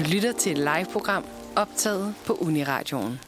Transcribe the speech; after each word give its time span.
Du 0.00 0.04
lytter 0.12 0.32
til 0.32 0.52
et 0.52 0.58
live-program 0.58 1.24
optaget 1.56 2.14
på 2.26 2.32
Uniradioen. 2.32 3.20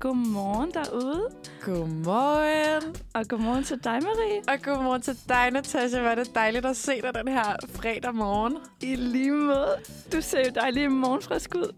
Godmorgen 0.00 0.70
derude, 0.70 1.28
Godmorgen. 1.64 2.96
og 3.14 3.28
godmorgen 3.28 3.64
til 3.64 3.76
dig, 3.84 3.98
Marie. 4.02 4.42
Og 4.48 4.62
godmorgen 4.62 5.02
til 5.02 5.16
dig, 5.28 5.50
Natasha. 5.52 6.00
Hvor 6.00 6.10
er 6.10 6.14
det 6.14 6.34
dejligt 6.34 6.66
at 6.66 6.76
se 6.76 7.02
dig 7.02 7.14
den 7.14 7.28
her 7.28 7.56
fredag 7.74 8.14
morgen. 8.14 8.56
I 8.82 8.94
lige 8.96 9.30
måde. 9.30 9.76
Du 10.12 10.20
ser 10.20 10.40
jo 10.44 10.50
dejlig 10.54 10.90
morgenfrisk 10.92 11.54
ud. 11.54 11.74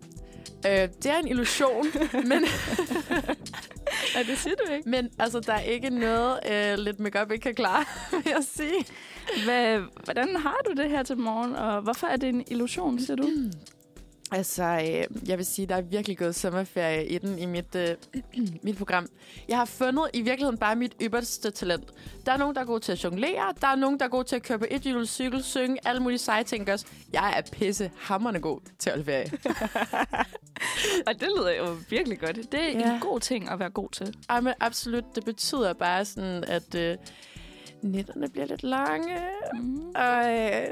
Øh, 0.66 0.72
det 1.02 1.06
er 1.06 1.18
en 1.18 1.28
illusion, 1.28 1.86
men, 2.30 2.44
Ja, 4.14 4.22
det 4.22 4.38
siger 4.38 4.54
du 4.66 4.72
ikke. 4.72 4.88
men 4.88 5.08
altså, 5.18 5.40
der 5.40 5.52
er 5.52 5.60
ikke 5.60 5.90
noget, 5.90 6.38
øh, 6.52 6.78
lidt 6.78 7.00
makeup 7.00 7.32
ikke 7.32 7.42
kan 7.42 7.54
klare, 7.54 7.84
vil 8.12 8.22
jeg 8.26 8.44
sige. 8.56 8.86
Hvad, 9.44 9.78
hvordan 10.04 10.36
har 10.36 10.56
du 10.66 10.82
det 10.82 10.90
her 10.90 11.02
til 11.02 11.18
morgen, 11.18 11.56
og 11.56 11.82
hvorfor 11.82 12.06
er 12.06 12.16
det 12.16 12.28
en 12.28 12.44
illusion, 12.50 12.98
siger 12.98 13.16
du? 13.16 13.28
Altså, 14.32 14.62
øh, 14.64 15.28
jeg 15.28 15.38
vil 15.38 15.46
sige, 15.46 15.66
der 15.66 15.76
er 15.76 15.80
virkelig 15.80 16.18
gået 16.18 16.34
sommerferie 16.34 17.06
i 17.06 17.18
den 17.18 17.38
i 17.38 17.46
mit, 17.46 17.74
øh, 17.74 17.88
mit 18.62 18.76
program. 18.78 19.06
Jeg 19.48 19.56
har 19.56 19.64
fundet 19.64 20.04
i 20.14 20.20
virkeligheden 20.22 20.58
bare 20.58 20.76
mit 20.76 20.94
ypperste 21.02 21.50
talent. 21.50 21.84
Der 22.26 22.32
er 22.32 22.36
nogen, 22.36 22.54
der 22.54 22.60
er 22.60 22.64
gode 22.64 22.80
til 22.80 22.92
at 22.92 23.04
jonglere. 23.04 23.54
Der 23.60 23.66
er 23.66 23.76
nogen, 23.76 23.98
der 23.98 24.04
er 24.04 24.08
gode 24.08 24.24
til 24.24 24.36
at 24.36 24.42
køre 24.42 24.58
på 24.58 24.64
et 24.70 25.08
cykel, 25.08 25.44
synge, 25.44 25.78
alle 25.84 26.02
mulige 26.02 26.18
seje 26.18 26.44
ting 26.44 26.70
også. 26.72 26.86
Jeg 27.12 27.34
er 27.36 27.42
pisse 27.52 27.90
hammerne 27.98 28.40
god 28.40 28.60
til 28.78 28.90
at 28.90 29.04
ferie. 29.04 29.30
Og 31.06 31.14
det 31.20 31.28
lyder 31.38 31.52
jo 31.52 31.76
virkelig 31.90 32.18
godt. 32.20 32.36
Det 32.52 32.54
er 32.54 32.78
Ja. 32.78 32.94
en 32.94 33.00
god 33.00 33.20
ting 33.20 33.48
at 33.50 33.58
være 33.58 33.70
god 33.70 33.88
til. 33.90 34.14
Ej, 34.28 34.40
men 34.40 34.52
absolut. 34.60 35.04
Det 35.14 35.24
betyder 35.24 35.72
bare 35.72 36.04
sådan, 36.04 36.44
at 36.44 36.74
øh, 36.74 36.96
nætterne 37.82 38.28
bliver 38.28 38.46
lidt 38.46 38.62
lange. 38.62 39.16
Mm. 39.54 39.76
Og 39.94 40.38
øh, 40.38 40.64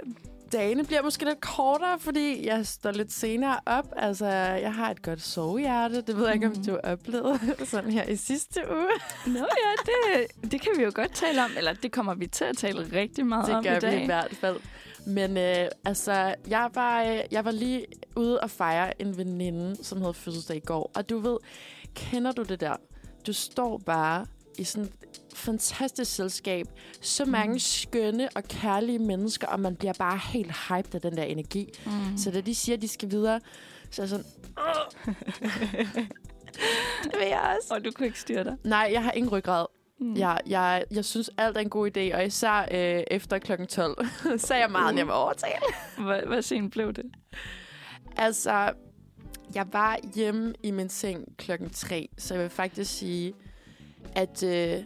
dagene 0.55 0.85
bliver 0.85 1.03
måske 1.03 1.25
lidt 1.25 1.41
kortere, 1.41 1.99
fordi 1.99 2.47
jeg 2.47 2.67
står 2.67 2.91
lidt 2.91 3.13
senere 3.13 3.61
op. 3.67 3.85
Altså, 3.97 4.27
jeg 4.27 4.75
har 4.75 4.91
et 4.91 5.03
godt 5.03 5.23
sovehjerte. 5.23 6.01
Det 6.02 6.16
ved 6.16 6.24
jeg 6.27 6.35
ikke, 6.35 6.46
om 6.46 6.52
Mhm. 6.52 6.65
du 6.65 6.71
har 6.73 6.93
oplevet 6.93 7.41
sådan 7.71 7.91
her 7.91 8.05
i 8.05 8.16
sidste 8.16 8.61
uge. 8.71 8.88
Nå 9.27 9.38
ja, 9.38 9.73
det, 9.87 10.52
det 10.52 10.61
kan 10.61 10.73
vi 10.77 10.83
jo 10.83 10.93
godt 10.95 11.15
tale 11.15 11.45
om. 11.45 11.51
Eller 11.57 11.73
det 11.73 11.93
kommer 11.93 12.15
vi 12.15 12.27
til 12.27 12.45
at 12.45 12.57
tale 12.57 12.87
rigtig 12.93 13.27
meget 13.27 13.55
om 13.55 13.63
Det 13.65 13.71
i 13.71 13.73
gør 13.73 13.80
dag. 13.80 13.96
vi 13.96 14.02
i 14.02 14.07
hvert 14.07 14.37
fald. 14.41 14.57
Men 15.07 15.37
øh, 15.37 15.69
altså, 15.85 16.35
jeg 16.49 16.71
var, 16.74 17.02
øh, 17.02 17.21
jeg 17.30 17.45
var 17.45 17.51
lige 17.51 17.87
ude 18.16 18.41
og 18.41 18.51
fejre 18.51 19.02
en 19.02 19.18
veninde, 19.18 19.85
som 19.85 20.01
havde 20.01 20.15
fødselsdag 20.15 20.57
i 20.57 20.61
går. 20.61 20.91
Og 20.95 21.11
du 21.11 21.18
ved, 21.18 21.37
kender 21.95 22.33
du 22.33 22.43
det 22.43 22.61
der? 22.61 22.77
Du 23.27 23.33
står 23.33 23.79
bare 23.79 24.27
i 24.59 24.65
sådan 24.65 24.85
et 25.02 25.21
fantastisk 25.35 26.15
selskab. 26.15 26.66
Så 27.01 27.24
mange 27.24 27.52
Mm. 27.52 27.59
skønne 27.59 28.29
og 28.35 28.45
kærlige 28.45 28.99
mennesker, 28.99 29.46
og 29.46 29.61
man 29.61 29.77
bliver 29.77 29.93
bare 29.99 30.19
helt 30.19 30.52
hyped 30.69 30.95
af 30.95 31.01
den 31.01 31.16
der 31.16 31.23
energi. 31.23 31.69
Mm. 31.87 32.16
Så 32.16 32.30
da 32.30 32.41
de 32.41 32.55
siger, 32.55 32.77
at 32.77 32.83
de 32.83 32.88
skal 32.88 33.11
videre, 33.11 33.41
så 33.91 34.02
er 34.02 34.05
jeg 34.05 34.09
sådan... 34.11 34.24
det 37.05 37.19
vil 37.19 37.29
jeg 37.29 37.57
også. 37.59 37.74
Og 37.74 37.85
du 37.85 37.91
kunne 37.91 38.07
ikke 38.07 38.21
styre 38.21 38.45
dig. 38.45 38.57
Nej, 38.65 38.91
jeg 38.93 39.02
har 39.05 39.13
ingen 39.13 39.33
ryggrad. 39.33 39.66
Mm. 40.01 40.16
Jeg, 40.16 40.41
jeg, 40.46 40.85
jeg 40.91 41.05
synes, 41.05 41.30
alt 41.39 41.57
er 41.57 41.61
en 41.61 41.71
god 41.71 41.91
idé, 41.96 42.15
og 42.16 42.27
især 42.27 42.68
øh, 42.71 43.02
efter 43.11 43.39
klokken 43.39 43.66
12, 43.66 44.07
så 44.39 44.55
er 44.55 44.59
jeg 44.59 44.71
meget 44.71 44.93
Uh. 44.93 44.96
nem 44.96 45.09
at 45.09 45.15
overtale. 45.15 45.63
Hvad, 45.99 46.21
hvad 46.27 46.43
sent 46.43 46.73
blev 46.73 46.93
det? 46.93 47.05
Altså, 48.16 48.73
jeg 49.55 49.66
var 49.73 49.99
hjemme 50.15 50.55
i 50.63 50.71
min 50.71 50.89
seng 50.89 51.24
klokken 51.39 51.71
3, 51.71 52.09
så 52.18 52.35
jeg 52.35 52.43
vil 52.43 52.51
faktisk 52.51 52.99
sige, 52.99 53.35
at, 54.15 54.43
øh, 54.43 54.83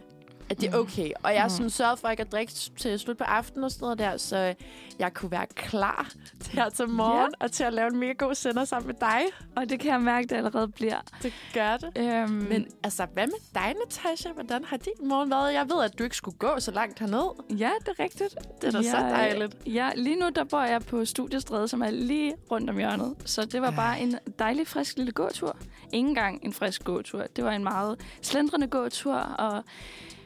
at 0.49 0.61
det 0.61 0.67
er 0.73 0.77
Mm. 0.77 0.81
okay. 0.83 1.11
Og 1.23 1.33
jeg 1.33 1.43
Mm. 1.43 1.49
sådan 1.49 1.69
sørget 1.69 1.99
for 1.99 2.09
ikke 2.09 2.21
at 2.21 2.31
drikke 2.31 2.53
til 2.53 2.99
slut 2.99 3.17
på 3.17 3.23
aftenen 3.23 3.63
og 3.63 3.71
sådan 3.71 3.83
noget 3.85 3.99
der, 3.99 4.17
så 4.17 4.55
jeg 4.99 5.13
kunne 5.13 5.31
være 5.31 5.45
klar 5.55 6.11
til 6.43 6.53
her 6.53 6.69
til 6.69 6.89
morgen 6.89 7.33
og 7.39 7.51
til 7.51 7.63
at 7.63 7.73
lave 7.73 7.87
en 7.87 7.97
mega 7.99 8.11
god 8.13 8.35
sender 8.35 8.65
sammen 8.65 8.87
med 8.87 8.95
dig. 8.99 9.21
Og 9.55 9.69
det 9.69 9.79
kan 9.79 9.91
jeg 9.91 10.01
mærke, 10.01 10.27
det 10.27 10.35
allerede 10.35 10.67
bliver. 10.67 10.97
Det 11.23 11.33
gør 11.53 11.77
det. 11.77 11.91
Øhm, 11.97 12.31
Men 12.31 12.67
altså, 12.83 13.07
hvad 13.13 13.27
med 13.27 13.35
dig, 13.53 13.75
Natasha? 13.85 14.29
Hvordan 14.31 14.63
har 14.65 14.77
din 14.77 15.07
morgen 15.07 15.29
været? 15.31 15.53
Jeg 15.53 15.65
ved, 15.69 15.83
at 15.83 15.99
du 15.99 16.03
ikke 16.03 16.15
skulle 16.15 16.37
gå 16.37 16.59
så 16.59 16.71
langt 16.71 16.99
herned. 16.99 17.57
Ja, 17.57 17.71
det 17.79 17.87
er 17.87 18.03
rigtigt. 18.03 18.35
Det 18.61 18.67
er 18.67 18.71
da 18.71 18.81
så 18.83 18.97
Jeg- 18.97 19.11
dejligt. 19.11 19.57
Ja, 19.65 19.89
lige 19.95 20.15
nu 20.15 20.29
der 20.35 20.43
bor 20.43 20.61
jeg 20.61 20.81
på 20.81 21.05
Studiestræde, 21.05 21.67
som 21.67 21.81
er 21.81 21.89
lige 21.89 22.35
rundt 22.51 22.69
om 22.69 22.77
hjørnet. 22.77 23.15
Så 23.25 23.45
det 23.45 23.61
var 23.61 23.71
bare 23.71 23.99
en 23.99 24.19
dejlig, 24.39 24.67
frisk 24.67 24.97
lille 24.97 25.11
gåtur. 25.11 25.57
Ingen 25.93 26.15
gang 26.15 26.39
en 26.45 26.53
frisk 26.53 26.83
gåtur. 26.83 27.23
Det 27.35 27.43
var 27.43 27.51
en 27.51 27.63
meget 27.63 27.99
slendrende 28.21 28.67
gåtur, 28.67 29.15
og 29.15 29.63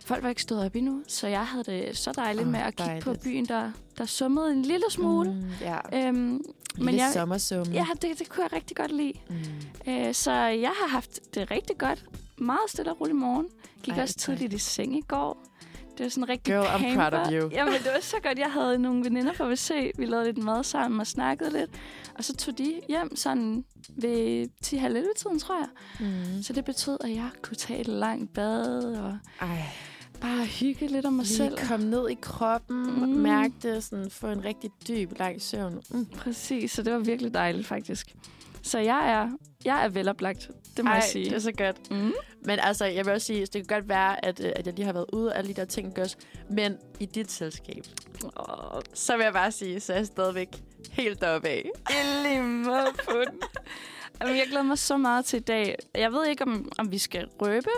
folk 0.06 0.24
var 0.24 0.30
ikke 0.30 0.42
stået 0.42 0.66
op 0.66 0.76
endnu. 0.76 1.02
Så 1.08 1.28
jeg 1.28 1.48
havde 1.48 1.64
det 1.64 1.98
så 1.98 2.12
dejligt 2.12 2.46
Åh, 2.46 2.52
med 2.52 2.60
at 2.60 2.76
kigge 2.76 3.02
på 3.02 3.10
dejligt. 3.10 3.24
byen, 3.24 3.46
der, 3.46 3.72
der 3.98 4.06
summede 4.06 4.52
en 4.52 4.62
lille 4.62 4.86
smule. 4.90 5.32
Mm, 5.34 5.44
ja. 5.62 6.08
Øhm, 6.08 6.16
Men 6.16 6.42
men 6.78 6.96
jeg, 6.96 7.10
sommersumme. 7.14 7.74
ja, 7.74 7.86
det, 8.02 8.20
det 8.20 8.30
kunne 8.30 8.44
jeg 8.44 8.54
rigtig 8.54 8.78
godt 8.78 8.92
lide. 8.92 9.14
Mm. 9.30 9.92
Øh, 9.94 10.14
så 10.14 10.32
jeg 10.34 10.72
har 10.82 10.88
haft 10.88 11.20
det 11.36 11.52
rigtig 11.52 11.78
godt. 11.78 12.06
Meget 12.38 12.60
stille 12.68 12.92
og 12.92 13.02
rolig 13.02 13.16
morgen. 13.16 13.48
Gik 13.84 13.94
Ej, 13.94 14.02
også 14.04 14.16
tidligt 14.16 14.54
i 14.54 14.58
seng 14.58 14.98
i 14.98 15.02
går. 15.08 15.44
Det 15.98 16.04
var 16.04 16.10
sådan 16.10 16.30
rigtig 16.30 16.54
Girl, 16.54 16.66
I'm 16.66 16.96
proud 16.96 17.14
of 17.14 17.32
you. 17.32 17.50
Jamen, 17.52 17.74
det 17.74 17.86
var 17.94 18.00
så 18.02 18.16
godt. 18.24 18.40
Jeg 18.40 18.52
havde 18.52 18.78
nogle 18.78 19.04
veninder 19.06 19.34
på 19.34 19.44
WC. 19.50 19.92
Vi 19.98 20.06
lavede 20.06 20.26
lidt 20.26 20.38
mad 20.44 20.64
sammen 20.64 21.00
og 21.00 21.08
snakkede 21.08 21.52
lidt. 21.52 21.72
Og 22.18 22.24
så 22.24 22.36
tog 22.36 22.58
de 22.58 22.82
hjem 22.88 23.16
sådan 23.16 23.64
ved 23.98 24.48
10.30 24.66 24.80
tiden, 25.18 25.40
tror 25.40 25.56
jeg. 25.60 25.68
Mm. 26.00 26.44
Så 26.44 26.54
det 26.54 26.66
betød, 26.66 26.98
at 27.04 27.10
jeg 27.10 27.30
kunne 27.42 27.56
tage 27.58 27.80
et 27.80 27.88
langt 27.88 28.34
bad 28.34 28.96
og 28.96 29.18
Ej, 29.42 29.62
bare 30.24 30.46
hygge 30.46 30.88
lidt 30.88 31.06
om 31.06 31.14
mig 31.14 31.26
lige 31.26 31.38
selv. 31.38 31.58
komme 31.68 31.90
ned 31.90 32.10
i 32.10 32.18
kroppen, 32.22 32.84
mm. 32.84 33.10
Mærke 33.10 33.54
det, 33.62 33.84
sådan, 33.84 34.10
få 34.10 34.28
en 34.28 34.46
rigtig 34.46 34.72
dyb, 34.88 35.12
lang 35.20 35.42
søvn. 35.42 35.82
Mm. 35.90 36.06
Præcis, 36.06 36.72
så 36.72 36.84
det 36.84 36.94
var 36.94 37.00
virkelig 37.00 37.34
dejligt 37.34 37.68
faktisk. 37.68 38.16
Så 38.62 38.80
jeg 38.80 39.12
er, 39.12 39.30
jeg 39.66 39.86
er 39.86 39.90
veloplagt, 39.90 40.50
det 40.78 40.86
må 40.86 40.90
Ej, 40.92 40.96
jeg 40.96 41.04
sige. 41.04 41.26
det 41.26 41.34
er 41.36 41.40
så 41.40 41.52
godt. 41.52 41.92
Mm. 41.92 42.14
Men 42.46 42.60
altså, 42.60 42.86
jeg 42.86 43.06
vil 43.06 43.14
også 43.14 43.28
sige, 43.28 43.42
det 43.42 43.54
kan 43.54 43.66
godt 43.66 43.90
være, 43.90 44.26
at, 44.26 44.40
øh, 44.40 44.52
at 44.56 44.66
jeg 44.66 44.74
lige 44.74 44.86
har 44.86 44.94
været 44.94 45.06
ude 45.14 45.30
og 45.30 45.38
alle 45.38 45.48
de 45.50 45.54
der 45.54 45.66
ting 45.66 45.94
gørs. 45.94 46.18
Men 46.50 46.78
i 47.00 47.06
dit 47.06 47.32
selskab, 47.32 47.84
Oh, 48.36 48.82
så 48.94 49.18
vil 49.18 49.24
jeg 49.24 49.34
bare 49.34 49.52
sige, 49.52 49.80
så 49.80 49.94
er 49.94 49.98
jeg 49.98 50.06
stadigvæk 50.06 50.64
helt 50.92 51.22
deroppe 51.22 51.48
af. 51.48 51.70
Jamen, 54.22 54.38
jeg 54.38 54.46
glæder 54.48 54.64
mig 54.64 54.78
så 54.78 54.98
meget 54.98 55.26
til 55.26 55.38
i 55.38 55.44
dag. 55.44 55.76
Jeg 55.96 56.12
ved 56.12 56.26
ikke, 56.28 56.44
om, 56.44 56.72
om 56.78 56.92
vi 56.92 56.98
skal 56.98 57.28
røbe, 57.42 57.70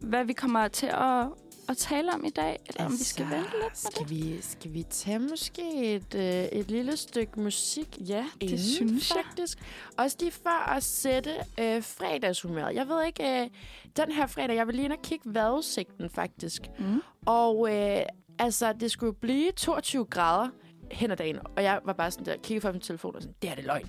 hvad 0.00 0.24
vi 0.24 0.32
kommer 0.32 0.68
til 0.68 0.86
at, 0.86 1.26
at 1.70 1.76
tale 1.76 2.12
om 2.12 2.24
i 2.24 2.30
dag, 2.30 2.58
eller 2.68 2.84
om 2.84 2.92
vi 2.92 3.04
skal 3.04 3.24
vente 3.24 3.36
lidt 3.40 3.52
med 3.52 3.62
Altså, 3.70 3.88
skal 3.92 4.10
vi, 4.10 4.42
skal 4.42 4.74
vi 4.74 4.82
tage 4.82 5.18
måske 5.18 5.94
et, 5.94 6.14
øh, 6.14 6.44
et 6.44 6.70
lille 6.70 6.96
stykke 6.96 7.40
musik 7.40 7.96
det. 7.98 8.08
Ja, 8.08 8.24
det 8.40 8.42
inden, 8.42 8.58
synes 8.58 9.10
jeg. 9.10 9.24
faktisk. 9.24 9.58
Også 9.98 10.16
lige 10.20 10.32
for 10.32 10.70
at 10.70 10.82
sætte 10.82 11.30
øh, 11.60 11.82
fredagshumøret. 11.82 12.74
Jeg 12.74 12.88
ved 12.88 13.04
ikke, 13.06 13.42
øh, 13.42 13.48
den 13.96 14.12
her 14.12 14.26
fredag, 14.26 14.56
jeg 14.56 14.66
vil 14.66 14.74
lige 14.74 14.84
ind 14.84 14.92
og 14.92 15.02
kigge 15.02 15.34
vejrudsigten 15.34 16.10
faktisk. 16.10 16.62
Mm. 16.78 17.02
Og 17.26 17.72
øh, 17.72 18.02
altså, 18.38 18.72
det 18.72 18.90
skulle 18.90 19.14
blive 19.14 19.52
22 19.52 20.04
grader 20.04 20.48
hen 20.90 21.10
ad 21.10 21.16
dagen. 21.16 21.38
Og 21.56 21.62
jeg 21.62 21.80
var 21.84 21.92
bare 21.92 22.10
sådan 22.10 22.26
der, 22.26 22.36
kiggede 22.42 22.66
på 22.66 22.72
min 22.72 22.80
telefon 22.80 23.16
og 23.16 23.22
sådan, 23.22 23.34
det 23.42 23.50
er 23.50 23.54
det 23.54 23.64
løgn. 23.64 23.86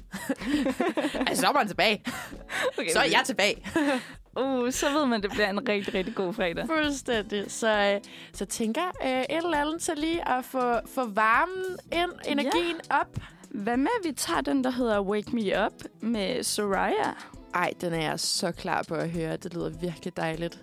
altså, 1.28 1.42
så 1.42 1.48
er 1.48 1.54
man 1.54 1.68
tilbage. 1.68 2.04
Okay, 2.78 2.90
Så 2.94 3.00
er 3.00 3.04
jeg 3.04 3.22
tilbage. 3.26 3.66
Uh, 4.38 4.72
så 4.72 4.86
ved 4.94 5.06
man, 5.06 5.22
det 5.22 5.32
bliver 5.32 5.50
en 5.50 5.70
rigtig, 5.70 5.94
rigtig 5.94 6.16
god 6.16 6.34
fredag. 6.34 6.66
Fuldstændig. 6.68 7.52
Så, 7.52 7.94
øh, 7.96 8.02
så 8.34 8.46
tænker 8.46 8.82
øh, 9.04 9.22
et 9.22 9.26
eller 9.30 9.58
andet 9.58 9.82
til 9.82 9.98
lige 9.98 10.30
at 10.30 10.46
få, 10.46 10.74
få 10.86 11.06
varmen 11.06 11.78
ind, 11.92 12.12
energien 12.28 12.76
op. 12.90 13.18
Hvad 13.50 13.78
med, 13.78 13.88
at 14.02 14.08
vi 14.10 14.14
tager 14.14 14.42
den, 14.42 14.64
der 14.64 14.70
hedder 14.70 15.02
Wake 15.02 15.36
Me 15.36 15.66
Up 15.66 15.74
med 16.02 16.44
Soraya? 16.44 17.14
Ej, 17.54 17.74
den 17.82 17.94
er 17.94 18.02
jeg 18.02 18.20
så 18.20 18.52
klar 18.52 18.84
på 18.88 18.96
at 18.96 19.10
høre. 19.10 19.38
Det 19.38 19.54
lyder 19.54 19.70
virkelig 19.70 20.18
dejligt. 20.18 20.60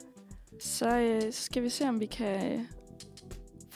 Så 0.61 0.99
øh, 0.99 1.33
så 1.33 1.43
skal 1.43 1.63
vi 1.63 1.69
se, 1.69 1.89
om 1.89 2.01
vi 2.01 2.07
kan 2.07 2.67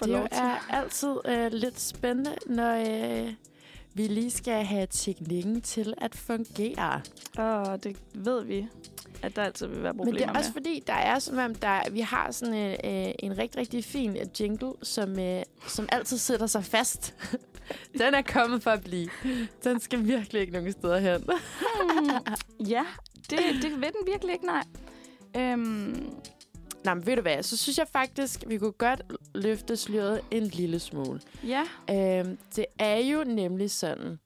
øh, 0.02 0.08
få 0.08 0.12
det 0.12 0.18
lov 0.18 0.28
til. 0.28 0.38
er 0.38 0.66
altid 0.70 1.16
øh, 1.24 1.52
lidt 1.52 1.80
spændende, 1.80 2.34
når 2.46 2.74
øh, 3.24 3.32
vi 3.94 4.02
lige 4.02 4.30
skal 4.30 4.64
have 4.64 4.86
teknikken 4.90 5.60
til 5.60 5.94
at 5.98 6.14
fungere. 6.14 7.00
Åh, 7.38 7.76
det 7.82 7.96
ved 8.14 8.44
vi, 8.44 8.66
at 9.22 9.36
der 9.36 9.42
altid 9.42 9.66
vil 9.66 9.82
være 9.82 9.94
problemer 9.94 10.12
Men 10.12 10.28
det 10.28 10.28
er 10.28 10.38
også 10.38 10.50
med. 10.50 10.62
fordi, 10.62 10.82
der 10.86 10.92
er 10.92 11.18
som 11.18 11.38
om, 11.38 11.54
der, 11.54 11.90
vi 11.90 12.00
har 12.00 12.30
sådan 12.30 12.54
en, 12.54 12.76
øh, 12.84 13.14
en 13.18 13.38
rigtig, 13.38 13.60
rigtig 13.60 13.84
fin 13.84 14.16
øh, 14.16 14.26
jingle, 14.40 14.72
som, 14.82 15.18
øh, 15.18 15.42
som 15.68 15.88
altid 15.92 16.18
sætter 16.18 16.46
sig 16.46 16.64
fast. 16.64 17.14
den 17.98 18.14
er 18.14 18.22
kommet 18.22 18.62
for 18.62 18.70
at 18.70 18.84
blive. 18.84 19.08
Den 19.64 19.80
skal 19.80 20.06
virkelig 20.06 20.40
ikke 20.40 20.52
nogen 20.52 20.72
steder 20.72 20.98
hen. 20.98 21.22
Hmm, 21.22 22.10
ja, 22.68 22.84
det, 23.30 23.38
det 23.62 23.70
ved 23.70 23.92
den 23.92 24.06
virkelig 24.06 24.32
ikke, 24.32 24.46
nej. 24.46 24.64
Øhm, 25.36 26.10
Nå, 26.84 26.94
men 26.94 27.06
ved 27.06 27.16
du 27.16 27.22
hvad, 27.22 27.42
så 27.42 27.56
synes 27.56 27.78
jeg 27.78 27.88
faktisk, 27.92 28.44
vi 28.46 28.58
kunne 28.58 28.72
godt 28.72 29.02
løfte 29.34 29.76
sløret 29.76 30.20
en 30.30 30.42
lille 30.46 30.78
smule. 30.78 31.20
ja, 31.46 31.62
Øhm, 31.90 32.38
det 32.56 32.66
er 32.78 32.96
jo 32.96 33.24
nemlig 33.24 33.70
sådan, 33.70 34.18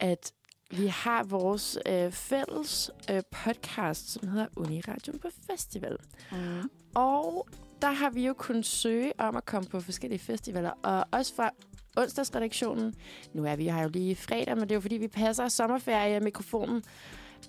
at 0.00 0.32
vi 0.70 0.86
har 0.86 1.24
vores 1.24 1.78
øh, 1.86 2.12
fælles 2.12 2.90
øh, 3.10 3.22
podcast, 3.44 4.10
som 4.12 4.28
hedder 4.28 4.46
Uniradion 4.56 5.18
på 5.18 5.28
Festival. 5.50 5.96
mm. 6.32 6.70
Og 6.94 7.48
der 7.82 7.90
har 7.90 8.10
vi 8.10 8.26
jo 8.26 8.32
kunnet 8.32 8.66
søge 8.66 9.12
om 9.20 9.36
at 9.36 9.44
komme 9.44 9.68
på 9.68 9.80
forskellige 9.80 10.18
festivaler, 10.18 10.70
og 10.82 11.06
også 11.10 11.34
fra 11.34 11.50
onsdagsredaktionen. 11.96 12.94
Nu 13.32 13.44
er 13.44 13.56
vi 13.56 13.68
her 13.68 13.82
jo 13.82 13.88
lige 13.88 14.10
i 14.10 14.14
fredag, 14.14 14.54
men 14.56 14.62
det 14.62 14.70
er 14.70 14.74
jo 14.74 14.80
fordi, 14.80 14.96
vi 14.96 15.08
passer 15.08 15.48
sommerferie 15.48 16.20
mikrofonen. 16.20 16.82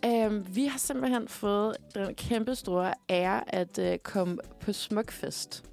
Øhm, 0.05 0.55
vi 0.55 0.65
har 0.65 0.79
simpelthen 0.79 1.27
fået 1.27 1.77
den 1.95 2.15
kæmpe 2.15 2.55
store 2.55 2.93
ære 3.09 3.55
at 3.55 3.79
øh, 3.79 3.97
komme 3.97 4.37
på 4.59 4.73
Smukfest. 4.73 5.63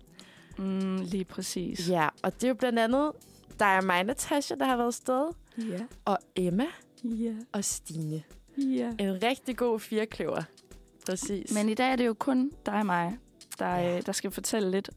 Mm, 0.58 0.96
lige 0.96 1.24
præcis. 1.24 1.88
Ja, 1.90 2.08
og 2.22 2.34
det 2.34 2.44
er 2.44 2.48
jo 2.48 2.54
blandt 2.54 2.78
andet 2.78 3.12
der 3.58 3.64
er 3.64 3.80
mig, 3.80 4.04
Natasha, 4.04 4.54
der 4.54 4.64
har 4.66 4.76
været 4.76 4.94
sted, 4.94 5.28
Ja. 5.58 5.80
og 6.04 6.18
Emma 6.36 6.66
Ja. 7.04 7.32
og 7.52 7.64
Stine. 7.64 8.22
Ja. 8.58 8.90
En 8.98 9.22
rigtig 9.22 9.56
god 9.56 9.80
firkløver. 9.80 10.42
Præcis. 11.06 11.54
Men 11.54 11.68
i 11.68 11.74
dag 11.74 11.92
er 11.92 11.96
det 11.96 12.06
jo 12.06 12.14
kun 12.18 12.50
dig 12.66 12.74
og 12.74 12.86
mig, 12.86 13.18
der, 13.58 13.66
Ja. 13.76 13.94
ja. 13.94 14.00
der 14.00 14.12
skal 14.12 14.30
fortælle 14.30 14.70
lidt 14.70 14.90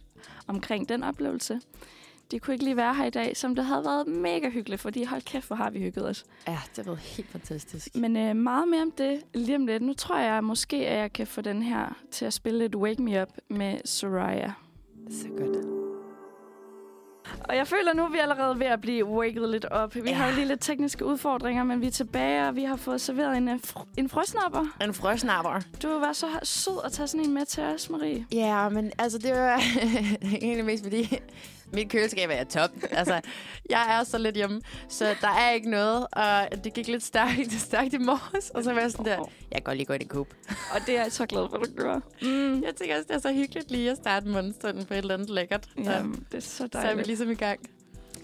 omkring 0.47 0.89
den 0.89 1.03
oplevelse. 1.03 1.61
De 2.31 2.39
kunne 2.39 2.53
ikke 2.53 2.63
lige 2.63 2.77
være 2.77 2.93
her 2.95 3.05
i 3.05 3.09
dag, 3.09 3.37
som 3.37 3.55
det 3.55 3.65
havde 3.65 3.85
været 3.85 4.07
mega 4.07 4.49
hyggeligt, 4.49 4.81
fordi 4.81 5.03
hold 5.03 5.21
kæft, 5.21 5.47
hvor 5.47 5.55
har 5.55 5.69
vi 5.69 5.79
hygget 5.79 6.07
os. 6.09 6.25
Ja, 6.47 6.57
det 6.69 6.77
har 6.77 6.83
været 6.83 6.99
helt 6.99 7.29
fantastisk. 7.29 7.95
Men 7.95 8.17
øh, 8.17 8.35
meget 8.35 8.67
mere 8.67 8.81
om 8.81 8.91
det 8.91 9.21
lige 9.33 9.55
om 9.55 9.65
lidt. 9.67 9.83
Nu 9.83 9.93
tror 9.93 10.17
jeg 10.19 10.43
måske, 10.43 10.87
at 10.87 10.97
jeg 10.99 11.13
kan 11.13 11.27
få 11.27 11.41
den 11.41 11.61
her 11.61 11.95
til 12.11 12.25
at 12.25 12.33
spille 12.33 12.59
lidt 12.59 12.75
Wake 12.75 13.01
Me 13.01 13.21
Up 13.21 13.29
med 13.49 13.77
Soraya. 13.85 14.51
Så 15.11 15.27
godt. 15.37 15.65
Og 17.49 17.55
jeg 17.55 17.67
føler 17.67 17.93
nu, 17.93 18.05
at 18.05 18.11
vi 18.11 18.17
er 18.17 18.21
allerede 18.21 18.59
ved 18.59 18.65
at 18.67 18.81
blive 18.81 19.05
waked 19.05 19.47
lidt 19.51 19.65
op. 19.65 19.95
Vi 19.95 20.01
Ja. 20.05 20.13
har 20.13 20.31
lige 20.35 20.47
lidt 20.47 20.61
tekniske 20.61 21.05
udfordringer, 21.05 21.63
men 21.63 21.81
vi 21.81 21.87
er 21.87 21.91
tilbage, 21.91 22.47
og 22.47 22.55
vi 22.55 22.63
har 22.63 22.75
fået 22.75 23.01
serveret 23.01 23.37
en, 23.37 23.47
øh, 23.49 23.55
fr- 23.55 23.85
en 23.97 24.09
frøsnapper. 24.09 24.65
En 24.81 24.93
frøsnapper. 24.93 25.59
Du 25.83 25.87
var 25.87 26.13
så 26.13 26.27
sød 26.43 26.79
at 26.85 26.91
tage 26.91 27.07
sådan 27.07 27.25
en 27.25 27.33
med 27.33 27.45
til 27.45 27.63
os, 27.63 27.89
Marie. 27.89 28.25
Ja, 28.31 28.69
men 28.69 28.91
altså, 28.97 29.17
det 29.17 29.31
var 29.31 29.61
egentlig 30.41 30.65
mest 30.65 30.83
fordi, 30.83 31.19
mit 31.73 31.89
køleskab 31.89 32.29
er 32.31 32.43
top. 32.43 32.69
Altså, 32.91 33.21
jeg 33.69 33.99
er 33.99 34.03
så 34.03 34.17
lidt 34.17 34.35
hjemme, 34.35 34.61
så 34.89 35.15
der 35.21 35.27
er 35.27 35.51
ikke 35.51 35.69
noget, 35.69 36.07
og 36.11 36.63
det 36.63 36.73
gik 36.73 36.87
lidt 36.87 37.03
stærkt, 37.03 37.51
stærkt 37.69 37.93
i 37.93 37.97
morges, 37.97 38.49
og 38.49 38.63
så 38.63 38.73
var 38.73 38.81
jeg 38.81 38.91
sådan 38.91 39.05
der, 39.05 39.17
jeg 39.51 39.55
kan 39.55 39.61
godt 39.63 39.77
lige 39.77 39.85
gå 39.85 39.93
ind 39.93 40.03
i 40.03 40.05
kub. 40.07 40.33
Og 40.49 40.81
det 40.85 40.97
er 40.97 41.01
jeg 41.03 41.11
så 41.11 41.25
glad 41.25 41.49
for, 41.49 41.57
at 41.57 41.67
du 41.69 41.73
gør. 41.81 41.99
Mm. 42.21 42.63
Jeg 42.63 42.75
tænker 42.75 42.95
også, 42.95 43.05
det 43.07 43.15
er 43.15 43.19
så 43.19 43.33
hyggeligt 43.33 43.71
lige 43.71 43.91
at 43.91 43.97
starte 43.97 44.27
morgenstunden 44.27 44.85
på 44.85 44.93
et 44.93 44.97
eller 44.97 45.13
andet 45.13 45.29
lækkert. 45.29 45.69
Ja, 45.77 45.91
Ja, 45.91 46.03
det 46.31 46.37
er 46.37 46.39
så 46.39 46.49
så 46.57 46.63
er 46.63 46.67
vi 46.67 46.83
dejligt. 46.87 47.07
ligesom 47.07 47.31
i 47.31 47.35
gang. 47.35 47.59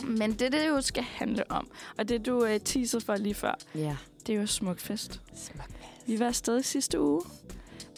Men 0.03 0.33
det, 0.33 0.51
det 0.51 0.67
jo 0.67 0.81
skal 0.81 1.03
handle 1.03 1.51
om, 1.51 1.67
og 1.97 2.09
det 2.09 2.25
du 2.25 2.43
uh, 2.43 2.49
teasede 2.65 3.05
for 3.05 3.15
lige 3.15 3.35
før, 3.35 3.57
Ja. 3.75 3.95
det 4.27 4.35
er 4.35 4.39
jo 4.39 4.47
Smukfest. 4.47 5.21
Smuk. 5.35 5.65
Vi 6.07 6.19
var 6.19 6.25
afsted 6.27 6.63
sidste 6.63 7.01
uge. 7.01 7.21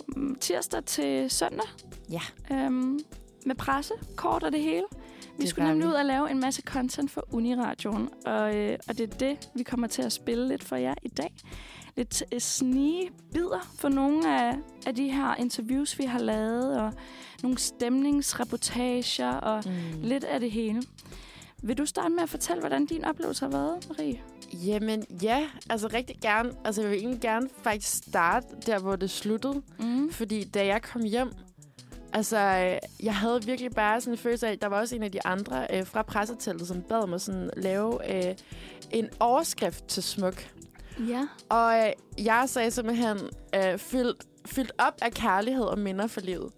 Mm, 0.08 0.36
Tirsdag 0.36 0.84
til 0.86 1.30
søndag. 1.32 1.68
Ja. 2.12 2.22
Øhm, 2.52 3.00
med 3.46 3.56
presse, 3.56 3.94
kort 4.16 4.44
og 4.44 4.52
det 4.52 4.60
hele. 4.62 4.84
Vi 5.40 5.48
skulle 5.48 5.68
nemlig 5.68 5.88
ud 5.88 5.94
og 5.94 6.06
lave 6.06 6.32
en 6.32 6.40
masse 6.40 6.62
content 6.62 7.12
for 7.12 7.28
Uniradioen, 7.32 8.10
og, 8.26 8.56
øh, 8.56 8.78
og 8.88 8.98
det 8.98 9.14
er 9.14 9.18
det, 9.18 9.50
vi 9.56 9.64
kommer 9.64 9.88
til 9.88 10.02
at 10.02 10.12
spille 10.12 10.48
lidt 10.48 10.64
for 10.64 10.76
jer 10.76 10.94
i 11.04 11.08
dag. 11.08 11.34
Lidt 11.98 12.24
øh, 12.32 12.40
snige 12.40 13.10
bidder 13.34 13.72
for 13.80 13.90
nogle 13.90 14.42
af, 14.42 14.58
af 14.88 14.96
de 14.96 15.12
her 15.12 15.36
interviews, 15.36 16.00
vi 16.00 16.04
har 16.04 16.20
lavet, 16.20 16.80
og 16.82 16.94
nogle 17.44 17.58
stemningsreportager, 17.58 19.32
og 19.34 19.64
Mm. 19.66 20.02
lidt 20.02 20.24
af 20.24 20.40
det 20.40 20.52
hele. 20.52 20.84
Vil 21.64 21.78
du 21.78 21.86
starte 21.86 22.10
med 22.14 22.24
at 22.24 22.30
fortælle, 22.30 22.60
hvordan 22.60 22.86
din 22.86 23.06
oplevelse 23.06 23.46
har 23.46 23.52
været, 23.52 23.88
Marie? 23.90 24.20
Jamen, 24.54 25.04
ja, 25.24 25.48
altså 25.70 25.88
rigtig 25.94 26.16
gerne. 26.22 26.52
Altså, 26.66 26.82
jeg 26.82 26.92
vil 26.92 27.00
egentlig 27.00 27.22
gerne 27.22 27.50
faktisk 27.64 28.04
starte 28.04 28.48
der, 28.66 28.80
hvor 28.80 28.96
det 28.96 29.10
sluttede. 29.10 29.62
Mm. 29.80 30.12
Fordi 30.12 30.44
da 30.44 30.66
jeg 30.66 30.82
kom 30.82 31.04
hjem, 31.04 31.32
altså, 32.16 32.38
øh, 32.38 33.06
jeg 33.06 33.16
havde 33.16 33.46
virkelig 33.46 33.72
bare 33.72 34.02
sådan 34.02 34.14
en 34.14 34.18
følelse 34.18 34.48
af, 34.48 34.60
der 34.60 34.68
var 34.68 34.80
også 34.80 34.96
en 34.96 35.04
af 35.04 35.12
de 35.12 35.26
andre 35.26 35.68
øh, 35.74 35.86
fra 35.86 36.02
presseteltet, 36.02 36.68
som 36.68 36.82
bad 36.82 37.08
mig 37.08 37.22
sådan 37.22 37.50
lave 37.58 38.16
øh, 38.16 38.36
en 38.92 39.10
overskrift 39.20 39.88
til 39.88 40.04
smuk. 40.04 40.48
Ja. 41.08 41.28
Og 41.50 41.78
øh, 41.78 42.26
jeg 42.26 42.44
sagde 42.48 42.72
simpelthen, 42.72 43.18
øh, 43.56 43.78
fyldt, 43.78 44.24
fyldt 44.46 44.72
op 44.78 44.94
af 45.02 45.12
kærlighed 45.12 45.66
og 45.66 45.80
minder 45.80 46.08
for 46.08 46.22
livet. 46.22 46.52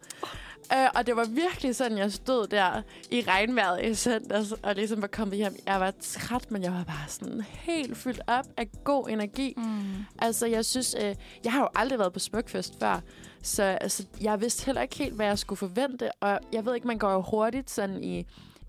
Øh, 0.74 0.88
og 0.96 1.08
det 1.08 1.16
var 1.16 1.26
virkelig 1.26 1.76
sådan, 1.76 1.98
jeg 1.98 2.12
stod 2.12 2.48
der 2.48 2.82
i 3.12 3.24
regnvejret 3.28 3.86
i 3.86 3.96
søndags, 3.96 4.52
og 4.52 4.76
ligesom 4.76 5.02
var 5.02 5.08
kommet 5.08 5.38
hjem. 5.38 5.56
Jeg 5.66 5.80
var 5.80 5.94
træt, 6.02 6.52
men 6.52 6.64
jeg 6.64 6.72
var 6.72 6.84
bare 6.84 7.08
sådan 7.08 7.42
helt 7.42 7.98
fyldt 7.98 8.22
op 8.28 8.46
af 8.58 8.70
god 8.84 9.10
energi. 9.10 9.54
Mm. 9.58 10.06
Altså, 10.20 10.46
jeg 10.46 10.66
synes, 10.66 10.96
øh, 11.04 11.16
jeg 11.44 11.52
har 11.54 11.60
jo 11.60 11.70
aldrig 11.76 12.00
været 12.00 12.14
på 12.14 12.20
Smukfest 12.20 12.74
før, 12.80 13.00
så 13.42 13.64
altså, 13.64 14.06
jeg 14.22 14.42
vidste 14.42 14.66
heller 14.66 14.82
ikke 14.82 14.96
helt, 14.98 15.14
hvad 15.16 15.26
jeg 15.26 15.40
skulle 15.40 15.58
forvente, 15.60 16.12
og 16.22 16.40
jeg 16.54 16.66
ved 16.66 16.76
ikke, 16.76 16.88
man 16.88 16.98
går 16.98 17.12
jo 17.12 17.22
hurtigt 17.22 17.70
sådan 17.70 18.04
i 18.04 18.18
en 18.18 18.26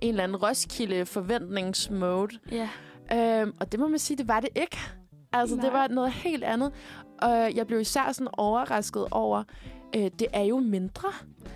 eller 0.09 0.25
anden 0.25 0.37
Roskilde 0.37 1.07
forventningsmode, 1.07 2.39
Ja. 2.51 2.69
øhm, 3.43 3.55
og 3.61 3.73
det 3.73 3.81
må 3.81 3.89
man 3.89 3.99
sige, 3.99 4.17
det 4.17 4.29
var 4.29 4.41
det 4.41 4.49
ikke. 4.57 4.79
Altså, 5.33 5.57
Nej. 5.57 5.65
det 5.65 5.73
var 5.73 5.89
noget 5.89 6.13
helt 6.13 6.45
andet, 6.45 6.73
og 7.23 7.55
jeg 7.55 7.67
blev 7.67 7.81
især 7.81 8.13
sådan 8.13 8.29
overrasket 8.33 9.07
over, 9.11 9.43
øh, 9.97 10.03
det 10.03 10.27
er 10.33 10.43
jo 10.43 10.59
mindre. 10.59 11.09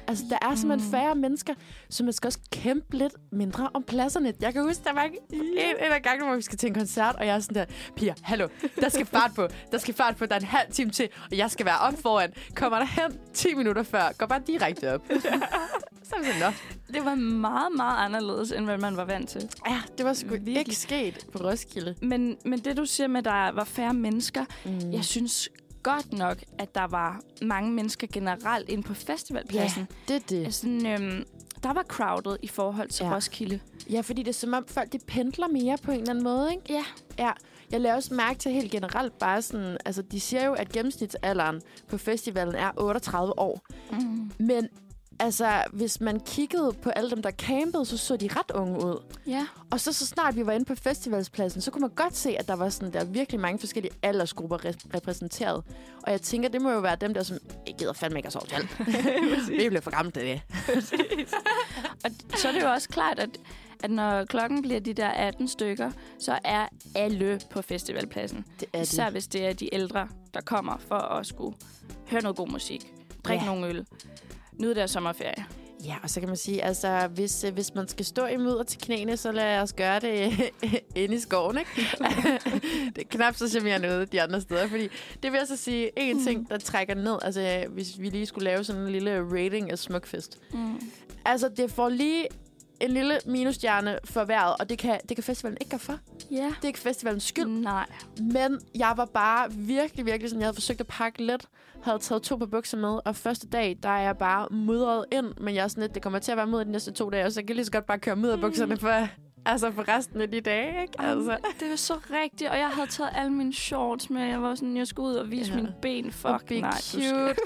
Altså, 0.09 0.25
der 0.31 0.39
er 0.51 0.55
simpelthen 0.55 0.89
Mm. 0.91 0.93
færre 0.97 1.15
mennesker, 1.15 1.55
så 1.91 2.05
man 2.05 2.13
skal 2.13 2.29
også 2.29 2.39
kæmpe 2.53 2.97
lidt 2.97 3.15
mindre 3.33 3.71
om 3.75 3.83
pladserne. 3.83 4.33
Jeg 4.41 4.53
kan 4.53 4.63
huske, 4.63 4.85
der 4.85 4.93
var 4.93 5.03
en, 5.03 5.13
en 5.33 6.03
gang, 6.03 6.25
hvor 6.27 6.37
vi 6.37 6.43
skal 6.43 6.59
til 6.59 6.67
en 6.69 6.75
koncert, 6.75 7.17
og 7.17 7.27
jeg 7.27 7.35
er 7.37 7.41
sådan 7.41 7.55
der, 7.55 7.65
Pia, 7.97 8.15
hallo, 8.23 8.49
der 8.81 8.89
skal 8.89 9.07
fart 9.07 9.31
på. 9.37 9.49
Der 9.73 9.79
skal 9.79 9.95
fart 9.95 10.17
på, 10.17 10.27
der 10.27 10.35
er 10.35 10.39
en 10.41 10.47
halv 10.47 10.73
time 10.73 10.91
til, 10.91 11.09
og 11.31 11.37
jeg 11.39 11.51
skal 11.51 11.67
være 11.67 11.79
op 11.79 11.95
foran. 12.03 12.33
Kommer 12.57 12.79
der 12.79 12.87
hen 12.87 13.19
10 13.35 13.55
minutter 13.55 13.83
før, 13.83 14.13
går 14.19 14.27
bare 14.27 14.41
direkte 14.47 14.95
op. 14.95 15.01
så 16.13 16.19
det 16.19 16.27
sådan, 16.35 16.41
nå. 16.89 16.95
Det 16.95 17.05
var 17.05 17.15
meget, 17.15 17.73
meget 17.77 18.05
anderledes, 18.05 18.53
end 18.53 18.65
hvad 18.65 18.79
man 18.79 18.97
var 18.97 19.05
vant 19.05 19.29
til. 19.29 19.49
Ja, 19.69 19.81
det 19.99 20.07
var 20.07 20.13
sgu 20.13 20.29
Virkelig. 20.29 20.59
ikke 20.59 20.75
sket 20.75 21.27
på 21.33 21.39
Roskilde. 21.39 21.95
Men, 22.03 22.37
men 22.45 22.59
det, 22.59 22.77
du 22.77 22.85
siger 22.87 23.07
med, 23.07 23.19
at 23.19 23.25
der 23.25 23.53
var 23.53 23.65
færre 23.65 23.95
mennesker, 23.95 24.45
Mm. 24.65 24.93
jeg 24.93 25.05
synes 25.05 25.49
godt 25.83 26.13
nok, 26.13 26.39
at 26.59 26.75
der 26.75 26.85
var 26.87 27.21
mange 27.43 27.73
mennesker 27.73 28.07
generelt 28.13 28.69
inde 28.69 28.83
på 28.83 28.95
festivalpladsen. 28.95 29.89
det 30.09 30.17
er 30.17 30.21
det. 30.29 30.45
Altså, 30.45 30.67
øhm, 30.69 31.25
der 31.63 31.73
var 31.73 31.83
crowded 31.83 32.37
i 32.43 32.49
forhold 32.49 32.89
til 32.89 33.05
Ja. 33.05 33.11
ja. 33.11 33.17
Roskilde. 33.17 33.61
Ja, 33.91 34.01
fordi 34.01 34.23
det 34.23 34.29
er 34.29 34.33
som 34.33 34.53
om 34.55 34.65
folk, 34.67 34.93
de 34.93 34.99
pendler 35.07 35.49
mere 35.49 35.77
på 35.83 35.91
en 35.91 35.99
eller 35.99 36.11
anden 36.11 36.25
måde, 36.25 36.51
ikke? 36.51 36.63
Ja. 36.69 36.85
Ja, 37.19 37.31
jeg 37.71 37.81
laver 37.81 37.97
også 37.97 38.15
mærke 38.15 38.39
til 38.39 38.53
helt 38.53 38.71
generelt 38.71 39.19
bare 39.19 39.43
sådan, 39.43 39.77
altså 39.85 40.03
de 40.03 40.21
siger 40.21 40.47
jo, 40.47 40.53
at 40.53 40.73
gennemsnitsalderen 40.73 41.61
på 41.89 41.99
festivalen 41.99 42.55
er 42.55 42.71
38 42.77 43.39
år. 43.39 43.61
Mm. 43.93 44.31
Men 44.39 44.69
altså, 45.23 45.63
hvis 45.73 46.01
man 46.01 46.21
kiggede 46.21 46.73
på 46.83 46.91
alle 46.91 47.11
dem, 47.11 47.23
der 47.23 47.31
campede, 47.31 47.85
så 47.87 47.97
så 47.99 48.17
de 48.17 48.29
ret 48.37 48.51
unge 48.55 48.85
ud. 48.87 49.03
Ja. 49.27 49.47
Og 49.71 49.81
så, 49.81 49.93
så 49.93 50.07
snart 50.07 50.37
vi 50.37 50.47
var 50.47 50.53
inde 50.53 50.65
på 50.65 50.75
festivalspladsen, 50.75 51.61
så 51.61 51.71
kunne 51.71 51.81
man 51.81 51.91
godt 51.91 52.17
se, 52.17 52.37
at 52.39 52.49
der 52.49 52.55
var 52.55 52.69
sådan 52.69 52.93
der 52.93 53.05
virkelig 53.05 53.41
mange 53.41 53.59
forskellige 53.59 53.93
aldersgrupper 54.03 54.59
re- 54.59 54.95
repræsenteret. 54.95 55.65
Og 56.03 56.13
jeg 56.13 56.21
tænker, 56.23 56.49
det 56.49 56.63
må 56.63 56.71
jo 56.71 56.79
være 56.81 56.97
dem 56.97 57.15
der, 57.15 57.23
som 57.23 57.37
ikke 57.67 57.79
gider 57.79 57.93
fandme 57.93 58.19
ikke 58.19 58.27
at 58.27 58.33
sove 58.33 58.47
til. 58.47 58.69
vi 59.63 59.69
bliver 59.69 59.81
for 59.81 59.91
gamle 59.91 60.11
til 60.11 60.23
det. 60.23 60.43
Og 62.05 62.11
så 62.39 62.49
er 62.49 62.53
det 62.53 62.63
jo 62.63 62.71
også 62.71 62.89
klart, 62.89 63.19
at, 63.19 63.31
at 63.83 63.91
når 63.91 64.25
klokken 64.25 64.63
bliver 64.63 64.81
de 64.81 64.95
der 64.95 65.09
18 65.09 65.49
stykker, 65.49 65.91
så 66.21 66.39
er 66.45 66.67
alle 66.95 67.41
på 67.51 67.63
festivalpladsen. 67.63 68.45
Det 68.61 68.69
er 68.73 68.81
Især 68.83 69.05
det. 69.05 69.13
hvis 69.13 69.27
det 69.27 69.47
er 69.47 69.53
de 69.53 69.75
ældre, 69.75 70.09
der 70.35 70.41
kommer 70.41 70.77
for 70.89 70.95
at 70.99 71.27
skulle 71.27 71.57
høre 72.11 72.23
noget 72.23 72.37
god 72.37 72.49
musik, 72.49 72.93
drikke 73.25 73.45
Ja. 73.45 73.51
nogle 73.51 73.67
øl, 73.69 73.87
nyde 74.59 74.75
deres 74.75 74.91
sommerferie. 74.91 75.45
Ja, 75.85 75.97
og 76.03 76.11
så 76.11 76.21
kan 76.21 76.29
man 76.29 76.37
sige, 76.37 76.65
altså, 76.65 77.09
hvis, 77.15 77.45
øh, 77.45 77.55
hvis 77.55 77.75
man 77.75 77.89
skal 77.89 78.05
stå 78.05 78.27
i 78.27 78.37
mudder 78.37 78.63
til 78.63 78.81
knæene, 78.81 79.17
så 79.17 79.33
lad 79.33 79.61
os 79.61 79.73
gøre 79.73 80.01
det 80.01 80.33
inde 80.95 81.15
i 81.15 81.19
skoven, 81.19 81.59
ikke? 81.59 81.71
det 82.97 82.99
er 82.99 83.09
knap 83.11 83.35
så 83.35 83.49
charmerende 83.49 83.89
ude 83.89 84.07
de 84.07 84.23
andre 84.23 84.41
steder, 84.41 84.69
fordi 84.69 84.89
det 85.23 85.33
vil 85.33 85.39
jeg 85.39 85.47
så 85.47 85.57
sige, 85.57 85.91
en 85.97 86.25
ting, 86.25 86.49
der 86.49 86.59
trækker 86.59 86.95
ned, 86.95 87.19
altså, 87.23 87.65
hvis 87.71 88.01
vi 88.01 88.11
lige 88.11 88.27
skulle 88.27 88.45
lave 88.45 88.65
sådan 88.65 88.83
en 88.83 88.93
lille 88.93 89.21
rating 89.33 89.71
af 89.71 89.79
Smukfest. 89.79 90.39
Mm. 90.53 90.81
Altså, 91.25 91.49
det 91.49 91.71
får 91.71 91.89
lige 91.89 92.27
en 92.83 92.91
lille 92.91 93.19
minusstjerne 93.27 93.99
for 94.05 94.25
vejret, 94.25 94.55
og 94.61 94.69
det 94.69 94.79
kan, 94.79 95.01
det 95.09 95.17
kan 95.17 95.25
festivalen 95.25 95.59
ikke 95.61 95.71
gøre 95.71 95.81
for. 95.81 95.99
Ja. 96.31 96.37
Det 96.45 96.63
er 96.63 96.67
ikke 96.67 96.79
festivalens 96.79 97.25
skyld. 97.25 97.47
Nej. 97.47 97.87
Men 98.21 98.61
jeg 98.75 98.93
var 98.97 99.05
bare 99.05 99.53
virkelig, 99.53 100.07
virkelig 100.07 100.31
sådan, 100.31 100.41
jeg 100.41 100.47
havde 100.47 100.55
forsøgt 100.55 100.81
at 100.81 100.87
pakke 100.87 101.25
lidt, 101.27 101.47
havde 101.83 101.99
taget 101.99 102.23
to 102.23 102.37
par 102.37 102.47
bukser 102.47 102.79
med, 102.79 102.99
og 103.05 103.17
første 103.17 103.49
dag, 103.49 103.79
der 103.83 103.89
er 103.89 104.01
jeg 104.01 104.19
bare 104.19 104.49
mudret 104.51 105.05
ind, 105.13 105.27
men 105.41 105.55
jeg 105.55 105.65
er 105.65 105.69
sådan 105.69 105.83
lidt, 105.83 105.95
det 105.95 106.03
kommer 106.03 106.19
til 106.19 106.33
at 106.33 106.37
være 106.37 106.47
mudret 106.47 106.67
de 106.67 106.73
næste 106.73 106.93
to 106.93 107.11
dage, 107.11 107.25
og 107.25 107.33
så 107.33 107.41
kan 107.41 107.49
jeg 107.49 107.57
lige 107.57 107.65
så 107.65 107.73
godt 107.73 107.87
bare 107.87 107.99
køre 107.99 108.17
mudderbukserne 108.17 108.77
for, 108.77 109.09
altså 109.47 109.71
for 109.73 109.89
resten 109.89 110.21
af 110.21 110.31
de 110.31 110.41
dage, 110.41 110.83
ikke? 110.83 110.95
Altså. 110.99 111.37
Det 111.61 111.71
var 111.71 111.77
så 111.77 111.95
rigtigt, 112.11 112.51
og 112.51 112.59
jeg 112.59 112.69
havde 112.69 112.87
taget 112.91 113.11
alle 113.15 113.33
mine 113.33 113.55
shorts 113.55 114.11
med. 114.11 114.23
Jeg 114.23 114.43
var 114.43 114.55
sådan, 114.55 114.77
jeg 114.77 114.87
skulle 114.87 115.09
ud 115.09 115.15
og 115.15 115.31
vise 115.31 115.51
Ja. 115.51 115.57
ja. 115.57 115.63
mine 115.63 115.75
ben. 115.83 116.07
Og 116.07 116.13
Fuck 116.13 116.49
be 116.49 116.61
nej, 116.61 116.81
cute. 116.81 117.05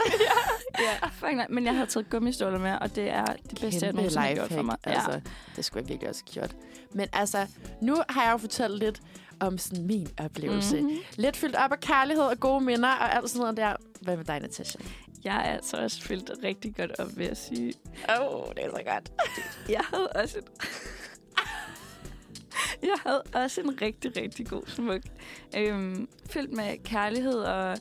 ja, 1.03 1.07
fuck 1.13 1.33
nej. 1.35 1.47
Men 1.51 1.65
jeg 1.65 1.75
havde 1.75 1.87
taget 1.87 2.11
gummistøvler 2.11 2.59
med, 2.59 2.73
og 2.81 2.97
det 2.97 3.11
er 3.11 3.25
det 3.25 3.37
bedste, 3.61 3.67
jeg 3.67 3.81
Kæmpe 3.81 3.97
nogensinde 3.97 4.27
har 4.27 4.35
gjort 4.35 4.53
for 4.53 4.63
mig. 4.63 4.77
Altså, 4.85 5.11
Ja. 5.13 5.21
det 5.57 5.65
skulle 5.65 5.83
jeg 5.83 5.89
virkelig 5.89 6.09
også 6.09 6.23
have 6.27 6.33
gjort. 6.41 6.57
Men 6.95 7.09
altså, 7.13 7.47
nu 7.83 7.97
har 8.09 8.25
jeg 8.25 8.33
jo 8.33 8.37
fortalt 8.37 8.79
lidt 8.79 9.01
om 9.41 9.59
sådan 9.59 9.87
min 9.87 10.09
oplevelse. 10.25 10.81
Mm-hmm. 10.81 10.99
Lidt 11.17 11.37
fyldt 11.37 11.57
op 11.57 11.73
af 11.73 11.81
kærlighed 11.81 12.25
og 12.25 12.41
gode 12.41 12.61
minder 12.65 12.89
og 12.89 13.15
alt 13.17 13.31
sådan 13.31 13.41
noget 13.41 13.57
der. 13.57 13.77
Hvad 14.01 14.17
med 14.17 14.25
dig, 14.25 14.41
Natasha? 14.41 14.79
Jeg 15.25 15.37
er 15.37 15.41
altså 15.53 15.77
også 15.77 16.03
fyldt 16.03 16.31
rigtig 16.45 16.77
godt 16.77 17.01
op, 17.01 17.09
vil 17.17 17.27
jeg 17.27 17.37
sige. 17.37 17.75
Åh, 18.21 18.27
oh, 18.35 18.49
det 18.55 18.65
er 18.65 18.71
så 18.71 18.83
godt. 18.93 19.13
Jeg 19.69 19.81
havde 19.95 20.09
også 20.09 20.39
et... 20.39 20.45
Jeg 22.83 22.97
havde 23.07 23.23
også 23.35 23.61
en 23.61 23.83
rigtig, 23.83 24.17
rigtig 24.17 24.47
god 24.47 24.63
smuk. 24.67 25.01
Øhm, 25.57 26.09
fyldt 26.31 26.53
med 26.53 26.85
kærlighed 26.85 27.35
og 27.39 27.79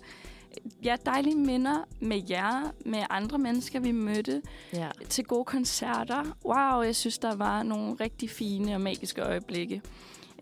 ja, 0.83 0.95
dejlige 1.05 1.35
minder 1.35 1.87
med 1.99 2.21
jer, 2.29 2.71
med 2.85 3.03
andre 3.09 3.37
mennesker, 3.37 3.79
vi 3.79 3.91
mødte 3.91 4.41
Ja. 4.73 4.89
til 5.09 5.23
gode 5.25 5.45
koncerter. 5.45 6.23
Wow, 6.45 6.81
jeg 6.81 6.95
synes, 6.95 7.17
der 7.17 7.35
var 7.35 7.63
nogle 7.63 7.93
rigtig 7.93 8.29
fine 8.29 8.75
og 8.75 8.81
magiske 8.81 9.21
øjeblikke. 9.21 9.81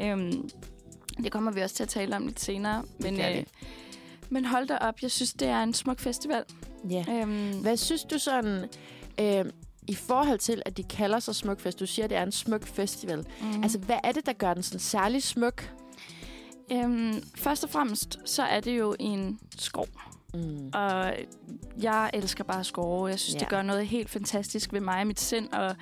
Øhm, 0.01 0.49
det 1.23 1.31
kommer 1.31 1.51
vi 1.51 1.61
også 1.61 1.75
til 1.75 1.83
at 1.83 1.89
tale 1.89 2.15
om 2.15 2.25
lidt 2.27 2.39
senere. 2.39 2.83
Men, 2.99 3.17
vi. 3.17 3.21
øh, 3.21 3.43
men 4.29 4.45
hold 4.45 4.67
da 4.67 4.77
op, 4.81 5.01
jeg 5.01 5.11
synes, 5.11 5.33
det 5.33 5.47
er 5.47 5.63
en 5.63 5.73
smuk 5.73 5.99
festival. 5.99 6.43
ja. 6.89 7.05
Øhm, 7.09 7.61
Hvad 7.61 7.77
synes 7.77 8.03
du 8.03 8.17
sådan, 8.19 8.69
øh, 9.19 9.45
i 9.87 9.95
forhold 9.95 10.39
til, 10.39 10.61
at 10.65 10.77
de 10.77 10.83
kalder 10.83 11.19
sig 11.19 11.35
Smukfest, 11.35 11.79
du 11.79 11.85
siger, 11.85 12.03
at 12.03 12.09
det 12.09 12.17
er 12.17 12.23
en 12.23 12.31
smuk 12.31 12.65
festival. 12.67 13.25
mm. 13.41 13.63
Altså, 13.63 13.77
hvad 13.79 13.97
er 14.03 14.11
det, 14.11 14.25
der 14.25 14.33
gør 14.33 14.53
den 14.53 14.63
sådan 14.63 14.79
særlig 14.79 15.23
smuk? 15.23 15.69
øhm, 16.71 17.23
først 17.35 17.63
og 17.63 17.69
fremmest, 17.69 18.19
så 18.25 18.43
er 18.43 18.59
det 18.59 18.77
jo 18.77 18.95
en 18.99 19.39
skov. 19.57 19.87
Mm. 20.33 20.69
Og 20.73 21.13
jeg 21.81 22.09
elsker 22.13 22.43
bare 22.43 22.63
skove. 22.63 23.07
Jeg 23.07 23.19
synes, 23.19 23.35
Ja. 23.35 23.39
det 23.39 23.49
gør 23.49 23.61
noget 23.61 23.87
helt 23.87 24.09
fantastisk 24.09 24.73
ved 24.73 24.79
mig 24.81 24.99
og 25.01 25.07
mit 25.07 25.19
sind. 25.19 25.53
Og 25.53 25.75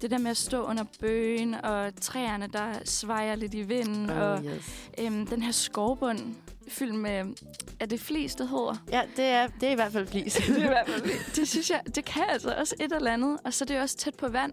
det 0.00 0.10
der 0.10 0.18
med 0.18 0.30
at 0.30 0.36
stå 0.36 0.62
under 0.62 0.84
bøgen, 1.00 1.54
og 1.54 1.92
træerne, 2.00 2.46
der 2.52 2.72
svejer 2.84 3.36
lidt 3.36 3.54
i 3.54 3.62
vinden. 3.62 4.10
Oh. 4.10 4.16
Og 4.16 4.44
yes. 4.44 4.90
øhm, 4.98 5.26
den 5.26 5.42
her 5.42 5.52
skovbund 5.52 6.34
fyldt 6.68 6.94
med... 6.94 7.34
Er 7.80 7.86
det 7.86 8.00
flis, 8.00 8.34
det 8.34 8.48
hedder? 8.48 8.84
Ja, 8.92 9.02
det 9.16 9.24
er, 9.24 9.46
det 9.46 9.66
er 9.66 9.72
i 9.72 9.74
hvert 9.74 9.92
fald 9.92 10.06
flis. 10.06 10.34
det, 10.46 10.58
er 10.58 10.64
i 10.64 10.68
hvert 10.68 10.88
fald, 10.88 11.34
det 11.36 11.48
synes 11.48 11.70
jeg, 11.70 11.82
det 11.94 12.04
kan 12.04 12.24
altså 12.28 12.54
også 12.54 12.74
et 12.80 12.92
eller 12.92 13.12
andet. 13.12 13.38
Og 13.44 13.54
så 13.54 13.64
er 13.64 13.66
det 13.66 13.80
også 13.80 13.96
tæt 13.96 14.14
på 14.14 14.28
vand. 14.28 14.52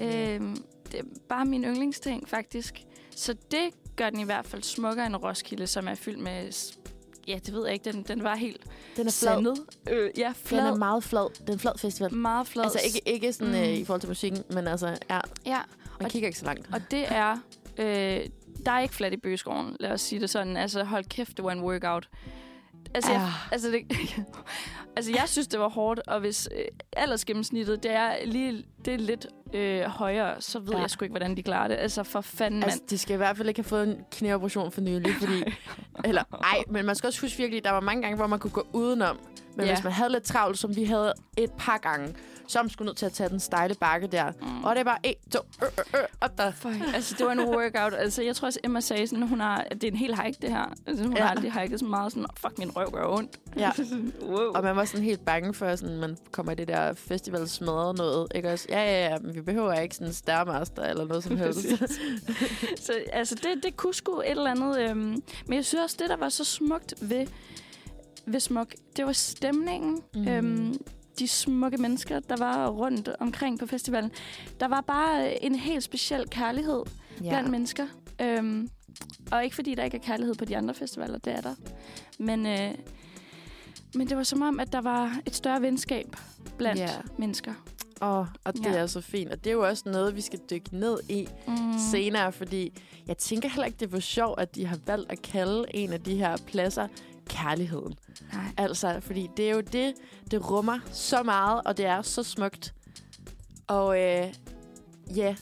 Øhm, 0.00 0.56
det 0.92 1.00
er 1.00 1.04
bare 1.28 1.44
min 1.44 1.64
yndlingsting, 1.64 2.28
faktisk. 2.28 2.84
Så 3.16 3.34
det 3.50 3.70
gør 3.96 4.10
den 4.10 4.20
i 4.20 4.24
hvert 4.24 4.46
fald 4.46 4.62
smukkere 4.62 5.06
end 5.06 5.16
Roskilde, 5.16 5.66
som 5.66 5.88
er 5.88 5.94
fyldt 5.94 6.18
med... 6.18 6.52
Ja, 7.28 7.38
det 7.46 7.54
ved 7.54 7.64
jeg 7.64 7.72
ikke. 7.74 7.92
Den, 7.92 8.02
den 8.02 8.22
var 8.24 8.34
helt 8.36 8.60
Den 8.96 9.06
er 9.06 9.10
flad. 9.10 9.10
sandet. 9.12 9.58
Øh, 9.90 10.10
ja, 10.18 10.26
Den 10.26 10.34
flad. 10.34 10.68
er 10.68 10.74
meget 10.74 11.04
flad. 11.04 11.34
Den 11.38 11.48
er 11.48 11.52
en 11.52 11.58
flad 11.58 11.72
festival. 11.78 12.14
meget 12.14 12.46
flad. 12.46 12.64
Altså 12.64 12.80
ikke, 12.84 13.08
ikke 13.08 13.32
sådan 13.32 13.52
Mm. 13.54 13.58
øh, 13.60 13.68
i 13.68 13.84
forhold 13.84 14.00
til 14.00 14.08
musikken, 14.10 14.42
men 14.50 14.66
altså, 14.68 14.86
ja, 15.10 15.20
Ja, 15.46 15.58
man 16.00 16.04
Og- 16.04 16.10
kigger 16.10 16.26
ikke 16.28 16.38
så 16.38 16.44
langt. 16.44 16.68
og 16.72 16.80
det 16.90 17.04
er... 17.08 17.38
Øh, 17.78 18.20
der 18.66 18.72
er 18.72 18.80
ikke 18.80 18.94
flat 18.94 19.12
i 19.12 19.16
bøgeskoven, 19.16 19.76
lad 19.80 19.90
os 19.90 20.00
sige 20.00 20.20
det 20.20 20.30
sådan. 20.30 20.56
Altså, 20.56 20.84
hold 20.84 21.04
kæft, 21.04 21.36
det 21.36 21.44
var 21.44 21.50
en 21.52 21.60
workout. 21.62 22.08
Altså, 22.94 23.12
jeg, 23.12 23.20
Ah. 23.20 23.52
altså, 23.52 23.70
det, 23.70 23.82
altså 24.96 25.10
jeg 25.12 25.24
synes, 25.26 25.48
det 25.48 25.60
var 25.60 25.68
hårdt, 25.68 26.00
og 26.06 26.20
hvis 26.20 26.48
øh, 26.56 26.64
aldersgennemsnittet 26.92 27.82
det 27.82 27.90
er, 27.90 28.14
lige, 28.26 28.64
det 28.84 28.94
er 28.94 28.98
lidt 28.98 29.26
øh, 29.54 29.82
højere, 29.82 30.40
så 30.40 30.58
ved 30.58 30.68
Ja. 30.72 30.78
jeg 30.80 30.90
sgu 30.90 31.04
ikke, 31.04 31.12
hvordan 31.12 31.36
de 31.36 31.42
klarer 31.42 31.68
det. 31.68 31.74
Altså, 31.74 32.02
for 32.02 32.20
fanden, 32.20 32.62
Altså, 32.62 32.78
mand. 32.80 32.88
de 32.88 32.98
skal 32.98 33.14
i 33.14 33.16
hvert 33.16 33.36
fald 33.36 33.48
ikke 33.48 33.58
have 33.58 33.68
fået 33.68 33.88
en 33.88 33.96
knæoperation 34.12 34.72
for 34.72 34.80
nylig, 34.80 35.14
fordi... 35.20 35.42
eller, 36.08 36.22
ej, 36.44 36.62
men 36.68 36.86
man 36.86 36.94
skal 36.96 37.08
også 37.08 37.20
huske 37.20 37.38
virkelig, 37.38 37.64
der 37.64 37.70
var 37.70 37.80
mange 37.80 38.02
gange, 38.02 38.16
hvor 38.16 38.26
man 38.26 38.38
kunne 38.38 38.50
gå 38.50 38.66
udenom. 38.72 39.18
Men 39.56 39.66
Ja. 39.66 39.74
hvis 39.74 39.84
man 39.84 39.92
havde 39.92 40.12
lidt 40.12 40.24
travlt, 40.24 40.58
som 40.58 40.76
vi 40.76 40.84
havde 40.84 41.12
et 41.36 41.50
par 41.58 41.78
gange, 41.78 42.14
så 42.48 42.62
man 42.62 42.70
skulle 42.70 42.86
nødt 42.86 42.96
til 42.96 43.06
at 43.06 43.12
tage 43.12 43.28
den 43.28 43.40
stejle 43.40 43.74
bakke 43.74 44.06
der. 44.06 44.32
Mm. 44.40 44.64
Og 44.64 44.74
det 44.74 44.80
er 44.80 44.84
bare 44.84 44.98
1, 45.04 45.14
2, 45.32 45.38
øh, 45.62 45.68
øh, 45.78 46.00
øh, 46.00 46.06
op 46.20 46.38
der. 46.38 46.50
Fuck. 46.50 46.74
Altså, 46.94 47.14
det 47.18 47.26
var 47.26 47.32
en 47.32 47.40
workout. 47.40 47.94
Altså, 47.94 48.22
jeg 48.22 48.36
tror 48.36 48.46
også, 48.46 48.60
Emma 48.64 48.80
sagde 48.80 49.06
sådan, 49.06 49.28
hun 49.28 49.40
har, 49.40 49.56
at 49.70 49.72
det 49.80 49.84
er 49.84 49.90
en 49.90 49.96
hel 49.96 50.16
hike, 50.22 50.38
det 50.42 50.50
her. 50.50 50.72
Altså, 50.86 51.04
hun 51.04 51.16
Ja. 51.16 51.22
har 51.22 51.30
aldrig 51.30 51.52
hiket 51.52 51.80
så 51.80 51.84
meget 51.86 52.12
sådan, 52.12 52.26
fuck, 52.36 52.58
min 52.58 52.76
røv 52.76 52.90
gør 52.90 53.06
ondt. 53.08 53.36
Ja. 53.56 53.70
wow. 54.30 54.52
Og 54.54 54.62
man 54.62 54.76
var 54.76 54.84
sådan 54.84 55.04
helt 55.04 55.24
bange 55.24 55.54
for, 55.54 55.76
sådan, 55.76 55.96
man 55.96 56.16
kommer 56.32 56.52
i 56.52 56.54
det 56.54 56.68
der 56.68 56.92
festival 56.94 57.48
smadret 57.48 57.96
noget. 57.98 58.26
Ikke 58.34 58.52
også? 58.52 58.66
Ja, 58.68 58.80
ja, 58.84 59.08
ja, 59.08 59.18
men 59.18 59.34
vi 59.34 59.40
behøver 59.40 59.72
ikke 59.72 59.94
sådan 59.94 60.06
en 60.06 60.12
stærmaster 60.14 60.82
eller 60.82 61.04
noget 61.04 61.24
som 61.24 61.36
helst. 61.36 61.66
så 62.86 62.92
altså, 63.12 63.34
det, 63.34 63.62
det 63.62 63.76
kunne 63.76 63.94
sgu 63.94 64.20
et 64.20 64.30
eller 64.30 64.50
andet. 64.50 64.80
Øhm, 64.80 65.22
men 65.46 65.56
jeg 65.56 65.64
synes 65.64 65.82
også, 65.84 65.96
det, 66.00 66.10
der 66.10 66.16
var 66.16 66.28
så 66.28 66.44
smukt 66.44 66.94
ved, 67.00 67.26
ved 68.26 68.40
smuk, 68.40 68.74
det 68.96 69.06
var 69.06 69.12
stemningen. 69.12 70.02
Mm. 70.14 70.28
Øhm, 70.28 70.74
de 71.18 71.28
smukke 71.28 71.76
mennesker, 71.78 72.20
der 72.20 72.36
var 72.38 72.68
rundt 72.68 73.08
omkring 73.20 73.58
på 73.58 73.66
festivalen. 73.66 74.10
Der 74.60 74.68
var 74.68 74.80
bare 74.80 75.44
en 75.44 75.54
helt 75.54 75.82
speciel 75.84 76.24
kærlighed 76.30 76.82
ja. 77.22 77.28
blandt 77.28 77.50
mennesker. 77.50 77.86
Øhm, 78.22 78.68
og 79.32 79.44
ikke 79.44 79.54
fordi 79.56 79.74
der 79.74 79.84
ikke 79.84 79.96
er 79.96 80.00
kærlighed 80.02 80.34
på 80.34 80.44
de 80.44 80.56
andre 80.56 80.74
festivaler, 80.74 81.18
det 81.18 81.32
er 81.32 81.40
der. 81.40 81.54
Men, 82.18 82.46
øh, 82.46 82.74
men 83.94 84.08
det 84.08 84.16
var 84.16 84.22
som 84.22 84.42
om, 84.42 84.60
at 84.60 84.72
der 84.72 84.80
var 84.80 85.18
et 85.26 85.34
større 85.34 85.62
venskab 85.62 86.16
blandt 86.58 86.80
Ja. 86.80 86.90
mennesker. 87.18 87.52
Oh, 88.00 88.26
og 88.44 88.54
det 88.56 88.64
Ja. 88.64 88.70
er 88.76 88.86
så 88.86 89.00
fint. 89.00 89.30
Og 89.32 89.44
det 89.44 89.50
er 89.50 89.54
jo 89.54 89.66
også 89.68 89.82
noget, 89.86 90.16
vi 90.16 90.20
skal 90.20 90.38
dykke 90.50 90.76
ned 90.76 90.98
i 91.08 91.28
Mm. 91.48 91.54
senere, 91.92 92.32
fordi 92.32 92.72
jeg 93.06 93.18
tænker 93.18 93.48
heller 93.48 93.64
ikke, 93.66 93.78
det 93.80 93.92
var 93.92 94.00
sjovt, 94.00 94.40
at 94.40 94.54
de 94.54 94.66
har 94.66 94.78
valgt 94.86 95.12
at 95.12 95.22
kalde 95.22 95.64
en 95.74 95.92
af 95.92 96.00
de 96.00 96.16
her 96.16 96.36
pladser 96.46 96.88
kærligheden. 97.28 97.94
Nej. 98.32 98.44
Altså, 98.56 99.00
fordi 99.00 99.30
det 99.36 99.50
er 99.50 99.54
jo 99.54 99.60
det, 99.60 99.94
det 100.30 100.50
rummer 100.50 100.78
så 100.92 101.22
meget, 101.22 101.60
og 101.64 101.76
det 101.76 101.86
er 101.86 102.02
så 102.02 102.22
smukt. 102.22 102.74
Og 103.66 104.00
øh, 104.02 104.26
ja, 105.16 105.34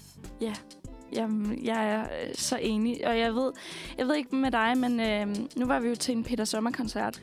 Jamen, 1.13 1.65
jeg 1.65 1.91
er 1.91 2.01
øh, 2.03 2.35
så 2.35 2.57
enig, 2.57 3.07
og 3.07 3.19
jeg 3.19 3.35
ved, 3.35 3.53
jeg 3.99 4.07
ved 4.09 4.15
ikke 4.15 4.37
med 4.37 4.51
dig, 4.51 4.79
men 4.79 5.01
øh, 5.01 5.37
nu 5.57 5.67
var 5.67 5.81
vi 5.81 5.89
jo 5.89 5.95
til 5.95 6.17
en 6.17 6.25
Peter 6.25 6.45
Sommer-koncert, 6.45 7.23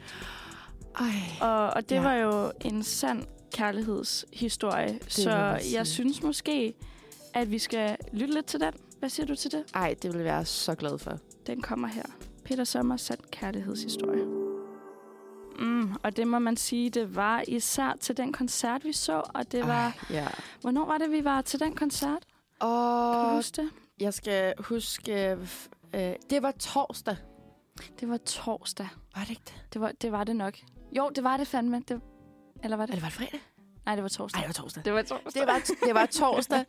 ej, 1.00 1.06
og, 1.41 1.68
og 1.70 1.89
det 1.89 1.96
Ja. 1.96 2.01
ja. 2.01 2.08
var 2.08 2.13
jo 2.13 2.51
en 2.65 2.84
sand 2.84 3.24
kærlighedshistorie, 3.53 5.00
så 5.08 5.30
man 5.30 5.62
sige. 5.62 5.77
jeg 5.77 5.88
synes 5.88 6.24
måske, 6.24 6.74
at 7.34 7.51
vi 7.51 7.60
skal 7.60 7.98
lytte 8.13 8.34
lidt 8.34 8.46
til 8.46 8.60
den. 8.60 8.74
Hvad 9.00 9.10
siger 9.10 9.25
du 9.27 9.36
til 9.36 9.51
det? 9.51 9.63
ej, 9.74 9.96
det 10.01 10.12
vil 10.13 10.18
jeg 10.18 10.25
være 10.25 10.46
så 10.46 10.75
glad 10.75 10.98
for. 10.98 11.18
Den 11.48 11.62
kommer 11.62 11.88
her. 11.88 12.03
Peter 12.46 12.63
Sommer, 12.63 12.98
sand 12.98 13.20
kærlighedshistorie. 13.32 14.40
Mm, 15.62 15.94
og 16.03 16.18
det 16.18 16.27
må 16.27 16.39
man 16.39 16.58
sige, 16.58 16.89
det 16.89 17.15
var 17.15 17.44
især 17.48 17.98
til 18.00 18.18
den 18.18 18.34
koncert, 18.34 18.84
vi 18.86 18.94
så, 18.94 19.24
og 19.34 19.51
det 19.51 19.68
var... 19.68 19.86
Ej, 19.88 19.94
ja. 20.10 20.27
Hvornår 20.62 20.86
var 20.86 20.98
det, 20.98 21.12
vi 21.12 21.24
var 21.24 21.41
til 21.41 21.60
den 21.60 21.75
koncert? 21.75 22.24
Kan 22.62 22.70
du 22.70 22.75
Og 22.75 23.36
huske 23.36 23.62
det? 23.62 23.70
jeg 24.00 24.13
skal 24.13 24.53
huske, 24.60 25.38
øh, 25.96 26.13
det 26.30 26.41
var 26.41 26.51
torsdag. 26.51 27.15
Det 28.00 28.10
var 28.10 28.18
torsdag. 28.18 28.88
Var 29.15 29.22
det 29.22 29.30
ikke 29.30 29.41
det? 29.46 29.74
Det 29.74 29.82
var, 29.82 29.91
det 30.01 30.12
var 30.12 30.24
det 30.24 30.36
nok. 30.36 30.58
Jo, 30.98 31.10
det 31.15 31.24
var 31.24 31.38
det 31.38 31.48
fandme. 31.48 31.84
Det, 31.88 32.01
eller 32.63 32.77
var 32.77 32.86
det? 32.86 32.91
Eller 32.94 33.01
var 33.01 33.10
det 33.10 33.18
fredag? 33.18 33.39
Nej, 33.85 33.95
det 33.95 34.03
var 34.03 34.09
torsdag. 34.09 34.39
Nej, 34.41 34.47
det 34.47 34.57
var 34.57 34.63
torsdag. 34.63 34.83
det 34.85 34.93
var 34.93 35.01
torsdag. 35.01 35.41
Det 35.41 35.47
var, 35.47 35.61
det 35.85 35.95
var 35.95 36.05
torsdag. 36.05 36.65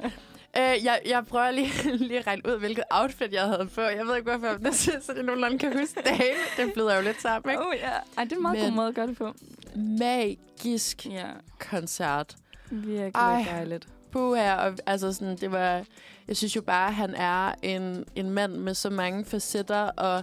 Øh, 0.56 0.84
jeg, 0.84 1.00
jeg 1.06 1.26
prøver 1.26 1.50
lige, 1.50 1.72
lige 2.08 2.18
at 2.18 2.26
regne 2.26 2.42
ud, 2.46 2.58
hvilket 2.58 2.84
outfit 2.90 3.32
jeg 3.32 3.42
havde 3.42 3.68
på. 3.74 3.80
Jeg 3.80 4.06
ved 4.06 4.16
ikke, 4.16 4.30
hvorfor 4.30 4.56
det 4.58 4.74
så 4.74 5.12
det 5.16 5.24
nogenlunde 5.24 5.58
kan 5.58 5.78
huske 5.80 6.00
dagen. 6.04 6.34
Det 6.56 6.72
blev 6.74 6.84
jo 6.84 7.00
lidt 7.02 7.20
sammen, 7.22 7.50
ikke? 7.50 7.62
Oh, 7.66 7.74
ja. 7.80 7.90
Ej, 8.16 8.24
det 8.24 8.32
er 8.32 8.36
en 8.36 8.42
meget 8.42 8.58
Men- 8.58 8.64
god 8.64 8.72
måde 8.72 8.88
at 8.88 8.94
gøre 8.94 9.06
det 9.06 9.18
på. 9.18 9.34
Magisk 9.76 11.06
Ja, 11.06 11.26
koncert. 11.70 12.36
virkelig 12.70 13.12
Ej. 13.14 13.46
dejligt. 13.50 13.88
Puha, 14.12 14.54
og 14.54 14.74
altså 14.86 15.12
sådan, 15.12 15.36
det 15.36 15.52
var... 15.52 15.84
Jeg 16.28 16.36
synes 16.36 16.56
jo 16.56 16.62
bare, 16.62 16.88
at 16.88 16.94
han 16.94 17.14
er 17.14 17.52
en, 17.62 18.04
en 18.14 18.30
mand 18.30 18.56
med 18.56 18.74
så 18.74 18.90
mange 18.90 19.24
facetter, 19.24 19.80
og 19.82 20.22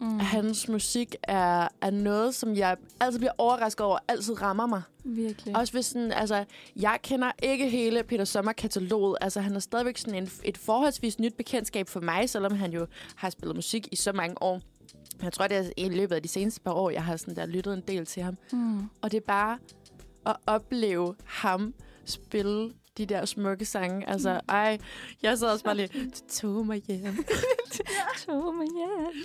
Mm. 0.00 0.18
hans 0.18 0.68
musik 0.68 1.16
er, 1.22 1.68
er 1.80 1.90
noget, 1.90 2.34
som 2.34 2.54
jeg 2.54 2.76
altid 3.00 3.18
bliver 3.18 3.32
overrasket 3.38 3.86
over, 3.86 3.98
altid 4.08 4.42
rammer 4.42 4.66
mig. 4.66 4.82
Virkelig. 5.04 5.56
Også 5.56 5.72
hvis 5.72 5.86
sådan, 5.86 6.12
altså, 6.12 6.44
jeg 6.76 6.98
kender 7.02 7.32
ikke 7.42 7.68
hele 7.68 8.02
Peter 8.02 8.24
Sommer-kataloget. 8.24 9.16
Altså, 9.20 9.40
han 9.40 9.54
er 9.54 9.58
stadigvæk 9.60 9.98
sådan 9.98 10.22
en, 10.22 10.30
et 10.44 10.58
forholdsvis 10.58 11.18
nyt 11.18 11.34
bekendtskab 11.34 11.88
for 11.88 12.00
mig, 12.00 12.30
selvom 12.30 12.54
han 12.54 12.72
jo 12.72 12.86
har 13.16 13.30
spillet 13.30 13.56
musik 13.56 13.88
i 13.92 13.96
så 13.96 14.12
mange 14.12 14.42
år. 14.42 14.60
Jeg 15.22 15.32
tror, 15.32 15.46
det 15.46 15.56
er 15.56 15.70
i 15.76 15.88
løbet 15.88 16.14
af 16.14 16.22
de 16.22 16.28
seneste 16.28 16.60
par 16.60 16.72
år, 16.72 16.90
jeg 16.90 17.04
har 17.04 17.16
sådan 17.16 17.36
der 17.36 17.46
lyttet 17.46 17.74
en 17.74 17.82
del 17.88 18.06
til 18.06 18.22
ham. 18.22 18.36
Mm. 18.52 18.78
Og 19.02 19.10
det 19.10 19.16
er 19.16 19.24
bare 19.26 19.58
at 20.26 20.36
opleve 20.46 21.14
ham 21.24 21.74
spille 22.04 22.72
de 22.98 23.06
der 23.06 23.24
smukke 23.24 23.64
sange. 23.64 24.08
Altså, 24.08 24.40
ej, 24.48 24.78
jeg 25.22 25.38
sad 25.38 25.48
også 25.48 25.64
bare 25.64 25.76
lige, 25.76 25.88
"Du 25.88 26.10
tog 26.28 26.66
mig 26.66 26.82
hjem. 26.88 27.24
Tog 28.26 28.54
mig 28.54 28.66
hjem. 28.76 29.24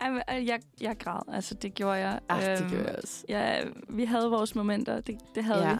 Ej, 0.00 0.10
men, 0.10 0.22
øh, 0.30 0.46
jeg, 0.46 0.60
jeg 0.80 0.96
græd. 0.98 1.34
Altså, 1.34 1.54
det 1.54 1.74
gjorde 1.74 1.98
jeg. 1.98 2.20
Ach, 2.28 2.46
det 2.50 2.60
Øhm, 2.60 2.70
gjorde 2.70 2.84
jeg 2.88 2.96
også. 3.02 3.24
Ja, 3.28 3.60
vi 3.88 4.04
havde 4.04 4.30
vores 4.30 4.54
momenter. 4.54 5.00
Det, 5.00 5.18
det 5.34 5.44
havde 5.44 5.62
Ja. 5.68 5.72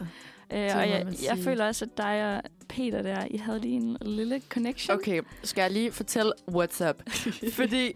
vi. 0.51 0.57
Øh, 0.57 0.63
det 0.63 0.75
og 0.75 0.89
jeg, 0.91 1.07
jeg 1.25 1.39
føler 1.39 1.67
også, 1.67 1.85
at 1.85 1.97
dig 1.99 2.37
og 2.37 2.43
Peter 2.69 3.03
der, 3.03 3.27
I 3.31 3.37
havde 3.37 3.61
lige 3.61 3.77
en 3.77 3.97
lille 4.01 4.43
connection. 4.49 4.95
Okay, 4.99 5.23
skal 5.43 5.63
jeg 5.63 5.71
lige 5.71 5.93
fortælle 5.93 6.33
what's 6.51 6.89
up? 6.89 7.03
Fordi 7.53 7.93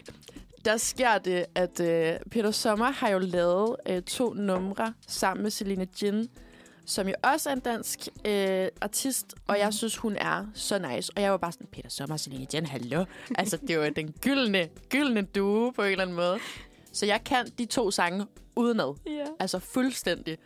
der 0.65 0.77
sker 0.77 1.17
det, 1.17 1.45
at 1.55 1.79
øh, 1.79 2.19
Peter 2.31 2.51
Sommer 2.51 2.91
har 2.91 3.09
jo 3.09 3.19
lavet 3.19 3.75
øh, 3.89 4.01
to 4.01 4.33
numre 4.33 4.93
sammen 5.07 5.43
med 5.43 5.51
Selina 5.51 5.85
Jin, 6.01 6.27
som 6.85 7.07
jo 7.07 7.13
også 7.23 7.49
er 7.49 7.53
en 7.53 7.59
dansk 7.59 7.99
øh, 8.25 8.67
artist, 8.81 9.33
og 9.47 9.59
jeg 9.59 9.73
synes, 9.73 9.97
hun 9.97 10.15
er 10.15 10.45
så 10.53 10.79
nice. 10.79 11.11
Og 11.15 11.21
jeg 11.21 11.31
var 11.31 11.37
bare 11.37 11.51
sådan, 11.51 11.67
Peter 11.71 11.89
Sommer 11.89 12.13
og 12.13 12.19
Selina 12.19 12.45
Jin, 12.53 12.65
hallo? 12.65 13.05
altså, 13.35 13.57
det 13.67 13.79
var 13.79 13.89
den 13.89 14.11
gyldne, 14.21 14.69
gyldne 14.89 15.21
duo 15.21 15.69
på 15.69 15.81
en 15.83 15.91
eller 15.91 16.01
anden 16.03 16.15
måde. 16.15 16.39
Så 16.93 17.05
jeg 17.05 17.23
kan 17.23 17.47
de 17.57 17.65
to 17.65 17.91
sange 17.91 18.25
udenad. 18.55 18.95
Ja. 19.05 19.25
Altså 19.39 19.59
fuldstændig. 19.59 20.37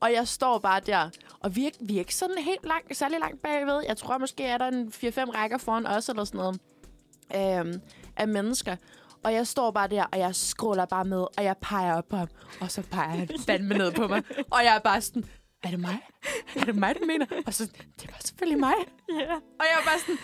Og 0.00 0.12
jeg 0.12 0.28
står 0.28 0.58
bare 0.58 0.80
der, 0.80 1.10
og 1.40 1.56
vi 1.56 1.66
er, 1.66 1.70
vi 1.80 1.94
er 1.94 1.98
ikke 1.98 2.14
sådan 2.14 2.38
helt 2.38 2.64
langt, 2.64 2.96
særlig 2.96 3.18
langt 3.20 3.42
bagved. 3.42 3.80
Jeg 3.88 3.96
tror 3.96 4.18
måske, 4.18 4.44
er 4.44 4.58
der 4.58 4.66
en 4.68 4.92
4-5 4.94 5.00
rækker 5.34 5.58
foran 5.58 5.86
os 5.86 6.08
eller 6.08 6.24
sådan 6.24 6.38
noget. 6.38 6.60
øhm, 7.66 7.80
af 8.16 8.28
mennesker. 8.28 8.76
Og 9.24 9.32
jeg 9.32 9.46
står 9.46 9.70
bare 9.70 9.88
der, 9.88 10.04
og 10.12 10.18
jeg 10.18 10.34
scroller 10.34 10.84
bare 10.86 11.04
med, 11.04 11.18
og 11.18 11.44
jeg 11.44 11.56
peger 11.60 11.94
op 11.94 12.08
på 12.08 12.16
ham. 12.16 12.28
Og 12.60 12.70
så 12.70 12.82
peger 12.82 13.08
han 13.08 13.28
fandme 13.46 13.74
ned 13.78 13.92
på 13.92 14.06
mig. 14.08 14.22
Og 14.50 14.60
jeg 14.64 14.74
er 14.74 14.78
bare 14.78 15.00
sådan, 15.00 15.24
er 15.62 15.70
det 15.70 15.80
mig? 15.80 15.98
Er 16.56 16.64
det 16.64 16.76
mig, 16.76 16.94
du 17.00 17.06
mener? 17.06 17.26
Og 17.46 17.54
så, 17.54 17.64
det 18.00 18.08
var 18.10 18.18
selvfølgelig 18.20 18.60
mig. 18.60 18.74
Ja, 19.08 19.34
Og 19.34 19.40
jeg 19.70 19.78
er 19.80 19.84
bare 19.84 19.98
sådan, 19.98 20.16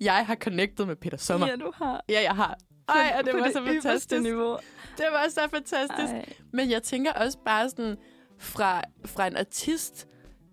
jeg 0.00 0.26
har 0.26 0.34
connected 0.34 0.86
med 0.86 0.96
Peter 0.96 1.16
Sommer. 1.16 1.46
ja 1.46 1.56
du 1.56 1.72
har. 1.74 2.04
Ja, 2.08 2.22
jeg 2.22 2.36
har. 2.36 2.58
Ej, 2.88 3.14
og 3.18 3.24
det 3.24 3.32
på 3.32 3.38
var 3.38 3.50
så 3.50 3.64
fantastisk. 3.66 4.22
niveau. 4.22 4.58
Det 4.96 5.06
var 5.12 5.28
så 5.28 5.40
fantastisk. 5.50 6.12
Ej. 6.12 6.32
Men 6.52 6.70
jeg 6.70 6.82
tænker 6.82 7.12
også 7.12 7.38
bare 7.44 7.70
sådan, 7.70 7.96
fra, 8.38 8.82
fra 9.04 9.26
en 9.26 9.36
artist 9.36 10.06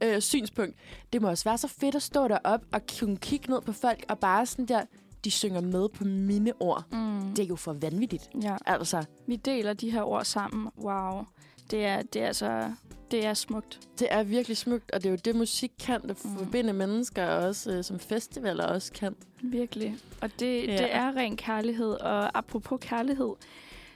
øh, 0.03 0.21
synspunkt, 0.21 0.75
det 1.13 1.21
må 1.21 1.29
også 1.29 1.43
være 1.43 1.57
så 1.57 1.67
fedt 1.67 1.95
at 1.95 2.03
stå 2.03 2.27
derop 2.27 2.62
og 2.74 2.81
kunne 3.00 3.17
kigge 3.17 3.51
ned 3.51 3.62
på 3.62 3.71
folk, 3.71 4.05
og 4.09 4.19
bare 4.19 4.45
sådan 4.45 4.65
der, 4.65 4.81
de 5.24 5.31
synger 5.31 5.62
med 5.62 5.89
på 5.89 6.03
mine 6.03 6.53
ord. 6.59 6.83
Mm. 6.91 7.19
Det 7.35 7.39
er 7.39 7.47
jo 7.47 7.55
for 7.55 7.74
vanvittigt. 7.74 8.29
Ja, 8.41 8.55
Altså, 8.65 9.05
vi 9.27 9.35
deler 9.35 9.74
de 9.74 9.91
her 9.91 10.03
ord 10.03 10.25
sammen. 10.25 10.69
Wow. 10.77 11.25
Det 11.72 11.86
er, 11.86 12.01
det 12.01 12.22
er 12.22 12.27
altså... 12.27 12.72
Det 13.12 13.25
er 13.25 13.34
smukt. 13.34 13.79
det 14.00 14.07
er 14.12 14.24
virkelig 14.24 14.57
smukt, 14.57 14.91
og 14.91 15.00
det 15.03 15.05
er 15.10 15.12
jo 15.12 15.17
det, 15.25 15.36
musik 15.36 15.72
kan, 15.79 16.01
der 16.07 16.13
Mm. 16.24 16.38
forbinder 16.38 16.74
mennesker, 16.74 17.25
og 17.27 17.43
også 17.48 17.72
øh, 17.72 17.84
som 17.84 18.00
festivaler 18.00 18.63
også 18.65 18.91
kan. 18.93 19.15
Virkelig. 19.41 19.95
Og 20.22 20.39
det, 20.39 20.67
Ja. 20.67 20.72
det 20.77 20.95
er 20.95 21.15
ren 21.15 21.38
kærlighed. 21.38 21.91
Og 21.93 22.38
apropos 22.38 22.77
kærlighed, 22.81 23.34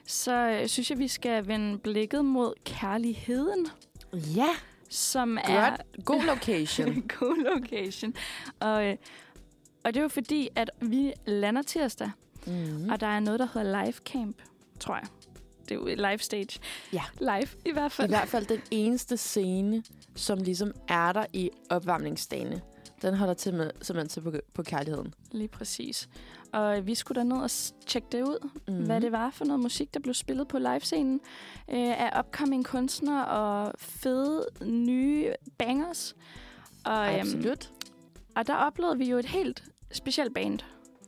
så 0.06 0.34
øh, 0.62 0.68
synes 0.68 0.90
jeg, 0.90 1.00
vi 1.00 1.08
skal 1.08 1.48
vende 1.48 1.78
blikket 1.78 2.26
mod 2.26 2.54
kærligheden, 2.66 3.68
Ja, 4.14 4.48
som 4.90 5.38
er 5.38 5.70
godt. 5.70 5.82
God 6.06 6.24
location. 6.26 6.94
god 7.20 7.60
location. 7.60 8.14
Og, 8.60 8.86
øh, 8.88 8.96
og 9.84 9.94
det 9.94 9.98
er 10.00 10.04
jo 10.04 10.10
fordi, 10.10 10.50
at 10.56 10.72
vi 10.82 11.14
lander 11.26 11.62
tirsdag, 11.62 12.12
mm. 12.48 12.90
og 12.90 13.00
der 13.00 13.08
er 13.08 13.20
noget, 13.20 13.40
der 13.40 13.48
hedder 13.54 13.84
live 13.84 13.94
camp, 13.94 14.38
tror 14.80 14.96
jeg. 14.96 15.08
Det 15.70 15.76
er 15.76 15.80
jo 15.80 15.86
live 15.86 16.18
stage. 16.18 16.60
Ja. 16.94 17.02
Live 17.20 17.48
i 17.66 17.72
hvert 17.72 17.92
I 17.92 17.96
fald. 17.96 18.10
hvert 18.10 18.28
fald 18.28 18.46
den 18.46 18.62
eneste 18.72 19.18
scene, 19.18 19.84
som 20.16 20.38
ligesom 20.38 20.72
er 20.88 21.12
der 21.12 21.26
i 21.34 21.50
opvarmningsdagene. 21.70 22.62
Den 23.02 23.14
holder 23.14 23.34
til 23.34 23.54
med, 23.54 23.72
simpelthen 23.82 24.10
til 24.10 24.22
på, 24.22 24.34
på 24.54 24.64
kærligheden. 24.64 25.14
Lige 25.32 25.48
præcis. 25.48 26.10
Og 26.54 26.88
vi 26.88 26.96
skulle 26.96 27.16
derned 27.20 27.38
og 27.38 27.50
s- 27.52 27.74
tjekke 27.88 28.08
det 28.12 28.22
ud, 28.22 28.50
Mm. 28.68 28.86
hvad 28.86 29.02
det 29.02 29.12
var 29.12 29.30
for 29.30 29.46
noget 29.46 29.60
musik, 29.60 29.94
der 29.94 30.00
blev 30.00 30.14
spillet 30.14 30.48
på 30.48 30.58
livescenen 30.60 31.22
øh, 31.72 32.02
af 32.14 32.20
upcoming 32.20 32.66
kunstnere 32.66 33.26
og 33.28 33.74
fede 33.78 34.46
nye 34.66 35.34
bangers. 35.58 36.16
Og, 36.86 37.08
øhm, 37.14 37.20
Absolut. 37.20 37.72
og 38.36 38.48
der 38.48 38.56
oplevede 38.56 38.98
vi 38.98 39.10
jo 39.10 39.18
et 39.18 39.26
helt 39.26 39.64
specielt 39.92 40.34
band. 40.34 40.60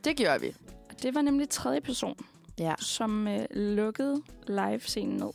Det 0.04 0.16
gjorde 0.16 0.40
vi. 0.40 0.54
Og 0.90 1.02
Det 1.02 1.14
var 1.14 1.22
nemlig 1.22 1.48
tredje 1.48 1.80
person, 1.80 2.16
Ja. 2.62 2.74
som 2.78 3.28
øh, 3.28 3.46
lukkede 3.50 4.22
livescenen 4.46 5.16
ned. 5.16 5.30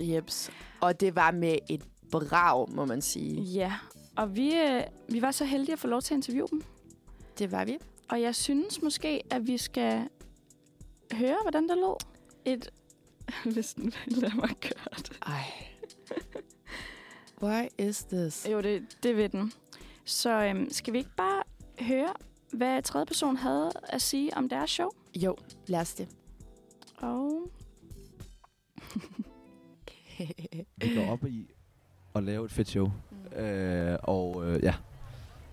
Jeps. 0.00 0.50
Og 0.80 1.00
det 1.00 1.16
var 1.16 1.30
med 1.30 1.58
et 1.70 1.82
brag, 2.10 2.70
må 2.70 2.84
man 2.84 3.02
sige. 3.02 3.42
Ja, 3.42 3.72
og 4.16 4.36
vi, 4.36 4.56
øh, 4.56 4.82
vi 5.08 5.22
var 5.22 5.30
så 5.30 5.44
heldige 5.44 5.72
at 5.72 5.78
få 5.78 5.86
lov 5.86 6.02
til 6.02 6.14
at 6.14 6.18
interviewe 6.18 6.48
dem. 6.50 6.62
Det 7.38 7.52
var 7.52 7.64
vi. 7.64 7.78
Og 8.08 8.20
jeg 8.20 8.34
synes 8.34 8.82
måske, 8.82 9.22
at 9.30 9.46
vi 9.46 9.58
skal 9.58 10.08
høre, 11.12 11.36
hvordan 11.42 11.68
der 11.68 11.74
lød. 11.74 11.96
Et... 12.44 12.70
Hvis 13.54 13.74
den 13.74 13.92
vil 14.06 14.16
lade 14.16 14.36
mig 14.36 14.50
gøre 14.60 14.96
det. 14.96 15.18
Ej. 15.26 15.44
Why 17.42 17.68
is 17.78 18.04
this? 18.04 18.46
Jo, 18.52 18.60
det, 18.60 18.82
det 19.02 19.16
ved 19.16 19.28
den. 19.28 19.52
Så 20.04 20.30
øhm, 20.30 20.70
skal 20.70 20.92
vi 20.92 20.98
ikke 20.98 21.16
bare 21.16 21.42
høre, 21.80 22.12
hvad 22.52 22.82
tredje 22.82 23.06
person 23.06 23.36
havde 23.36 23.72
at 23.82 24.02
sige 24.02 24.36
om 24.36 24.48
deres 24.48 24.70
show? 24.70 24.88
Jo, 25.16 25.36
lad 25.66 25.80
os 25.80 25.94
det. 25.94 26.08
Og 26.98 27.50
vi 30.76 30.94
går 30.94 31.12
op 31.12 31.26
i 31.26 31.50
at 32.14 32.24
lave 32.24 32.44
et 32.44 32.52
fedt 32.52 32.68
show. 32.68 32.90
Øh, 33.36 33.96
og 34.02 34.42
øh, 34.46 34.62
ja, 34.62 34.74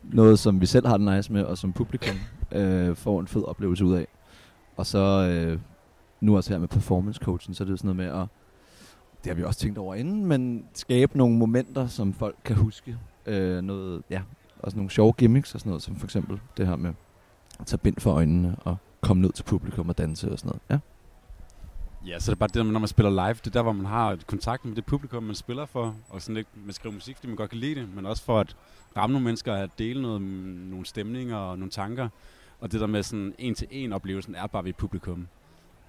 noget 0.03 0.39
som 0.39 0.61
vi 0.61 0.65
selv 0.65 0.87
har 0.87 0.97
det 0.97 1.15
nice 1.15 1.33
med, 1.33 1.43
og 1.43 1.57
som 1.57 1.73
publikum 1.73 2.15
øh, 2.51 2.95
får 2.95 3.19
en 3.19 3.27
fed 3.27 3.43
oplevelse 3.43 3.85
ud 3.85 3.93
af. 3.93 4.07
Og 4.77 4.85
så 4.85 4.99
øh, 5.31 5.59
nu 6.21 6.35
også 6.35 6.53
her 6.53 6.59
med 6.59 6.67
performance 6.67 7.19
coachen, 7.23 7.53
så 7.53 7.63
er 7.63 7.67
det 7.67 7.79
sådan 7.79 7.95
noget 7.95 8.11
med 8.13 8.21
at, 8.21 8.27
det 9.23 9.29
har 9.29 9.33
vi 9.33 9.43
også 9.43 9.59
tænkt 9.59 9.77
over 9.77 9.95
inden, 9.95 10.25
men 10.25 10.65
skabe 10.73 11.17
nogle 11.17 11.37
momenter, 11.37 11.87
som 11.87 12.13
folk 12.13 12.35
kan 12.45 12.55
huske. 12.55 12.97
Øh, 13.25 13.61
noget, 13.61 14.03
ja, 14.09 14.21
også 14.59 14.77
nogle 14.77 14.91
sjove 14.91 15.13
gimmicks 15.13 15.53
og 15.53 15.59
sådan 15.59 15.69
noget, 15.69 15.83
som 15.83 15.95
for 15.95 16.05
eksempel 16.05 16.39
det 16.57 16.67
her 16.67 16.75
med 16.75 16.93
at 17.59 17.65
tage 17.65 17.77
bind 17.77 17.97
for 17.99 18.11
øjnene 18.11 18.55
og 18.59 18.77
komme 19.01 19.21
ned 19.21 19.31
til 19.31 19.43
publikum 19.43 19.89
og 19.89 19.97
danse 19.97 20.31
og 20.31 20.39
sådan 20.39 20.49
noget. 20.49 20.61
Ja. 20.69 20.90
Ja, 22.07 22.19
så 22.19 22.31
det 22.31 22.35
er 22.35 22.39
bare 22.39 22.49
det, 22.53 22.65
når 22.65 22.79
man 22.79 22.87
spiller 22.87 23.09
live, 23.09 23.33
det 23.33 23.47
er 23.47 23.51
der, 23.51 23.61
hvor 23.61 23.71
man 23.71 23.85
har 23.85 24.11
et 24.11 24.27
kontakt 24.27 24.65
med 24.65 24.75
det 24.75 24.85
publikum, 24.85 25.23
man 25.23 25.35
spiller 25.35 25.65
for, 25.65 25.95
og 26.09 26.21
sådan 26.21 26.35
lidt, 26.35 26.47
man 26.65 26.73
skriver 26.73 26.93
musik, 26.93 27.15
fordi 27.15 27.27
man 27.27 27.35
godt 27.35 27.49
kan 27.49 27.59
lide 27.59 27.75
det, 27.75 27.95
men 27.95 28.05
også 28.05 28.23
for 28.23 28.39
at 28.39 28.55
ramme 28.97 29.13
nogle 29.13 29.25
mennesker, 29.25 29.53
at 29.53 29.69
dele 29.77 30.01
noget, 30.01 30.21
nogle 30.21 30.85
stemninger 30.85 31.37
og 31.37 31.59
nogle 31.59 31.71
tanker. 31.71 32.09
Og 32.59 32.71
det 32.71 32.79
der 32.79 32.87
med 32.87 33.03
sådan 33.03 33.33
en-til-en 33.37 33.93
oplevelsen 33.93 34.35
er 34.35 34.47
bare 34.47 34.63
ved 34.63 34.73
publikum. 34.73 35.27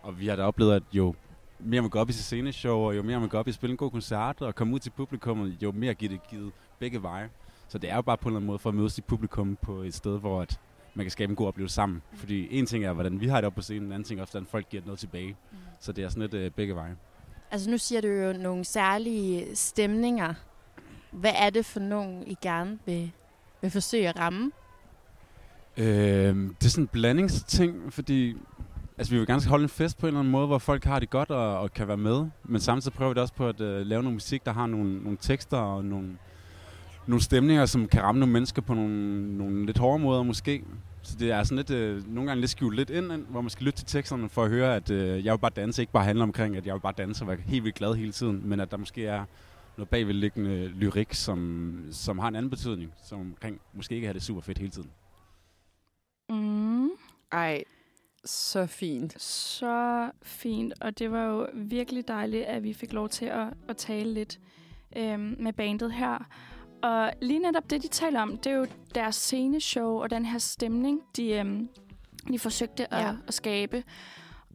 Og 0.02 0.20
vi 0.20 0.26
har 0.26 0.36
da 0.36 0.42
oplevet, 0.42 0.74
at 0.74 0.82
jo 0.92 1.14
mere 1.58 1.80
man 1.80 1.90
går 1.90 2.00
op 2.00 2.08
i 2.08 2.12
sit 2.12 2.24
sceneshow, 2.24 2.78
og 2.78 2.96
jo 2.96 3.02
mere 3.02 3.20
man 3.20 3.28
går 3.28 3.38
op 3.38 3.48
i 3.48 3.50
at 3.50 3.54
spille 3.54 3.70
en 3.70 3.76
god 3.76 3.90
koncert, 3.90 4.42
og 4.42 4.54
komme 4.54 4.74
ud 4.74 4.78
til 4.78 4.90
publikum, 4.90 5.42
jo 5.42 5.72
mere 5.72 5.94
giver 5.94 6.10
det 6.10 6.20
givet 6.30 6.52
begge 6.78 7.02
veje. 7.02 7.30
Så 7.68 7.78
det 7.78 7.90
er 7.90 7.96
jo 7.96 8.02
bare 8.02 8.16
på 8.16 8.28
en 8.28 8.30
eller 8.30 8.38
anden 8.38 8.46
måde 8.46 8.58
for 8.58 8.68
at 8.68 8.74
møde 8.74 8.90
sit 8.90 9.04
publikum 9.04 9.58
på 9.62 9.82
et 9.82 9.94
sted, 9.94 10.18
hvor 10.18 10.42
at 10.42 10.60
man 10.94 11.04
kan 11.04 11.10
skabe 11.10 11.30
en 11.30 11.36
god 11.36 11.46
oplevelse 11.46 11.74
sammen. 11.74 12.02
Fordi 12.14 12.58
en 12.58 12.66
ting 12.66 12.84
er, 12.84 12.92
hvordan 12.92 13.20
vi 13.20 13.28
har 13.28 13.36
det 13.36 13.46
op 13.46 13.54
på 13.54 13.62
scenen, 13.62 13.82
en 13.82 13.92
anden 13.92 14.04
ting 14.04 14.20
er 14.20 14.22
også, 14.22 14.32
hvordan 14.32 14.46
folk 14.46 14.68
giver 14.68 14.82
noget 14.84 14.98
tilbage. 14.98 15.36
Så 15.80 15.92
det 15.92 16.04
er 16.04 16.08
sådan 16.08 16.20
lidt 16.20 16.34
øh, 16.34 16.50
begge 16.50 16.74
veje. 16.74 16.96
Altså 17.50 17.70
nu 17.70 17.78
siger 17.78 18.00
du 18.00 18.08
jo 18.08 18.32
nogle 18.32 18.64
særlige 18.64 19.56
stemninger. 19.56 20.34
Hvad 21.10 21.32
er 21.34 21.50
det 21.50 21.66
for 21.66 21.80
nogen, 21.80 22.24
I 22.26 22.36
gerne 22.42 22.78
vil, 22.86 23.12
vil 23.60 23.70
forsøge 23.70 24.08
at 24.08 24.18
ramme? 24.18 24.50
Øh, 25.76 25.84
det 25.84 26.64
er 26.64 26.68
sådan 26.68 26.84
en 26.84 26.88
blandingsting, 26.88 27.92
fordi 27.92 28.36
altså, 28.98 29.12
vi 29.12 29.18
vil 29.18 29.26
gerne 29.26 29.44
holde 29.44 29.62
en 29.62 29.68
fest 29.68 29.98
på 29.98 30.06
en 30.06 30.08
eller 30.08 30.20
anden 30.20 30.32
måde, 30.32 30.46
hvor 30.46 30.58
folk 30.58 30.84
har 30.84 30.98
det 30.98 31.10
godt 31.10 31.30
og, 31.30 31.58
og 31.58 31.72
kan 31.72 31.88
være 31.88 31.96
med. 31.96 32.26
Men 32.44 32.60
samtidig 32.60 32.96
prøver 32.96 33.10
vi 33.10 33.14
det 33.14 33.22
også 33.22 33.34
på 33.34 33.48
at 33.48 33.60
øh, 33.60 33.86
lave 33.86 34.02
noget 34.02 34.14
musik, 34.14 34.44
der 34.44 34.52
har 34.52 34.66
nogle, 34.66 35.02
nogle 35.02 35.18
tekster 35.20 35.56
og 35.56 35.84
nogle, 35.84 36.18
nogle 37.06 37.22
stemninger, 37.22 37.66
som 37.66 37.88
kan 37.88 38.02
ramme 38.02 38.18
nogle 38.18 38.32
mennesker 38.32 38.62
på 38.62 38.74
nogle, 38.74 39.38
nogle 39.38 39.66
lidt 39.66 39.78
hårde 39.78 40.02
måder 40.02 40.22
måske. 40.22 40.64
Så 41.02 41.16
det 41.18 41.30
er 41.30 41.42
sådan 41.42 41.56
lidt, 41.56 41.70
øh, 41.70 42.14
nogle 42.14 42.28
gange 42.30 42.40
lidt 42.40 42.50
skjult 42.50 42.76
lidt 42.76 42.90
ind, 42.90 43.12
hvor 43.12 43.40
man 43.40 43.50
skal 43.50 43.64
lytte 43.64 43.78
til 43.78 43.86
teksterne 43.86 44.28
for 44.28 44.44
at 44.44 44.50
høre, 44.50 44.76
at 44.76 44.90
øh, 44.90 45.24
jeg 45.24 45.32
vil 45.32 45.38
bare 45.38 45.50
danse, 45.56 45.82
ikke 45.82 45.92
bare 45.92 46.04
handler 46.04 46.22
omkring, 46.22 46.56
at 46.56 46.66
jeg 46.66 46.74
vil 46.74 46.80
bare 46.80 46.94
danse 46.98 47.24
og 47.24 47.28
være 47.28 47.36
helt 47.46 47.64
vildt 47.64 47.76
glad 47.76 47.94
hele 47.94 48.12
tiden, 48.12 48.48
men 48.48 48.60
at 48.60 48.70
der 48.70 48.76
måske 48.76 49.06
er 49.06 49.24
noget 49.76 49.88
bagvedliggende 49.88 50.68
lyrik, 50.68 51.14
som, 51.14 51.78
som 51.90 52.18
har 52.18 52.28
en 52.28 52.36
anden 52.36 52.50
betydning, 52.50 52.92
som 53.04 53.20
omkring 53.20 53.60
måske 53.72 53.94
ikke 53.94 54.06
har 54.06 54.12
det 54.12 54.22
super 54.22 54.40
fedt 54.40 54.58
hele 54.58 54.70
tiden. 54.70 54.90
mm, 56.28 56.88
Ej, 57.32 57.64
så 58.24 58.66
fint. 58.66 59.22
så 59.22 60.10
fint. 60.22 60.74
Og 60.80 60.98
det 60.98 61.10
var 61.12 61.24
jo 61.24 61.46
virkelig 61.54 62.08
dejligt, 62.08 62.44
at 62.44 62.62
vi 62.62 62.72
fik 62.72 62.92
lov 62.92 63.08
til 63.08 63.24
at, 63.26 63.46
at 63.68 63.76
tale 63.76 64.14
lidt 64.14 64.38
øhm, 64.96 65.36
med 65.38 65.52
bandet 65.52 65.92
her. 65.92 66.28
Og 66.82 67.12
lige 67.22 67.38
netop 67.38 67.70
det, 67.70 67.82
de 67.82 67.88
taler 67.88 68.20
om, 68.22 68.36
det 68.38 68.52
er 68.52 68.56
jo 68.56 68.66
deres 68.94 69.14
sceneshow 69.16 69.88
og 70.02 70.10
den 70.10 70.24
her 70.26 70.38
stemning, 70.38 71.00
de, 71.16 71.30
øhm, 71.30 71.68
de 72.28 72.38
forsøgte 72.38 72.94
at, 72.94 73.04
Ja. 73.04 73.12
at 73.28 73.34
skabe. 73.34 73.84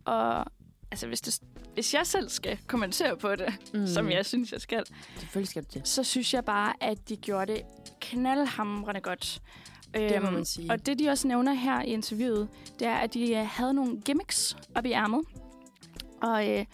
Og 0.05 0.45
altså, 0.91 1.07
hvis, 1.07 1.21
det, 1.21 1.39
hvis 1.73 1.93
jeg 1.93 2.07
selv 2.07 2.29
skal 2.29 2.57
kommentere 2.67 3.17
på 3.17 3.35
det, 3.35 3.53
Mm. 3.73 3.87
som 3.87 4.11
jeg 4.11 4.25
synes, 4.25 4.51
jeg 4.51 4.61
skal, 4.61 4.83
Selvfølgelig 5.19 5.49
skal 5.49 5.63
du 5.63 5.67
det. 5.73 5.87
så 5.87 6.03
synes 6.03 6.33
jeg 6.33 6.45
bare, 6.45 6.73
at 6.83 7.09
de 7.09 7.15
gjorde 7.17 7.53
det 7.53 7.61
knaldhamrende 8.01 9.01
godt. 9.01 9.41
Det 9.93 10.21
må 10.21 10.27
Øhm, 10.27 10.33
man 10.33 10.45
sige. 10.45 10.71
Og 10.71 10.85
det, 10.85 10.99
de 10.99 11.09
også 11.09 11.27
nævner 11.27 11.53
her 11.53 11.81
i 11.81 11.85
interviewet, 11.87 12.47
det 12.79 12.87
er, 12.87 12.95
at 12.95 13.13
de 13.13 13.31
øh, 13.35 13.45
havde 13.47 13.73
nogle 13.73 14.01
gimmicks 14.01 14.57
op 14.75 14.85
i 14.85 14.91
ærmet. 14.91 15.21
Og, 16.21 16.49
øh, 16.49 16.65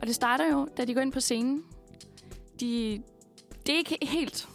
og 0.00 0.06
det 0.06 0.14
starter 0.14 0.52
jo, 0.52 0.68
da 0.76 0.84
de 0.84 0.94
går 0.94 1.00
ind 1.00 1.12
på 1.12 1.20
scenen. 1.20 1.64
De, 2.60 3.02
det 3.66 3.72
er 3.74 3.78
ikke 3.78 3.98
helt 4.02 4.48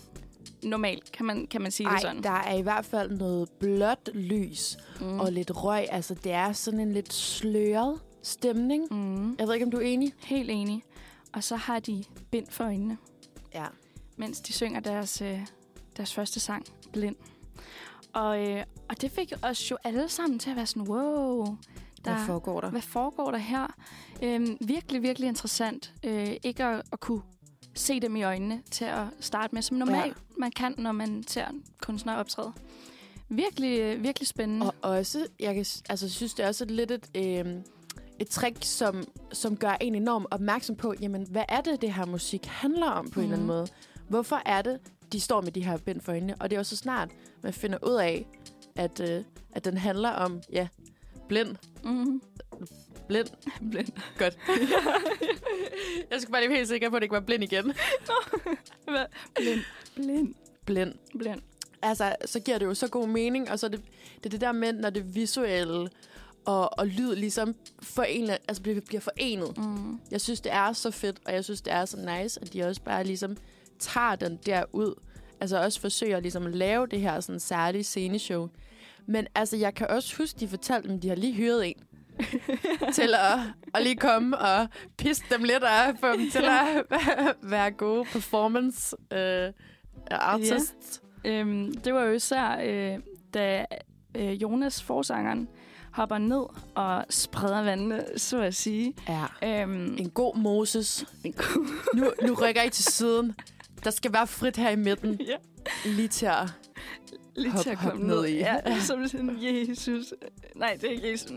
normalt, 0.63 1.11
kan 1.11 1.25
man, 1.25 1.47
kan 1.47 1.61
man 1.61 1.71
sige 1.71 1.87
Ej, 1.87 1.93
det 1.93 2.01
sådan. 2.01 2.23
der 2.23 2.29
er 2.31 2.53
i 2.57 2.61
hvert 2.61 2.85
fald 2.85 3.11
noget 3.11 3.49
blåt 3.59 4.09
lys 4.13 4.77
Mm. 5.01 5.19
og 5.19 5.31
lidt 5.31 5.63
røg. 5.63 5.85
Altså, 5.91 6.13
det 6.13 6.31
er 6.31 6.51
sådan 6.53 6.79
en 6.79 6.91
lidt 6.93 7.13
sløret 7.13 7.99
stemning. 8.23 8.87
Mm. 8.91 9.35
Jeg 9.39 9.47
ved 9.47 9.53
ikke, 9.53 9.65
om 9.65 9.71
du 9.71 9.77
er 9.77 9.81
enig? 9.81 10.13
Helt 10.23 10.49
enig. 10.51 10.83
Og 11.33 11.43
så 11.43 11.55
har 11.55 11.79
de 11.79 12.03
bind 12.31 12.47
for 12.49 12.63
øjnene, 12.63 12.97
Ja. 13.53 13.65
mens 14.17 14.39
de 14.41 14.53
synger 14.53 14.79
deres, 14.79 15.21
øh, 15.21 15.39
deres 15.97 16.13
første 16.13 16.39
sang, 16.39 16.65
Blind. 16.93 17.15
Og, 18.13 18.47
øh, 18.49 18.63
og 18.89 19.01
det 19.01 19.11
fik 19.11 19.33
os 19.41 19.71
jo 19.71 19.77
alle 19.83 20.09
sammen 20.09 20.39
til 20.39 20.49
at 20.49 20.55
være 20.55 20.65
sådan, 20.65 20.87
wow, 20.89 21.57
Hvad 22.03 22.15
foregår 22.25 22.61
der? 22.61 22.69
Hvad 22.69 22.81
foregår 22.81 23.31
der 23.31 23.37
her? 23.37 23.67
Øhm, 24.23 24.57
virkelig, 24.61 25.01
virkelig 25.01 25.27
interessant. 25.27 25.93
Øh, 26.03 26.35
ikke 26.43 26.63
at, 26.63 26.81
at 26.91 26.99
kunne 26.99 27.21
se 27.79 27.99
dem 27.99 28.15
i 28.15 28.23
øjnene 28.23 28.61
til 28.71 28.85
at 28.85 29.05
starte 29.19 29.55
med, 29.55 29.61
som 29.61 29.77
normalt 29.77 30.05
ja. 30.17 30.39
man 30.39 30.51
kan, 30.51 30.75
når 30.77 30.91
man 30.91 31.23
ser 31.27 31.45
kunstnere 31.81 32.17
optræde. 32.17 32.53
Virkelig, 33.29 33.79
øh, 33.79 34.03
virkelig 34.03 34.27
spændende. 34.27 34.71
Og 34.81 34.91
også, 34.91 35.27
jeg 35.39 35.55
kan, 35.55 35.65
altså, 35.89 36.09
synes, 36.09 36.33
det 36.33 36.43
er 36.43 36.47
også 36.47 36.65
lidt 36.65 36.91
et, 36.91 37.09
øh, 37.15 37.45
et 38.19 38.27
trick, 38.27 38.57
som, 38.63 39.03
som 39.33 39.57
gør 39.57 39.77
en 39.81 39.95
enormt 39.95 40.25
opmærksom 40.31 40.75
på, 40.75 40.93
jamen, 41.01 41.27
hvad 41.31 41.43
er 41.49 41.61
det, 41.61 41.81
det 41.81 41.93
her 41.93 42.05
musik 42.05 42.45
handler 42.45 42.87
om 42.89 43.09
på 43.09 43.19
mm. 43.19 43.25
en 43.25 43.31
eller 43.31 43.35
anden 43.35 43.47
Mhm. 43.47 43.55
måde? 43.55 43.67
Hvorfor 44.09 44.41
er 44.45 44.61
det, 44.61 44.79
de 45.11 45.19
står 45.19 45.41
med 45.41 45.51
de 45.51 45.65
her 45.65 45.77
bind 45.77 46.01
for 46.01 46.11
øjnene? 46.11 46.35
Og 46.39 46.49
det 46.49 46.55
er 46.55 46.59
også 46.59 46.75
så 46.75 46.81
snart, 46.81 47.09
man 47.43 47.53
finder 47.53 47.77
ud 47.87 47.95
af, 47.95 48.27
at, 48.75 48.99
øh, 48.99 49.23
at 49.51 49.65
den 49.65 49.77
handler 49.77 50.09
om, 50.09 50.41
ja, 50.51 50.67
blind. 51.27 51.55
Mm. 51.83 52.21
Blind. 53.07 53.27
Blind. 53.71 53.87
Godt. 54.17 54.37
jeg 56.11 56.21
skal 56.21 56.31
bare 56.31 56.41
lige 56.41 56.49
være 56.49 56.57
helt 56.57 56.67
sikker 56.67 56.89
på, 56.89 56.95
at 56.95 56.99
det 56.99 57.03
ikke 57.05 57.13
var 57.13 57.19
blind 57.19 57.43
igen. 57.43 57.73
Blind. 59.35 59.59
Blind. 59.95 60.33
Blind. 60.65 60.93
Blind. 61.19 61.41
altså, 61.81 62.15
så 62.25 62.39
giver 62.39 62.57
det 62.57 62.65
jo 62.65 62.73
så 62.73 62.87
god 62.87 63.07
mening, 63.07 63.51
og 63.51 63.59
så 63.59 63.65
er 63.65 63.69
det, 63.69 63.81
det 64.17 64.25
er 64.25 64.29
det 64.29 64.41
der 64.41 64.51
med, 64.51 64.73
når 64.73 64.89
det 64.89 65.15
visuelle 65.15 65.89
og, 66.45 66.79
og 66.79 66.87
lyd 66.87 67.15
ligesom 67.15 67.55
forenet, 67.81 68.37
altså 68.47 68.63
bliver, 68.63 68.81
bliver 68.81 69.01
forenet. 69.01 69.57
Mm. 69.57 69.99
Jeg 70.11 70.21
synes, 70.21 70.41
det 70.41 70.53
er 70.53 70.73
så 70.73 70.91
fedt, 70.91 71.19
og 71.25 71.33
jeg 71.33 71.43
synes, 71.43 71.61
det 71.61 71.73
er 71.73 71.85
så 71.85 71.97
nice, 71.97 72.41
at 72.41 72.53
de 72.53 72.63
også 72.63 72.81
bare 72.81 73.03
ligesom 73.03 73.37
tager 73.79 74.15
den 74.15 74.39
der 74.45 74.63
ud. 74.73 74.93
Altså 75.39 75.63
også 75.63 75.81
forsøger 75.81 76.19
ligesom 76.19 76.45
at 76.45 76.55
lave 76.55 76.87
det 76.87 76.99
her 76.99 77.19
sådan 77.19 77.39
særlige 77.39 77.83
sceneshow. 77.83 78.49
Men 79.05 79.27
altså, 79.35 79.57
jeg 79.57 79.73
kan 79.75 79.87
også 79.87 80.17
huske, 80.17 80.39
de 80.39 80.47
fortalte 80.47 80.89
dem, 80.89 80.99
de 80.99 81.09
har 81.09 81.15
lige 81.15 81.33
hyret 81.33 81.67
en 81.67 81.75
til 82.93 83.13
at, 83.15 83.39
at 83.73 83.83
lige 83.83 83.95
komme 83.95 84.37
og 84.37 84.67
pisse 84.97 85.23
dem 85.31 85.43
lidt 85.43 85.63
og 85.63 85.95
få 85.99 86.11
dem 86.11 86.29
til 86.31 86.45
at 86.45 86.85
være 87.51 87.71
gode 87.71 88.05
performance 88.05 88.95
øh, 89.13 89.53
artists. 90.11 91.01
Øhm, 91.25 91.73
det 91.73 91.93
var 91.93 92.03
jo 92.03 92.11
især, 92.11 92.57
øh, 92.63 92.99
da 93.33 93.65
øh, 94.17 94.41
Jonas, 94.41 94.83
forsangeren, 94.83 95.47
hopper 95.91 96.17
ned 96.17 96.43
og 96.75 97.05
spreder 97.09 97.61
vandene, 97.61 98.05
så 98.17 98.41
at 98.41 98.55
sige. 98.55 98.93
Ja. 99.41 99.61
Øhm, 99.61 99.95
En 99.99 100.09
god 100.09 100.37
Moses. 100.37 101.05
Nu, 101.93 102.11
nu 102.23 102.33
rykker 102.33 102.61
I 102.61 102.69
til 102.69 102.83
siden. 102.85 103.35
Der 103.83 103.89
skal 103.89 104.13
være 104.13 104.27
frit 104.27 104.57
her 104.57 104.69
i 104.69 104.75
midten. 104.75 105.21
ja, 105.31 105.35
Lige 105.85 106.07
til 106.07 106.25
at... 106.25 106.47
lige 107.35 107.51
Hop- 107.51 107.61
til 107.63 107.69
at 107.69 107.77
komme 107.77 108.07
ned 108.07 108.15
ned. 108.21 108.25
i. 108.25 108.35
Ja, 108.37 108.79
som 108.87 109.07
sådan, 109.07 109.37
Jesus. 109.41 110.13
Nej, 110.55 110.77
det 110.81 110.83
er 110.83 110.91
ikke 110.91 111.11
Jesus. 111.11 111.31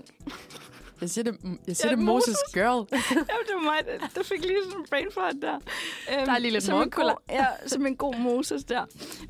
Jeg 1.01 1.11
siger 1.11 1.25
det, 1.25 1.39
jeg 1.69 1.77
siger 1.77 1.91
Ja, 1.91 1.97
det 1.97 2.05
Moses 2.05 2.29
Moses. 2.29 2.39
girl. 2.55 2.87
Ja, 3.17 3.23
det 3.47 3.55
var 3.55 3.63
mig, 3.65 3.79
der- 4.01 4.07
der 4.15 4.23
fik 4.23 4.41
lige 4.45 4.59
sådan 4.65 4.79
en 4.81 4.87
brain 4.91 5.07
fart 5.15 5.35
der. 5.43 5.55
Øhm, 5.55 6.25
Der 6.27 6.33
er 6.33 6.39
lige 6.39 6.51
lidt 6.53 6.65
som 6.65 6.83
en 6.83 6.91
god, 6.91 7.13
Ja, 7.31 7.47
som 7.67 7.87
en 7.87 7.97
god 7.97 8.15
Moses 8.17 8.65
der. 8.65 8.85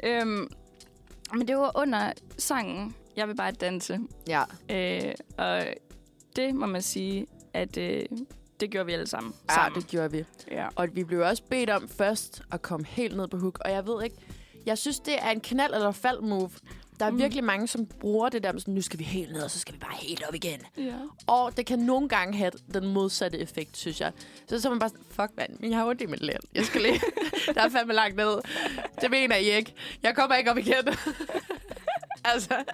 Øhm, 0.04 0.48
men 1.34 1.48
det 1.48 1.56
var 1.56 1.72
under 1.78 2.12
sangen, 2.38 2.94
Jeg 3.16 3.28
vil 3.28 3.34
bare 3.36 3.52
danse. 3.52 3.98
Ja. 4.28 4.42
Øh, 4.70 5.14
og 5.38 5.62
det 6.36 6.54
må 6.54 6.66
man 6.66 6.82
sige, 6.82 7.26
at 7.54 7.76
øh, 7.76 8.04
det 8.60 8.70
gjorde 8.70 8.86
vi 8.86 8.92
alle 8.92 9.06
sammen. 9.06 9.34
ja, 9.48 9.54
sammen. 9.54 9.82
det 9.82 9.90
gjorde 9.90 10.10
vi. 10.12 10.24
Ja. 10.50 10.66
Og 10.74 10.88
vi 10.92 11.04
blev 11.04 11.20
også 11.20 11.42
bedt 11.50 11.70
om 11.70 11.88
først 11.88 12.42
at 12.52 12.62
komme 12.62 12.86
helt 12.86 13.16
ned 13.16 13.28
på 13.28 13.36
hook. 13.38 13.58
Og 13.64 13.70
jeg 13.70 13.86
ved 13.86 14.04
ikke, 14.04 14.16
jeg 14.66 14.78
synes, 14.78 15.00
det 15.00 15.14
er 15.22 15.30
en 15.30 15.40
knald 15.40 15.74
eller 15.74 15.92
fald 15.92 16.20
move. 16.20 16.50
Der 17.00 17.06
er 17.06 17.10
Mm. 17.10 17.18
virkelig 17.18 17.44
mange, 17.44 17.68
som 17.68 17.86
bruger 17.86 18.28
det 18.28 18.42
der 18.42 18.52
med 18.52 18.60
sådan, 18.60 18.74
nu 18.74 18.82
skal 18.82 18.98
vi 18.98 19.04
helt 19.04 19.32
ned, 19.32 19.42
og 19.42 19.50
så 19.50 19.58
skal 19.58 19.74
vi 19.74 19.78
bare 19.78 19.94
helt 20.00 20.24
op 20.28 20.34
igen. 20.34 20.60
ja. 20.76 20.94
Og 21.26 21.56
det 21.56 21.66
kan 21.66 21.78
nogle 21.78 22.08
gange 22.08 22.38
have 22.38 22.50
den 22.74 22.86
modsatte 22.86 23.38
effekt, 23.38 23.76
synes 23.76 24.00
jeg. 24.00 24.12
Så 24.48 24.60
så 24.60 24.68
er 24.68 24.70
man 24.72 24.78
bare 24.78 24.88
sådan, 24.88 25.04
fuck 25.10 25.30
mand, 25.36 25.64
jeg 25.70 25.78
har 25.78 25.86
ondt 25.86 26.00
i 26.00 26.06
mit 26.06 26.20
lænd. 26.22 26.40
Jeg 26.54 26.64
skal 26.64 26.80
lige, 26.82 27.00
der 27.54 27.62
er 27.62 27.68
fandme 27.68 27.92
langt 27.94 28.16
ned. 28.16 28.40
Det 29.00 29.10
mener 29.10 29.36
I 29.36 29.50
ikke. 29.56 29.74
Jeg 30.02 30.14
kommer 30.14 30.36
ikke 30.36 30.50
op 30.50 30.58
igen. 30.58 30.74
altså, 32.24 32.54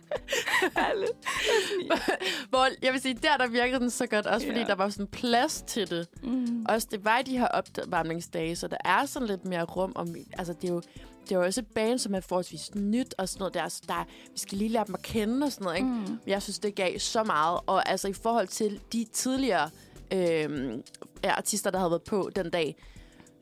hvor, 2.51 2.67
jeg 2.83 2.93
vil 2.93 3.01
sige, 3.01 3.15
der 3.15 3.37
der 3.37 3.47
virkede 3.47 3.81
den 3.81 3.91
så 3.91 4.07
godt, 4.07 4.27
også 4.27 4.47
fordi 4.47 4.59
Ja. 4.61 4.67
der 4.67 4.75
var 4.75 4.89
sådan 4.89 5.07
plads 5.07 5.65
til 5.67 5.91
det. 5.91 6.09
Mm. 6.23 6.67
Også 6.69 6.89
det 6.91 7.05
var 7.05 7.19
i 7.19 7.23
de 7.23 7.39
her 7.39 7.47
opvarmningsdage, 7.49 8.57
så 8.57 8.69
der 8.69 8.77
er 8.85 9.07
sådan 9.07 9.29
lidt 9.29 9.45
mere 9.45 9.63
rum. 9.63 9.93
Om, 9.95 10.15
altså, 10.39 10.53
det 10.53 10.71
er 10.71 10.75
jo 10.75 10.83
det 11.29 11.33
er 11.35 11.39
jo 11.39 11.45
også 11.45 11.61
et 11.61 11.67
band, 11.67 11.99
som 11.99 12.15
er 12.15 12.21
forholdsvis 12.21 12.75
nyt 12.75 13.15
og 13.19 13.29
sådan 13.29 13.39
noget 13.39 13.55
der. 13.55 13.69
Så 13.69 13.83
der 13.89 14.05
vi 14.33 14.39
skal 14.39 14.59
lige 14.59 14.69
lære 14.69 14.85
dem 14.87 14.95
at 14.95 15.03
kende 15.03 15.47
og 15.47 15.53
sådan 15.53 15.65
noget, 15.65 15.77
ikke? 15.77 15.89
Mm. 15.89 16.19
Jeg 16.27 16.43
synes, 16.43 16.59
det 16.59 16.75
gav 16.75 16.99
så 16.99 17.25
meget. 17.25 17.61
Og 17.67 17.89
altså 17.89 18.09
i 18.09 18.13
forhold 18.13 18.49
til 18.49 18.81
de 18.93 19.05
tidligere 19.13 19.71
øh, 20.13 20.79
artister, 21.25 21.71
der 21.71 21.79
havde 21.79 21.91
været 21.91 22.03
på 22.03 22.31
den 22.37 22.51
dag, 22.51 22.77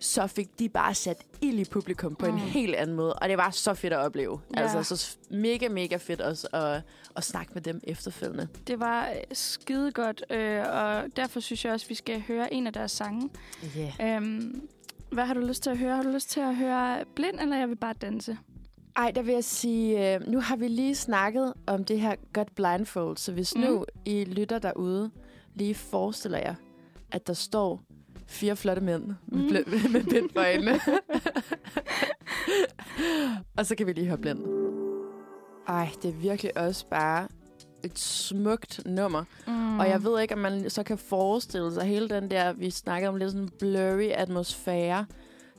så 0.04 0.26
fik 0.26 0.58
de 0.58 0.68
bare 0.68 0.94
sat 0.94 1.24
ild 1.40 1.58
i 1.58 1.64
publikum 1.64 2.14
på 2.14 2.26
mm. 2.26 2.32
en 2.32 2.38
helt 2.38 2.74
anden 2.74 2.96
måde. 2.96 3.12
Og 3.12 3.28
det 3.28 3.38
var 3.38 3.50
så 3.50 3.74
fedt 3.74 3.92
at 3.92 3.98
opleve. 3.98 4.40
Ja. 4.56 4.60
Altså 4.62 4.96
så 4.96 5.16
mega, 5.30 5.68
mega 5.68 5.96
fedt 5.96 6.20
også 6.20 6.46
at, 6.52 6.82
at 7.16 7.24
snakke 7.24 7.50
med 7.54 7.62
dem 7.62 7.80
efterfølgende. 7.82 8.48
Det 8.66 8.80
var 8.80 9.08
øh, 9.08 9.16
skide 9.32 9.92
godt, 9.92 10.24
øh, 10.30 10.64
og 10.68 11.04
derfor 11.16 11.40
synes 11.40 11.64
jeg 11.64 11.72
også, 11.72 11.86
at 11.86 11.90
vi 11.90 11.94
skal 11.94 12.22
høre 12.28 12.54
en 12.54 12.66
af 12.66 12.72
deres 12.72 12.92
sange. 12.92 13.30
Yeah. 13.78 14.16
Øhm, 14.16 14.68
hvad 15.10 15.24
har 15.24 15.34
du 15.34 15.40
lyst 15.40 15.62
til 15.62 15.70
at 15.70 15.78
høre? 15.78 15.96
Har 15.96 16.02
du 16.02 16.10
lyst 16.10 16.30
til 16.30 16.40
at 16.40 16.56
høre 16.56 17.04
Blind, 17.14 17.40
eller 17.40 17.56
Jeg 17.56 17.68
vil 17.68 17.76
bare 17.76 17.94
danse? 18.00 18.38
Ej, 18.96 19.10
der 19.10 19.22
vil 19.22 19.34
jeg 19.34 19.44
sige, 19.44 20.14
øh, 20.14 20.28
nu 20.28 20.40
har 20.40 20.56
vi 20.56 20.68
lige 20.68 20.94
snakket 20.94 21.52
om 21.66 21.84
det 21.84 22.00
her 22.00 22.14
godt 22.32 22.54
blindfold, 22.54 23.16
så 23.16 23.32
hvis 23.32 23.54
mm. 23.54 23.60
Mm. 23.60 23.66
nu 23.66 23.84
I 24.04 24.24
lytter 24.24 24.58
derude, 24.58 25.10
lige 25.54 25.74
forestiller 25.74 26.38
jer, 26.38 26.54
at 27.10 27.26
der 27.26 27.32
står 27.32 27.82
fire 28.26 28.56
flotte 28.56 28.82
mænd 28.82 29.04
med, 29.06 29.14
Mm. 29.26 29.46
bl- 29.48 29.88
med 29.92 30.04
bind 30.04 30.30
for 30.32 30.40
øjnene. 30.40 30.80
og 33.58 33.66
så 33.66 33.74
kan 33.74 33.86
vi 33.86 33.92
lige 33.92 34.06
høre 34.06 34.18
blind. 34.18 34.38
Ej, 35.68 35.88
det 36.02 36.08
er 36.08 36.14
virkelig 36.14 36.56
også 36.58 36.86
bare 36.86 37.28
et 37.84 37.98
smukt 37.98 38.80
nummer. 38.86 39.24
Mm. 39.46 39.78
Og 39.78 39.88
jeg 39.88 40.04
ved 40.04 40.20
ikke, 40.20 40.34
om 40.34 40.40
man 40.40 40.70
så 40.70 40.82
kan 40.82 40.98
forestille 40.98 41.74
sig 41.74 41.84
hele 41.84 42.08
den 42.08 42.30
der, 42.30 42.52
vi 42.52 42.70
snakkede 42.70 43.08
om 43.08 43.16
lidt 43.16 43.30
sådan 43.30 43.48
blurry 43.58 44.08
atmosfære. 44.14 45.06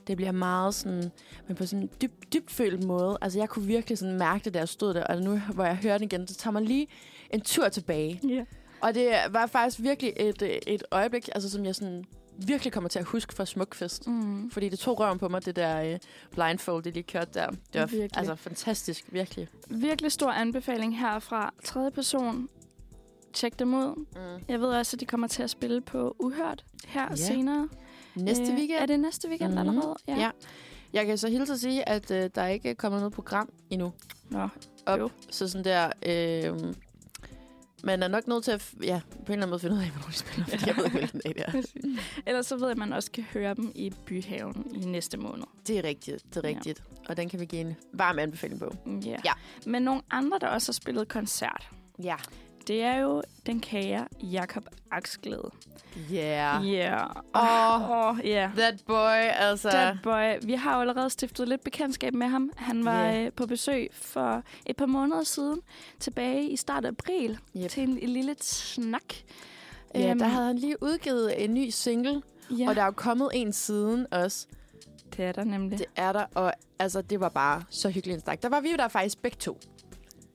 Det 0.06 0.16
bliver 0.16 0.32
meget 0.32 0.74
sådan, 0.74 1.10
men 1.48 1.56
på 1.56 1.66
sådan 1.66 1.82
en 1.82 1.90
dyb, 2.02 2.12
dybfølt 2.32 2.84
måde. 2.84 3.18
Altså, 3.20 3.38
jeg 3.38 3.48
kunne 3.48 3.66
virkelig 3.66 3.98
sådan 3.98 4.18
mærke 4.18 4.44
det, 4.44 4.54
da 4.54 4.58
jeg 4.58 4.68
stod 4.68 4.94
der. 4.94 5.04
Og 5.04 5.22
nu, 5.22 5.38
hvor 5.54 5.64
jeg 5.64 5.76
hører 5.76 5.98
den 5.98 6.04
igen, 6.04 6.26
så 6.28 6.34
tager 6.34 6.52
man 6.52 6.64
lige 6.64 6.86
en 7.30 7.40
tur 7.40 7.68
tilbage. 7.68 8.20
Ja. 8.28 8.44
Og 8.80 8.94
det 8.94 9.10
var 9.30 9.46
faktisk 9.46 9.82
virkelig 9.82 10.12
et, 10.16 10.42
øh, 10.42 10.50
et 10.66 10.82
øjeblik, 10.90 11.28
altså, 11.34 11.50
som 11.50 11.64
jeg 11.64 11.74
sådan 11.74 12.04
virkelig 12.38 12.72
kommer 12.72 12.88
til 12.90 12.98
at 12.98 13.04
huske 13.04 13.34
fra 13.34 13.46
Smukfest. 13.46 14.06
Mm. 14.06 14.50
Fordi 14.50 14.68
det 14.68 14.78
tog 14.78 15.00
røven 15.00 15.18
på 15.18 15.28
mig, 15.28 15.44
det 15.44 15.56
der 15.56 15.92
uh, 15.94 15.98
blindfold, 16.30 16.82
det 16.82 16.94
lige 16.94 17.02
kørte 17.02 17.30
der. 17.34 17.50
Det 17.50 17.80
var 17.80 17.86
Virkelig. 17.86 18.10
altså 18.14 18.34
fantastisk, 18.34 19.04
virkelig. 19.08 19.48
Virkelig 19.70 20.12
stor 20.12 20.30
anbefaling 20.30 20.98
herfra. 20.98 21.54
Tredje 21.64 21.90
person. 21.90 22.48
Tjek 23.32 23.58
dem 23.58 23.74
ud. 23.74 24.04
Mm. 24.14 24.44
Jeg 24.48 24.60
ved 24.60 24.68
også, 24.68 24.96
at 24.96 25.00
de 25.00 25.06
kommer 25.06 25.26
til 25.26 25.42
at 25.42 25.50
spille 25.50 25.80
på 25.80 26.16
Uhørt 26.18 26.64
her 26.86 27.06
Ja. 27.10 27.16
senere. 27.16 27.68
Næste 28.14 28.42
Øh, 28.44 28.50
weekend. 28.58 28.78
Er 28.80 28.86
det 28.86 29.00
næste 29.00 29.28
weekend 29.28 29.50
Mhm. 29.50 29.58
allerede? 29.58 29.94
Ja. 30.08 30.30
Jeg 30.92 31.06
kan 31.06 31.18
så 31.18 31.28
hilse 31.28 31.52
at 31.52 31.60
sige, 31.60 31.88
at 31.88 32.10
øh, 32.10 32.30
der 32.34 32.46
ikke 32.46 32.70
er 32.70 32.74
kommet 32.74 33.00
noget 33.00 33.12
program 33.12 33.48
endnu 33.70 33.92
Nå, 34.30 34.48
op. 34.86 34.98
Jo. 34.98 35.10
Så 35.30 35.48
sådan 35.48 35.64
der... 35.64 35.90
Øh, 36.06 36.74
man 37.84 38.02
er 38.02 38.08
nok 38.08 38.26
nødt 38.28 38.44
til 38.44 38.50
at 38.50 38.72
ja, 38.82 39.00
på 39.10 39.16
en 39.16 39.22
eller 39.22 39.32
anden 39.36 39.48
måde 39.50 39.60
finde 39.60 39.76
ud 39.76 39.80
af, 39.80 39.88
hvornår 39.90 40.06
de 40.08 40.12
spiller, 40.14 40.44
fordi 40.46 40.62
Ja. 40.64 40.66
jeg 40.66 40.76
ved 40.76 40.84
ikke, 40.84 40.96
hvilken 40.98 41.20
dag 41.20 41.34
det 41.34 41.42
er. 41.46 41.62
Ellers 42.26 42.46
så 42.46 42.54
ved 42.56 42.62
jeg, 42.64 42.70
at 42.70 42.78
man 42.78 42.92
også 42.92 43.10
kan 43.10 43.24
høre 43.32 43.54
dem 43.54 43.72
i 43.74 43.92
Byhaven 44.06 44.66
i 44.74 44.84
næste 44.84 45.16
måned. 45.16 45.44
Det 45.66 45.78
er 45.78 45.84
rigtigt, 45.84 46.24
det 46.34 46.44
er 46.44 46.48
Ja. 46.48 46.54
rigtigt. 46.56 46.82
Og 47.08 47.16
den 47.16 47.28
kan 47.28 47.40
vi 47.40 47.44
give 47.44 47.60
en 47.60 47.76
varm 47.92 48.18
anbefaling 48.18 48.60
på. 48.60 48.74
Ja. 49.04 49.16
Ja. 49.24 49.32
Men 49.66 49.82
nogle 49.82 50.02
andre, 50.10 50.38
der 50.40 50.46
også 50.48 50.68
har 50.68 50.74
spillet 50.74 51.08
koncert, 51.08 51.68
Ja. 52.02 52.16
Det 52.66 52.82
er 52.82 52.96
jo 52.96 53.22
den 53.46 53.60
kære 53.60 54.06
Jakob 54.22 54.64
Aksglæde. 54.90 55.50
Yeah. 56.12 56.70
Ja. 56.72 57.04
Åh, 57.34 57.90
Åh, 57.90 58.18
ja. 58.24 58.50
that 58.56 58.74
boy, 58.86 59.28
altså... 59.38 59.70
That 59.70 59.96
boy. 60.02 60.46
Vi 60.46 60.52
har 60.54 60.74
jo 60.74 60.80
allerede 60.80 61.10
stiftet 61.10 61.48
lidt 61.48 61.64
bekendtskab 61.64 62.14
med 62.14 62.26
ham. 62.26 62.50
Han 62.56 62.84
var 62.84 63.04
yeah. 63.04 63.32
på 63.32 63.46
besøg 63.46 63.88
for 63.92 64.42
et 64.66 64.76
par 64.76 64.86
måneder 64.86 65.22
siden, 65.22 65.60
tilbage 66.00 66.48
i 66.50 66.56
start 66.56 66.84
af 66.84 66.88
april, 66.88 67.38
Yep. 67.56 67.70
til 67.70 67.82
en, 67.82 67.98
en 67.98 68.08
lille 68.08 68.36
snak. 68.40 69.02
Ja, 69.94 70.10
Øhm, 70.10 70.18
der 70.18 70.26
havde 70.26 70.46
han 70.46 70.58
lige 70.58 70.82
udgivet 70.82 71.44
en 71.44 71.54
ny 71.54 71.68
single, 71.70 72.22
ja, 72.50 72.68
og 72.68 72.74
der 72.76 72.82
er 72.82 72.86
jo 72.86 72.92
kommet 72.92 73.30
en 73.34 73.52
siden 73.52 74.06
også. 74.10 74.46
det 75.16 75.24
er 75.24 75.32
der 75.32 75.44
nemlig. 75.44 75.78
Det 75.78 75.86
er 75.96 76.12
der, 76.12 76.24
og 76.34 76.52
altså, 76.78 77.02
det 77.02 77.20
var 77.20 77.28
bare 77.28 77.62
så 77.70 77.88
hyggeligt 77.90 78.14
en 78.14 78.20
snak. 78.22 78.42
Der 78.42 78.48
var 78.48 78.60
vi 78.60 78.70
jo 78.70 78.76
der 78.76 78.88
faktisk 78.88 79.22
begge 79.22 79.36
to. 79.40 79.58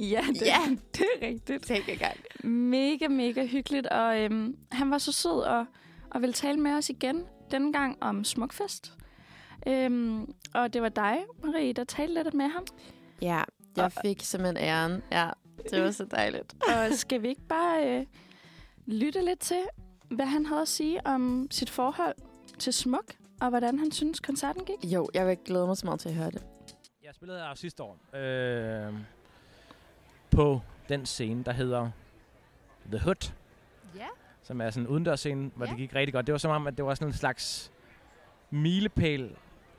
Ja, 0.02 0.24
det, 0.34 0.42
Ja. 0.42 0.58
det 0.94 1.06
er 1.22 1.28
rigtigt. 1.28 1.64
Tænk 1.64 1.90
engang. 1.90 2.18
Mega, 2.44 3.08
mega 3.08 3.46
hyggeligt, 3.46 3.88
og 3.88 4.22
øhm, 4.22 4.58
han 4.72 4.92
var 4.92 4.98
så 4.98 5.12
sød 5.12 5.42
og, 5.42 5.66
og 6.12 6.22
ville 6.22 6.34
tale 6.34 6.60
med 6.60 6.72
os 6.72 6.90
igen, 6.90 7.26
denne 7.52 7.74
gang 7.74 7.98
om 8.02 8.24
Smukfest. 8.24 8.94
Øhm, 9.68 10.34
og 10.54 10.74
det 10.74 10.82
var 10.82 10.90
dig, 10.90 11.18
Marie, 11.44 11.74
der 11.74 11.84
talte 11.84 12.14
lidt 12.24 12.34
med 12.34 12.48
ham. 12.48 12.66
Ja, 13.22 13.42
jeg 13.78 13.92
fik 14.02 14.22
simpelthen 14.22 14.58
æren. 14.68 15.02
Ja, 15.12 15.30
det 15.72 15.84
var 15.84 15.92
så 15.92 16.06
dejligt. 16.06 16.54
Og 16.70 16.94
skal 16.94 17.22
vi 17.22 17.28
ikke 17.28 17.48
bare 17.50 18.00
øh, 18.00 18.06
lytte 18.86 19.26
lidt 19.26 19.40
til, 19.40 19.62
hvad 20.10 20.26
han 20.26 20.46
havde 20.46 20.62
at 20.62 20.68
sige 20.68 21.08
om 21.08 21.48
sit 21.52 21.70
forhold 21.70 22.16
til 22.60 22.74
Smuk, 22.74 23.14
og 23.42 23.50
hvordan 23.50 23.80
han 23.80 23.92
synes, 23.92 24.20
koncerten 24.20 24.66
gik? 24.66 24.94
Jo, 24.94 25.10
jeg 25.14 25.28
vil 25.28 25.38
glæde 25.46 25.68
mig 25.68 25.78
så 25.78 25.86
meget 25.86 26.00
til 26.00 26.10
at 26.10 26.16
høre 26.16 26.32
det. 26.32 26.44
Jeg 27.04 27.16
spillede 27.16 27.40
her 27.40 27.56
sidste 27.56 27.84
år. 27.84 28.16
Øh, 28.16 28.94
på 30.32 30.62
den 30.90 31.06
scene, 31.06 31.44
der 31.44 31.52
hedder 31.52 31.90
The 32.92 33.00
Hood, 33.00 33.32
Ja. 33.96 34.06
som 34.44 34.62
er 34.62 34.70
sådan 34.70 34.84
en 34.84 34.88
udendørsscene, 34.88 35.52
hvor 35.56 35.66
Ja. 35.66 35.70
det 35.72 35.78
gik 35.78 35.96
rigtig 35.96 36.14
godt. 36.14 36.28
Det 36.28 36.32
var 36.32 36.38
som 36.40 36.52
om, 36.52 36.68
at 36.68 36.78
det 36.78 36.86
var 36.86 36.96
sådan 36.96 37.08
en 37.08 37.14
slags 37.14 37.72
milepæl 38.50 39.36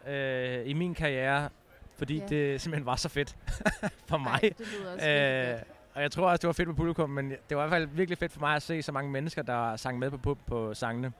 øh, 0.06 0.66
i 0.66 0.72
min 0.72 0.94
karriere, 0.94 1.48
fordi 1.96 2.18
Ja. 2.18 2.26
det 2.26 2.60
simpelthen 2.60 2.86
var 2.86 2.96
så 2.96 3.08
fedt 3.08 3.36
for 4.08 4.16
mig. 4.18 4.30
Ej, 4.42 4.52
det 4.58 4.66
lyder 4.78 4.92
også 4.94 5.08
øh, 5.08 5.54
Øh, 5.54 5.60
og 5.94 6.02
jeg 6.02 6.10
tror 6.10 6.30
også, 6.30 6.40
det 6.42 6.46
var 6.46 6.52
fedt 6.52 6.68
på 6.68 6.74
publikum, 6.74 7.10
men 7.10 7.30
det 7.30 7.56
var 7.56 7.64
i 7.64 7.68
hvert 7.68 7.80
fald 7.80 7.86
virkelig 7.86 8.18
fedt 8.18 8.32
for 8.32 8.40
mig 8.40 8.56
at 8.56 8.62
se 8.62 8.82
så 8.82 8.92
mange 8.92 9.10
mennesker, 9.10 9.42
der 9.42 9.76
sang 9.76 9.98
med 9.98 10.10
på, 10.10 10.16
på, 10.16 10.38
på 10.46 10.74
sangene. 10.74 11.12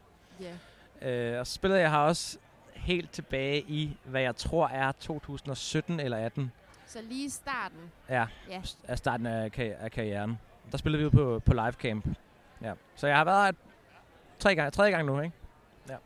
Ja. 1.03 1.31
Øh, 1.35 1.41
og 1.41 1.47
så 1.47 1.53
spillede 1.53 1.81
jeg 1.81 1.91
her 1.91 1.99
også 1.99 2.39
helt 2.75 3.11
tilbage 3.11 3.61
i, 3.69 3.97
hvad 4.05 4.21
jeg 4.23 4.37
tror 4.37 4.69
er 4.69 4.93
2017 4.93 6.01
eller 6.01 6.17
18 6.17 6.53
Så 6.93 6.99
lige 7.09 7.31
starten. 7.31 7.79
ja, 8.09 8.27
Ja. 8.51 8.61
af 8.89 8.99
starten 8.99 9.27
af, 9.27 9.51
ka- 9.59 9.85
af 9.85 9.91
karrieren. 9.91 10.39
Der 10.73 10.79
spillede 10.79 11.05
vi 11.05 11.11
på, 11.11 11.43
på 11.47 11.53
live 11.53 11.73
camp. 11.73 12.07
Ja. 12.63 12.73
Så 12.95 13.07
jeg 13.07 13.17
har 13.17 13.25
været 13.25 13.45
her 13.45 13.53
tre 14.39 14.55
gange, 14.55 14.71
tredje 14.71 14.91
gang 14.91 15.07
nu, 15.07 15.21
ikke? 15.21 15.37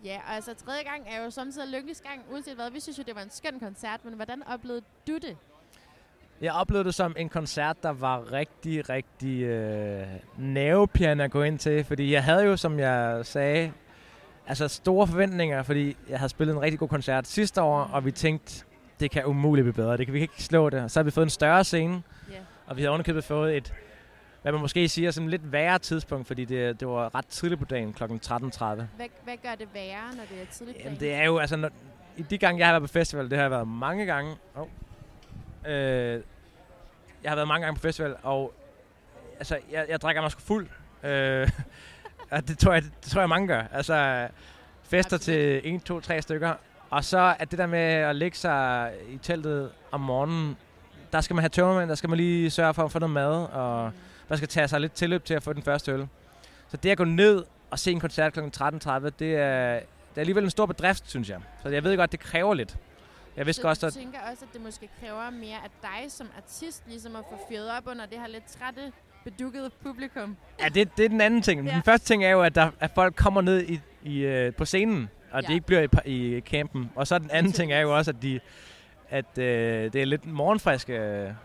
Ja, 0.04 0.16
og 0.28 0.34
altså 0.34 0.54
tredje 0.54 0.82
gang 0.82 1.02
er 1.08 1.24
jo 1.24 1.30
samtidig 1.30 1.68
lykkelig 1.74 1.96
gang, 1.96 2.20
uanset 2.32 2.54
hvad. 2.54 2.70
Vi 2.70 2.80
synes 2.80 2.98
jo, 2.98 3.02
det 3.06 3.14
var 3.14 3.20
en 3.22 3.30
skøn 3.30 3.60
koncert, 3.60 4.04
men 4.04 4.14
hvordan 4.14 4.42
oplevede 4.48 4.82
du 5.08 5.14
det? 5.14 5.36
Jeg 6.40 6.52
oplevede 6.52 6.84
det 6.84 6.94
som 6.94 7.14
en 7.18 7.28
koncert, 7.28 7.82
der 7.82 7.90
var 7.92 8.32
rigtig, 8.32 8.88
rigtig 8.88 9.42
øh, 9.42 10.06
nervepirrende 10.38 11.24
at 11.24 11.30
gå 11.30 11.42
ind 11.42 11.58
til, 11.58 11.84
fordi 11.84 12.12
jeg 12.12 12.24
havde 12.24 12.44
jo, 12.44 12.56
som 12.56 12.78
jeg 12.78 13.26
sagde, 13.26 13.72
altså 14.46 14.68
store 14.68 15.06
forventninger, 15.06 15.62
fordi 15.62 15.96
jeg 16.08 16.18
havde 16.18 16.28
spillet 16.28 16.54
en 16.54 16.62
rigtig 16.62 16.78
god 16.78 16.88
koncert 16.88 17.26
sidste 17.26 17.62
år, 17.62 17.80
og 17.80 18.04
vi 18.04 18.10
tænkte, 18.10 18.64
det 19.00 19.10
kan 19.10 19.24
umuligt 19.26 19.64
blive 19.64 19.72
bedre, 19.74 19.96
det 19.96 20.06
kan 20.06 20.14
vi 20.14 20.20
ikke 20.20 20.42
slå 20.42 20.70
det. 20.70 20.82
Og 20.82 20.90
så 20.90 21.00
har 21.00 21.04
vi 21.04 21.10
fået 21.10 21.26
en 21.26 21.30
større 21.30 21.64
scene, 21.64 22.02
Ja. 22.30 22.34
og 22.66 22.76
vi 22.76 22.82
har 22.82 22.90
underkøbet 22.90 23.24
fået 23.24 23.56
et, 23.56 23.74
hvad 24.42 24.52
man 24.52 24.60
måske 24.60 24.88
siger, 24.88 25.10
sådan 25.10 25.30
lidt 25.30 25.52
værre 25.52 25.78
tidspunkt, 25.78 26.26
fordi 26.26 26.44
det, 26.44 26.80
det 26.80 26.88
var 26.88 27.14
ret 27.14 27.26
tidligt 27.26 27.58
på 27.58 27.64
dagen, 27.64 27.92
kl. 27.92 28.02
13.30. 28.02 28.08
Hvad, 28.08 28.86
hvad 29.24 29.36
gør 29.42 29.54
det 29.58 29.68
værre, 29.74 30.14
når 30.16 30.22
det 30.30 30.42
er 30.42 30.46
tidligt 30.52 30.76
på 30.78 30.82
Jamen, 30.84 30.98
dagen? 30.98 31.12
det 31.14 31.20
er 31.20 31.24
jo, 31.24 31.38
altså, 31.38 31.56
når, 31.56 31.70
i 32.16 32.22
de 32.22 32.38
gange, 32.38 32.58
jeg 32.58 32.66
har 32.66 32.72
været 32.72 32.82
på 32.82 32.92
festival, 32.92 33.24
det 33.30 33.32
har 33.38 33.42
jeg 33.44 33.50
været 33.50 33.68
mange 33.68 34.06
gange. 34.06 34.36
Oh. 34.54 34.66
Øh, 35.66 36.20
jeg 37.22 37.30
har 37.30 37.34
været 37.34 37.48
mange 37.48 37.64
gange 37.64 37.76
på 37.76 37.82
festival, 37.82 38.16
og 38.22 38.52
altså, 39.38 39.58
jeg, 39.72 39.86
jeg 39.88 40.00
drikker 40.00 40.22
mig 40.22 40.30
sgu 40.30 40.40
fuld. 40.40 40.68
Øh, 41.02 41.50
det 42.48 42.58
tror, 42.58 42.72
jeg, 42.72 42.82
det 42.82 43.10
tror 43.10 43.20
jeg, 43.20 43.28
mange 43.28 43.48
gør. 43.48 43.62
Altså, 43.72 44.28
fester 44.82 45.18
til 45.18 45.60
1, 45.74 45.82
2, 45.82 46.00
3 46.00 46.22
stykker. 46.22 46.54
Og 46.96 47.04
så 47.04 47.36
at 47.38 47.50
det 47.50 47.58
der 47.58 47.66
med 47.66 47.78
at 47.78 48.16
lægge 48.16 48.36
sig 48.36 48.92
i 49.08 49.16
teltet 49.16 49.70
om 49.90 50.00
morgenen, 50.00 50.56
der 51.12 51.20
skal 51.20 51.34
man 51.34 51.42
have 51.42 51.48
tømmermænd, 51.48 51.88
der 51.88 51.94
skal 51.94 52.08
man 52.08 52.16
lige 52.16 52.50
sørge 52.50 52.74
for 52.74 52.84
at 52.84 52.92
få 52.92 52.98
noget 52.98 53.12
mad, 53.14 53.46
og 53.52 53.92
der 54.28 54.36
skal 54.36 54.48
tage 54.48 54.68
sig 54.68 54.80
lidt 54.80 54.92
tilløb 54.92 55.24
til 55.24 55.34
at 55.34 55.42
få 55.42 55.52
den 55.52 55.62
første 55.62 55.92
øl. 55.92 56.08
Så 56.68 56.76
det 56.76 56.90
at 56.90 56.98
gå 56.98 57.04
ned 57.04 57.44
og 57.70 57.78
se 57.78 57.92
en 57.92 58.00
koncert 58.00 58.32
kl. 58.32 58.40
13.30, 58.40 58.44
det 58.48 58.60
er, 58.72 59.08
det 59.18 59.20
er 59.28 59.80
alligevel 60.16 60.44
en 60.44 60.50
stor 60.50 60.66
bedrift, 60.66 61.10
synes 61.10 61.30
jeg. 61.30 61.40
Så 61.62 61.68
jeg 61.68 61.84
ved 61.84 61.96
godt, 61.96 62.12
det 62.12 62.20
kræver 62.20 62.54
lidt. 62.54 62.76
Jeg 63.36 63.46
vidste 63.46 63.62
så 63.62 63.68
godt, 63.68 63.80
du 63.80 63.86
at 63.86 63.92
tænker 63.92 64.18
også, 64.30 64.44
at 64.44 64.52
det 64.52 64.60
måske 64.60 64.88
kræver 65.00 65.30
mere 65.30 65.56
af 65.64 65.70
dig 65.82 66.12
som 66.12 66.26
artist, 66.36 66.82
ligesom 66.88 67.16
at 67.16 67.22
få 67.30 67.38
fyret 67.48 67.70
op 67.78 67.86
under 67.86 68.06
det 68.06 68.18
her 68.18 68.26
lidt 68.26 68.44
trætte, 68.46 68.92
bedukkede 69.24 69.70
publikum. 69.82 70.36
ja, 70.60 70.68
det, 70.68 70.96
det 70.96 71.04
er 71.04 71.08
den 71.08 71.20
anden 71.20 71.42
ting. 71.42 71.66
Ja. 71.66 71.74
Den 71.74 71.82
første 71.82 72.06
ting 72.06 72.24
er 72.24 72.30
jo, 72.30 72.42
at, 72.42 72.54
der, 72.54 72.70
at 72.80 72.90
folk 72.94 73.16
kommer 73.16 73.40
ned 73.40 73.62
i, 73.62 73.80
i, 74.02 74.18
øh, 74.18 74.54
på 74.54 74.64
scenen, 74.64 75.10
og 75.30 75.42
Ja. 75.42 75.48
de 75.48 75.54
ikke 75.54 75.66
bliver 75.66 75.86
i, 76.04 76.36
i 76.36 76.40
campen. 76.40 76.90
Og 76.94 77.06
så 77.06 77.18
den 77.18 77.30
anden 77.30 77.52
ting 77.58 77.72
er 77.72 77.80
jo 77.80 77.96
også, 77.96 78.10
at 78.10 78.22
de 78.22 78.40
at 79.10 79.38
øh, 79.38 79.92
det 79.92 80.02
er 80.02 80.04
lidt 80.04 80.26
morgenfrisk. 80.26 80.90
Øh, 80.90 80.96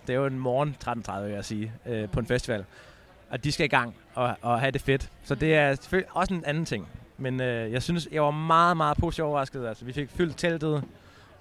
det 0.08 0.10
er 0.10 0.14
jo 0.14 0.26
en 0.26 0.40
morgen 0.40 0.76
13.30, 0.88 1.20
vil 1.20 1.32
jeg 1.32 1.46
sige, 1.46 1.72
øh, 1.86 2.10
på 2.10 2.20
en 2.20 2.26
festival. 2.26 2.66
Og 3.30 3.44
de 3.44 3.52
skal 3.52 3.64
i 3.66 3.68
gang 3.68 3.96
og, 4.16 4.36
og 4.42 4.60
have 4.60 4.72
det 4.72 4.82
fedt. 4.82 5.10
Så 5.24 5.36
det 5.36 5.56
er 5.56 5.76
selvfølgelig 5.76 6.10
også 6.12 6.34
en 6.34 6.44
anden 6.46 6.66
ting. 6.66 6.88
Men 7.18 7.42
øh, 7.42 7.72
jeg 7.72 7.84
synes, 7.84 8.08
jeg 8.12 8.24
var 8.24 8.32
meget, 8.32 8.78
meget 8.78 8.98
positivt 8.98 9.26
overrasket. 9.26 9.68
Altså, 9.68 9.86
vi 9.86 9.94
fik 9.94 10.10
fyldt 10.10 10.38
teltet, 10.38 10.84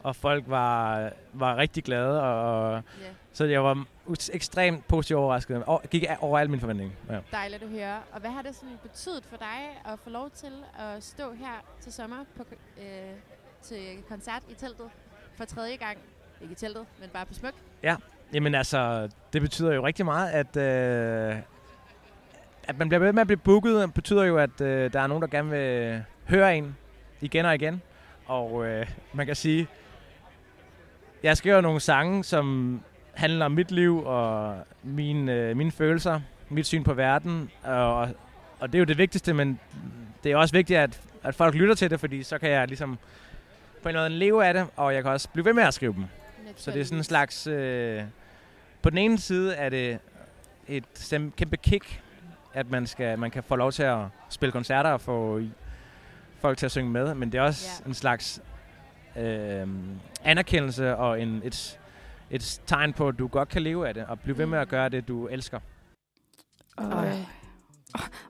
og 0.03 0.17
folk 0.17 0.45
var, 0.47 1.11
var 1.33 1.57
rigtig 1.57 1.85
glade. 1.85 2.23
Og, 2.23 2.73
Ja. 3.01 3.07
Så 3.33 3.45
jeg 3.45 3.65
var 3.65 3.85
ekstremt 4.33 4.89
positivt 4.89 5.19
overrasket. 5.19 5.63
Og 5.67 5.83
gik 5.91 6.05
over 6.21 6.39
alle 6.39 6.51
mine 6.51 6.61
forventninger. 6.61 6.95
Ja. 7.11 7.19
Dejligt 7.33 7.63
at 7.63 7.69
høre. 7.69 7.99
Og 8.13 8.21
hvad 8.21 8.31
har 8.31 8.43
det 8.43 8.55
sådan 8.55 8.79
betydet 8.83 9.25
for 9.25 9.37
dig 9.37 9.93
at 9.93 9.99
få 10.05 10.11
lov 10.11 10.31
til 10.31 10.53
at 10.79 11.03
stå 11.03 11.33
her 11.33 11.65
til 11.81 11.93
sommer 11.93 12.17
på, 12.37 12.45
øh, 12.79 12.85
til 13.63 13.97
koncert 14.09 14.43
i 14.51 14.55
teltet 14.55 14.87
for 15.37 15.45
tredje 15.45 15.77
gang? 15.77 15.99
Ikke 16.43 16.53
i 16.53 16.55
teltet, 16.55 16.87
men 17.01 17.09
bare 17.13 17.27
på 17.27 17.35
smuk. 17.35 17.55
Jamen 18.33 18.55
altså, 18.55 19.09
det 19.33 19.43
betyder 19.43 19.73
jo 19.73 19.87
rigtig 19.87 20.05
meget, 20.05 20.31
at, 20.31 20.57
øh, 20.57 21.37
at 22.65 22.79
man 22.79 22.89
bliver 22.89 22.99
ved 22.99 23.13
med 23.13 23.21
at 23.21 23.27
blive 23.27 23.37
booket. 23.37 23.75
Det 23.75 23.95
betyder 23.95 24.25
jo, 24.25 24.37
at 24.39 24.61
øh, 24.61 24.93
der 24.93 25.01
er 25.01 25.07
nogen, 25.07 25.23
der 25.23 25.29
gerne 25.29 25.51
vil 25.51 26.03
høre 26.29 26.57
en 26.57 26.77
igen 27.21 27.47
og 27.47 27.55
igen. 27.55 27.83
Og 28.27 28.67
øh, 28.67 28.87
man 29.13 29.27
kan 29.27 29.35
sige, 29.35 29.69
jeg 31.23 31.37
skriver 31.37 31.61
nogle 31.61 31.81
sange, 31.81 32.25
som 32.25 32.81
handler 33.21 33.47
om 33.47 33.53
mit 33.53 33.71
liv 33.71 34.03
og 34.07 34.57
mine, 34.83 35.33
øh, 35.33 35.57
mine 35.57 35.73
følelser, 35.73 36.21
mit 36.49 36.67
syn 36.67 36.85
på 36.85 36.95
verden. 36.95 37.51
Og, 37.63 37.99
og 38.61 38.69
det 38.69 38.75
er 38.75 38.79
jo 38.79 38.85
det 38.85 38.99
vigtigste, 38.99 39.33
men 39.35 39.61
det 40.25 40.33
er 40.33 40.37
også 40.37 40.55
vigtigt, 40.55 40.79
at, 40.79 41.01
at 41.23 41.35
folk 41.35 41.55
lytter 41.55 41.75
til 41.75 41.91
det, 41.91 42.01
fordi 42.01 42.23
så 42.23 42.39
kan 42.39 42.51
jeg 42.51 42.69
ligesom 42.69 42.99
på 43.83 43.89
en 43.89 43.95
eller 43.95 44.05
anden 44.05 44.19
leve 44.19 44.45
af 44.47 44.55
det, 44.55 44.67
og 44.77 44.95
jeg 44.95 45.03
kan 45.03 45.13
også 45.13 45.29
blive 45.29 45.45
ved 45.45 45.53
med 45.53 45.63
at 45.63 45.75
skrive 45.75 45.93
dem. 45.95 46.05
Så 46.57 46.71
det 46.71 46.81
er 46.81 46.85
sådan 46.85 46.99
en 46.99 47.05
slags... 47.05 47.47
Øh, 47.47 48.03
på 48.83 48.91
den 48.91 48.99
ene 48.99 49.19
side 49.19 49.55
er 49.55 49.69
det 49.69 49.99
et 50.69 50.85
kæmpe 51.37 51.57
kick, 51.57 52.03
at 52.55 52.71
man, 52.71 52.87
skal, 52.87 53.19
man 53.19 53.31
kan 53.31 53.43
få 53.43 53.57
lov 53.57 53.73
til 53.73 53.83
at 53.83 53.99
spille 54.29 54.53
koncerter 54.53 54.91
og 54.91 55.01
få 55.01 55.41
folk 56.41 56.59
til 56.59 56.67
at 56.67 56.73
synge 56.73 56.91
med, 56.91 57.15
men 57.15 57.33
det 57.33 57.39
er 57.39 57.43
også 57.43 57.83
Ja. 57.85 57.89
en 57.89 57.95
slags 57.95 58.43
øh, 59.19 59.67
anerkendelse 60.25 60.97
og 60.97 61.21
en, 61.23 61.41
et, 61.45 61.80
et 62.31 62.61
tegn 62.67 62.93
på, 62.93 63.09
at 63.09 63.19
du 63.19 63.27
godt 63.27 63.49
kan 63.49 63.63
leve 63.63 63.89
af 63.89 63.95
det, 63.95 64.07
og 64.07 64.21
blive 64.21 64.39
ved 64.39 64.47
med 64.47 64.59
at 64.59 64.69
gøre 64.69 64.89
det, 64.89 65.09
du 65.09 65.27
elsker. 65.27 65.61
Øj. 66.79 67.13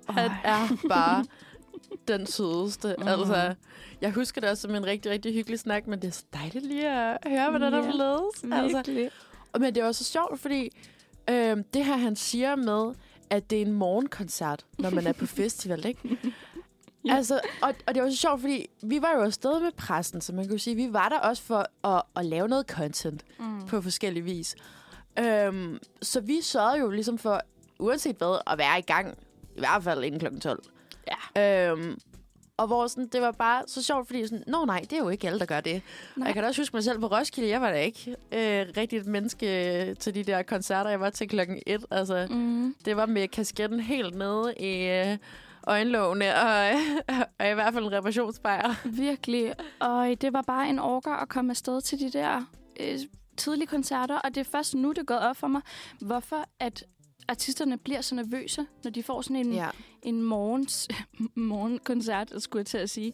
Han 0.08 0.30
er 0.44 0.68
bare 0.88 1.24
den 2.08 2.26
sødeste. 2.26 2.94
Mm. 2.98 3.08
Altså, 3.08 3.54
jeg 4.00 4.12
husker 4.12 4.40
det 4.40 4.50
også 4.50 4.60
som 4.62 4.74
en 4.74 4.86
rigtig, 4.86 5.12
rigtig 5.12 5.34
hyggelig 5.34 5.58
snak, 5.58 5.86
men 5.86 6.02
det 6.02 6.08
er 6.08 6.12
så 6.12 6.24
dejligt 6.32 6.66
lige 6.66 6.88
at 6.90 7.18
høre, 7.26 7.50
hvordan 7.50 7.72
der 7.72 7.78
Ja, 7.78 7.86
er 7.86 7.90
blevet. 7.92 8.54
Altså, 8.62 9.10
men 9.58 9.74
det 9.74 9.82
er 9.82 9.86
også 9.86 10.04
så 10.04 10.10
sjovt, 10.10 10.40
fordi 10.40 10.70
øh, 11.30 11.56
det 11.74 11.84
her, 11.84 11.96
han 11.96 12.16
siger 12.16 12.56
med, 12.56 12.94
at 13.30 13.50
det 13.50 13.62
er 13.62 13.66
en 13.66 13.72
morgenkoncert, 13.72 14.66
når 14.78 14.90
man 14.90 15.06
er 15.06 15.12
på 15.12 15.26
festival, 15.42 15.86
ikke? 15.86 16.18
Ja. 17.04 17.14
Altså, 17.16 17.40
og, 17.62 17.74
og 17.86 17.94
det 17.94 18.02
var 18.02 18.10
så 18.10 18.16
sjovt, 18.16 18.40
fordi 18.40 18.66
vi 18.82 19.02
var 19.02 19.12
jo 19.16 19.22
afsted 19.22 19.60
med 19.60 19.72
pressen, 19.72 20.20
så 20.20 20.32
man 20.32 20.44
kan 20.44 20.52
jo 20.52 20.58
sige, 20.58 20.76
vi 20.76 20.92
var 20.92 21.08
der 21.08 21.18
også 21.18 21.42
for 21.42 21.86
at, 21.88 22.02
at 22.16 22.26
lave 22.26 22.48
noget 22.48 22.66
content 22.66 23.22
Mm. 23.38 23.66
på 23.66 23.82
forskellige 23.82 24.24
vis. 24.24 24.56
Øhm, 25.18 25.78
så 26.02 26.20
vi 26.20 26.40
sørgede 26.42 26.78
jo 26.78 26.90
ligesom 26.90 27.18
for, 27.18 27.40
uanset 27.78 28.16
hvad, 28.16 28.38
at 28.46 28.58
være 28.58 28.78
i 28.78 28.82
gang, 28.82 29.18
i 29.56 29.60
hvert 29.60 29.82
fald 29.84 30.04
inden 30.04 30.20
kl. 30.20 30.38
12. 30.40 30.62
Ja. 31.36 31.70
Øhm, 31.70 31.98
og 32.56 32.66
hvor 32.66 32.86
sådan, 32.86 33.08
det 33.12 33.20
var 33.20 33.30
bare 33.32 33.62
så 33.66 33.82
sjovt, 33.82 34.06
fordi 34.06 34.26
sådan, 34.26 34.44
nå 34.46 34.64
nej, 34.64 34.80
det 34.80 34.92
er 34.92 34.98
jo 34.98 35.08
ikke 35.08 35.26
alle, 35.26 35.38
der 35.38 35.46
gør 35.46 35.60
det. 35.60 35.82
Og 36.16 36.26
jeg 36.26 36.34
kan 36.34 36.42
da 36.42 36.48
også 36.48 36.60
huske 36.60 36.76
mig 36.76 36.84
selv 36.84 36.98
på 37.00 37.06
Roskilde, 37.06 37.48
jeg 37.50 37.60
var 37.60 37.70
da 37.70 37.80
ikke 37.80 38.10
øh, 38.10 38.66
rigtig 38.76 38.98
et 38.98 39.06
menneske 39.06 39.94
til 40.00 40.14
de 40.14 40.24
der 40.24 40.42
koncerter, 40.42 40.90
jeg 40.90 41.00
var 41.00 41.10
til 41.10 41.28
klokken 41.28 41.62
1. 41.66 41.84
Altså, 41.90 42.26
Mm. 42.30 42.74
det 42.84 42.96
var 42.96 43.06
med 43.06 43.28
kasketten 43.28 43.80
helt 43.80 44.14
nede 44.14 44.54
i 44.56 44.88
øh, 44.88 45.16
øjenlågene, 45.70 46.34
og, 46.34 46.68
og 47.40 47.50
i 47.50 47.54
hvert 47.54 47.74
fald 47.74 47.84
en 47.84 47.92
reparationsbejr. 47.92 48.74
Virkelig. 48.88 49.54
Og 49.80 50.14
det 50.20 50.32
var 50.32 50.42
bare 50.42 50.68
en 50.68 50.78
orker 50.78 51.12
at 51.12 51.28
komme 51.28 51.50
afsted 51.50 51.80
til 51.80 51.98
de 52.00 52.10
der 52.10 52.42
øh, 52.80 52.98
tidlige 53.36 53.66
koncerter. 53.66 54.18
Og 54.18 54.34
det 54.34 54.40
er 54.40 54.50
først 54.52 54.74
nu, 54.74 54.88
det 54.90 54.98
er 54.98 55.02
gået 55.04 55.20
op 55.20 55.36
for 55.36 55.46
mig, 55.48 55.62
hvorfor 56.00 56.44
at 56.60 56.84
artisterne 57.28 57.78
bliver 57.78 58.00
så 58.00 58.14
nervøse, 58.14 58.66
når 58.84 58.90
de 58.90 59.02
får 59.02 59.22
sådan 59.22 59.36
en, 59.36 59.52
Ja. 59.52 59.68
en 60.02 60.22
morgens, 60.22 60.88
morgenkoncert, 61.34 62.32
skulle 62.38 62.60
jeg 62.60 62.66
til 62.66 62.78
at 62.78 62.90
sige. 62.90 63.12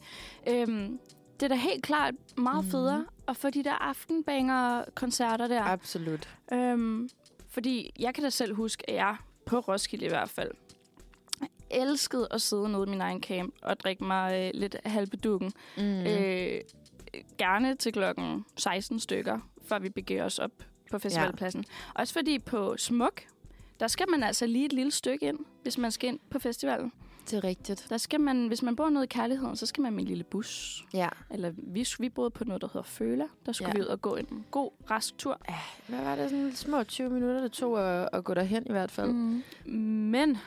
Øhm, 0.49 0.99
det 1.41 1.43
er 1.43 1.49
da 1.49 1.55
helt 1.55 1.83
klart 1.85 2.15
meget 2.37 2.65
Mhm. 2.65 2.71
federe 2.71 3.05
at 3.29 3.37
få 3.37 3.51
de 3.51 3.65
der 3.65 3.73
aftenbanger-koncerter 3.73 5.49
der. 5.49 5.63
Absolut. 5.63 6.29
Øhm, 6.53 7.09
fordi 7.51 7.91
jeg 7.99 8.15
kan 8.15 8.25
da 8.25 8.31
selv 8.31 8.55
huske, 8.55 8.91
at 8.91 8.97
jeg 8.97 9.17
på 9.47 9.59
Roskilde 9.59 10.05
i 10.05 10.09
hvert 10.09 10.29
fald 10.31 10.51
elskede 11.71 12.29
at 12.31 12.43
sidde 12.43 12.69
nede 12.69 12.83
i 12.87 12.91
min 12.91 13.01
egen 13.01 13.23
camp 13.23 13.55
og 13.63 13.81
drikke 13.81 14.05
mig 14.05 14.35
øh, 14.55 14.61
lidt 14.61 14.77
halvbedukken. 14.85 15.53
Mm. 15.77 15.83
Øh, 16.01 16.61
gerne 17.39 17.75
til 17.75 17.93
klokken 17.93 18.45
16 18.57 19.01
stykker, 19.01 19.39
før 19.67 19.79
vi 19.79 19.89
begiver 19.89 20.25
os 20.25 20.39
op 20.39 20.51
på 20.91 20.99
festivalpladsen. 20.99 21.65
Ja. 21.69 22.01
Også 22.01 22.13
fordi 22.13 22.39
på 22.39 22.77
Smuk, 22.77 23.23
der 23.81 23.87
skal 23.89 24.07
man 24.11 24.23
altså 24.23 24.47
lige 24.47 24.65
et 24.67 24.73
lille 24.73 24.93
stykke 24.93 25.27
ind, 25.29 25.39
hvis 25.63 25.79
man 25.79 25.91
skal 25.91 26.09
ind 26.09 26.19
på 26.31 26.39
festivalen. 26.39 26.93
Det 27.31 27.37
er 27.37 27.45
rigtigt. 27.45 27.87
Der 27.89 27.97
skal 27.97 28.21
man, 28.21 28.47
hvis 28.47 28.63
man 28.63 28.77
bor 28.77 28.89
noget 28.89 29.07
i 29.07 29.09
kærligheden, 29.09 29.57
så 29.57 29.67
skal 29.67 29.83
man 29.83 29.93
med 29.93 30.03
en 30.03 30.09
lille 30.09 30.25
bus. 30.25 30.83
Ja. 30.95 31.09
Eller 31.31 31.53
vi, 31.57 31.87
vi 31.99 32.09
boede 32.09 32.31
på 32.31 32.45
noget, 32.45 32.63
der 32.63 32.69
hedder 32.69 32.83
Føla. 32.83 33.25
Der 33.47 33.53
skulle 33.53 33.69
Ja. 33.69 33.73
ja. 33.73 33.79
vi 33.79 33.81
ud 33.83 33.87
og 33.87 34.01
gå 34.03 34.17
en 34.17 34.47
god, 34.51 34.71
rask 34.91 35.19
tur. 35.19 35.41
Hvad 35.89 36.03
var 36.05 36.17
det? 36.17 36.31
Sådan 36.31 36.53
små 36.55 36.85
20 36.85 37.11
minutter, 37.11 37.41
det 37.41 37.53
tog 37.53 38.03
at, 38.03 38.09
at 38.13 38.25
gå 38.25 38.35
derhen 38.35 38.63
i 38.67 38.73
hvert 38.73 38.91
fald. 38.91 39.11
Mm. 39.13 39.43
Men 40.11 40.39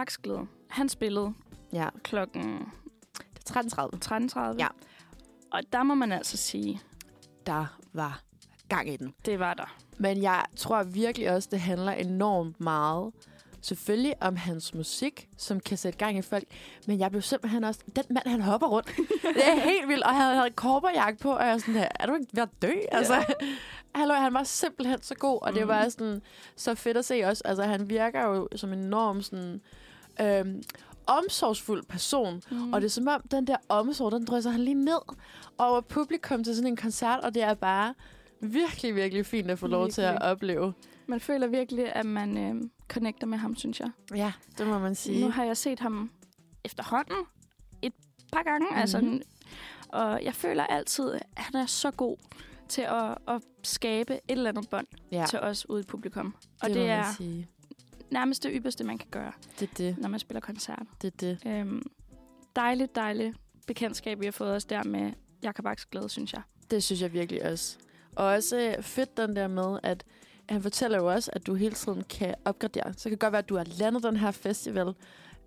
Aksglæde, 0.00 0.46
han 0.70 0.88
spillede 0.88 1.32
Ja. 1.72 1.88
klokken 2.02 2.72
Det 3.46 3.56
er 3.56 3.60
13.30. 3.62 4.50
13.30. 4.52 4.56
Ja. 4.58 4.68
Og 5.52 5.60
der 5.72 5.82
må 5.82 5.94
man 5.94 6.12
altså 6.12 6.36
sige, 6.36 6.80
Der 7.46 7.66
var 7.92 8.20
gang 8.68 8.88
i 8.88 8.96
den. 8.96 9.14
det 9.26 9.38
var 9.38 9.54
der. 9.54 9.76
Men 9.98 10.22
jeg 10.22 10.44
tror 10.56 10.82
virkelig 10.82 11.30
også, 11.30 11.48
det 11.52 11.60
handler 11.60 11.92
enormt 11.92 12.60
meget 12.60 13.12
selvfølgelig 13.62 14.14
om 14.20 14.36
hans 14.36 14.74
musik, 14.74 15.28
som 15.36 15.60
kan 15.60 15.76
sætte 15.78 15.98
gang 15.98 16.18
i 16.18 16.22
folk. 16.22 16.44
Men 16.86 16.98
jeg 16.98 17.10
blev 17.10 17.22
simpelthen 17.22 17.64
også... 17.64 17.80
Den 17.96 18.04
mand, 18.10 18.26
han 18.28 18.40
hopper 18.40 18.66
rundt. 18.66 18.86
det 19.36 19.48
er 19.48 19.60
helt 19.60 19.88
vildt. 19.88 20.02
Og 20.04 20.14
han 20.16 20.34
havde 20.36 20.50
korperjakke 20.50 21.18
på, 21.18 21.32
og 21.32 21.44
jeg 21.46 21.52
er 21.54 21.58
sådan 21.58 21.74
her, 21.74 21.88
er 22.00 22.06
du 22.06 22.14
ikke 22.14 22.26
ved 22.32 22.42
at 22.42 22.48
dø? 22.62 22.72
Altså, 22.92 23.34
hallo, 23.94 24.14
han 24.14 24.34
var 24.34 24.42
simpelthen 24.42 25.02
så 25.02 25.14
god, 25.14 25.38
og 25.42 25.52
det 25.52 25.62
Mm. 25.62 25.68
var 25.68 25.88
sådan, 25.88 26.22
så 26.56 26.74
fedt 26.74 26.96
at 26.96 27.04
se 27.04 27.22
også. 27.24 27.42
Altså, 27.44 27.62
han 27.64 27.90
virker 27.90 28.22
jo 28.24 28.48
som 28.56 28.72
en 28.72 28.78
enorm 28.78 29.22
sådan, 29.22 29.60
øhm, 30.20 30.62
omsorgsfuld 31.06 31.82
person. 31.88 32.42
Mm. 32.50 32.72
Og 32.72 32.80
det 32.80 32.86
er 32.86 32.90
som 32.90 33.08
om, 33.08 33.20
den 33.30 33.46
der 33.46 33.56
omsorg, 33.68 34.12
den 34.12 34.24
drysser 34.24 34.50
han 34.50 34.60
lige 34.60 34.74
ned 34.74 34.98
over 35.58 35.80
publikum 35.80 36.44
til 36.44 36.56
sådan 36.56 36.70
en 36.70 36.76
koncert, 36.76 37.20
og 37.20 37.34
det 37.34 37.42
er 37.42 37.54
bare 37.54 37.94
virkelig, 38.40 38.94
virkelig 38.94 39.26
fint 39.26 39.50
at 39.50 39.58
få 39.58 39.66
lov 39.66 39.88
til 39.88 40.02
at 40.02 40.12
Virkelig. 40.12 40.30
opleve. 40.32 40.72
Man 41.06 41.20
føler 41.20 41.46
virkelig, 41.46 41.92
at 41.96 42.06
man 42.06 42.38
øh, 42.38 42.62
connecter 42.88 43.26
med 43.26 43.38
ham, 43.38 43.56
synes 43.56 43.80
jeg. 43.80 43.90
Ja, 44.14 44.32
det 44.58 44.66
må 44.66 44.78
man 44.78 44.94
sige. 44.94 45.20
Nu 45.24 45.30
har 45.30 45.44
jeg 45.44 45.56
set 45.56 45.80
ham 45.80 46.10
efterhånden 46.64 47.16
et 47.82 47.92
par 48.32 48.42
gange. 48.42 48.64
Mm-hmm. 48.66 48.80
Altså, 48.80 49.00
Mhm. 49.00 49.22
og 49.88 50.24
jeg 50.24 50.34
føler 50.34 50.64
altid, 50.66 51.12
at 51.12 51.22
han 51.36 51.60
er 51.60 51.66
så 51.66 51.90
god 51.90 52.16
til 52.68 52.82
at, 52.82 53.18
at 53.28 53.42
skabe 53.62 54.14
et 54.14 54.20
eller 54.28 54.50
andet 54.50 54.68
bånd 54.68 54.86
ja, 55.12 55.24
til 55.28 55.38
os 55.40 55.68
ude 55.68 55.80
i 55.80 55.84
publikum. 55.84 56.34
Og 56.62 56.68
det, 56.68 56.76
det, 56.76 56.90
er 56.90 57.04
sige. 57.18 57.48
Nærmest 58.10 58.42
det 58.42 58.50
ypperste, 58.54 58.84
man 58.84 58.98
kan 58.98 59.08
gøre, 59.10 59.32
Det 59.60 59.78
det. 59.78 59.98
når 59.98 60.08
man 60.08 60.20
spiller 60.20 60.40
koncert. 60.40 60.82
Det 61.02 61.12
er 61.12 61.16
det. 61.20 61.38
Øhm, 61.46 61.82
dejligt, 62.56 62.94
dejligt 62.94 63.36
bekendtskab, 63.66 64.20
vi 64.20 64.24
har 64.24 64.32
fået 64.32 64.50
os 64.50 64.64
der 64.64 64.84
med 64.84 65.12
Jakob 65.42 65.66
Aksglæde, 65.66 66.08
synes 66.08 66.32
jeg. 66.32 66.42
Det 66.70 66.82
synes 66.84 67.02
jeg 67.02 67.12
virkelig 67.12 67.52
også. 67.52 67.76
Og 68.16 68.26
også 68.26 68.74
øh, 68.76 68.82
fedt 68.82 69.16
den 69.16 69.36
der 69.36 69.48
med, 69.48 69.78
at 69.82 70.04
han 70.48 70.62
fortæller 70.62 70.98
jo 70.98 71.06
også, 71.12 71.30
at 71.34 71.46
du 71.46 71.54
hele 71.54 71.74
tiden 71.74 72.04
kan 72.04 72.34
opgradere. 72.44 72.92
Så 72.96 73.02
kan 73.02 73.10
det 73.10 73.18
godt 73.20 73.32
være, 73.32 73.38
at 73.42 73.48
du 73.48 73.56
har 73.56 73.64
landet 73.64 74.02
den 74.02 74.16
her 74.16 74.30
festival. 74.30 74.86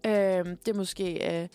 Øhm, 0.06 0.58
det 0.58 0.68
er 0.68 0.74
måske 0.74 1.40
øh, 1.42 1.48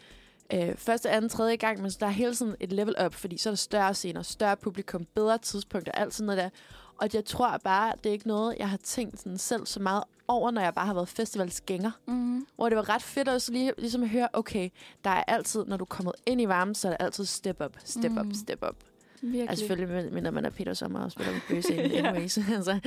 øh, 0.53 0.77
første, 0.77 1.11
anden, 1.11 1.29
tredje 1.29 1.57
gang, 1.57 1.83
men 1.83 1.91
der 2.01 2.07
er 2.07 2.11
hele 2.11 2.35
tiden 2.35 2.55
et 2.61 2.73
level 2.73 2.95
up, 3.07 3.15
fordi 3.15 3.37
så 3.37 3.49
er 3.49 3.51
der 3.51 3.57
større 3.57 3.95
scener, 3.95 4.23
større 4.23 4.57
publikum, 4.57 5.05
bedre 5.15 5.39
tidspunkter, 5.39 5.93
alt 5.93 6.15
sådan 6.15 6.27
noget 6.27 6.39
der. 6.43 6.51
Og 6.99 7.09
jeg 7.15 7.25
tror 7.25 7.59
bare, 7.65 7.93
det 8.05 8.09
er 8.09 8.13
ikke 8.13 8.29
noget, 8.29 8.57
jeg 8.59 8.71
har 8.71 8.77
tænkt 8.77 9.19
sådan 9.19 9.39
selv 9.39 9.67
så 9.67 9.81
meget 9.81 10.05
over, 10.29 10.51
når 10.51 10.61
jeg 10.61 10.75
bare 10.75 10.87
har 10.87 10.95
været 10.95 11.09
festivalsgænger. 11.09 11.91
Mm-hmm. 12.07 12.47
Hvor 12.57 12.69
det 12.69 12.77
var 12.77 12.89
ret 12.89 13.03
fedt 13.03 13.29
også 13.29 13.53
lige, 13.53 13.73
ligesom 13.79 14.03
at 14.03 14.09
høre, 14.09 14.29
okay, 14.33 14.69
der 15.05 15.11
er 15.11 15.23
altid, 15.25 15.65
når 15.65 15.77
du 15.77 15.85
er 15.85 15.87
kommet 15.87 16.15
ind 16.27 16.41
i 16.41 16.49
varmen, 16.49 16.75
så 16.75 16.89
er 16.89 16.97
der 16.97 17.05
altid 17.05 17.25
step 17.25 17.61
up, 17.65 17.77
step 17.85 18.13
up, 18.19 18.27
Mm. 18.27 18.35
step 18.35 18.65
up. 18.69 18.77
Virkelig. 19.23 19.51
Altså 19.51 19.67
selvfølgelig, 19.67 20.13
mindre 20.13 20.33
man 20.33 20.45
er 20.45 20.51
Peter 20.51 20.75
Sommer 20.75 21.01
og 21.01 21.13
spiller 21.13 21.33
på 21.33 21.39
bøgescenen 21.49 21.91
Ja. 21.91 22.09
anyways. 22.09 22.39
altså. 22.57 22.81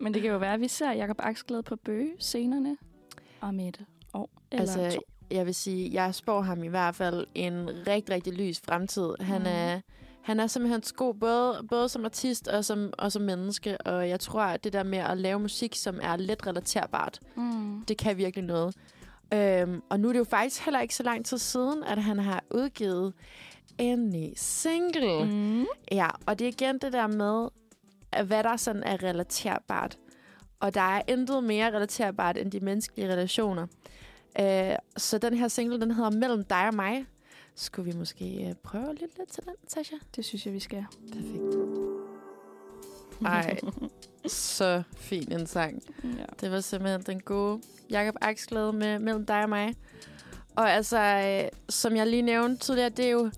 Men 0.00 0.14
det 0.14 0.22
kan 0.22 0.30
jo 0.30 0.38
være, 0.38 0.54
at 0.54 0.60
vi 0.60 0.68
ser 0.68 0.92
Jakob 0.92 1.16
Aksglæde 1.18 1.62
på 1.62 1.76
Bøge-scenerne 1.76 2.76
om 3.40 3.60
et 3.60 3.80
år 4.14 4.30
eller 4.52 4.60
altså, 4.60 4.96
to. 4.96 5.02
jeg 5.30 5.46
vil 5.46 5.54
sige, 5.54 5.92
jeg 5.92 6.14
spår 6.14 6.40
ham 6.40 6.62
i 6.64 6.68
hvert 6.68 6.94
fald 6.94 7.26
en 7.34 7.70
rigtig, 7.86 8.14
rigtig 8.14 8.32
lys 8.32 8.60
fremtid. 8.60 9.10
Han 9.20 9.40
Mhm. 9.40 9.50
er, 9.50 9.80
han 10.26 10.40
er 10.40 10.46
simpelthen 10.46 10.82
god, 10.96 11.14
både, 11.14 11.66
både 11.68 11.88
som 11.88 12.04
artist 12.04 12.48
og 12.48 12.64
som, 12.64 12.92
og 12.98 13.12
som 13.12 13.22
menneske. 13.22 13.78
Og 13.80 14.08
jeg 14.08 14.20
tror, 14.20 14.40
at 14.42 14.64
det 14.64 14.72
der 14.72 14.82
med 14.82 14.98
at 14.98 15.18
lave 15.18 15.38
musik, 15.40 15.74
som 15.74 15.98
er 16.02 16.16
let 16.16 16.46
relaterbart, 16.46 17.20
Mm. 17.36 17.84
det 17.88 17.98
kan 17.98 18.16
virkelig 18.16 18.44
noget. 18.44 18.74
Øhm, 19.34 19.82
og 19.90 20.00
nu 20.00 20.08
er 20.08 20.12
det 20.12 20.18
jo 20.18 20.24
faktisk 20.24 20.64
heller 20.64 20.80
ikke 20.80 20.94
så 20.94 21.02
lang 21.02 21.26
tid 21.26 21.38
siden, 21.38 21.84
at 21.84 22.02
han 22.02 22.18
har 22.18 22.44
udgivet 22.50 23.12
en 23.78 24.10
ny 24.10 24.32
single. 24.36 25.24
Mm. 25.24 25.66
Ja, 25.92 26.08
og 26.26 26.38
det 26.38 26.44
er 26.44 26.48
igen 26.48 26.78
det 26.78 26.92
der 26.92 27.06
med, 27.06 27.48
at 28.12 28.26
hvad 28.26 28.44
der 28.44 28.56
sådan 28.56 28.82
er 28.82 29.02
relaterbart. 29.02 29.98
Og 30.60 30.74
der 30.74 30.80
er 30.80 31.02
intet 31.08 31.44
mere 31.44 31.66
relaterbart 31.76 32.38
end 32.38 32.50
de 32.52 32.60
menneskelige 32.60 33.12
relationer. 33.12 33.66
Øh, 34.40 34.72
så 34.96 35.18
den 35.18 35.34
her 35.34 35.48
single, 35.48 35.80
den 35.80 35.90
hedder 35.90 36.10
Mellem 36.10 36.44
dig 36.44 36.68
og 36.68 36.74
mig. 36.74 37.06
Skulle 37.56 37.92
vi 37.92 37.98
måske 37.98 38.48
øh, 38.48 38.54
prøve 38.54 38.90
at 38.90 39.00
lytte 39.00 39.18
lidt 39.18 39.28
til 39.28 39.44
den, 39.44 39.54
Tasha? 39.68 39.96
Det 40.16 40.24
synes 40.24 40.46
jeg, 40.46 40.54
vi 40.54 40.60
skal. 40.60 40.86
Perfekt. 43.22 43.64
Ej, 43.64 43.88
så 44.28 44.82
fin 44.96 45.32
en 45.32 45.46
sang. 45.46 45.82
ja. 46.04 46.24
Det 46.40 46.50
var 46.50 46.60
simpelthen 46.60 47.02
den 47.02 47.20
gode 47.20 47.62
Jakob 47.90 48.14
Aksglæde 48.20 48.72
med 48.72 48.98
Mellem 48.98 49.26
dig 49.26 49.42
og 49.42 49.48
mig. 49.48 49.74
Og 50.56 50.70
altså, 50.70 50.98
øh, 50.98 51.48
som 51.68 51.96
jeg 51.96 52.06
lige 52.06 52.22
nævnte 52.22 52.64
tidligere, 52.64 52.88
det 52.88 53.06
er 53.06 53.10
jo 53.10 53.30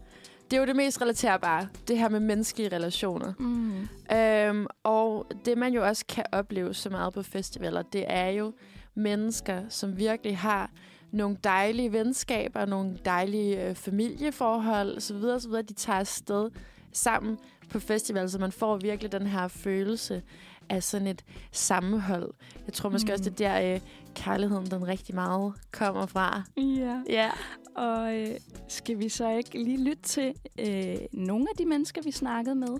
det, 0.50 0.56
er 0.56 0.60
jo 0.60 0.66
det 0.66 0.76
mest 0.76 1.02
relaterbare. 1.02 1.68
Det 1.88 1.98
her 1.98 2.08
med 2.08 2.20
menneskelige 2.20 2.76
relationer. 2.76 3.32
Mm. 3.38 3.88
Øhm, 4.16 4.66
og 4.82 5.26
det, 5.44 5.58
man 5.58 5.72
jo 5.72 5.86
også 5.86 6.04
kan 6.08 6.24
opleve 6.32 6.74
så 6.74 6.90
meget 6.90 7.12
på 7.12 7.22
festivaler, 7.22 7.82
det 7.82 8.04
er 8.08 8.28
jo 8.28 8.52
mennesker, 8.94 9.62
som 9.68 9.96
virkelig 9.98 10.38
har 10.38 10.70
nogle 11.12 11.36
dejlige 11.44 11.92
venskaber, 11.92 12.64
nogle 12.66 12.98
dejlige 13.04 13.68
øh, 13.68 13.74
familieforhold 13.74 14.96
osv. 14.96 15.16
osv. 15.16 15.52
De 15.52 15.72
tager 15.74 15.98
afsted 15.98 16.50
sammen 16.92 17.38
på 17.70 17.78
festival, 17.80 18.30
så 18.30 18.38
man 18.38 18.52
får 18.52 18.76
virkelig 18.76 19.12
den 19.12 19.26
her 19.26 19.48
følelse 19.48 20.22
af 20.68 20.82
sådan 20.82 21.06
et 21.06 21.24
sammenhold. 21.52 22.30
Jeg 22.66 22.74
tror 22.74 22.88
måske 22.90 23.06
Mm. 23.06 23.12
også, 23.12 23.24
det 23.30 23.40
er 23.40 23.60
der 23.60 23.74
øh, 23.74 23.80
kærligheden 24.14 24.66
den 24.66 24.88
rigtig 24.88 25.14
meget 25.14 25.52
kommer 25.72 26.06
fra. 26.06 26.42
Ja. 26.56 27.02
Ja. 27.10 27.30
Og 27.76 28.14
øh, 28.16 28.28
skal 28.68 28.98
vi 28.98 29.08
så 29.08 29.30
ikke 29.30 29.64
lige 29.64 29.84
lytte 29.84 30.02
til 30.02 30.34
øh, 30.58 30.96
nogle 31.12 31.46
af 31.50 31.56
de 31.58 31.64
mennesker, 31.66 32.02
vi 32.02 32.10
snakkede 32.10 32.54
med 32.54 32.78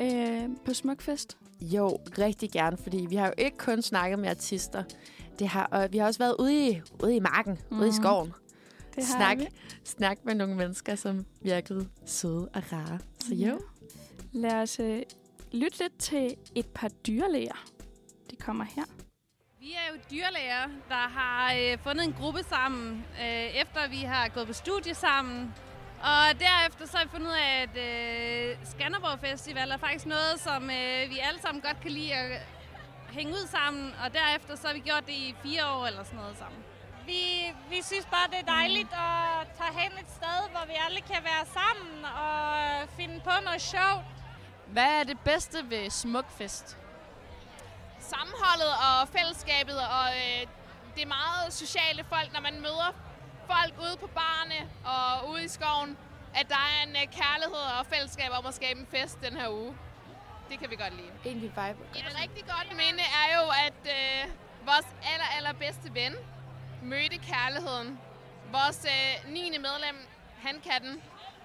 øh, 0.00 0.48
på 0.64 0.74
Smukfest? 0.74 1.36
Jo, 1.60 1.88
rigtig 2.18 2.50
gerne, 2.50 2.76
fordi 2.76 3.06
vi 3.10 3.16
har 3.16 3.26
jo 3.26 3.32
ikke 3.38 3.56
kun 3.56 3.82
snakket 3.82 4.18
med 4.18 4.28
artister. 4.28 4.82
Det 5.38 5.48
har, 5.48 5.64
og 5.66 5.92
vi 5.92 5.98
har 5.98 6.06
også 6.06 6.18
været 6.18 6.36
ude 6.38 6.68
i, 6.70 6.80
ude 7.02 7.16
i 7.16 7.20
marken, 7.20 7.58
mm. 7.70 7.78
ude 7.78 7.86
i 7.86 7.90
Mhm. 7.90 8.02
skoven. 8.02 8.32
Det 8.96 9.06
har 9.06 9.16
Snak, 9.16 9.38
vi. 9.38 9.46
snak 9.84 10.18
med 10.24 10.34
nogle 10.34 10.54
mennesker, 10.54 10.94
som 10.94 11.26
virkede 11.42 11.88
søde 12.06 12.48
og 12.54 12.62
rare. 12.72 12.98
Så 13.20 13.34
jo. 13.34 13.60
Lad 14.32 14.52
os 14.54 14.80
øh, 14.80 15.02
lytte 15.52 15.78
lidt 15.78 15.98
til 15.98 16.36
et 16.54 16.66
par 16.66 16.88
dyrlæger. 16.88 17.64
De 18.30 18.36
kommer 18.36 18.64
her. 18.64 18.82
Vi 19.60 19.72
er 19.72 19.94
jo 19.94 20.00
dyrlæger, 20.10 20.66
der 20.88 20.94
har 21.18 21.54
øh, 21.54 21.78
fundet 21.78 22.04
en 22.04 22.12
gruppe 22.12 22.42
sammen, 22.42 23.04
øh, 23.22 23.44
efter 23.62 23.88
vi 23.90 23.96
har 23.96 24.28
gået 24.28 24.46
på 24.46 24.52
studie 24.52 24.94
sammen. 24.94 25.54
Og 26.02 26.40
derefter 26.40 26.86
så 26.86 26.96
har 26.96 27.04
vi 27.04 27.10
fundet 27.10 27.26
ud 27.26 27.32
af, 27.32 27.62
at 27.62 27.74
øh, 28.50 28.56
Skanderborg 28.64 29.18
Festival 29.20 29.70
er 29.70 29.76
faktisk 29.76 30.06
noget, 30.06 30.34
som 30.40 30.62
øh, 30.62 31.10
vi 31.10 31.18
alle 31.28 31.40
sammen 31.42 31.60
godt 31.62 31.80
kan 31.82 31.90
lide 31.90 32.14
at 32.14 32.40
hænge 33.12 33.32
ud 33.32 33.46
sammen. 33.46 33.94
Og 34.04 34.14
derefter 34.14 34.56
så 34.56 34.66
har 34.66 34.74
vi 34.74 34.80
gjort 34.80 35.06
det 35.06 35.12
i 35.12 35.34
fire 35.42 35.66
år 35.66 35.86
eller 35.86 36.04
sådan 36.04 36.18
noget 36.18 36.36
sammen. 36.38 36.60
Vi, 37.06 37.20
vi 37.70 37.82
synes 37.82 38.06
bare, 38.06 38.26
det 38.32 38.38
er 38.38 38.52
dejligt 38.58 38.92
at 38.92 39.48
tage 39.58 39.74
hen 39.80 39.92
et 39.92 40.10
sted, 40.18 40.38
hvor 40.50 40.64
vi 40.66 40.76
alle 40.86 41.00
kan 41.00 41.20
være 41.30 41.44
sammen 41.58 42.04
og 42.04 42.88
finde 42.96 43.20
på 43.24 43.34
noget 43.44 43.62
sjovt. 43.62 44.04
Hvad 44.66 44.90
er 45.00 45.04
det 45.04 45.18
bedste 45.24 45.70
ved 45.70 45.90
Smukfest? 45.90 46.78
sammenholdet 48.14 48.72
og 48.86 49.08
fællesskabet, 49.16 49.78
og 49.98 50.06
øh, 50.22 50.40
det 50.94 51.02
er 51.02 51.10
meget 51.20 51.52
sociale 51.62 52.04
folk, 52.04 52.28
når 52.32 52.40
man 52.48 52.56
møder 52.66 52.90
folk 53.52 53.74
ude 53.86 53.96
på 54.00 54.06
barne 54.22 54.58
og 54.94 55.30
ude 55.30 55.44
i 55.44 55.48
skoven, 55.48 55.96
at 56.34 56.46
der 56.48 56.62
er 56.72 56.78
en 56.86 56.94
øh, 57.02 57.06
kærlighed 57.20 57.62
og 57.78 57.86
fællesskab 57.86 58.30
om 58.38 58.46
at 58.46 58.54
skabe 58.54 58.80
en 58.80 58.86
fest 58.94 59.18
den 59.26 59.34
her 59.40 59.48
uge. 59.60 59.74
Det 60.52 60.60
kan 60.60 60.70
vi 60.70 60.76
godt 60.76 60.96
lide. 60.96 61.12
Egentlig 61.24 61.50
vibe. 61.50 61.80
Et 62.00 62.20
rigtig 62.22 62.44
godt 62.54 62.68
minde 62.82 63.04
er 63.22 63.28
jo, 63.38 63.44
at 63.66 63.80
øh, 63.96 64.22
vores 64.66 64.86
aller, 65.12 65.28
aller 65.36 65.52
bedste 65.52 65.94
ven 65.94 66.12
mødte 66.82 67.18
kærligheden. 67.18 67.98
Vores 68.52 68.86
øh, 68.94 69.32
9. 69.32 69.40
medlem, 69.50 69.96
Hankatten, 70.36 71.02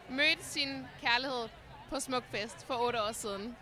mødte 0.10 0.44
sin 0.44 0.88
kærlighed 1.02 1.44
på 1.90 2.00
Smukfest 2.00 2.66
for 2.68 2.74
otte 2.86 3.02
år 3.02 3.12
siden. 3.12 3.58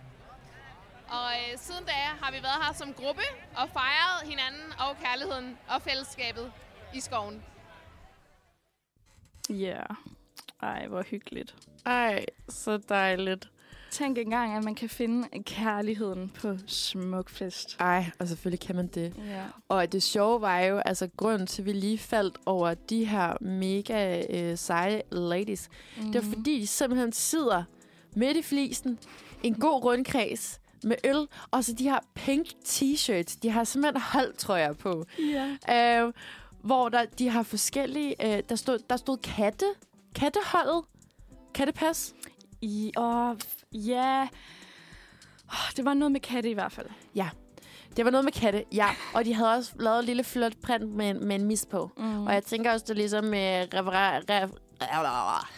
Og 1.09 1.29
øh, 1.39 1.57
siden 1.57 1.85
da 1.85 1.91
har 1.91 2.31
vi 2.31 2.37
været 2.43 2.65
her 2.65 2.73
som 2.73 2.93
gruppe 2.93 3.25
og 3.57 3.69
fejret 3.69 4.29
hinanden 4.29 4.67
og 4.79 4.97
kærligheden 5.03 5.57
og 5.67 5.81
fællesskabet 5.81 6.51
i 6.93 6.99
skoven. 6.99 7.43
Ja. 9.49 9.55
Yeah. 9.55 9.95
Ej, 10.61 10.87
hvor 10.87 11.01
hyggeligt. 11.01 11.55
Ej, 11.85 12.25
så 12.49 12.77
dejligt. 12.77 13.49
Tænk 13.95 14.17
engang, 14.17 14.53
at 14.53 14.63
man 14.63 14.75
kan 14.75 14.89
finde 14.89 15.43
kærligheden 15.43 16.29
på 16.29 16.57
Smukfest. 16.67 17.75
Ej, 17.79 18.05
og 18.19 18.27
selvfølgelig 18.27 18.59
kan 18.59 18.75
man 18.75 18.87
det. 18.87 19.13
Ja. 19.29 19.43
Og 19.69 19.91
det 19.91 20.03
sjove 20.03 20.41
var 20.41 20.59
jo, 20.59 20.77
altså 20.77 21.09
grunden 21.17 21.47
til, 21.47 21.61
at 21.61 21.65
vi 21.65 21.71
lige 21.71 21.97
faldt 21.97 22.37
over 22.45 22.73
de 22.73 23.05
her 23.05 23.43
mega 23.43 24.23
øh, 24.29 24.57
seje 24.57 25.01
ladies, 25.11 25.69
mm. 25.97 26.11
det 26.11 26.15
var 26.15 26.35
fordi, 26.35 26.59
de 26.59 26.67
simpelthen 26.67 27.11
sidder 27.11 27.63
midt 28.15 28.37
i 28.37 28.41
flisen, 28.41 28.99
en 29.43 29.53
god 29.53 29.83
rundkreds 29.83 30.61
med 30.83 30.95
øl, 31.03 31.27
og 31.51 31.63
så 31.63 31.73
de 31.73 31.83
her 31.83 31.99
pink 32.13 32.47
t-shirts. 32.47 33.37
De 33.43 33.49
har 33.49 33.63
simpelthen 33.63 34.01
holdtrøjer 34.01 34.73
på. 34.73 35.05
Ja. 35.69 36.03
Øh, 36.05 36.13
hvor 36.63 36.89
der, 36.89 37.05
de 37.05 37.29
har 37.29 37.43
forskellige... 37.43 38.37
Øh, 38.37 38.43
der, 38.49 38.55
stod, 38.55 38.79
der 38.89 38.97
stod 38.97 39.17
katte. 39.17 39.65
Katteholdet. 40.15 40.83
Kattepas. 41.53 42.13
I, 42.61 42.91
og 42.95 43.37
ja, 43.75 44.21
oh, 45.47 45.69
det 45.77 45.85
var 45.85 45.93
noget 45.93 46.11
med 46.11 46.19
katte 46.19 46.49
i 46.49 46.53
hvert 46.53 46.71
fald. 46.71 46.87
Ja. 47.15 47.29
Det 47.97 48.05
var 48.05 48.11
noget 48.11 48.25
med 48.25 48.31
katte, 48.31 48.63
ja. 48.73 48.87
Og 49.13 49.25
de 49.25 49.33
havde 49.33 49.53
også 49.53 49.71
lavet 49.79 49.99
et 49.99 50.05
lille 50.05 50.23
flot 50.23 50.53
print 50.63 50.89
med, 50.89 51.13
med 51.13 51.35
en 51.35 51.45
mis 51.45 51.65
på. 51.65 51.91
Mm. 51.97 52.25
Og 52.25 52.33
jeg 52.33 52.43
tænker 52.43 52.71
også, 52.71 52.85
det 52.87 52.95
ligesom 52.95 53.25
øh, 53.25 53.65
refererer, 53.73 54.21
ref, 54.29 54.49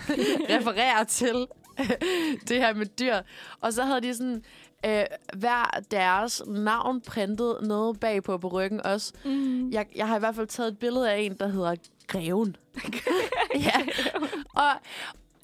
refererer 0.56 1.04
til 1.04 1.48
det 2.50 2.58
her 2.58 2.74
med 2.74 2.86
dyr. 2.86 3.18
Og 3.62 3.74
så 3.74 3.84
havde 3.84 4.02
de 4.02 4.16
sådan 4.16 4.44
øh, 4.86 5.04
hver 5.34 5.80
deres 5.92 6.42
navn 6.48 7.02
printet 7.02 7.58
nede 7.62 7.94
bagpå 8.02 8.38
på 8.38 8.48
ryggen 8.48 8.86
også. 8.86 9.14
Mm. 9.26 9.70
Jeg, 9.70 9.86
jeg 9.96 10.08
har 10.08 10.16
i 10.16 10.20
hvert 10.20 10.36
fald 10.36 10.48
taget 10.48 10.72
et 10.72 10.80
billede 10.80 11.12
af 11.12 11.20
en, 11.20 11.38
der 11.40 11.48
hedder 11.48 11.76
Greven. 12.08 12.56
ja. 13.68 13.86
Og, 14.56 14.72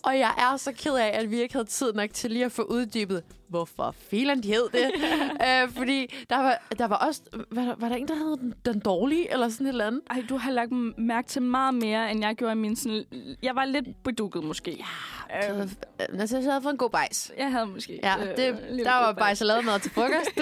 og 0.03 0.19
jeg 0.19 0.33
er 0.37 0.57
så 0.57 0.71
ked 0.71 0.95
af, 0.95 1.19
at 1.19 1.31
vi 1.31 1.41
ikke 1.41 1.53
havde 1.53 1.67
tid 1.67 1.93
nok 1.93 2.09
til 2.13 2.31
lige 2.31 2.45
at 2.45 2.51
få 2.51 2.61
uddybet, 2.61 3.23
hvorfor 3.49 3.95
filen 4.09 4.43
de 4.43 4.47
hed 4.47 4.69
det. 4.73 4.91
øh, 5.47 5.69
fordi 5.69 6.25
der 6.29 6.37
var, 6.37 6.61
der 6.77 6.87
var 6.87 6.95
også... 6.95 7.21
Var, 7.51 7.75
var 7.77 7.89
der 7.89 7.95
en, 7.95 8.07
der 8.07 8.15
hed 8.15 8.37
den, 8.37 8.53
den 8.65 8.79
dårlige, 8.79 9.31
eller 9.33 9.49
sådan 9.49 9.67
et 9.67 9.69
eller 9.69 9.87
andet? 9.87 10.01
Ej, 10.09 10.23
du 10.29 10.37
har 10.37 10.51
lagt 10.51 10.71
mærke 10.97 11.27
til 11.27 11.41
meget 11.41 11.73
mere, 11.73 12.11
end 12.11 12.21
jeg 12.21 12.35
gjorde 12.35 12.51
i 12.51 12.55
min 12.55 12.75
sådan... 12.75 13.05
Jeg 13.43 13.55
var 13.55 13.65
lidt 13.65 14.03
bedukket, 14.03 14.43
måske. 14.43 14.85
Ja. 15.29 15.61
Øh, 15.61 15.67
altså, 15.99 16.37
jeg 16.37 16.51
havde 16.51 16.61
fået 16.61 16.73
en 16.73 16.77
god 16.77 16.89
bajs. 16.89 17.31
Jeg 17.37 17.51
havde 17.51 17.65
måske... 17.65 17.99
Ja, 18.03 18.15
øh, 18.25 18.37
det, 18.37 18.59
lidt 18.69 18.85
der 18.85 18.93
var 18.95 19.13
bajs 19.13 19.41
og 19.41 19.47
lavet 19.47 19.65
mad 19.65 19.79
til 19.79 19.91
frokost. 19.91 20.31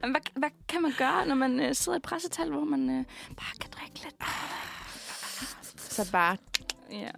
Hvad, 0.00 0.20
hvad 0.34 0.48
kan 0.68 0.82
man 0.82 0.92
gøre, 0.98 1.26
når 1.26 1.34
man 1.34 1.60
øh, 1.60 1.74
sidder 1.74 1.98
i 1.98 2.00
pressetal, 2.00 2.50
hvor 2.50 2.64
man 2.64 2.90
øh, 2.90 3.04
bare 3.36 3.58
kan 3.60 3.70
drikke 3.70 4.00
lidt? 4.04 4.14
Så 5.76 6.12
bare, 6.12 6.36
Ja. 6.90 7.10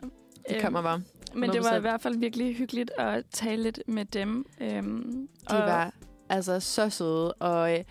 Det 0.48 0.62
kommer 0.62 0.82
bare. 0.82 1.02
Men 1.34 1.50
det 1.50 1.64
var 1.64 1.72
i 1.72 1.76
100%. 1.76 1.80
hvert 1.80 2.00
fald 2.02 2.16
virkelig 2.18 2.56
hyggeligt 2.56 2.90
at 2.98 3.24
tale 3.32 3.62
lidt 3.62 3.80
med 3.86 4.04
dem. 4.04 4.46
Øhm, 4.60 5.28
De 5.50 5.54
var 5.54 5.92
altså 6.28 6.60
så 6.60 6.90
søde, 6.90 7.32
og, 7.32 7.78
øh, 7.78 7.84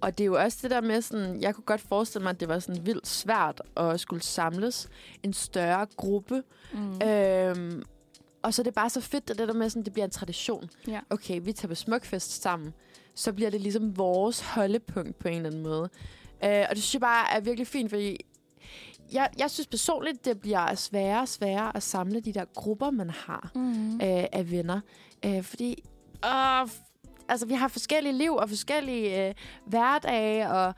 og 0.00 0.18
det 0.18 0.24
er 0.24 0.26
jo 0.26 0.34
også 0.42 0.58
det 0.62 0.70
der 0.70 0.80
med 0.80 1.02
sådan, 1.02 1.40
jeg 1.40 1.54
kunne 1.54 1.64
godt 1.64 1.80
forestille 1.80 2.22
mig, 2.22 2.30
at 2.30 2.40
det 2.40 2.48
var 2.48 2.58
sådan 2.58 2.86
vildt 2.86 3.06
svært 3.06 3.62
at 3.76 4.00
skulle 4.00 4.22
samles 4.22 4.88
en 5.22 5.32
større 5.32 5.86
gruppe. 5.96 6.42
Mm. 6.72 7.02
Øhm, 7.08 7.82
og 8.42 8.54
så 8.54 8.62
er 8.62 8.64
det 8.64 8.74
bare 8.74 8.90
så 8.90 9.00
fedt, 9.00 9.30
at 9.30 9.38
det 9.38 9.48
der 9.48 9.54
med 9.54 9.70
sådan, 9.70 9.82
det 9.84 9.92
bliver 9.92 10.04
en 10.04 10.10
tradition. 10.10 10.70
Ja. 10.88 11.00
Okay, 11.10 11.40
vi 11.42 11.52
tager 11.52 11.68
på 11.68 11.74
Smukfest 11.74 12.42
sammen. 12.42 12.74
Så 13.14 13.32
bliver 13.32 13.50
det 13.50 13.60
ligesom 13.60 13.96
vores 13.96 14.40
holdepunkt 14.40 15.18
på 15.18 15.28
en 15.28 15.34
eller 15.34 15.48
anden 15.50 15.62
måde. 15.62 15.88
Øh, 16.44 16.64
og 16.70 16.74
det 16.76 16.82
synes 16.82 16.94
jeg 16.94 17.00
bare 17.00 17.36
er 17.36 17.40
virkelig 17.40 17.66
fint, 17.66 17.90
fordi 17.90 18.24
jeg, 19.12 19.30
jeg 19.38 19.50
synes 19.50 19.66
personligt, 19.66 20.24
det 20.24 20.40
bliver 20.40 20.74
sværere 20.74 21.20
og 21.20 21.28
sværere 21.28 21.76
at 21.76 21.82
samle 21.82 22.20
de 22.20 22.32
der 22.32 22.44
grupper, 22.54 22.90
man 22.90 23.10
har 23.10 23.50
Mm. 23.54 23.94
øh, 23.94 24.24
af 24.32 24.50
venner. 24.50 24.80
Øh, 25.24 25.42
fordi 25.42 25.84
øh, 26.24 26.68
altså, 27.28 27.46
vi 27.46 27.54
har 27.54 27.68
forskellige 27.68 28.12
liv 28.12 28.32
og 28.34 28.48
forskellige 28.48 29.28
øh, 29.28 29.34
hverdage 29.66 30.50
og 30.50 30.74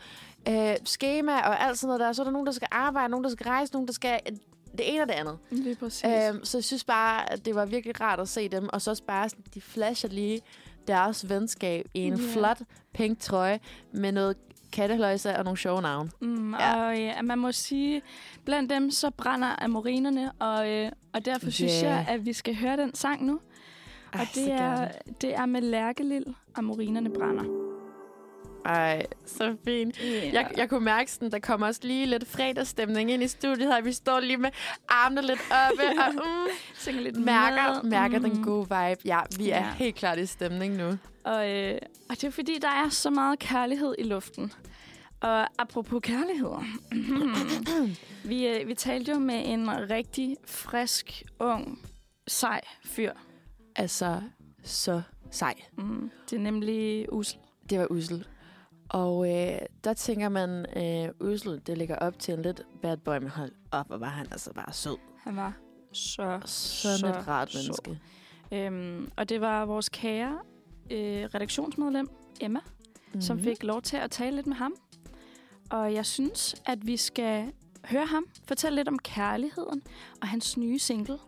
øh, 0.49 0.77
schema 0.85 1.33
og 1.41 1.63
alt 1.65 1.79
sådan 1.79 1.87
noget 1.89 2.01
der. 2.01 2.13
Så 2.13 2.23
er 2.23 2.25
der 2.25 2.33
nogen, 2.33 2.47
der 2.47 2.53
skal 2.53 2.69
arbejde, 2.71 3.09
nogen, 3.11 3.25
der 3.25 3.31
skal 3.31 3.45
rejse, 3.45 3.73
nogen, 3.73 3.87
der 3.87 3.93
skal 3.95 4.21
øh, 4.31 4.37
det 4.79 4.95
ene 4.95 5.03
og 5.03 5.09
det 5.09 5.15
andet. 5.15 5.39
Lige 5.51 5.75
præcis. 5.77 6.05
Øhm, 6.05 6.45
så 6.45 6.59
jeg 6.59 6.65
synes 6.65 6.85
bare, 6.85 7.33
at 7.33 7.45
det 7.45 7.55
var 7.55 7.65
virkelig 7.67 8.01
rart 8.01 8.21
at 8.21 8.29
se 8.29 8.49
dem. 8.49 8.69
Og 8.73 8.83
så 8.83 8.91
også 8.91 9.03
bare, 9.05 9.29
sådan, 9.29 9.45
de 9.55 9.61
flasher 9.61 10.11
lige 10.11 10.41
deres 10.87 11.29
venskab 11.29 11.87
i 11.95 12.01
en 12.01 12.13
yeah. 12.13 12.31
flot 12.33 12.59
pink 12.95 13.21
trøje 13.21 13.61
med 13.93 14.13
noget 14.13 14.37
katteløjse 14.73 15.37
og 15.37 15.45
nogle 15.45 15.59
sjove 15.59 15.83
navne. 15.83 16.11
Mm, 16.21 16.55
Ja. 16.55 16.87
Og 16.89 16.97
ja, 16.99 17.23
man 17.23 17.39
må 17.39 17.53
sige, 17.53 18.03
blandt 18.45 18.71
dem 18.71 18.91
så 18.91 19.11
brænder 19.11 19.63
amorinerne, 19.65 20.33
og, 20.39 20.71
øh, 20.71 20.91
og 21.13 21.25
derfor 21.25 21.51
synes 21.51 21.83
Ja. 21.83 21.89
jeg, 21.89 22.07
at 22.09 22.27
vi 22.27 22.33
skal 22.33 22.57
høre 22.57 22.77
den 22.77 22.95
sang 22.95 23.25
nu. 23.25 23.41
Ej, 24.13 24.21
og 24.21 24.27
det 24.35 24.53
er, 24.53 24.57
gerne. 24.57 24.91
det 25.21 25.35
er 25.35 25.47
med 25.47 25.61
Lærkelil, 25.63 26.25
Amorinerne 26.55 27.11
brænder. 27.11 27.68
Ej, 28.65 29.07
så 29.27 29.57
fint. 29.65 29.97
Yeah. 30.05 30.35
Jeg, 30.35 30.51
jeg 30.57 30.69
kunne 30.69 30.85
mærke, 30.85 31.11
sådan, 31.13 31.31
der 31.31 31.39
kommer 31.39 31.67
også 31.67 31.81
lige 31.85 32.07
lidt 32.07 32.27
fredagsstemning 32.29 33.11
ind 33.11 33.23
i 33.23 33.29
studiet 33.29 33.75
her. 33.75 33.81
Vi 33.83 33.93
står 33.93 34.21
lige 34.21 34.37
med 34.37 34.51
armene 34.89 35.23
lidt 35.23 35.41
oppe 35.51 35.83
og 36.07 36.15
mm, 36.15 36.51
Synger 36.75 37.01
lidt 37.01 37.17
mærker, 37.17 37.83
med. 37.83 37.91
mærker 37.91 38.19
Mm. 38.19 38.31
den 38.31 38.45
gode 38.45 38.63
vibe. 38.63 39.01
Ja, 39.05 39.21
vi 39.39 39.51
er 39.51 39.63
helt 39.63 39.95
klart 39.97 40.19
i 40.19 40.27
stemning 40.27 40.77
nu. 40.77 40.99
Og, 41.25 41.51
øh, 41.51 41.79
og 42.11 42.17
det 42.21 42.25
er 42.25 42.31
fordi, 42.31 42.59
der 42.63 42.69
er 42.69 42.89
så 42.89 43.11
meget 43.11 43.39
kærlighed 43.39 43.95
i 43.99 44.03
luften. 44.03 44.53
Og 45.21 45.49
apropos 45.63 46.01
kærlighed. 46.03 46.51
vi, 48.31 48.47
øh, 48.47 48.69
vi 48.69 48.75
talte 48.75 49.13
jo 49.13 49.19
med 49.19 49.43
en 49.47 49.91
rigtig 49.91 50.37
frisk, 50.47 51.23
ung, 51.41 51.79
sej 52.27 52.61
fyr. 52.85 53.13
Altså, 53.77 54.21
så 54.65 55.03
sej. 55.31 55.55
Mm, 55.79 56.11
det 56.31 56.37
er 56.37 56.41
nemlig 56.41 57.07
Usel. 57.13 57.39
Det 57.71 57.79
var 57.79 57.87
usel. 57.91 58.27
Og 58.89 59.29
øh, 59.31 59.59
der 59.85 59.95
tænker 59.95 60.29
man, 60.29 60.67
øh, 60.77 61.31
usel, 61.33 61.61
det 61.67 61.79
ligger 61.79 61.97
op 61.97 62.19
til 62.19 62.35
en 62.35 62.43
lidt 62.43 62.63
bad 62.83 62.97
boy, 62.97 63.17
men 63.19 63.29
hold 63.29 63.53
op, 63.73 63.87
og 63.91 64.01
var 64.01 64.07
han 64.09 64.27
altså 64.31 64.53
bare 64.53 64.73
sød. 64.73 64.97
Han 65.25 65.37
var 65.37 65.57
så, 65.93 66.41
Sådan 66.45 66.99
så 66.99 67.07
et 67.09 67.29
rart 67.29 67.55
menneske. 67.55 68.01
Øhm, 68.53 69.11
og 69.17 69.29
det 69.29 69.41
var 69.41 69.65
vores 69.67 69.89
kære 69.89 70.39
øh, 70.91 71.25
redaktionsmedlem, 71.35 72.09
Emma, 72.41 72.61
mm-hmm. 72.61 73.21
som 73.21 73.37
Mhm. 73.37 73.45
fik 73.45 73.63
lov 73.63 73.83
til 73.83 73.97
at 73.97 74.11
tale 74.11 74.37
lidt 74.37 74.47
med 74.47 74.57
ham. 74.57 74.75
Og 75.71 75.95
jeg 75.95 76.07
synes, 76.07 76.63
at 76.67 76.87
vi 76.87 76.97
skal 76.97 77.53
høre 77.85 78.07
ham 78.07 78.25
fortælle 78.49 78.77
lidt 78.77 78.89
om 78.89 78.99
kærligheden 78.99 79.83
og 80.23 80.29
hans 80.29 80.57
nye 80.57 80.79
single, 80.79 81.19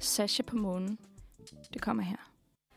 Sasha 0.00 0.42
på 0.42 0.56
månen. 0.56 0.98
Det 1.74 1.82
kommer 1.82 2.02
her. 2.02 2.16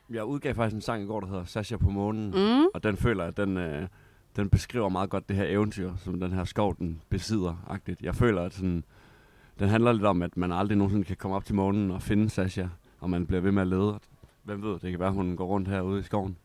Jeg 0.09 0.25
udgav 0.25 0.55
faktisk 0.55 0.75
en 0.75 0.81
sang 0.81 1.03
i 1.03 1.05
går, 1.05 1.19
der 1.19 1.27
hedder 1.27 1.45
Sasha 1.45 1.77
på 1.77 1.89
månen. 1.89 2.25
Mm. 2.31 2.65
Og 2.73 2.83
den 2.83 2.97
føler 2.97 3.23
jeg, 3.23 3.27
at 3.27 3.37
den, 3.37 3.57
øh, 3.57 3.87
den 4.35 4.49
beskriver 4.49 4.89
meget 4.89 5.09
godt 5.09 5.29
det 5.29 5.35
her 5.35 5.45
eventyr, 5.45 5.95
som 5.97 6.19
den 6.19 6.31
her 6.31 6.43
skov, 6.43 6.75
den 6.77 7.01
besidder. 7.09 7.55
-agtigt. 7.69 7.95
Jeg 8.01 8.15
føler, 8.15 8.41
at 8.41 8.53
sådan, 8.53 8.83
den 9.59 9.69
handler 9.69 9.91
lidt 9.91 10.05
om, 10.05 10.21
at 10.21 10.37
man 10.37 10.51
aldrig 10.51 10.77
nogensinde 10.77 11.05
kan 11.05 11.15
komme 11.17 11.35
op 11.37 11.45
til 11.45 11.55
månen 11.55 11.91
og 11.91 12.01
finde 12.01 12.29
Sasha, 12.29 12.67
og 12.99 13.09
man 13.09 13.25
bliver 13.27 13.41
ved 13.41 13.51
med 13.51 13.61
at 13.61 13.67
lede. 13.67 13.99
Hvem 14.43 14.61
ved, 14.63 14.71
det 14.79 14.91
kan 14.91 14.99
være, 14.99 15.09
at 15.09 15.15
hun 15.15 15.35
går 15.35 15.45
rundt 15.45 15.67
herude 15.67 15.99
i 15.99 16.03
skoven. 16.03 16.37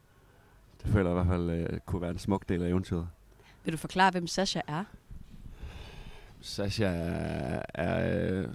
Det 0.82 0.91
føler 0.91 1.11
jeg 1.11 1.20
i 1.20 1.24
hvert 1.24 1.36
fald 1.39 1.51
øh, 1.51 1.78
kunne 1.86 2.03
være 2.03 2.11
en 2.11 2.18
smuk 2.18 2.49
del 2.49 2.62
af 2.62 2.68
eventyret. 2.68 3.09
Vil 3.64 3.72
du 3.72 3.78
forklare, 3.78 4.11
hvem 4.11 4.26
Sasha 4.26 4.61
er? 4.68 4.84
Sasha 6.41 6.84
er, 6.86 7.62
er 7.74 8.39
øh, 8.39 8.49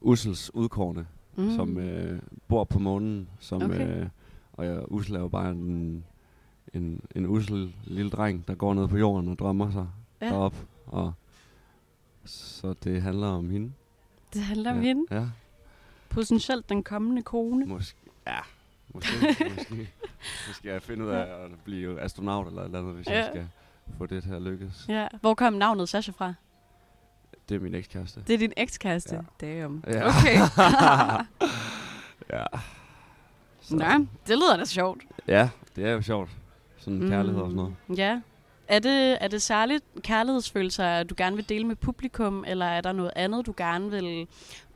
Ussels 0.00 0.54
udkårne, 0.54 1.06
Mm. 1.36 1.42
mm. 1.44 1.50
som 1.50 1.78
øh, 1.78 2.18
bor 2.48 2.64
på 2.64 2.78
månen. 2.78 3.28
Som, 3.38 3.62
Okay. 3.62 4.00
øh, 4.00 4.06
og 4.52 4.64
ja, 4.66 4.80
Ussel 4.84 5.14
er 5.16 5.20
jo 5.20 5.28
bare 5.28 5.50
en, 5.50 6.04
en, 6.74 7.00
en 7.14 7.26
ussel 7.26 7.74
lille 7.84 8.10
dreng, 8.10 8.48
der 8.48 8.54
går 8.54 8.74
ned 8.74 8.88
på 8.88 8.96
jorden 8.96 9.28
og 9.28 9.38
drømmer 9.38 9.70
sig 9.70 9.88
Ja. 10.20 10.26
derop. 10.26 10.54
Og, 10.86 11.12
så 12.24 12.74
det 12.84 13.02
handler 13.02 13.26
om 13.26 13.50
hende. 13.50 13.72
Det 14.34 14.42
handler 14.42 14.70
om 14.70 14.76
ja. 14.76 14.82
hende. 14.82 15.04
Ja, 15.10 15.26
Potentielt 16.08 16.68
den 16.68 16.82
kommende 16.82 17.22
kone. 17.22 17.66
måske. 17.66 17.98
Ja, 18.26 18.38
måske. 18.94 19.26
måske. 19.56 19.90
Så 20.46 20.52
skal 20.52 20.70
jeg 20.70 20.82
finde 20.82 21.04
ud 21.04 21.10
af 21.10 21.44
at 21.44 21.50
blive 21.64 22.00
astronaut 22.00 22.46
eller 22.46 22.60
et 22.62 22.64
eller 22.66 22.78
andet, 22.78 22.94
hvis 22.94 23.06
ja. 23.06 23.16
Jeg 23.16 23.28
skal 23.32 23.48
få 23.98 24.06
det 24.06 24.32
at 24.32 24.42
lykkes. 24.42 24.86
Ja. 24.88 25.08
Hvor 25.20 25.34
kom 25.34 25.52
navnet 25.52 25.88
Sasha 25.88 26.12
fra? 26.12 26.34
Det 27.48 27.54
er 27.54 27.60
min 27.60 27.74
ekskæreste. 27.74 28.22
Det 28.26 28.34
er 28.34 28.38
din 28.38 28.52
ekskæreste. 28.56 29.24
Ja. 29.40 29.46
Damn. 29.46 29.84
Ja. 29.86 30.08
Okay. 30.08 30.36
ja. 32.36 32.44
Nå, 33.70 34.06
det 34.26 34.36
lyder 34.38 34.56
da 34.56 34.64
sjovt. 34.64 35.02
Ja, 35.28 35.48
det 35.76 35.84
er 35.84 35.90
jo 35.92 36.02
sjovt. 36.02 36.30
Sådan 36.80 36.98
mm. 36.98 37.08
kærlighed 37.08 37.40
og 37.40 37.50
sådan 37.50 37.56
noget. 37.56 37.74
Ja. 37.96 38.20
Er 38.68 38.78
det, 38.78 39.18
er 39.20 39.28
det 39.28 39.42
særligt 39.42 39.84
kærlighedsfølelser, 40.02 41.02
du 41.02 41.14
gerne 41.18 41.36
vil 41.36 41.48
dele 41.48 41.66
med 41.66 41.76
publikum, 41.76 42.44
eller 42.46 42.66
er 42.66 42.80
der 42.80 42.92
noget 42.92 43.12
andet, 43.16 43.46
du 43.46 43.54
gerne 43.56 43.90
vil 43.90 44.26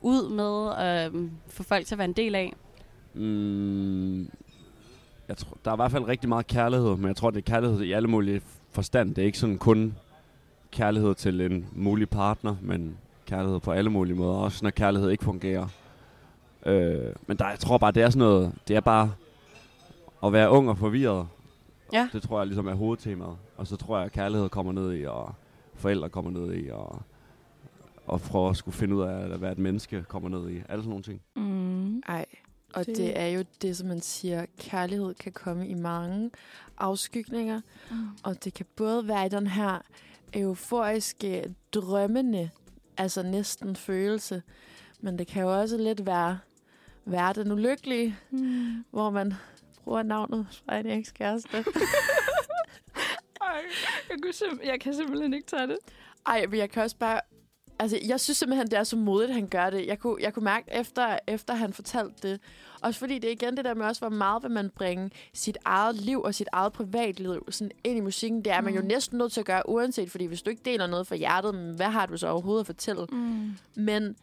ud 0.01 0.29
med 0.29 0.45
og 0.45 1.11
få 1.47 1.63
folk 1.63 1.85
til 1.85 1.95
at 1.95 1.99
være 1.99 2.07
en 2.07 2.13
del 2.13 2.35
af? 2.35 2.53
Mm, 3.13 4.21
jeg 5.27 5.37
tror, 5.37 5.57
der 5.65 5.71
er 5.71 5.75
i 5.75 5.77
hvert 5.77 5.91
fald 5.91 6.07
rigtig 6.07 6.29
meget 6.29 6.47
kærlighed, 6.47 6.95
men 6.97 7.07
jeg 7.07 7.15
tror, 7.15 7.29
det 7.29 7.37
er 7.37 7.51
kærlighed 7.51 7.81
i 7.81 7.91
alle 7.91 8.07
mulige 8.07 8.41
forstand. 8.71 9.15
Det 9.15 9.21
er 9.21 9.25
ikke 9.25 9.37
sådan 9.37 9.57
kun 9.57 9.95
kærlighed 10.71 11.15
til 11.15 11.41
en 11.41 11.67
mulig 11.71 12.09
partner, 12.09 12.55
men 12.61 12.97
kærlighed 13.25 13.59
på 13.59 13.71
alle 13.71 13.89
mulige 13.89 14.15
måder. 14.15 14.33
Også 14.33 14.59
når 14.63 14.69
kærlighed 14.69 15.09
ikke 15.09 15.23
fungerer. 15.23 15.67
Øh, 16.65 17.13
men 17.27 17.37
der, 17.37 17.49
jeg 17.49 17.59
tror 17.59 17.77
bare, 17.77 17.91
det 17.91 18.03
er 18.03 18.09
sådan 18.09 18.19
noget, 18.19 18.51
det 18.67 18.75
er 18.75 18.81
bare 18.81 19.11
at 20.23 20.33
være 20.33 20.49
ung 20.49 20.69
og 20.69 20.77
forvirret. 20.77 21.27
Ja. 21.93 22.09
Det 22.13 22.21
tror 22.23 22.39
jeg 22.39 22.47
ligesom 22.47 22.67
er 22.67 22.73
hovedtemaet. 22.73 23.37
Og 23.57 23.67
så 23.67 23.75
tror 23.75 23.97
jeg, 23.97 24.05
at 24.05 24.11
kærlighed 24.11 24.49
kommer 24.49 24.71
ned 24.71 24.93
i, 24.93 25.03
og 25.03 25.33
forældre 25.75 26.09
kommer 26.09 26.31
ned 26.31 26.53
i, 26.53 26.69
og, 26.69 27.01
og 28.07 28.21
prøve 28.21 28.49
at 28.49 28.57
skulle 28.57 28.77
finde 28.77 28.95
ud 28.95 29.01
af, 29.01 29.37
hvad 29.37 29.51
et 29.51 29.57
menneske 29.59 30.03
kommer 30.07 30.29
ned 30.29 30.49
i. 30.49 30.55
Alle 30.69 30.83
sådan 30.83 30.89
nogle 30.89 31.03
ting. 31.03 31.21
Mm. 31.35 31.99
Ej, 32.07 32.25
og 32.73 32.79
det... 32.85 32.87
Det- 32.87 32.97
det 32.97 33.19
er 33.19 33.27
jo 33.27 33.43
det, 33.61 33.77
som 33.77 33.87
man 33.87 34.01
siger, 34.01 34.45
kærlighed 34.57 35.13
kan 35.13 35.31
komme 35.31 35.67
i 35.67 35.73
mange 35.73 36.31
afskygninger. 36.77 37.61
Mm. 37.91 37.95
Og 38.23 38.43
det 38.43 38.53
kan 38.53 38.65
både 38.75 39.07
være 39.07 39.25
i 39.25 39.29
den 39.29 39.47
her 39.47 39.79
euforiske, 40.33 41.55
drømmende, 41.73 42.49
altså 42.97 43.23
næsten 43.23 43.75
følelse, 43.75 44.41
men 45.01 45.17
det 45.19 45.27
kan 45.27 45.41
jo 45.43 45.59
også 45.59 45.77
lidt 45.77 46.05
være, 46.05 46.37
være 47.05 47.33
den 47.33 47.51
ulykkelige, 47.51 48.15
Mm. 48.31 48.85
hvor 48.91 49.09
man 49.09 49.33
bruger 49.85 50.03
navnet 50.03 50.47
fra 50.65 50.77
en 50.77 50.85
ekskæreste. 50.85 51.57
Ej, 53.41 53.61
jeg, 54.09 54.17
kunne 54.21 54.33
simp- 54.33 54.65
jeg 54.67 54.79
kan 54.79 54.93
simpelthen 54.93 55.33
ikke 55.33 55.47
tage 55.47 55.67
det. 55.67 55.77
Ej, 56.25 56.45
men 56.49 56.59
jeg 56.59 56.69
kan 56.69 56.83
også 56.83 56.97
bare... 56.97 57.21
Altså, 57.79 57.99
jeg 58.07 58.19
synes 58.19 58.37
simpelthen, 58.37 58.67
det 58.67 58.79
er 58.79 58.83
så 58.83 58.95
modigt, 58.97 59.29
at 59.29 59.35
han 59.35 59.47
gør 59.47 59.69
det. 59.69 59.85
Jeg 59.87 59.99
kunne, 59.99 60.17
jeg 60.21 60.33
kunne 60.33 60.43
mærke, 60.43 60.67
efter, 60.71 61.19
efter 61.27 61.53
han 61.53 61.73
fortalte 61.73 62.29
det, 62.29 62.39
også 62.81 62.99
fordi 62.99 63.19
det 63.19 63.27
er 63.27 63.31
igen 63.31 63.57
det 63.57 63.65
der 63.65 63.73
med 63.73 63.85
også, 63.85 64.01
hvor 64.01 64.09
meget 64.09 64.43
vil 64.43 64.51
man 64.51 64.69
bringe 64.69 65.11
sit 65.33 65.57
eget 65.65 65.95
liv 65.95 66.21
og 66.21 66.35
sit 66.35 66.47
eget 66.51 66.73
privatliv 66.73 67.45
sådan 67.51 67.71
ind 67.83 67.97
i 67.97 68.01
musikken. 68.01 68.45
Det 68.45 68.53
er 68.53 68.61
man 68.61 68.73
jo 68.75 68.81
Mm. 68.81 68.87
næsten 68.87 69.17
nødt 69.17 69.31
til 69.31 69.39
at 69.39 69.45
gøre, 69.45 69.69
uanset, 69.69 70.11
fordi 70.11 70.25
hvis 70.25 70.41
du 70.41 70.49
ikke 70.49 70.61
deler 70.65 70.87
noget 70.87 71.07
fra 71.07 71.15
hjertet, 71.15 71.55
men 71.55 71.75
hvad 71.75 71.85
har 71.89 72.05
du 72.05 72.17
så 72.17 72.27
overhovedet 72.27 72.59
at 72.63 72.65
fortælle? 72.65 73.05
Mm. 73.11 73.51
Men 73.75 74.15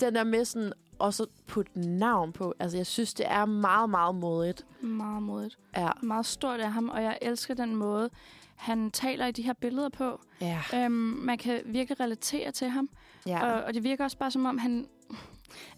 den 0.00 0.14
der 0.14 0.24
med 0.24 0.44
sådan, 0.44 0.72
også 1.00 1.26
putte 1.46 1.80
navn 1.80 2.32
på, 2.32 2.54
altså 2.58 2.76
jeg 2.76 2.86
synes, 2.86 3.14
det 3.14 3.26
er 3.28 3.44
meget, 3.44 3.90
meget 3.90 4.14
modigt. 4.14 4.66
Meget 4.80 5.22
modigt. 5.22 5.58
Ja. 5.76 5.88
Meget 6.02 6.26
stort 6.26 6.60
af 6.60 6.72
ham, 6.72 6.88
og 6.88 7.02
jeg 7.02 7.18
elsker 7.22 7.54
den 7.54 7.76
måde, 7.76 8.10
han 8.56 8.90
taler 8.90 9.26
i 9.26 9.32
de 9.32 9.42
her 9.42 9.52
billeder 9.52 9.88
på. 9.88 10.20
Ja. 10.40 10.60
Øhm, 10.74 10.92
man 10.92 11.38
kan 11.38 11.62
virkelig 11.66 12.00
relatere 12.00 12.50
til 12.52 12.68
ham. 12.68 12.90
Ja. 13.26 13.46
Og, 13.52 13.62
og 13.64 13.74
det 13.74 13.84
virker 13.84 14.04
også 14.04 14.18
bare 14.18 14.30
som 14.30 14.46
om, 14.46 14.58
han, 14.58 14.86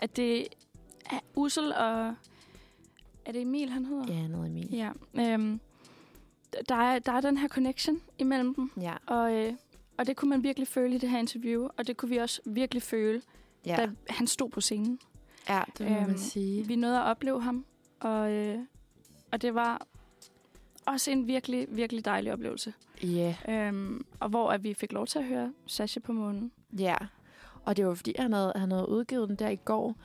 at 0.01 0.17
det 0.17 0.47
er 1.11 1.19
Ussel 1.35 1.73
og... 1.73 2.15
Er 3.27 3.33
det 3.33 3.41
Emil, 3.43 3.71
han 3.71 3.85
hedder? 3.87 4.15
Ja, 4.15 4.27
noget 4.27 4.47
Emil. 4.47 4.69
Ja. 4.73 4.91
Øhm, 5.15 5.61
der, 6.69 6.75
er, 6.75 6.99
der 6.99 7.13
er 7.13 7.21
den 7.21 7.37
her 7.37 7.49
connection 7.49 8.01
imellem 8.19 8.55
dem. 8.55 8.71
Ja. 8.81 8.95
Og, 9.07 9.33
øh, 9.35 9.53
og 9.99 10.07
det 10.07 10.17
kunne 10.17 10.29
man 10.29 10.43
virkelig 10.43 10.69
føle 10.69 10.95
i 10.95 10.99
det 10.99 11.09
her 11.11 11.19
interview. 11.19 11.69
Og 11.79 11.87
det 11.87 11.97
kunne 11.97 12.09
vi 12.09 12.17
også 12.17 12.41
virkelig 12.47 12.83
føle, 12.83 13.23
Ja. 13.67 13.77
da 13.77 13.91
han 14.09 14.27
stod 14.27 14.51
på 14.51 14.61
scenen. 14.61 14.99
Ja, 15.49 15.63
det 15.79 15.91
må 15.91 16.01
man 16.01 16.19
sige. 16.19 16.67
Vi 16.67 16.77
nåede 16.77 16.99
at 16.99 17.05
opleve 17.05 17.43
ham, 17.43 17.65
og, 18.01 18.33
øh, 18.33 18.59
og 19.33 19.43
det 19.43 19.55
var 19.55 19.87
også 20.87 21.11
en 21.11 21.27
virkelig, 21.27 21.67
virkelig 21.71 22.05
dejlig 22.05 22.33
oplevelse. 22.33 22.73
Ja. 23.03 23.37
Øhm, 23.49 24.07
og 24.21 24.29
hvor 24.29 24.51
at 24.51 24.65
vi 24.65 24.75
fik 24.75 24.93
lov 24.93 25.07
til 25.07 25.19
at 25.19 25.25
høre 25.25 25.53
Sasha 25.67 26.01
på 26.01 26.13
månen. 26.13 26.53
Ja, 26.79 26.97
og 27.65 27.77
det 27.77 27.87
var 27.87 27.95
fordi, 27.95 28.15
han 28.19 28.33
havde, 28.33 28.53
han 28.57 28.71
havde 28.71 28.89
udgivet 28.89 29.29
den 29.29 29.37
der 29.37 29.49
i 29.49 29.57
går. 29.57 29.97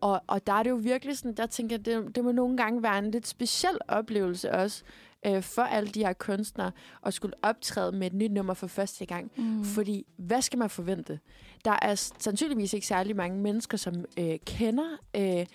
Og, 0.00 0.22
og 0.26 0.46
der 0.46 0.52
er 0.52 0.62
det 0.62 0.70
jo 0.70 0.76
virkelig 0.76 1.18
sådan, 1.18 1.34
der 1.34 1.46
tænker 1.46 1.76
jeg, 1.76 1.84
det, 1.84 2.16
det 2.16 2.24
må 2.24 2.32
nogle 2.32 2.56
gange 2.56 2.82
være 2.82 2.98
en 2.98 3.10
lidt 3.10 3.26
speciel 3.26 3.78
oplevelse 3.88 4.52
også 4.52 4.84
øh, 5.26 5.42
for 5.42 5.62
alle 5.62 5.88
de 5.88 6.04
her 6.04 6.12
kunstnere 6.12 6.72
at 7.06 7.14
skulle 7.14 7.34
optræde 7.42 7.92
med 7.92 8.06
et 8.06 8.12
nyt 8.12 8.32
nummer 8.32 8.54
for 8.54 8.66
første 8.66 9.06
gang. 9.06 9.32
Mm. 9.36 9.64
Fordi, 9.64 10.06
hvad 10.16 10.42
skal 10.42 10.58
man 10.58 10.70
forvente? 10.70 11.20
Der 11.64 11.78
er 11.82 11.94
sandsynligvis 12.18 12.72
ikke 12.72 12.86
særlig 12.86 13.16
mange 13.16 13.40
mennesker, 13.40 13.76
som 13.76 14.04
øh, 14.18 14.38
kender 14.46 14.96
øh, 15.16 15.46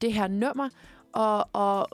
det 0.00 0.12
her 0.12 0.28
nummer, 0.28 0.68
og, 1.12 1.48
og 1.52 1.88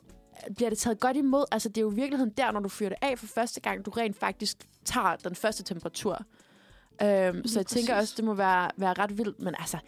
bliver 0.56 0.68
det 0.68 0.78
taget 0.78 1.00
godt 1.00 1.16
imod? 1.16 1.44
Altså, 1.52 1.68
det 1.68 1.78
er 1.78 1.82
jo 1.82 1.92
i 1.92 1.94
virkeligheden 1.94 2.32
der, 2.36 2.52
når 2.52 2.60
du 2.60 2.68
fyrer 2.68 2.88
det 2.88 2.98
af 3.02 3.18
for 3.18 3.26
første 3.26 3.60
gang, 3.60 3.86
du 3.86 3.90
rent 3.90 4.16
faktisk 4.16 4.56
tager 4.84 5.16
den 5.16 5.34
første 5.34 5.62
temperatur. 5.62 6.22
Øhm, 7.02 7.46
så 7.46 7.58
jeg 7.58 7.66
tænker 7.66 7.94
præcis. 7.94 8.02
også, 8.02 8.14
det 8.16 8.24
må 8.24 8.34
være, 8.34 8.70
være 8.76 8.92
ret 8.92 9.18
vildt. 9.18 9.40
Men 9.40 9.54
altså, 9.58 9.78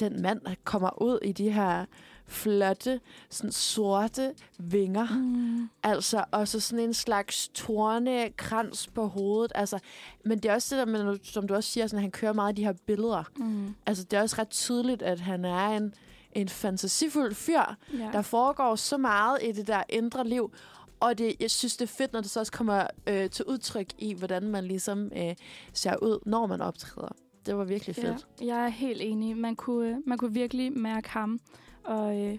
den 0.00 0.22
mand 0.22 0.40
der 0.40 0.54
kommer 0.64 1.02
ud 1.02 1.18
i 1.22 1.32
de 1.32 1.50
her 1.50 1.84
flotte, 2.26 3.00
sådan 3.30 3.52
sorte 3.52 4.32
vinger. 4.58 5.08
Mm. 5.18 5.68
Altså, 5.82 6.24
og 6.30 6.48
så 6.48 6.60
sådan 6.60 6.84
en 6.84 6.94
slags 6.94 7.48
tornekrans 7.54 8.86
på 8.94 9.06
hovedet. 9.06 9.52
Altså, 9.54 9.78
men 10.24 10.38
det 10.38 10.50
er 10.50 10.54
også 10.54 10.76
det 10.76 10.86
der 10.86 10.92
med, 10.92 11.18
som 11.22 11.46
du 11.48 11.54
også 11.54 11.70
siger, 11.70 11.86
sådan, 11.86 11.98
at 11.98 12.02
han 12.02 12.10
kører 12.10 12.32
meget 12.32 12.48
af 12.48 12.54
de 12.56 12.64
her 12.64 12.72
billeder. 12.86 13.24
Mm. 13.36 13.74
Altså, 13.86 14.04
det 14.04 14.16
er 14.16 14.22
også 14.22 14.36
ret 14.38 14.48
tydeligt, 14.50 15.02
at 15.02 15.20
han 15.20 15.44
er 15.44 15.68
en, 15.68 15.94
en 16.32 16.48
fantasifuld 16.48 17.34
fyr, 17.34 17.62
Ja. 17.92 18.08
der 18.12 18.22
foregår 18.22 18.74
så 18.76 18.96
meget 18.96 19.38
i 19.42 19.52
det 19.52 19.66
der 19.66 19.82
indre 19.88 20.28
liv. 20.28 20.52
Og 21.00 21.18
det, 21.18 21.34
jeg 21.40 21.50
synes, 21.50 21.76
det 21.76 21.84
er 21.90 21.92
fedt, 21.96 22.12
når 22.12 22.20
det 22.20 22.30
så 22.30 22.40
også 22.40 22.52
kommer 22.52 22.86
øh, 23.06 23.30
til 23.30 23.44
udtryk 23.44 23.86
i, 23.98 24.14
hvordan 24.14 24.42
man 24.42 24.64
ligesom 24.64 25.10
øh, 25.16 25.34
ser 25.72 25.96
ud, 26.02 26.18
når 26.26 26.46
man 26.46 26.60
optræder. 26.60 27.08
Det 27.46 27.56
var 27.56 27.64
virkelig 27.64 27.96
fedt. 27.96 28.26
Ja, 28.40 28.46
jeg 28.46 28.64
er 28.64 28.68
helt 28.68 29.00
enig. 29.02 29.36
Man 29.36 29.56
kunne, 29.56 29.88
øh, 29.88 29.96
man 30.06 30.18
kunne 30.18 30.32
virkelig 30.32 30.72
mærke 30.78 31.08
ham 31.10 31.38
og, 31.84 32.20
øh, 32.20 32.38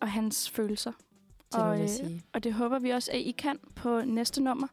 og 0.00 0.10
hans 0.10 0.50
følelser. 0.50 0.92
Det 1.52 1.60
og, 1.60 1.82
øh, 1.82 1.88
sige. 1.88 2.22
og 2.32 2.44
det 2.44 2.52
håber 2.52 2.78
vi 2.78 2.90
også, 2.90 3.12
at 3.12 3.18
I 3.18 3.30
kan 3.30 3.58
på 3.74 4.00
næste 4.04 4.42
nummer. 4.42 4.66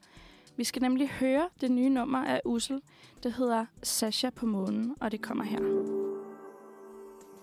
Vi 0.58 0.64
skal 0.64 0.82
nemlig 0.82 1.10
høre 1.10 1.50
det 1.62 1.72
nye 1.72 1.90
nummer 1.90 2.26
af 2.26 2.42
Ussel. 2.46 2.82
Det 3.24 3.34
hedder 3.34 3.66
Sasha 3.84 4.30
på 4.30 4.46
månen, 4.46 4.96
og 5.02 5.12
det 5.12 5.22
kommer 5.22 5.44
her. 5.44 5.60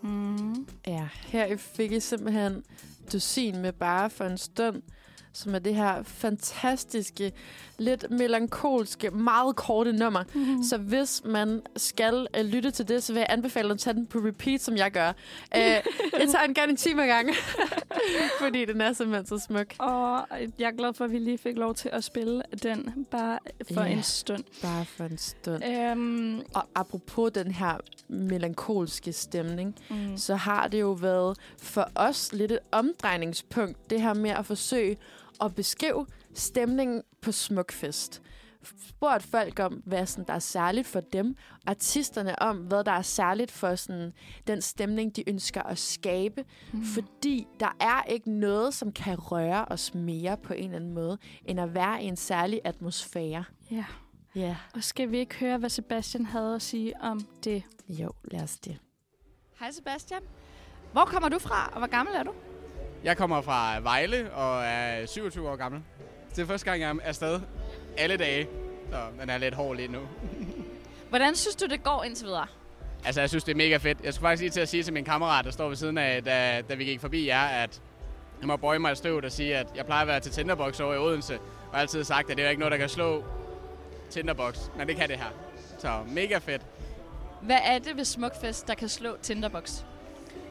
Mm. 0.03 0.66
Ja, 0.87 1.09
her 1.26 1.57
fik 1.57 1.93
I 1.93 2.01
simpelthen 2.01 2.64
dusin 3.12 3.59
med 3.59 3.72
bare 3.72 4.11
for 4.11 4.24
en 4.24 4.39
stund, 4.39 4.83
som 5.33 5.55
er 5.55 5.59
det 5.59 5.74
her 5.74 6.03
fantastiske, 6.03 7.33
lidt 7.78 8.11
melankolske, 8.11 9.11
meget 9.11 9.57
korte 9.57 9.93
nummer. 9.93 10.24
Mhm. 10.35 10.62
Så 10.62 10.78
hvis 10.78 11.22
man 11.24 11.62
skal 11.76 12.26
uh, 12.41 12.45
lytte 12.47 12.70
til 12.70 12.89
det, 12.89 13.03
så 13.03 13.12
vil 13.12 13.20
jeg 13.20 13.26
anbefale 13.31 13.70
at 13.70 13.78
tage 13.78 13.95
den 13.95 14.07
på 14.07 14.18
repeat, 14.18 14.61
som 14.61 14.76
jeg 14.76 14.91
gør. 14.91 15.09
Uh, 15.57 15.61
jeg 15.61 15.83
tager 16.31 16.47
den 16.47 16.55
gerne 16.55 16.70
en 16.70 16.76
time 16.76 17.03
ad 17.03 17.07
gangen, 17.09 17.35
fordi 18.41 18.64
den 18.64 18.81
er 18.81 18.93
simpelthen 18.93 19.26
så 19.26 19.47
smuk. 19.47 19.66
Og 19.78 20.26
jeg 20.59 20.66
er 20.66 20.76
glad 20.76 20.95
for, 20.95 21.05
at 21.05 21.12
vi 21.12 21.18
lige 21.18 21.39
fik 21.39 21.57
lov 21.57 21.74
til 21.74 21.89
at 21.93 22.05
spille 22.05 22.43
den 22.62 23.07
bare 23.11 23.39
for 23.74 23.81
Ja. 23.85 23.87
en 23.87 24.03
stund. 24.03 24.45
Bare 24.62 24.85
for 24.85 25.05
en 25.05 25.18
stund. 25.18 25.64
Øhm, 25.64 26.43
Og 26.55 26.62
apropos 26.74 27.31
den 27.33 27.53
her 27.53 27.74
melankolske 28.09 29.12
stemning, 29.12 29.74
Mm. 29.91 30.16
så 30.16 30.35
har 30.37 30.68
det 30.68 30.81
jo 30.81 30.91
været 30.93 31.39
for 31.59 31.89
os 31.95 32.33
lidt 32.33 32.53
et 32.53 32.59
omdrejningspunkt, 32.72 33.91
det 33.91 34.03
her 34.03 34.14
med 34.14 34.31
at 34.31 34.47
forsøge 34.47 34.97
at 35.41 35.55
beskrive 35.55 36.07
stemningen 36.34 37.03
på 37.22 37.32
Smukfest. 37.32 38.22
Spurgt 38.88 39.22
folk 39.22 39.59
om, 39.59 39.82
hvad 39.86 40.07
sådan, 40.07 40.24
der 40.26 40.32
er 40.34 40.38
særligt 40.38 40.86
for 40.86 41.01
dem, 41.01 41.36
artisterne 41.66 42.43
om, 42.43 42.57
hvad 42.57 42.84
der 42.84 42.93
er 42.93 43.03
særligt 43.03 43.51
for 43.51 43.74
sådan, 43.74 44.12
den 44.47 44.62
stemning, 44.62 45.16
de 45.16 45.28
ønsker 45.28 45.62
at 45.62 45.78
skabe. 45.78 46.45
Mm. 46.72 46.84
Fordi 46.84 47.47
der 47.61 47.76
er 47.80 48.03
ikke 48.03 48.30
noget, 48.30 48.74
som 48.74 48.93
kan 48.93 49.18
røre 49.18 49.64
os 49.64 49.95
mere 49.95 50.36
på 50.36 50.53
en 50.53 50.64
eller 50.64 50.76
anden 50.76 50.95
måde, 50.95 51.18
end 51.45 51.61
at 51.61 51.74
være 51.74 52.03
i 52.03 52.07
en 52.07 52.16
særlig 52.16 52.61
atmosfære. 52.64 53.45
Ja. 53.70 53.84
Ja. 54.34 54.57
Og 54.74 54.84
skal 54.84 55.11
vi 55.11 55.18
ikke 55.18 55.34
høre, 55.34 55.59
hvad 55.59 55.70
Sebastian 55.70 56.26
havde 56.26 56.55
at 56.55 56.62
sige 56.62 57.01
om 57.01 57.20
det? 57.45 57.62
Jo, 57.88 58.11
lad 58.24 58.43
os 58.43 58.59
det. 58.59 58.78
Hej 59.61 59.70
Sebastian. 59.70 60.22
Hvor 60.93 61.05
kommer 61.05 61.28
du 61.28 61.38
fra, 61.38 61.70
og 61.72 61.78
hvor 61.78 61.86
gammel 61.86 62.14
er 62.14 62.22
du? 62.22 62.32
Jeg 63.05 63.16
kommer 63.16 63.40
fra 63.40 63.80
Vejle 63.80 64.32
og 64.32 64.64
er 64.64 65.07
27 65.07 65.51
år 65.51 65.57
gammel. 65.57 65.82
Det 66.36 66.42
er 66.42 66.46
første 66.46 66.70
gang, 66.70 66.80
jeg 66.80 66.90
er 66.90 66.94
afsted 67.05 67.40
alle 67.98 68.16
dage, 68.16 68.48
så 68.90 68.96
den 69.20 69.30
er 69.30 69.38
lidt 69.38 69.55
hård 69.55 69.76
lige 69.76 69.88
nu. 69.88 69.98
Hvordan 71.09 71.36
synes 71.36 71.57
du, 71.57 71.66
det 71.66 71.82
går 71.82 72.05
indtil 72.05 72.26
videre? 72.26 72.46
Altså, 73.05 73.20
jeg 73.20 73.28
synes, 73.28 73.44
det 73.44 73.53
er 73.53 73.57
mega 73.57 73.76
fedt. 73.76 73.98
Jeg 74.05 74.14
skulle 74.14 74.28
faktisk 74.28 74.40
lige 74.40 74.51
til 74.51 74.61
at 74.61 74.68
sige 74.68 74.82
til 74.82 74.92
min 74.92 75.05
kammerat, 75.05 75.44
der 75.44 75.51
står 75.51 75.68
ved 75.68 75.76
siden 75.76 75.98
af, 75.98 76.24
da, 76.24 76.62
da 76.68 76.74
vi 76.74 76.84
gik 76.84 77.01
forbi 77.01 77.26
jer, 77.26 77.44
at 77.44 77.82
jeg 78.40 78.46
må 78.46 78.57
bøje 78.57 78.78
mig 78.78 78.90
et 78.90 78.98
støv 78.98 79.20
og 79.24 79.32
sige, 79.32 79.57
at 79.57 79.66
jeg 79.76 79.86
plejer 79.86 80.03
at 80.03 80.09
være 80.09 80.20
til 80.20 80.32
Tinderbox 80.32 80.80
over 80.80 80.94
i 80.94 80.98
Odense, 80.98 81.34
og 81.34 81.74
har 81.74 81.80
altid 81.80 82.05
sagt, 82.05 82.30
at 82.30 82.36
det 82.36 82.44
er 82.46 82.51
ikke 82.51 82.61
noget, 82.61 82.72
der 82.72 82.78
kan 82.78 82.88
slå 82.88 83.24
Tinderbox, 84.11 84.59
men 84.76 84.88
det 84.88 84.96
kan 84.96 85.09
det 85.09 85.16
her. 85.16 85.30
Så 85.78 86.01
mega 86.09 86.38
fedt. 86.38 86.62
Hvad 87.42 87.59
er 87.64 87.78
det 87.78 87.96
ved 87.96 88.05
Smukfest, 88.05 88.68
der 88.68 88.74
kan 88.74 88.88
slå 88.88 89.16
Tinderbox? 89.22 89.84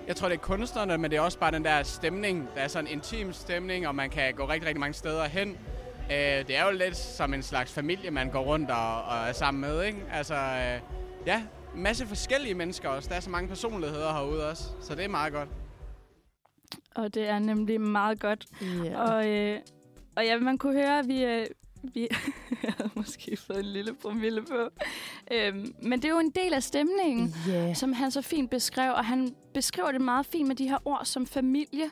Jeg 0.10 0.18
tror, 0.18 0.30
det 0.30 0.36
er 0.36 0.42
kunstnerne, 0.42 0.98
men 0.98 1.12
det 1.12 1.18
er 1.18 1.22
også 1.22 1.40
bare 1.40 1.52
den 1.52 1.64
der 1.64 1.84
stemning. 1.84 2.50
Der 2.56 2.62
er 2.62 2.68
sådan 2.68 2.88
en 2.88 2.94
intim 2.94 3.34
stemning, 3.34 3.88
og 3.88 3.96
man 3.96 4.10
kan 4.10 4.34
gå 4.34 4.48
rigtig, 4.50 4.68
rigtig 4.68 4.80
mange 4.80 4.94
steder 4.94 5.24
hen. 5.26 5.50
Øh, 6.12 6.48
det 6.48 6.58
er 6.58 6.66
jo 6.66 6.72
lidt 6.72 6.98
som 6.98 7.34
en 7.34 7.44
slags 7.44 7.74
familie, 7.74 8.12
man 8.12 8.32
går 8.32 8.40
rundt 8.40 8.72
og, 8.72 9.04
og 9.04 9.18
er 9.28 9.32
sammen 9.32 9.62
med, 9.62 9.84
ikke? 9.84 10.00
Altså, 10.12 10.36
øh, 10.36 10.82
ja, 11.26 11.44
masse 11.76 12.08
forskellige 12.08 12.56
mennesker 12.56 12.90
også. 12.90 13.10
Der 13.10 13.16
er 13.16 13.20
så 13.20 13.30
mange 13.30 13.48
personligheder 13.48 14.14
herude 14.14 14.50
også, 14.50 14.64
så 14.82 14.96
det 14.96 15.04
er 15.04 15.10
meget 15.10 15.34
godt. 15.34 15.50
Og 16.96 17.14
det 17.14 17.28
er 17.28 17.40
nemlig 17.40 17.82
meget 17.82 18.20
godt. 18.20 18.46
Yeah. 18.64 19.00
Og, 19.00 19.28
øh, 19.28 19.60
og 20.16 20.26
ja, 20.26 20.40
man 20.40 20.58
kunne 20.58 20.74
høre, 20.74 21.00
at 21.00 21.08
vi, 21.08 21.24
øh, 21.24 21.46
Vi 21.94 22.08
havde 22.78 22.90
måske 22.96 23.38
fået 23.38 23.60
en 23.60 23.66
lille 23.66 23.94
promille 23.94 24.42
på. 24.42 24.70
Øhm, 25.32 25.74
men 25.82 25.92
det 26.02 26.06
er 26.06 26.10
jo 26.10 26.20
en 26.20 26.30
del 26.32 26.54
af 26.54 26.64
stemningen, 26.64 27.36
Yeah. 27.50 27.76
som 27.76 27.94
han 27.94 28.12
så 28.12 28.22
fint 28.22 28.50
beskrev. 28.50 28.92
Og 28.94 29.06
han 29.06 29.36
beskriver 29.54 29.92
det 29.92 30.02
meget 30.02 30.26
fint 30.26 30.48
med 30.48 30.56
de 30.56 30.70
her 30.70 30.78
ord 30.86 31.02
som 31.06 31.26
familie 31.26 31.86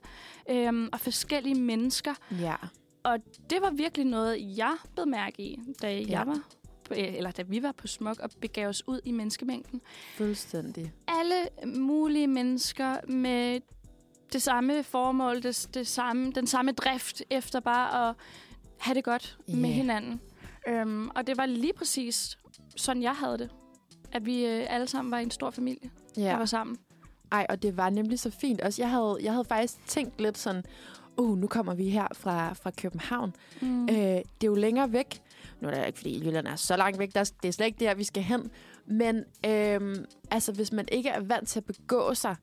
øhm, 0.49 0.89
og 0.93 0.99
forskellige 0.99 1.55
mennesker. 1.61 2.13
Ja. 2.41 2.55
Og 3.03 3.17
det 3.49 3.57
var 3.61 3.69
virkelig 3.71 4.05
noget, 4.05 4.57
jeg 4.57 4.75
blev 4.95 5.07
mærke 5.07 5.41
i, 5.41 5.59
da 5.81 5.93
Ja. 5.97 6.05
jeg 6.09 6.27
var 6.27 6.39
på, 6.83 6.93
øh, 6.93 7.15
eller 7.15 7.31
da 7.31 7.41
vi 7.41 7.63
var 7.63 7.71
på 7.71 7.87
Smuk 7.87 8.19
og 8.19 8.29
begav 8.41 8.67
os 8.67 8.87
ud 8.87 8.99
i 9.05 9.11
menneskemængden. 9.11 9.81
Fuldstændig. 10.15 10.91
Alle 11.07 11.35
mulige 11.77 12.27
mennesker 12.27 12.95
med 13.07 13.59
det 14.33 14.41
samme 14.41 14.83
formål, 14.83 15.43
det, 15.43 15.67
det 15.73 15.87
samme, 15.87 16.31
den 16.31 16.47
samme 16.47 16.71
drift 16.71 17.21
efter 17.29 17.59
bare 17.59 18.09
at 18.09 18.15
have 18.79 18.95
det 18.95 19.03
godt 19.03 19.37
yeah. 19.49 19.59
med 19.59 19.69
hinanden. 19.69 20.21
Øhm, 20.67 21.09
og 21.09 21.27
det 21.27 21.37
var 21.37 21.45
lige 21.45 21.73
præcis 21.73 22.37
sådan, 22.75 23.03
jeg 23.03 23.13
havde 23.15 23.37
det. 23.37 23.49
At 24.11 24.25
vi 24.25 24.45
øh, 24.45 24.65
alle 24.69 24.87
sammen 24.87 25.11
var 25.11 25.17
en 25.17 25.31
stor 25.31 25.51
familie, 25.51 25.89
der 26.31 26.37
var 26.37 26.45
sammen. 26.45 26.77
Ej, 27.31 27.45
og 27.49 27.63
det 27.63 27.77
var 27.77 27.89
nemlig 27.89 28.19
så 28.19 28.29
fint. 28.29 28.61
Også 28.61 28.81
jeg 28.81 28.89
havde, 28.89 29.17
jeg 29.21 29.31
havde 29.31 29.45
faktisk 29.45 29.87
tænkt 29.87 30.21
lidt 30.21 30.37
sådan, 30.37 30.63
uh, 31.17 31.37
nu 31.37 31.47
kommer 31.47 31.73
vi 31.73 31.89
her 31.89 32.07
fra, 32.13 32.53
fra 32.53 32.71
København. 32.71 33.35
Mm. 33.61 33.83
Øh, 33.83 33.95
det 33.95 34.19
er 34.19 34.23
jo 34.45 34.55
længere 34.55 34.91
væk. 34.93 35.21
Nu 35.61 35.67
er 35.67 35.71
det 35.73 35.87
ikke, 35.87 35.97
fordi 35.99 36.25
Jylland 36.27 36.47
er 36.47 36.55
så 36.55 36.77
langt 36.77 36.99
væk. 36.99 37.13
Der, 37.13 37.19
er- 37.19 37.31
det 37.41 37.47
er 37.47 37.51
slet 37.53 37.65
ikke 37.65 37.79
der, 37.85 37.95
vi 37.95 38.03
skal 38.03 38.23
hen. 38.23 38.51
Men 38.85 39.23
øhm, 39.45 40.05
altså, 40.31 40.51
hvis 40.51 40.71
man 40.71 40.87
ikke 40.91 41.09
er 41.09 41.19
vant 41.21 41.47
til 41.49 41.59
at 41.59 41.65
begå 41.65 42.13
sig 42.13 42.35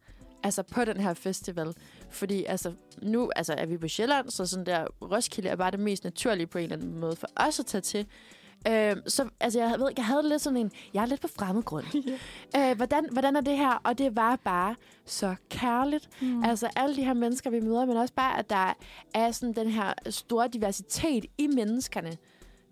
altså 0.44 0.62
på 0.62 0.84
den 0.84 0.96
her 0.96 1.14
festival. 1.14 1.74
Fordi 2.10 2.44
altså, 2.44 2.72
nu 3.02 3.30
altså, 3.36 3.54
er 3.54 3.66
vi 3.66 3.76
på 3.76 3.88
Sjælland, 3.88 4.30
så 4.30 4.46
sådan 4.46 4.66
der 4.66 4.86
Roskilde 5.02 5.48
er 5.48 5.56
bare 5.56 5.70
det 5.70 5.80
mest 5.80 6.04
naturlige 6.04 6.46
på 6.46 6.58
en 6.58 6.64
eller 6.64 6.76
anden 6.76 6.98
måde 6.98 7.16
for 7.16 7.26
os 7.36 7.60
at 7.60 7.66
tage 7.66 7.82
til. 7.82 8.06
Øhm, 8.68 9.08
så 9.08 9.28
altså, 9.40 9.60
jeg 9.60 9.78
ved 9.78 9.88
ikke, 9.88 10.00
jeg 10.00 10.06
havde 10.06 10.28
lidt 10.28 10.42
sådan 10.42 10.56
en, 10.56 10.70
jeg 10.94 11.02
er 11.02 11.06
lidt 11.06 11.20
på 11.20 11.28
fremmed 11.38 11.62
grund. 11.62 11.84
øh, 12.58 12.76
hvordan, 12.76 13.08
hvordan 13.12 13.36
er 13.36 13.40
det 13.40 13.56
her? 13.56 13.80
Og 13.84 13.98
det 13.98 14.16
var 14.16 14.36
bare 14.36 14.74
så 15.04 15.34
kærligt. 15.48 16.08
Mm. 16.22 16.44
Altså 16.44 16.68
alle 16.76 16.96
de 16.96 17.04
her 17.04 17.14
mennesker, 17.14 17.50
vi 17.50 17.60
møder, 17.60 17.84
men 17.84 17.96
også 17.96 18.14
bare, 18.14 18.38
at 18.38 18.50
der 18.50 18.72
er 19.14 19.30
sådan 19.30 19.52
den 19.52 19.70
her 19.70 19.92
store 20.10 20.48
diversitet 20.48 21.24
i 21.38 21.46
menneskerne. 21.46 22.16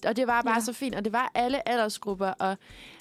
Og 0.07 0.17
det 0.17 0.27
var 0.27 0.43
bare 0.43 0.55
Ja. 0.55 0.61
så 0.61 0.73
fint, 0.73 0.95
og 0.95 1.05
det 1.05 1.13
var 1.13 1.31
alle 1.35 1.69
aldersgrupper, 1.69 2.27
og 2.29 2.57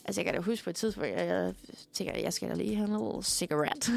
altså 0.05 0.21
jeg 0.21 0.25
kan 0.25 0.33
da 0.33 0.39
huske 0.41 0.63
på 0.63 0.69
et 0.69 0.75
tidspunkt, 0.75 1.09
jeg, 1.09 1.27
jeg 1.27 1.53
tænker, 1.93 2.17
jeg 2.17 2.33
skal 2.33 2.49
da 2.49 2.53
lige 2.53 2.75
have 2.75 2.87
lille 2.87 3.23
cigaret. 3.23 3.89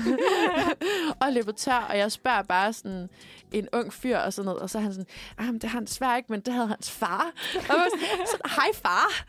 og 1.23 1.33
løber 1.33 1.53
tør, 1.53 1.87
og 1.91 1.99
jeg 1.99 2.13
spørger 2.13 2.43
bare 2.43 2.73
sådan 2.73 3.09
en 3.53 3.69
ung 3.73 3.93
fyr 3.93 4.19
og 4.19 4.33
sådan 4.33 4.47
noget, 4.47 4.61
og 4.63 4.71
så 4.71 4.79
er 4.79 4.83
han 4.83 4.93
sådan, 4.93 5.07
ah, 5.39 5.47
men 5.47 5.55
det 5.55 5.71
har 5.71 5.79
han 5.79 5.85
desværre 5.85 6.17
ikke, 6.17 6.33
men 6.33 6.41
det 6.41 6.55
havde 6.55 6.67
hans 6.69 6.91
far. 6.91 7.33
og 7.55 7.63
jeg 7.69 7.87
sådan, 7.93 8.27
sådan, 8.27 8.51
hej 8.57 8.69
far, 8.75 9.25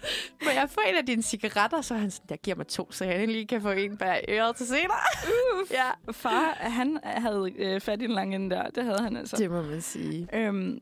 må 0.45 0.51
jeg 0.51 0.69
få 0.69 0.79
en 0.89 0.95
af 0.95 1.05
dine 1.05 1.23
cigaretter? 1.23 1.81
Så 1.81 1.93
er 1.93 1.97
han 1.97 2.11
sådan, 2.11 2.27
jeg 2.29 2.39
giver 2.43 2.57
mig 2.57 2.67
to, 2.67 2.91
så 2.91 3.05
jeg 3.05 3.27
lige 3.27 3.47
kan 3.47 3.61
få 3.61 3.71
en 3.71 3.97
bag 3.97 4.25
øret 4.29 4.55
til 4.55 4.67
senere. 4.67 5.05
Uh, 5.23 5.71
ja. 5.79 6.11
Far, 6.11 6.55
han 6.59 6.99
havde 7.03 7.51
øh, 7.57 7.81
fat 7.81 8.01
i 8.01 8.05
en 8.05 8.11
lang 8.11 8.51
der. 8.51 8.63
Det 8.69 8.83
havde 8.83 8.99
han 9.01 9.17
altså. 9.17 9.35
Det 9.37 9.51
må 9.51 9.61
man 9.61 9.81
sige. 9.81 10.27
Øhm, 10.33 10.79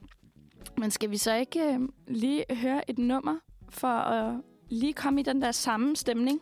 men 0.78 0.92
skal 0.92 1.12
vi 1.12 1.18
så 1.18 1.34
ikke 1.34 1.60
øh, 1.74 1.80
lige 2.08 2.46
høre 2.52 2.90
et 2.90 2.98
nummer 2.98 3.36
for 3.70 3.88
at 3.88 4.36
lige 4.70 4.94
komme 4.94 5.20
i 5.20 5.24
den 5.24 5.42
der 5.42 5.52
samme 5.52 5.96
stemning? 5.96 6.40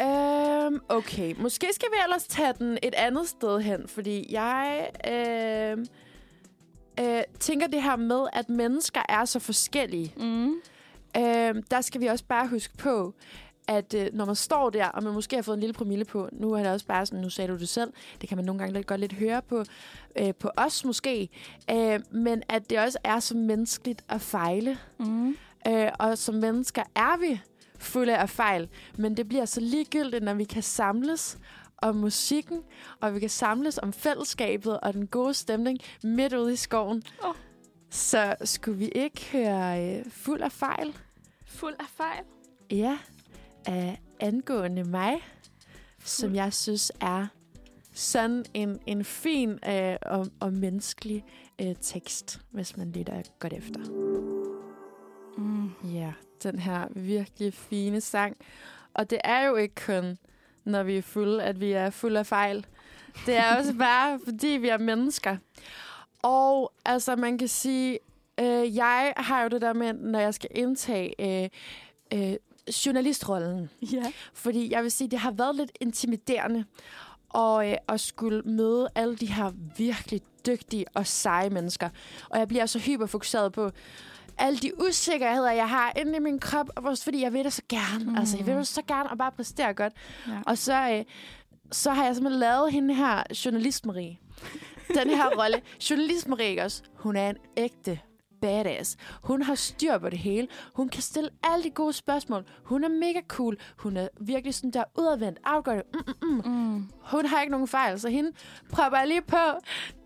Øhm, 0.00 0.80
okay, 0.88 1.34
måske 1.38 1.66
skal 1.74 1.88
vi 1.92 1.96
ellers 2.04 2.26
tage 2.26 2.52
den 2.58 2.78
et 2.82 2.94
andet 2.94 3.28
sted 3.28 3.60
hen, 3.60 3.88
fordi 3.88 4.26
jeg 4.30 4.90
øhm, 5.08 5.86
øh, 7.00 7.22
tænker 7.40 7.66
det 7.66 7.82
her 7.82 7.96
med, 7.96 8.26
at 8.32 8.48
mennesker 8.48 9.00
er 9.08 9.24
så 9.24 9.38
forskellige. 9.38 10.14
Mm. 10.16 10.54
Øhm, 11.16 11.62
der 11.70 11.80
skal 11.80 12.00
vi 12.00 12.06
også 12.06 12.24
bare 12.24 12.48
huske 12.48 12.76
på, 12.76 13.14
at 13.66 13.94
øh, 13.94 14.06
når 14.12 14.24
man 14.24 14.34
står 14.34 14.70
der, 14.70 14.86
og 14.86 15.02
man 15.02 15.12
måske 15.12 15.36
har 15.36 15.42
fået 15.42 15.54
en 15.54 15.60
lille 15.60 15.74
promille 15.74 16.04
på, 16.04 16.28
nu 16.32 16.52
er 16.52 16.62
det 16.62 16.72
også 16.72 16.86
bare 16.86 17.06
sådan, 17.06 17.20
nu 17.20 17.30
sagde 17.30 17.52
du 17.52 17.58
det 17.58 17.68
selv, 17.68 17.92
det 18.20 18.28
kan 18.28 18.38
man 18.38 18.44
nogle 18.44 18.58
gange 18.58 18.74
lidt, 18.74 18.86
godt 18.86 19.00
lidt 19.00 19.12
høre 19.12 19.42
på, 19.42 19.64
øh, 20.18 20.34
på 20.34 20.50
os 20.56 20.84
måske, 20.84 21.28
øh, 21.70 22.00
men 22.10 22.42
at 22.48 22.70
det 22.70 22.78
også 22.78 22.98
er 23.04 23.20
så 23.20 23.36
menneskeligt 23.36 24.04
at 24.08 24.20
fejle. 24.20 24.78
Mm. 24.98 25.36
Øh, 25.68 25.88
og 25.98 26.18
som 26.18 26.34
mennesker 26.34 26.82
er 26.94 27.18
vi 27.18 27.40
fulde 27.78 28.16
af 28.16 28.30
fejl, 28.30 28.68
men 28.98 29.16
det 29.16 29.28
bliver 29.28 29.44
så 29.44 29.60
ligegyldigt, 29.60 30.24
når 30.24 30.34
vi 30.34 30.44
kan 30.44 30.62
samles 30.62 31.38
om 31.82 31.96
musikken, 31.96 32.62
og 33.00 33.14
vi 33.14 33.20
kan 33.20 33.28
samles 33.28 33.78
om 33.78 33.92
fællesskabet 33.92 34.80
og 34.80 34.94
den 34.94 35.06
gode 35.06 35.34
stemning 35.34 35.78
midt 36.02 36.32
ude 36.32 36.52
i 36.52 36.56
skoven. 36.56 37.02
Oh. 37.24 37.34
Så 37.90 38.34
skulle 38.44 38.78
vi 38.78 38.88
ikke 38.88 39.28
høre 39.32 39.84
øh, 39.84 40.04
fuld 40.10 40.40
af 40.40 40.52
fejl? 40.52 40.96
Fuld 41.46 41.74
af 41.80 41.86
fejl? 41.96 42.24
Ja, 42.70 42.98
af 43.66 44.00
angående 44.20 44.84
mig, 44.84 45.14
som 46.04 46.34
jeg 46.34 46.52
synes 46.52 46.92
er 47.00 47.26
sådan 47.92 48.44
en, 48.54 48.78
en 48.86 49.04
fin 49.04 49.58
øh, 49.68 49.96
og, 50.02 50.26
og 50.40 50.52
menneskelig 50.52 51.24
øh, 51.60 51.74
tekst, 51.80 52.40
hvis 52.50 52.76
man 52.76 52.92
lytter 52.92 53.22
godt 53.38 53.52
efter. 53.52 53.80
Mm. 55.38 55.70
Ja, 55.94 56.12
den 56.42 56.58
her 56.58 56.88
virkelig 56.90 57.54
fine 57.54 58.00
sang. 58.00 58.36
Og 58.94 59.10
det 59.10 59.18
er 59.24 59.46
jo 59.46 59.56
ikke 59.56 59.74
kun, 59.86 60.18
når 60.64 60.82
vi 60.82 60.96
er 60.96 61.02
fulde, 61.02 61.42
at 61.42 61.60
vi 61.60 61.72
er 61.72 61.90
fulde 61.90 62.18
af 62.18 62.26
fejl. 62.26 62.66
Det 63.26 63.36
er 63.36 63.56
også 63.56 63.74
bare, 63.88 64.20
fordi 64.24 64.46
vi 64.46 64.68
er 64.68 64.78
mennesker. 64.78 65.36
Og 66.22 66.72
altså, 66.84 67.16
man 67.16 67.38
kan 67.38 67.48
sige, 67.48 67.98
øh, 68.40 68.76
jeg 68.76 69.12
har 69.16 69.42
jo 69.42 69.48
det 69.48 69.60
der 69.60 69.72
med, 69.72 69.92
når 69.92 70.18
jeg 70.18 70.34
skal 70.34 70.50
indtage 70.54 71.42
øh, 71.42 71.48
øh, 72.12 72.36
journalistrollen. 72.86 73.70
Ja. 73.92 74.12
Fordi 74.34 74.72
jeg 74.72 74.82
vil 74.82 74.90
sige, 74.90 75.10
det 75.10 75.18
har 75.18 75.30
været 75.30 75.56
lidt 75.56 75.72
intimiderende 75.80 76.64
og 77.28 77.70
øh, 77.70 77.76
at 77.88 78.00
skulle 78.00 78.42
møde 78.42 78.88
alle 78.94 79.16
de 79.16 79.26
her 79.26 79.52
virkelig 79.76 80.20
dygtige 80.46 80.84
og 80.94 81.06
seje 81.06 81.50
mennesker. 81.50 81.88
Og 82.30 82.38
jeg 82.38 82.48
bliver 82.48 82.66
så 82.66 82.78
hyperfokuseret 82.78 83.52
på 83.52 83.70
alle 84.38 84.58
de 84.58 84.80
usikkerheder, 84.80 85.50
jeg 85.50 85.68
har 85.68 85.92
inde 85.96 86.16
i 86.16 86.20
min 86.20 86.38
krop, 86.38 86.70
og 86.76 86.84
også 86.84 87.04
fordi 87.04 87.22
jeg 87.22 87.32
vil 87.32 87.44
det 87.44 87.52
så 87.52 87.62
gerne. 87.68 88.04
Mm. 88.04 88.16
Altså, 88.16 88.36
jeg 88.36 88.46
vil 88.46 88.54
det 88.54 88.66
så 88.66 88.82
gerne 88.88 89.10
og 89.10 89.18
bare 89.18 89.32
præstere 89.32 89.74
godt. 89.74 89.92
Ja. 90.28 90.32
Og 90.46 90.58
så, 90.58 90.90
øh, 90.90 91.04
så 91.72 91.90
har 91.90 92.04
jeg 92.04 92.14
simpelthen 92.14 92.40
lavet 92.40 92.72
hende 92.72 92.94
her, 92.94 93.22
journalist 93.44 93.86
Marie. 93.86 94.18
Den 94.94 95.08
her 95.08 95.30
rolle. 95.42 95.62
Journalist 95.90 96.28
Marie 96.28 96.62
også, 96.62 96.82
hun 96.94 97.16
er 97.16 97.30
en 97.30 97.36
ægte 97.56 98.00
badass. 98.46 98.96
Hun 99.22 99.42
har 99.42 99.54
styr 99.54 99.98
på 99.98 100.10
det 100.10 100.18
hele. 100.18 100.48
Hun 100.74 100.88
kan 100.88 101.02
stille 101.02 101.30
alle 101.42 101.64
de 101.64 101.70
gode 101.70 101.92
spørgsmål. 101.92 102.44
Hun 102.64 102.84
er 102.84 102.88
mega 102.88 103.20
cool. 103.28 103.56
Hun 103.78 103.96
er 103.96 104.08
virkelig 104.20 104.54
sådan 104.54 104.70
der 104.70 104.84
udadvendt, 104.98 105.38
afgørende. 105.44 105.84
Mm, 106.22 106.28
mm, 106.28 106.42
mm. 106.44 106.52
Mm. 106.52 106.90
Hun 107.00 107.26
har 107.26 107.40
ikke 107.40 107.50
nogen 107.50 107.68
fejl, 107.68 108.00
så 108.00 108.08
hende 108.08 108.32
prøver 108.72 108.98
jeg 108.98 109.08
lige 109.08 109.22
på, 109.22 109.36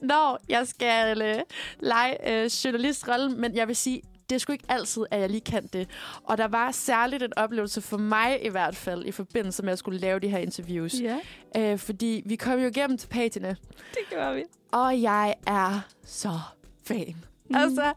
når 0.03 0.38
jeg 0.49 0.66
skal 0.68 1.22
øh, 1.22 1.36
lege 1.80 2.30
øh, 2.32 2.45
journalistrollen. 2.64 3.41
Men 3.41 3.55
jeg 3.57 3.68
vil 3.68 3.76
sige, 3.76 4.03
det 4.28 4.34
er 4.36 4.38
sgu 4.41 4.53
ikke 4.53 4.64
altid, 4.68 5.03
at 5.11 5.20
jeg 5.20 5.30
lige 5.30 5.41
kan 5.41 5.66
det. 5.66 5.88
Og 6.24 6.38
der 6.38 6.49
var 6.49 6.70
særligt 6.70 7.22
en 7.22 7.32
oplevelse 7.38 7.80
for 7.80 7.97
mig 7.97 8.45
i 8.45 8.49
hvert 8.49 8.76
fald, 8.76 9.05
i 9.07 9.12
forbindelse 9.12 9.62
med, 9.62 9.68
at 9.68 9.72
jeg 9.72 9.78
skulle 9.78 9.99
lave 9.99 10.18
de 10.20 10.28
her 10.28 10.38
interviews. 10.38 10.95
Ja, 11.01 11.18
Øh, 11.57 11.78
fordi 11.78 12.22
vi 12.26 12.36
kom 12.36 12.59
jo 12.59 12.66
igennem 12.68 12.99
til 12.99 13.09
patina, 13.09 13.49
det 13.91 13.99
gjorde 14.11 14.34
vi. 14.34 14.43
og 14.72 15.03
jeg 15.03 15.34
er 15.47 15.80
så 16.05 16.38
fan. 16.86 17.24
Mm. 17.51 17.57
Altså, 17.57 17.92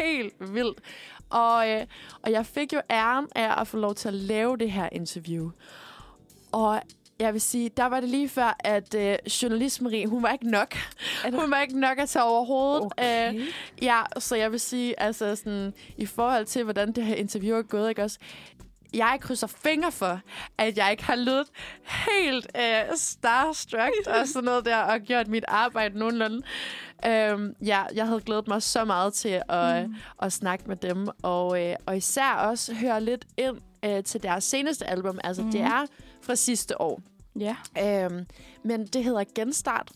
helt 0.00 0.34
vildt. 0.54 0.78
Og, 1.30 1.70
øh, 1.70 1.86
og 2.22 2.32
jeg 2.32 2.46
fik 2.46 2.72
jo 2.72 2.80
æren 2.90 3.26
af 3.34 3.60
at 3.60 3.68
få 3.68 3.76
lov 3.76 3.94
til 3.94 4.08
at 4.08 4.14
lave 4.14 4.56
det 4.56 4.70
her 4.70 4.88
interview. 4.92 5.50
Og 6.52 6.82
jeg 7.18 7.32
vil 7.32 7.40
sige, 7.40 7.68
der 7.76 7.84
var 7.86 8.00
det 8.00 8.08
lige 8.08 8.28
før, 8.28 8.56
at 8.58 8.94
øh, 8.94 9.16
journalist 9.42 9.82
Marie, 9.82 10.06
hun 10.06 10.22
var 10.22 10.32
ikke 10.32 10.50
nok. 10.50 10.76
Hun 11.32 11.50
var 11.50 11.60
ikke 11.60 11.80
nok 11.80 11.98
at 11.98 12.08
tage 12.08 12.24
overhovedet. 12.24 12.84
Okay. 12.84 13.34
Øh, 13.34 13.48
ja, 13.82 14.02
så 14.18 14.36
jeg 14.36 14.52
vil 14.52 14.60
sige, 14.60 15.00
altså 15.00 15.36
sådan, 15.36 15.74
i 15.96 16.06
forhold 16.06 16.46
til, 16.46 16.64
hvordan 16.64 16.92
det 16.92 17.04
her 17.04 17.14
interview 17.14 17.58
er 17.58 17.62
gået, 17.62 17.88
ikke 17.88 18.02
også? 18.02 18.18
Jeg 18.94 19.18
krydser 19.20 19.46
fingre 19.46 19.92
for, 19.92 20.20
at 20.58 20.78
jeg 20.78 20.90
ikke 20.90 21.04
har 21.04 21.16
lyttet 21.16 21.46
helt 21.84 22.46
øh, 22.56 22.96
starstruck 22.96 23.92
og 24.06 24.28
sådan 24.28 24.44
noget 24.44 24.64
der, 24.64 24.76
og 24.76 25.00
gjort 25.00 25.28
mit 25.28 25.44
arbejde 25.48 25.98
nogenlunde. 25.98 26.42
Øhm, 27.06 27.54
ja, 27.64 27.82
jeg 27.94 28.06
havde 28.06 28.20
glædet 28.20 28.48
mig 28.48 28.62
så 28.62 28.84
meget 28.84 29.14
til 29.14 29.42
at, 29.48 29.88
mm. 29.88 29.94
at 30.22 30.32
snakke 30.32 30.64
med 30.68 30.76
dem, 30.76 31.08
og, 31.22 31.64
øh, 31.64 31.76
og 31.86 31.96
især 31.96 32.32
også 32.32 32.74
høre 32.74 33.00
lidt 33.00 33.26
ind 33.36 33.56
øh, 33.84 34.04
til 34.04 34.22
deres 34.22 34.44
seneste 34.44 34.86
album. 34.86 35.18
Altså, 35.24 35.42
mm. 35.42 35.50
det 35.50 35.60
er 35.60 35.86
fra 36.22 36.34
sidste 36.34 36.80
år. 36.80 37.00
Ja. 37.38 37.56
Øhm, 37.82 38.26
men 38.64 38.86
det 38.86 39.04
hedder 39.04 39.24
Genstart, 39.34 39.92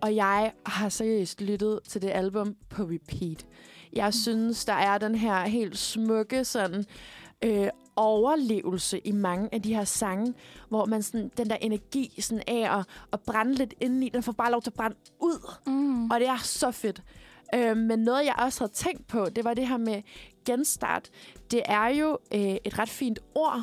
og 0.00 0.14
jeg 0.14 0.52
har 0.66 0.88
seriøst 0.88 1.40
lyttet 1.40 1.80
til 1.88 2.02
det 2.02 2.10
album 2.10 2.56
på 2.68 2.82
repeat. 2.82 3.46
Jeg 3.92 4.14
synes, 4.14 4.64
der 4.64 4.72
er 4.72 4.98
den 4.98 5.14
her 5.14 5.44
helt 5.44 5.78
smukke 5.78 6.44
sådan 6.44 6.84
øh, 7.44 7.68
overlevelse 7.96 8.98
i 8.98 9.12
mange 9.12 9.48
af 9.52 9.62
de 9.62 9.74
her 9.74 9.84
sange, 9.84 10.34
hvor 10.68 10.84
man 10.84 11.02
sådan, 11.02 11.30
den 11.36 11.50
der 11.50 11.56
energi 11.56 12.20
sådan 12.20 12.42
af 12.46 12.78
at, 12.78 12.86
at 13.12 13.20
brænde 13.20 13.54
lidt 13.54 13.74
indeni, 13.80 14.08
den 14.08 14.22
får 14.22 14.32
bare 14.32 14.50
lov 14.50 14.62
til 14.62 14.70
at 14.70 14.74
brænde 14.74 14.96
ud. 15.20 15.50
Mm. 15.66 16.10
Og 16.10 16.20
det 16.20 16.28
er 16.28 16.36
så 16.36 16.70
fedt. 16.70 17.02
Øh, 17.54 17.76
men 17.76 17.98
noget, 17.98 18.24
jeg 18.24 18.34
også 18.38 18.60
havde 18.60 18.72
tænkt 18.72 19.06
på, 19.06 19.26
det 19.36 19.44
var 19.44 19.54
det 19.54 19.68
her 19.68 19.76
med 19.76 20.02
genstart. 20.44 21.10
Det 21.50 21.62
er 21.64 21.86
jo 21.88 22.18
øh, 22.34 22.56
et 22.64 22.78
ret 22.78 22.88
fint 22.88 23.18
ord, 23.34 23.62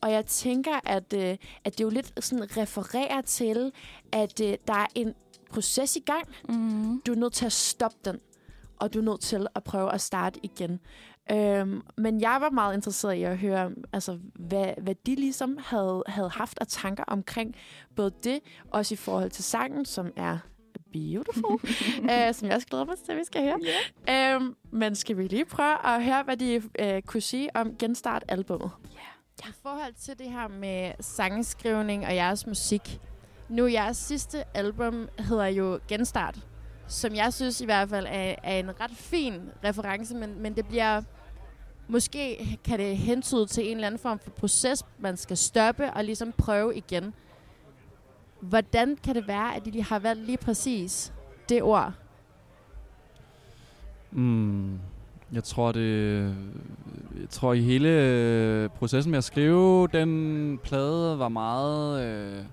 og 0.00 0.12
jeg 0.12 0.26
tænker, 0.26 0.80
at, 0.84 1.12
øh, 1.12 1.36
at 1.64 1.78
det 1.78 1.84
jo 1.84 1.88
lidt 1.88 2.24
sådan 2.24 2.56
refererer 2.56 3.20
til, 3.20 3.72
at 4.12 4.40
øh, 4.40 4.54
der 4.66 4.74
er 4.74 4.86
en 4.94 5.14
proces 5.50 5.96
i 5.96 6.00
gang. 6.00 6.28
Mm. 6.48 7.00
Du 7.06 7.12
er 7.12 7.16
nødt 7.16 7.32
til 7.32 7.46
at 7.46 7.52
stoppe 7.52 7.98
den, 8.04 8.18
og 8.80 8.94
du 8.94 8.98
er 8.98 9.02
nødt 9.02 9.20
til 9.20 9.46
at 9.54 9.64
prøve 9.64 9.92
at 9.92 10.00
starte 10.00 10.40
igen. 10.42 10.80
Øhm, 11.32 11.82
men 11.96 12.20
jeg 12.20 12.38
var 12.40 12.50
meget 12.50 12.74
interesseret 12.74 13.14
i 13.14 13.22
at 13.22 13.38
høre, 13.38 13.70
altså, 13.92 14.18
hvad, 14.34 14.72
hvad 14.82 14.94
de 15.06 15.14
ligesom 15.14 15.58
havde, 15.64 16.02
havde 16.06 16.28
haft 16.28 16.58
af 16.60 16.66
tanker 16.66 17.04
omkring 17.06 17.56
både 17.96 18.12
det, 18.24 18.40
også 18.70 18.94
i 18.94 18.96
forhold 18.96 19.30
til 19.30 19.44
sangen, 19.44 19.84
som 19.84 20.12
er 20.16 20.38
beautiful, 20.92 21.60
øh, 22.10 22.34
som 22.34 22.48
jeg 22.48 22.54
også 22.54 22.66
glæder 22.66 22.84
mig 22.84 22.94
til, 23.04 23.12
at 23.12 23.18
vi 23.18 23.24
skal 23.24 23.42
høre. 23.42 23.58
Yeah. 24.08 24.34
Øhm, 24.34 24.54
men 24.70 24.94
skal 24.94 25.16
vi 25.16 25.26
lige 25.26 25.44
prøve 25.44 25.86
at 25.86 26.04
høre, 26.04 26.22
hvad 26.22 26.36
de 26.36 26.62
øh, 26.78 27.02
kunne 27.02 27.20
sige 27.20 27.56
om 27.56 27.76
Genstart-albummet? 27.78 28.70
I 29.48 29.52
forhold 29.62 29.94
til 29.94 30.18
det 30.18 30.30
her 30.30 30.48
med 30.48 30.92
sangskrivning 31.00 32.06
og 32.06 32.14
jeres 32.14 32.46
musik. 32.46 33.00
Nu 33.48 33.66
jeres 33.66 33.96
sidste 33.96 34.44
album 34.56 35.08
hedder 35.18 35.46
jo 35.46 35.80
Genstart, 35.88 36.38
som 36.90 37.14
jeg 37.14 37.32
synes 37.32 37.60
i 37.60 37.64
hvert 37.64 37.88
fald 37.88 38.06
er, 38.08 38.34
er 38.42 38.58
en 38.58 38.80
ret 38.80 38.90
fin 38.90 39.34
reference, 39.64 40.14
men, 40.14 40.42
men 40.42 40.56
det 40.56 40.66
bliver... 40.66 41.02
Måske 41.88 42.58
kan 42.64 42.78
det 42.78 42.96
hentyde 42.96 43.46
til 43.46 43.66
en 43.66 43.76
eller 43.76 43.86
anden 43.86 43.98
form 43.98 44.18
for 44.18 44.30
proces, 44.30 44.84
man 44.98 45.16
skal 45.16 45.36
stoppe 45.36 45.92
og 45.92 46.04
ligesom 46.04 46.32
prøve 46.32 46.76
igen. 46.76 47.14
Hvordan 48.40 48.96
kan 49.04 49.14
det 49.14 49.28
være, 49.28 49.56
at 49.56 49.64
de 49.64 49.70
lige 49.70 49.84
har 49.84 49.98
valgt 49.98 50.26
lige 50.26 50.38
præcis 50.38 51.12
det 51.48 51.62
ord? 51.62 51.92
Mm, 54.10 54.78
jeg 55.32 55.44
tror 55.44 55.72
det... 55.72 56.22
Jeg 57.20 57.28
tror 57.30 57.52
i 57.52 57.60
hele 57.60 57.88
øh, 57.88 58.68
processen 58.68 59.10
med 59.10 59.18
at 59.18 59.24
skrive 59.24 59.88
den 59.92 60.58
plade 60.62 61.18
var 61.18 61.28
meget... 61.28 62.04
Øh, 62.04 62.44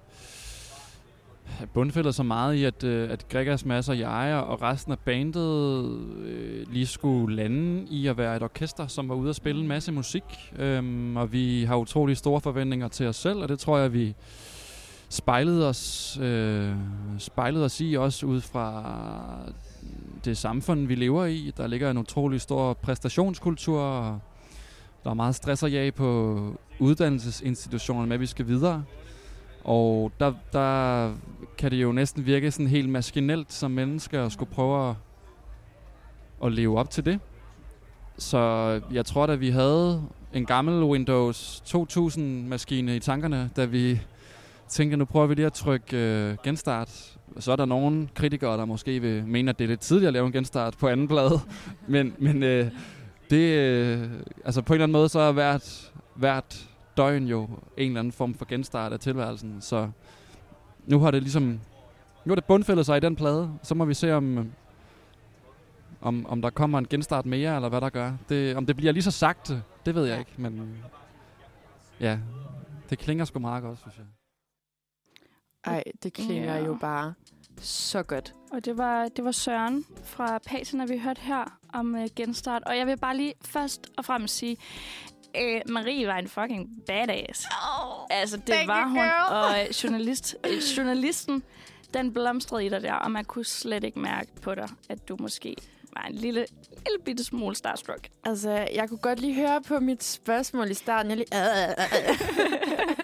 bundfældet 1.73 2.15
så 2.15 2.23
meget 2.23 2.55
i, 2.55 2.63
at, 2.63 2.83
øh, 2.83 3.11
at 3.11 3.29
Gregers, 3.29 3.65
Mads 3.65 3.89
og 3.89 3.99
jeg 3.99 4.43
og 4.47 4.61
resten 4.61 4.91
af 4.91 4.99
bandet 4.99 5.85
øh, 6.25 6.65
lige 6.71 6.87
skulle 6.87 7.35
lande 7.35 7.87
i 7.89 8.07
at 8.07 8.17
være 8.17 8.35
et 8.35 8.43
orkester, 8.43 8.87
som 8.87 9.09
var 9.09 9.15
ude 9.15 9.29
at 9.29 9.35
spille 9.35 9.61
en 9.61 9.67
masse 9.67 9.91
musik. 9.91 10.23
Øhm, 10.59 11.17
og 11.17 11.31
vi 11.31 11.63
har 11.63 11.75
utrolig 11.75 12.17
store 12.17 12.41
forventninger 12.41 12.87
til 12.87 13.07
os 13.07 13.15
selv, 13.15 13.37
og 13.39 13.49
det 13.49 13.59
tror 13.59 13.77
jeg, 13.77 13.93
vi 13.93 14.15
spejlede 15.09 15.69
os, 15.69 16.17
øh, 16.21 16.71
spejlede 17.17 17.65
os 17.65 17.81
i 17.81 17.93
også 17.93 18.25
ud 18.25 18.41
fra 18.41 18.95
det 20.25 20.37
samfund, 20.37 20.87
vi 20.87 20.95
lever 20.95 21.25
i. 21.25 21.51
Der 21.57 21.67
ligger 21.67 21.91
en 21.91 21.97
utrolig 21.97 22.41
stor 22.41 22.73
præstationskultur, 22.73 23.81
og 23.81 24.19
der 25.03 25.09
er 25.09 25.13
meget 25.13 25.35
stress 25.35 25.63
og 25.63 25.73
jag 25.73 25.93
på 25.93 26.39
uddannelsesinstitutionerne 26.79 28.07
med, 28.07 28.13
at 28.13 28.21
vi 28.21 28.25
skal 28.25 28.47
videre. 28.47 28.83
Og 29.67 30.11
der, 30.19 30.33
der 30.53 31.11
kan 31.57 31.71
det 31.71 31.77
jo 31.77 31.91
næsten 31.91 32.25
virke 32.25 32.51
sådan 32.51 32.67
helt 32.67 32.89
maskinelt 32.89 33.53
som 33.53 33.71
mennesker 33.71 34.25
at 34.25 34.31
skulle 34.31 34.51
prøve 34.51 34.89
at, 34.89 34.95
at 36.43 36.51
leve 36.51 36.79
op 36.79 36.89
til 36.89 37.05
det. 37.05 37.19
Så 38.17 38.37
jeg 38.91 39.05
tror, 39.05 39.23
at 39.23 39.39
vi 39.39 39.49
havde 39.49 40.03
en 40.33 40.45
gammel 40.45 40.83
Windows 40.83 41.63
2000-maskine 41.65 42.95
i 42.95 42.99
tankerne, 42.99 43.49
da 43.55 43.65
vi 43.65 44.01
tænkte, 44.69 44.97
nu 44.97 45.05
prøver 45.05 45.27
vi 45.27 45.33
lige 45.33 45.45
at 45.45 45.53
trykke 45.53 45.97
øh, 45.97 46.37
genstart. 46.43 47.17
Så 47.39 47.51
er 47.51 47.55
der 47.55 47.65
nogle 47.65 48.09
kritikere, 48.15 48.57
der 48.57 48.65
måske 48.65 48.99
vil 48.99 49.25
mene, 49.25 49.49
at 49.49 49.59
det 49.59 49.65
er 49.65 49.69
lidt 49.69 49.79
tidligt 49.79 50.07
at 50.07 50.13
lave 50.13 50.25
en 50.25 50.31
genstart 50.31 50.77
på 50.77 50.87
anden 50.87 51.07
plade. 51.07 51.39
men 51.87 52.13
men 52.17 52.43
øh, 52.43 52.71
det, 53.29 53.57
øh, 53.57 54.09
altså 54.45 54.61
på 54.61 54.73
en 54.73 54.75
eller 54.75 54.83
anden 54.83 54.93
måde, 54.93 55.09
så 55.09 55.19
er 55.19 55.31
hvert, 55.31 55.91
hvert 56.15 56.67
døgn 56.97 57.23
jo 57.27 57.43
en 57.77 57.87
eller 57.87 57.99
anden 57.99 58.11
form 58.11 58.33
for 58.33 58.45
genstart 58.45 58.93
af 58.93 58.99
tilværelsen. 58.99 59.61
Så 59.61 59.89
nu 60.85 60.99
har 60.99 61.11
det 61.11 61.21
ligesom, 61.23 61.43
nu 62.25 62.31
har 62.31 62.35
det 62.35 62.45
bundfældet 62.45 62.85
sig 62.85 62.97
i 62.97 62.99
den 62.99 63.15
plade. 63.15 63.53
Så 63.63 63.75
må 63.75 63.85
vi 63.85 63.93
se, 63.93 64.13
om, 64.13 64.37
øh, 64.37 64.45
om, 66.01 66.25
om 66.25 66.41
der 66.41 66.49
kommer 66.49 66.79
en 66.79 66.87
genstart 66.87 67.25
mere, 67.25 67.55
eller 67.55 67.69
hvad 67.69 67.81
der 67.81 67.89
gør. 67.89 68.13
Det, 68.29 68.55
om 68.55 68.65
det 68.65 68.75
bliver 68.75 68.91
lige 68.91 69.03
så 69.03 69.11
sagte, 69.11 69.63
det 69.85 69.95
ved 69.95 70.05
jeg 70.05 70.19
ikke. 70.19 70.31
Men 70.37 70.59
øh, 70.59 70.67
ja, 71.99 72.19
det 72.89 72.99
klinger 72.99 73.25
sgu 73.25 73.39
meget 73.39 73.63
godt, 73.63 73.79
synes 73.79 73.97
jeg. 73.97 74.05
Ej, 75.65 75.83
det 76.03 76.13
klinger 76.13 76.55
Ja. 76.57 76.65
jo 76.65 76.77
bare 76.81 77.13
så 77.61 78.03
godt. 78.03 78.33
Og 78.51 78.65
det 78.65 78.77
var, 78.77 79.07
det 79.15 79.25
var 79.25 79.31
Søren 79.31 79.85
fra 80.03 80.37
Patina, 80.37 80.85
vi 80.85 80.97
hørte 80.97 81.21
her 81.21 81.57
om 81.73 81.95
uh, 81.95 82.01
genstart. 82.15 82.63
Og 82.65 82.77
jeg 82.77 82.87
vil 82.87 82.97
bare 82.97 83.17
lige 83.17 83.33
først 83.41 83.87
og 83.97 84.05
fremmest 84.05 84.35
sige, 84.37 84.57
øh, 85.41 85.61
Marie 85.73 86.07
var 86.07 86.17
en 86.17 86.27
fucking 86.27 86.69
badass. 86.87 87.45
Oh, 87.45 88.05
altså, 88.09 88.37
det 88.37 88.55
var 88.67 88.87
hun. 88.87 88.97
girl. 88.97 89.33
Og 89.33 89.61
øh, 89.61 89.69
journalist, 89.83 90.35
øh, 90.45 90.57
journalisten, 90.77 91.43
den 91.93 92.13
blomstrede 92.13 92.65
i 92.65 92.69
dig 92.69 92.81
der, 92.81 92.93
og 92.93 93.11
man 93.11 93.25
kunne 93.25 93.45
slet 93.45 93.83
ikke 93.83 93.99
mærke 93.99 94.29
på 94.41 94.55
dig, 94.55 94.69
at 94.89 95.07
du 95.09 95.17
måske 95.19 95.55
var 95.93 96.05
en 96.09 96.15
lille, 96.15 96.45
lille 96.71 96.99
bitte 97.05 97.23
smule 97.23 97.55
starstruck. 97.55 98.07
Altså, 98.23 98.67
jeg 98.75 98.89
kunne 98.89 98.97
godt 98.97 99.19
lige 99.19 99.35
høre 99.35 99.61
på 99.61 99.79
mit 99.79 100.03
spørgsmål 100.03 100.71
i 100.71 100.73
starten. 100.73 101.09
Jeg 101.09 101.17
lige... 101.17 101.27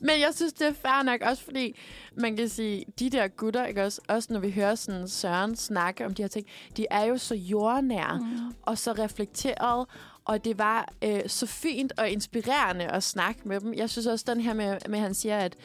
Men 0.00 0.20
jeg 0.20 0.28
synes, 0.34 0.52
det 0.52 0.66
er 0.66 0.72
fair 0.72 1.02
nok, 1.02 1.20
også 1.22 1.44
fordi 1.44 1.76
man 2.14 2.36
kan 2.36 2.48
sige, 2.48 2.84
de 2.98 3.10
der 3.10 3.28
gutter, 3.28 3.66
ikke 3.66 3.84
også, 3.84 4.00
også 4.08 4.32
når 4.32 4.40
vi 4.40 4.50
hører 4.50 4.74
sådan 4.74 5.08
Søren 5.08 5.56
snakke 5.56 6.06
om 6.06 6.14
de 6.14 6.22
her 6.22 6.28
ting, 6.28 6.46
de 6.76 6.86
er 6.90 7.04
jo 7.04 7.18
så 7.18 7.34
jordnære 7.34 8.18
Mm. 8.20 8.54
og 8.62 8.78
så 8.78 8.92
reflekteret, 8.92 9.86
og 10.30 10.44
det 10.44 10.58
var 10.58 10.92
øh, 11.04 11.20
så 11.26 11.46
fint 11.46 11.92
og 11.98 12.10
inspirerende 12.10 12.84
at 12.86 13.02
snakke 13.02 13.40
med 13.44 13.60
dem. 13.60 13.74
Jeg 13.74 13.90
synes 13.90 14.06
også, 14.06 14.24
den 14.28 14.40
her 14.40 14.54
med, 14.54 14.76
med 14.88 14.98
at 14.98 15.02
han 15.04 15.14
siger, 15.14 15.38
at 15.38 15.56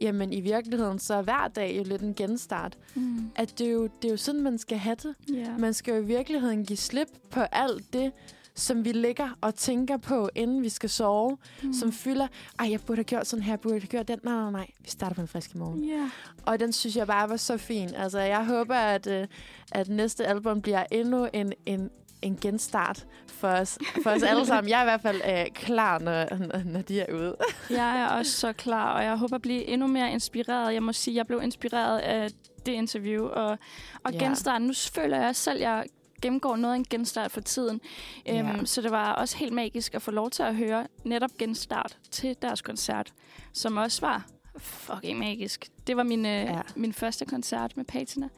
jamen, 0.00 0.32
i 0.32 0.40
virkeligheden, 0.40 0.98
så 0.98 1.14
er 1.14 1.22
hver 1.22 1.48
dag 1.48 1.74
jo 1.78 1.82
lidt 1.86 2.02
en 2.02 2.14
genstart. 2.14 2.78
Mm. 2.94 3.30
At 3.36 3.58
det 3.58 3.66
er, 3.66 3.70
jo, 3.70 3.88
det 4.02 4.08
er 4.08 4.12
jo 4.12 4.16
sådan, 4.16 4.40
man 4.42 4.58
skal 4.58 4.78
have 4.78 4.96
det. 5.02 5.14
Ja. 5.34 5.56
Man 5.58 5.74
skal 5.74 5.94
jo 5.94 6.00
i 6.00 6.04
virkeligheden 6.04 6.64
give 6.64 6.76
slip 6.76 7.08
på 7.30 7.40
alt 7.40 7.92
det, 7.92 8.12
som 8.54 8.84
vi 8.84 8.92
ligger 8.92 9.28
og 9.40 9.54
tænker 9.54 9.96
på, 9.96 10.28
inden 10.34 10.62
vi 10.62 10.68
skal 10.68 10.90
sove, 10.90 11.36
Mm. 11.62 11.72
som 11.72 11.92
fylder, 11.92 12.26
ej, 12.58 12.70
jeg 12.70 12.80
burde 12.80 12.98
have 12.98 13.04
gjort 13.04 13.26
sådan 13.26 13.42
her, 13.42 13.52
jeg 13.52 13.60
burde 13.60 13.74
have 13.80 13.86
gjort 13.86 14.08
den. 14.08 14.18
Nej, 14.22 14.34
nej, 14.34 14.50
nej, 14.50 14.66
vi 14.80 14.90
starter 14.90 15.14
på 15.14 15.20
en 15.20 15.28
frisk 15.28 15.54
i 15.54 15.58
morgen. 15.58 15.84
Ja. 15.84 16.10
Og 16.46 16.60
den 16.60 16.72
synes 16.72 16.96
jeg 16.96 17.06
bare 17.06 17.28
var 17.28 17.36
så 17.36 17.56
fin. 17.56 17.88
Altså, 17.94 18.18
jeg 18.18 18.46
håber, 18.46 18.74
at, 18.74 19.06
øh, 19.06 19.26
at 19.72 19.88
næste 19.88 20.26
album 20.26 20.62
bliver 20.62 20.84
endnu 20.92 21.28
en, 21.32 21.52
en, 21.66 21.90
en 22.22 22.38
genstart 22.40 23.06
for 23.26 23.48
os, 23.48 23.78
for 24.02 24.10
os 24.10 24.22
alle 24.22 24.46
sammen. 24.46 24.70
Jeg 24.70 24.78
er 24.78 24.82
i 24.82 24.86
hvert 24.86 25.00
fald 25.02 25.20
øh, 25.28 25.46
klar, 25.54 25.98
når, 25.98 26.36
når- 26.64 26.82
de 26.82 27.00
er 27.00 27.14
ude. 27.14 27.36
Jeg 27.70 28.00
er 28.00 28.06
også 28.18 28.32
så 28.32 28.52
klar, 28.52 28.92
og 28.94 29.04
jeg 29.04 29.16
håber 29.16 29.36
at 29.36 29.42
blive 29.42 29.64
endnu 29.64 29.86
mere 29.86 30.10
inspireret. 30.12 30.74
Jeg 30.74 30.82
må 30.82 30.92
sige, 30.92 31.16
jeg 31.16 31.26
blev 31.26 31.42
inspireret 31.42 31.98
af 31.98 32.28
det 32.66 32.72
interview, 32.72 33.24
og, 33.26 33.58
og 34.04 34.12
Ja. 34.12 34.18
genstart. 34.18 34.62
Nu 34.62 34.72
føler 34.94 35.20
jeg 35.20 35.36
selv, 35.36 35.56
at 35.56 35.62
jeg 35.62 35.84
gennemgår 36.22 36.56
noget 36.56 36.74
af 36.74 36.78
en 36.78 36.84
genstart 36.90 37.30
for 37.32 37.40
tiden. 37.40 37.80
Ja. 38.26 38.38
Øhm, 38.42 38.66
så 38.66 38.82
det 38.82 38.90
var 38.90 39.12
også 39.12 39.36
helt 39.36 39.52
magisk 39.52 39.94
at 39.94 40.02
få 40.02 40.10
lov 40.10 40.30
til 40.30 40.42
at 40.42 40.56
høre 40.56 40.86
netop 41.04 41.30
genstart 41.38 41.98
til 42.10 42.36
deres 42.42 42.62
koncert, 42.62 43.12
som 43.52 43.76
også 43.76 44.00
var 44.00 44.26
fucking 44.58 45.18
magisk. 45.18 45.66
Det 45.86 45.96
var 45.96 46.02
min, 46.02 46.26
øh, 46.26 46.32
ja. 46.32 46.60
min 46.76 46.92
første 46.92 47.24
koncert 47.24 47.76
med 47.76 47.84
Patina. 47.84 48.28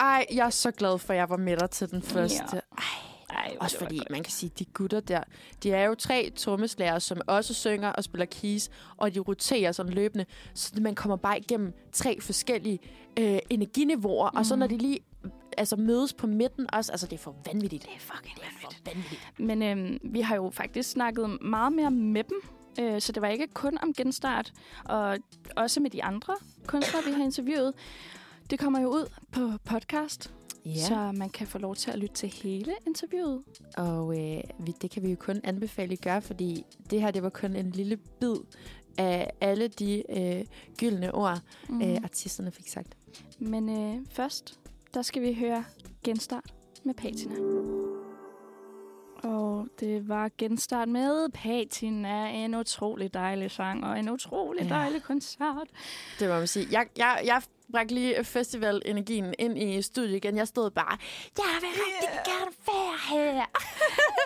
Ej, 0.00 0.26
jeg 0.32 0.46
er 0.46 0.50
så 0.50 0.70
glad 0.70 0.98
for, 0.98 1.12
at 1.12 1.18
jeg 1.18 1.30
var 1.30 1.36
med 1.36 1.56
dig 1.56 1.70
til 1.70 1.90
den 1.90 2.02
første. 2.02 2.44
Ja. 2.52 2.58
Ej. 2.78 2.84
Ej, 3.34 3.56
Også 3.60 3.78
fordi, 3.78 4.00
man 4.10 4.22
kan 4.22 4.32
sige, 4.32 4.52
de 4.58 4.64
gutter 4.64 5.00
der, 5.00 5.20
de 5.62 5.70
er 5.70 5.84
jo 5.84 5.94
tre 5.94 6.32
trommeslager, 6.36 6.98
som 6.98 7.20
også 7.26 7.54
synger 7.54 7.88
og 7.88 8.04
spiller 8.04 8.26
keys, 8.26 8.68
og 8.96 9.14
de 9.14 9.20
roterer 9.20 9.72
sådan 9.72 9.92
løbende, 9.92 10.26
så 10.54 10.72
man 10.80 10.94
kommer 10.94 11.16
bare 11.16 11.38
igennem 11.38 11.72
tre 11.92 12.20
forskellige 12.20 12.78
øh, 13.18 13.38
energiniveauer, 13.50 14.30
mm. 14.30 14.38
og 14.38 14.46
så 14.46 14.56
når 14.56 14.66
de 14.66 14.76
lige 14.76 14.98
altså, 15.58 15.76
mødes 15.76 16.12
på 16.14 16.26
midten 16.26 16.74
også, 16.74 16.92
altså 16.92 17.06
det 17.06 17.14
er 17.14 17.18
for 17.18 17.36
vanvittigt. 17.46 17.82
Det 17.82 17.90
er 17.96 18.00
fucking 18.00 18.36
det 18.36 18.44
er 18.44 18.60
for 18.60 18.72
vanvittigt. 18.84 19.40
Men 19.40 19.62
øhm, 19.62 19.98
vi 20.02 20.20
har 20.20 20.36
jo 20.36 20.50
faktisk 20.50 20.90
snakket 20.90 21.42
meget 21.42 21.72
mere 21.72 21.90
med 21.90 22.24
dem, 22.24 22.40
øh, 22.80 23.00
så 23.00 23.12
det 23.12 23.22
var 23.22 23.28
ikke 23.28 23.46
kun 23.46 23.78
om 23.82 23.94
genstart, 23.94 24.52
og 24.84 25.18
også 25.56 25.80
med 25.80 25.90
de 25.90 26.04
andre 26.04 26.34
kunstnere, 26.66 27.04
vi 27.04 27.10
har 27.10 27.24
interviewet. 27.24 27.74
Det 28.50 28.58
kommer 28.58 28.80
jo 28.80 28.88
ud 28.88 29.12
på 29.32 29.50
podcast, 29.64 30.34
Ja. 30.66 30.86
så 30.86 31.12
man 31.12 31.30
kan 31.30 31.46
få 31.46 31.58
lov 31.58 31.74
til 31.76 31.90
at 31.90 31.98
lytte 31.98 32.14
til 32.14 32.28
hele 32.28 32.72
interviewet. 32.86 33.42
Og 33.76 34.20
øh, 34.20 34.40
vi, 34.58 34.72
det 34.82 34.90
kan 34.90 35.02
vi 35.02 35.10
jo 35.10 35.16
kun 35.20 35.40
anbefale, 35.44 35.92
at 35.92 36.00
gøre, 36.00 36.22
fordi 36.22 36.64
det 36.90 37.00
her, 37.00 37.10
det 37.10 37.22
var 37.22 37.28
kun 37.30 37.56
en 37.56 37.70
lille 37.70 37.96
bid 37.96 38.34
af 38.98 39.30
alle 39.40 39.68
de 39.68 40.02
øh, 40.18 40.44
gyldne 40.78 41.14
ord, 41.14 41.38
Mhm. 41.68 41.78
mm. 41.78 41.82
øh, 41.90 41.96
artisterne 42.04 42.50
fik 42.50 42.68
sagt. 42.68 42.96
Men 43.38 43.68
øh, 43.68 44.06
først, 44.10 44.60
der 44.94 45.02
skal 45.02 45.22
vi 45.22 45.32
høre 45.34 45.64
genstart 46.04 46.54
med 46.84 46.94
Patina. 46.94 47.34
Og 49.22 49.66
det 49.80 50.08
var 50.08 50.30
genstart 50.38 50.88
med 50.88 51.28
Patina. 51.34 52.28
En 52.44 52.54
utrolig 52.54 53.14
dejlig 53.14 53.50
sang 53.50 53.84
og 53.84 53.98
en 53.98 54.08
utrolig 54.10 54.62
Ja. 54.62 54.68
dejlig 54.68 55.02
koncert. 55.02 55.68
Det 56.20 56.28
må 56.28 56.34
man 56.34 56.46
sige. 56.46 56.66
Jeg, 56.70 56.86
jeg, 56.98 57.22
jeg 57.24 57.42
bragte 57.72 57.94
lige 57.94 58.24
festivalenergien 58.24 59.34
ind 59.38 59.58
i 59.58 59.82
studiet 59.82 60.16
igen. 60.16 60.36
Jeg 60.36 60.48
stod 60.48 60.70
bare, 60.70 60.98
jeg 61.38 61.44
vil 61.60 61.68
rigtig 61.70 62.20
gerne 62.24 62.52
være 62.66 62.98
her. 63.34 63.44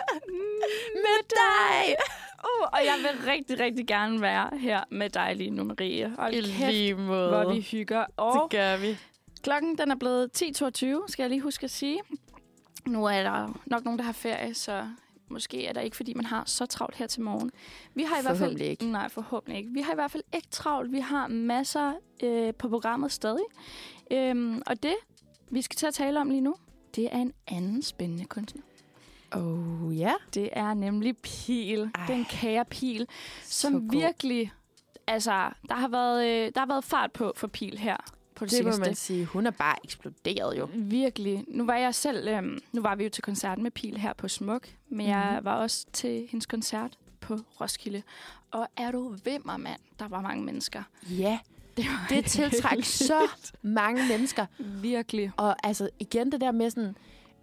med 1.05 1.19
dig. 1.29 1.95
Uh, 2.43 2.67
og 2.73 2.79
jeg 2.85 2.95
vil 2.97 3.31
rigtig, 3.31 3.59
rigtig 3.59 3.87
gerne 3.87 4.21
være 4.21 4.57
her 4.59 4.83
med 4.91 5.09
dig 5.09 5.35
lige 5.35 5.49
nu, 5.49 5.63
Marie. 5.63 6.13
Og 6.17 6.33
I 6.33 6.41
lige 6.41 6.93
måde. 6.95 7.29
hvor 7.29 7.53
vi 7.53 7.61
hygger. 7.61 8.05
Og 8.17 8.33
Det 8.51 8.59
gør 8.59 8.77
vi. 8.77 8.97
klokken 9.43 9.77
den 9.77 9.91
er 9.91 9.95
blevet 9.95 10.41
10.22, 10.43 11.07
skal 11.07 11.23
jeg 11.23 11.29
lige 11.29 11.41
huske 11.41 11.63
at 11.63 11.71
sige. 11.71 11.99
Nu 12.87 13.05
er 13.05 13.23
der 13.23 13.59
nok 13.65 13.83
nogen, 13.83 13.99
der 13.99 14.05
har 14.05 14.11
ferie, 14.13 14.53
så 14.53 14.87
måske 15.29 15.65
er 15.65 15.73
det 15.73 15.83
ikke, 15.83 15.95
fordi 15.95 16.13
man 16.13 16.25
har 16.25 16.43
så 16.45 16.65
travlt 16.65 16.95
her 16.95 17.07
til 17.07 17.21
morgen. 17.21 17.51
Vi 17.93 18.03
har 18.03 18.19
i 18.19 18.21
hvert 18.21 18.37
fald 18.37 18.61
ikke. 18.61 18.85
Nej, 18.85 19.09
forhåbentlig 19.09 19.57
ikke. 19.57 19.71
Vi 19.73 19.81
har 19.81 19.91
i 19.91 19.95
hvert 19.95 20.11
fald 20.11 20.23
ikke 20.33 20.47
travlt. 20.51 20.91
Vi 20.91 20.99
har 20.99 21.27
masser 21.27 21.93
øh, 22.23 22.53
på 22.53 22.69
programmet 22.69 23.11
stadig. 23.11 23.43
Øhm, 24.11 24.61
og 24.65 24.83
det, 24.83 24.95
vi 25.51 25.61
skal 25.61 25.75
til 25.75 25.85
at 25.87 25.93
tale 25.93 26.21
om 26.21 26.29
lige 26.29 26.41
nu, 26.41 26.55
det 26.95 27.09
er 27.11 27.17
en 27.17 27.33
anden 27.47 27.81
spændende 27.81 28.25
kunstner. 28.25 28.61
Oh 29.31 29.97
ja. 29.97 30.13
Det 30.33 30.49
er 30.51 30.73
nemlig 30.73 31.17
Pil. 31.17 31.91
Ej. 31.95 32.05
Den 32.07 32.25
kære 32.25 32.65
Pil, 32.65 33.07
som 33.43 33.91
virkelig... 33.91 34.51
Altså, 35.07 35.49
der 35.69 35.75
har, 35.75 35.87
været, 35.87 36.25
øh, 36.25 36.51
der 36.55 36.59
har 36.59 36.67
været 36.67 36.83
fart 36.83 37.11
på 37.11 37.33
for 37.35 37.47
Pil 37.47 37.77
her 37.77 37.97
på 38.39 38.45
det, 38.45 38.51
Det 38.51 38.65
må 38.65 38.71
seneste. 38.71 38.89
man 38.89 38.95
sige. 38.95 39.25
Hun 39.25 39.45
er 39.47 39.51
bare 39.51 39.75
eksploderet 39.83 40.57
jo. 40.57 40.69
Virkelig. 40.73 41.43
Nu 41.47 41.65
var 41.65 41.75
jeg 41.75 41.95
selv, 41.95 42.27
øhm, 42.27 42.59
nu 42.71 42.81
var 42.81 42.95
vi 42.95 43.03
jo 43.03 43.09
til 43.09 43.23
koncerten 43.23 43.63
med 43.63 43.71
Pil 43.71 43.97
her 43.97 44.13
på 44.13 44.27
Smuk, 44.27 44.67
men 44.89 45.05
mm. 45.05 45.11
jeg 45.11 45.33
Mhm. 45.35 45.45
var 45.45 45.55
også 45.55 45.85
til 45.93 46.27
hendes 46.31 46.45
koncert 46.45 46.97
på 47.21 47.37
Roskilde. 47.61 48.03
Og 48.51 48.67
er 48.77 48.91
du 48.91 49.15
mig, 49.45 49.59
mand? 49.59 49.79
Der 49.99 50.07
var 50.07 50.21
mange 50.21 50.43
mennesker. 50.43 50.83
Ja. 51.09 51.39
Det, 51.77 51.85
var 51.85 52.05
Det 52.09 52.25
tiltræk 52.35 52.83
så 52.83 53.27
mange 53.61 54.07
mennesker. 54.07 54.45
Virkelig. 54.59 55.31
Og 55.37 55.67
altså 55.67 55.89
igen 55.99 56.31
det 56.31 56.41
der 56.41 56.51
med 56.51 56.69
sådan, 56.69 56.95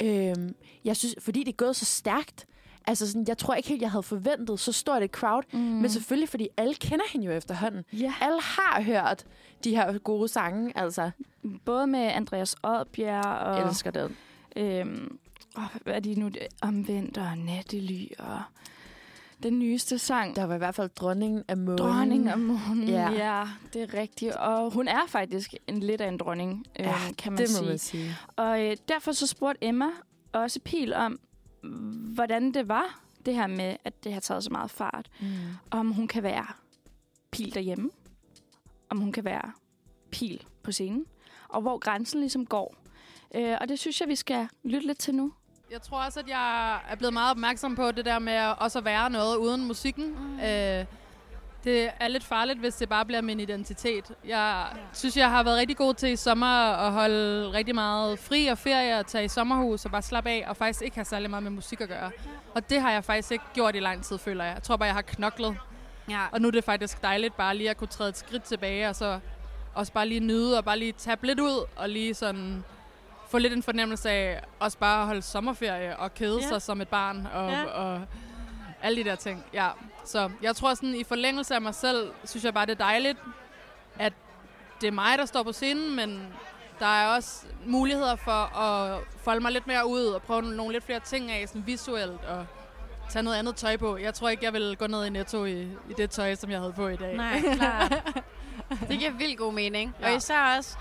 øhm, 0.03 0.55
jeg 0.85 0.97
synes, 0.97 1.15
fordi 1.19 1.41
det 1.45 1.49
er 1.49 1.57
gået 1.57 1.77
så 1.77 1.85
stærkt, 1.85 2.47
altså 2.87 3.07
sådan, 3.07 3.25
jeg 3.29 3.39
tror 3.39 3.55
ikke 3.55 3.69
helt, 3.69 3.83
jeg 3.83 3.91
havde 3.91 4.03
forventet 4.03 4.61
så 4.61 4.73
stort 4.73 5.03
et 5.03 5.11
crowd, 5.11 5.43
Mm. 5.53 5.59
men 5.59 5.91
selvfølgelig, 5.91 6.29
fordi 6.29 6.49
alle 6.57 6.75
kender 6.75 7.05
hende 7.13 7.27
jo 7.27 7.33
efterhånden. 7.33 7.85
Ja. 7.93 8.15
Alle 8.21 8.41
har 8.41 8.83
hørt 8.83 9.25
de 9.65 9.71
her 9.77 9.99
gode 9.99 10.29
sange, 10.29 10.73
altså. 10.79 11.11
Både 11.65 11.87
med 11.87 12.01
Andreas 12.01 12.57
Oddbjerg 12.63 13.25
og... 13.27 13.57
Jeg 13.59 13.69
elsker 13.69 13.91
den. 13.91 14.17
Øhm, 14.57 15.19
åh, 15.59 15.65
hvad 15.83 15.95
er 15.95 16.01
de 16.01 16.15
nu? 16.15 16.31
Omvendt 16.63 17.19
og 17.19 17.39
Nattely 17.39 18.07
og 18.19 18.43
den 19.43 19.59
nyeste 19.59 19.99
sang. 19.99 20.37
Der 20.37 20.45
var 20.45 20.55
i 20.55 20.59
hvert 20.59 20.75
fald 20.75 20.89
dronningen 20.89 21.43
af 21.49 21.57
månen. 21.57 21.79
Dronningen 21.79 22.29
af 22.29 22.39
månen, 22.39 22.89
Ja. 22.89 23.11
ja. 23.11 23.39
ja, 23.39 23.45
det 23.73 23.83
er 23.83 23.95
rigtigt. 24.01 24.33
Og 24.35 24.71
hun 24.73 24.89
er 24.89 25.01
faktisk 25.09 25.55
en 25.67 25.81
lidt 25.81 26.01
af 26.01 26.09
en 26.09 26.17
dronning, 26.19 26.65
Ja, 26.79 26.85
øhm, 27.07 27.15
kan 27.19 27.33
man 27.33 27.39
det 27.43 27.49
må 27.53 27.57
sige. 27.59 27.69
man 27.69 27.79
sige. 27.79 28.17
Og 28.37 28.65
øh, 28.65 28.77
derfor 28.89 29.13
så 29.13 29.27
spurgte 29.27 29.65
Emma 29.65 29.87
også 30.33 30.61
Pil 30.65 30.95
om, 30.95 31.19
hvordan 32.15 32.55
det 32.55 32.69
var, 32.69 33.01
det 33.27 33.35
her 33.35 33.47
med, 33.47 33.77
at 33.85 34.05
det 34.05 34.13
har 34.13 34.21
taget 34.21 34.45
så 34.45 34.51
meget 34.51 34.71
fart. 34.71 35.11
Mm. 35.21 35.27
Om 35.71 35.91
hun 35.91 36.09
kan 36.09 36.23
være 36.23 36.47
Pil 37.31 37.55
derhjemme. 37.55 37.91
Om 38.91 38.99
hun 38.99 39.13
kan 39.13 39.25
være 39.25 39.53
Pil 40.11 40.45
på 40.63 40.73
scenen. 40.73 41.07
Og 41.49 41.61
hvor 41.61 41.79
grænsen 41.79 42.21
ligesom 42.21 42.47
går. 42.47 42.77
Øh, 43.35 43.57
og 43.61 43.69
det 43.69 43.79
synes 43.79 44.01
jeg, 44.01 44.09
vi 44.09 44.17
skal 44.17 44.49
lytte 44.65 44.87
lidt 44.87 44.99
til 44.99 45.15
nu. 45.15 45.33
Jeg 45.71 45.83
tror 45.83 46.05
også, 46.05 46.21
at 46.21 46.29
jeg 46.29 46.81
er 46.89 46.97
blevet 46.97 47.13
meget 47.13 47.31
opmærksom 47.31 47.77
på 47.77 47.91
det 47.91 48.05
der 48.05 48.19
med 48.19 48.33
at 48.33 48.59
også 48.59 48.79
at 48.79 48.85
være 48.85 49.11
noget 49.11 49.37
uden 49.37 49.65
musikken. 49.65 50.11
Mm. 50.11 50.41
Øh, 50.41 50.85
det 51.65 51.91
er 52.01 52.09
lidt 52.09 52.25
farligt, 52.25 52.59
hvis 52.59 52.75
det 52.75 52.89
bare 52.89 53.05
bliver 53.05 53.21
min 53.21 53.41
identitet. 53.41 54.05
Jeg 54.25 54.67
ja. 54.75 54.79
synes, 54.93 55.17
jeg 55.17 55.31
har 55.31 55.43
været 55.43 55.59
rigtig 55.59 55.77
god 55.77 55.95
til 55.95 56.09
i 56.13 56.17
sommer 56.17 56.73
at 56.73 56.93
holde 56.93 57.53
rigtig 57.53 57.75
meget 57.75 58.19
fri 58.19 58.47
og 58.47 58.59
ferie 58.59 58.99
og 58.99 59.07
tage 59.07 59.25
i 59.25 59.29
sommerhus 59.29 59.85
og 59.85 59.91
bare 59.91 60.03
slappe 60.03 60.31
af 60.31 60.45
og 60.49 60.57
faktisk 60.57 60.83
ikke 60.83 60.95
have 60.97 61.05
særlig 61.05 61.31
meget 61.31 61.43
med 61.43 61.51
musik 61.51 61.81
at 61.81 61.89
gøre. 61.89 62.11
Og 62.55 62.71
det 62.71 62.81
har 62.81 62.91
jeg 62.93 63.05
faktisk 63.05 63.33
ikke 63.33 63.45
gjort 63.55 63.77
i 63.77 63.81
lang 63.81 64.05
tid, 64.05 64.19
føler 64.19 64.45
jeg. 64.45 64.55
Jeg 64.55 64.63
tror 64.63 64.77
bare, 64.77 64.87
jeg 64.87 64.95
har 64.95 65.03
knoklet. 65.03 65.57
Ja. 66.11 66.21
Og 66.33 66.41
nu 66.41 66.49
er 66.49 66.53
det 66.53 66.65
faktisk 66.65 67.03
dejligt 67.03 67.37
bare 67.37 67.57
lige 67.57 67.71
at 67.71 67.77
kunne 67.77 67.89
træde 67.89 68.09
et 68.09 68.17
skridt 68.19 68.43
tilbage 68.43 68.89
og 68.89 68.97
så 68.97 69.19
også 69.75 69.93
bare 69.93 70.09
lige 70.09 70.21
nyde 70.21 70.59
og 70.59 70.65
bare 70.65 70.79
lige 70.79 70.93
tabe 70.93 71.27
lidt 71.27 71.41
ud 71.41 71.65
og 71.77 71.89
lige 71.89 72.15
sådan 72.15 72.65
få 73.29 73.39
lidt 73.39 73.53
en 73.53 73.63
fornemmelse 73.63 74.11
af 74.11 74.41
også 74.61 74.79
bare 74.79 75.01
at 75.01 75.07
holde 75.07 75.23
sommerferie 75.23 75.97
og 75.97 76.15
kede 76.15 76.37
Ja. 76.37 76.43
ja. 76.43 76.49
sig 76.49 76.63
som 76.63 76.81
et 76.81 76.89
barn 76.89 77.29
og, 77.35 77.51
Ja. 77.51 77.59
ja. 77.61 77.65
og 77.67 78.01
alle 78.83 79.05
de 79.05 79.09
der 79.11 79.17
ting. 79.17 79.45
Ja. 79.53 79.69
Så 80.07 80.31
jeg 80.43 80.57
tror 80.57 80.75
sådan 80.75 80.95
i 80.95 81.05
forlængelse 81.05 81.55
af 81.55 81.61
mig 81.61 81.75
selv, 81.75 82.11
synes 82.25 82.45
jeg 82.45 82.55
bare 82.55 82.67
det 82.67 82.73
er 82.73 82.85
dejligt, 82.85 83.19
at 83.99 84.13
det 84.81 84.87
er 84.87 84.93
mig, 84.93 85.19
der 85.19 85.25
står 85.25 85.43
på 85.43 85.53
scenen, 85.53 85.97
men 85.97 86.27
der 86.79 86.87
er 86.87 87.09
også 87.09 87.47
muligheder 87.67 88.17
for 88.17 88.59
at 88.59 89.01
folde 89.25 89.41
mig 89.41 89.53
lidt 89.53 89.67
mere 89.67 89.87
ud 89.87 90.05
og 90.05 90.23
prøve 90.23 90.43
nogle 90.43 90.73
lidt 90.73 90.85
flere 90.85 91.01
ting 91.01 91.31
af 91.31 91.49
sådan 91.49 91.67
visuelt 91.67 92.25
og 92.25 92.47
tage 93.11 93.23
noget 93.23 93.37
andet 93.37 93.57
tøj 93.57 93.77
på. 93.77 93.97
Jeg 93.97 94.15
tror 94.15 94.29
ikke, 94.29 94.45
jeg 94.45 94.53
vil 94.53 94.77
gå 94.77 94.87
ned 94.87 95.05
i 95.05 95.11
Netto 95.11 95.45
i, 95.45 95.63
i 95.63 95.95
det 95.97 96.11
tøj, 96.11 96.35
som 96.35 96.51
jeg 96.51 96.59
havde 96.61 96.73
på 96.73 96.89
i 96.89 96.97
dag. 96.97 97.17
Nej, 97.17 97.41
klart. 97.55 97.91
det 98.89 98.99
giver 98.99 99.11
vildt 99.11 99.39
god 99.39 99.53
mening. 99.53 99.95
Ja. 100.01 100.11
Og 100.11 100.17
især 100.17 100.57
også, 100.57 100.77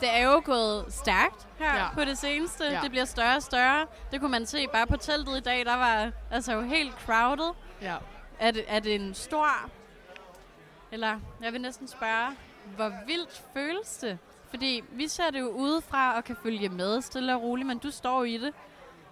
det 0.00 0.08
er 0.12 0.22
jo 0.22 0.42
gået 0.44 0.84
stærkt 0.88 1.46
her 1.58 1.76
ja. 1.76 1.86
På 1.94 2.04
det 2.04 2.18
seneste. 2.18 2.64
Ja. 2.64 2.80
Det 2.82 2.90
bliver 2.90 3.04
større 3.04 3.36
og 3.36 3.42
større. 3.42 3.86
Det 4.12 4.20
kunne 4.20 4.30
man 4.30 4.46
se 4.46 4.66
bare 4.72 4.86
på 4.86 4.96
teltet 4.96 5.36
i 5.36 5.40
dag. 5.40 5.64
Der 5.64 5.76
var 5.76 6.10
altså 6.30 6.52
jo 6.52 6.60
helt 6.60 6.94
crowded. 7.06 7.50
Ja. 7.82 7.96
Er 8.38 8.50
det, 8.50 8.64
er 8.68 8.80
det 8.80 8.94
en 8.94 9.14
stor... 9.14 9.46
Eller 10.92 11.20
jeg 11.42 11.52
vil 11.52 11.60
næsten 11.60 11.88
spørge, 11.88 12.36
hvor 12.76 12.92
vildt 13.06 13.42
føles 13.54 13.96
det? 13.96 14.18
Fordi 14.50 14.84
vi 14.90 15.08
ser 15.08 15.30
det 15.30 15.40
jo 15.40 15.48
udefra 15.48 16.16
og 16.16 16.24
kan 16.24 16.36
følge 16.42 16.68
med 16.68 17.00
stille 17.00 17.34
og 17.34 17.42
roligt, 17.42 17.66
men 17.66 17.78
du 17.78 17.90
står 17.90 18.24
i 18.24 18.38
det. 18.38 18.52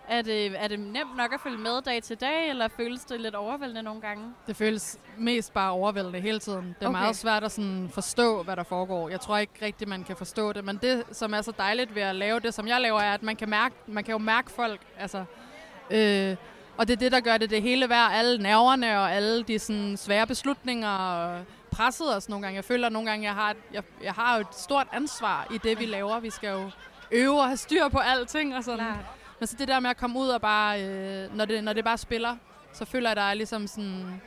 Er 0.09 0.23
det, 0.23 0.63
er 0.63 0.69
det 0.69 0.81
nemt 0.81 1.17
nok 1.17 1.33
at 1.33 1.41
følge 1.41 1.59
med 1.59 1.83
dag 1.83 2.03
til 2.03 2.21
dag, 2.21 2.49
eller 2.49 2.69
føles 2.69 3.05
det 3.05 3.21
lidt 3.21 3.35
overvældende 3.35 3.83
nogle 3.83 4.01
gange? 4.01 4.35
Det 4.47 4.57
føles 4.57 4.99
mest 5.19 5.53
bare 5.53 5.71
overvældende 5.71 6.21
hele 6.21 6.39
tiden. 6.39 6.67
Det 6.79 6.85
er 6.85 6.89
okay. 6.89 7.01
meget 7.01 7.17
svært 7.17 7.45
at 7.45 7.53
sådan 7.53 7.91
forstå, 7.93 8.43
hvad 8.43 8.57
der 8.57 8.63
foregår. 8.63 9.09
Jeg 9.09 9.21
tror 9.21 9.39
ikke 9.39 9.53
rigtigt, 9.63 9.91
man 9.91 10.05
kan 10.05 10.17
forstå 10.17 10.53
det. 10.53 10.65
Men 10.65 10.77
det, 10.77 11.05
som 11.13 11.35
er 11.35 11.43
så 11.43 11.53
dejligt 11.59 11.95
ved 11.95 12.03
at 12.03 12.17
lave 12.17 12.41
det, 12.41 12.55
som 12.55 12.69
jeg 12.69 12.81
laver, 12.81 13.01
er, 13.01 13.15
at 13.15 13.23
man 13.23 13.37
kan, 13.37 13.51
mærke, 13.51 13.75
man 13.87 14.05
kan 14.05 14.13
jo 14.13 14.19
mærke 14.19 14.51
folk. 14.51 14.81
Altså, 14.99 15.25
øh, 15.91 16.37
og 16.77 16.89
det 16.89 16.93
er 16.93 16.99
det, 16.99 17.13
der 17.13 17.21
gør 17.21 17.39
det 17.39 17.51
det 17.51 17.63
hele 17.63 17.89
værd. 17.89 18.11
Alle 18.13 18.43
nerverne 18.43 18.99
og 18.99 19.13
alle 19.13 19.43
de 19.43 19.59
sådan, 19.59 19.97
svære 19.97 20.27
beslutninger 20.27 20.89
og 20.89 21.45
presset 21.71 22.17
os 22.17 22.29
nogle 22.29 22.43
gange. 22.43 22.57
Jeg 22.57 22.65
føler 22.65 22.89
nogle 22.89 23.11
gange, 23.11 23.25
jeg 23.25 23.35
har, 23.35 23.55
jeg, 23.73 23.83
jeg 24.03 24.13
har 24.13 24.35
jo 24.37 24.41
et 24.41 24.55
stort 24.55 24.87
ansvar 24.93 25.47
i 25.55 25.59
det, 25.59 25.81
vi 25.81 25.87
laver. 25.87 26.21
Vi 26.21 26.31
skal 26.31 26.51
jo 26.51 26.71
øve 27.11 27.41
og 27.41 27.47
have 27.47 27.57
styr 27.57 27.89
på 27.89 27.99
alting. 27.99 28.57
Og 28.57 28.65
sådan. 28.65 28.79
Klart. 28.79 28.97
Men 29.41 29.47
så 29.47 29.57
det 29.59 29.69
der 29.69 29.81
med 29.81 29.91
at 29.91 29.97
komme 29.97 30.19
ud 30.19 30.29
og 30.29 30.41
bare, 30.41 30.83
øh, 30.83 31.37
når, 31.37 31.45
det, 31.45 31.65
når 31.65 31.73
det 31.73 31.85
bare 31.85 31.99
spiller, 31.99 32.37
så 32.73 32.85
føler 32.85 33.09
jeg, 33.09 33.17
der 33.17 33.23
er 33.23 33.35
ligesom 33.35 33.67
sådan... 33.67 34.23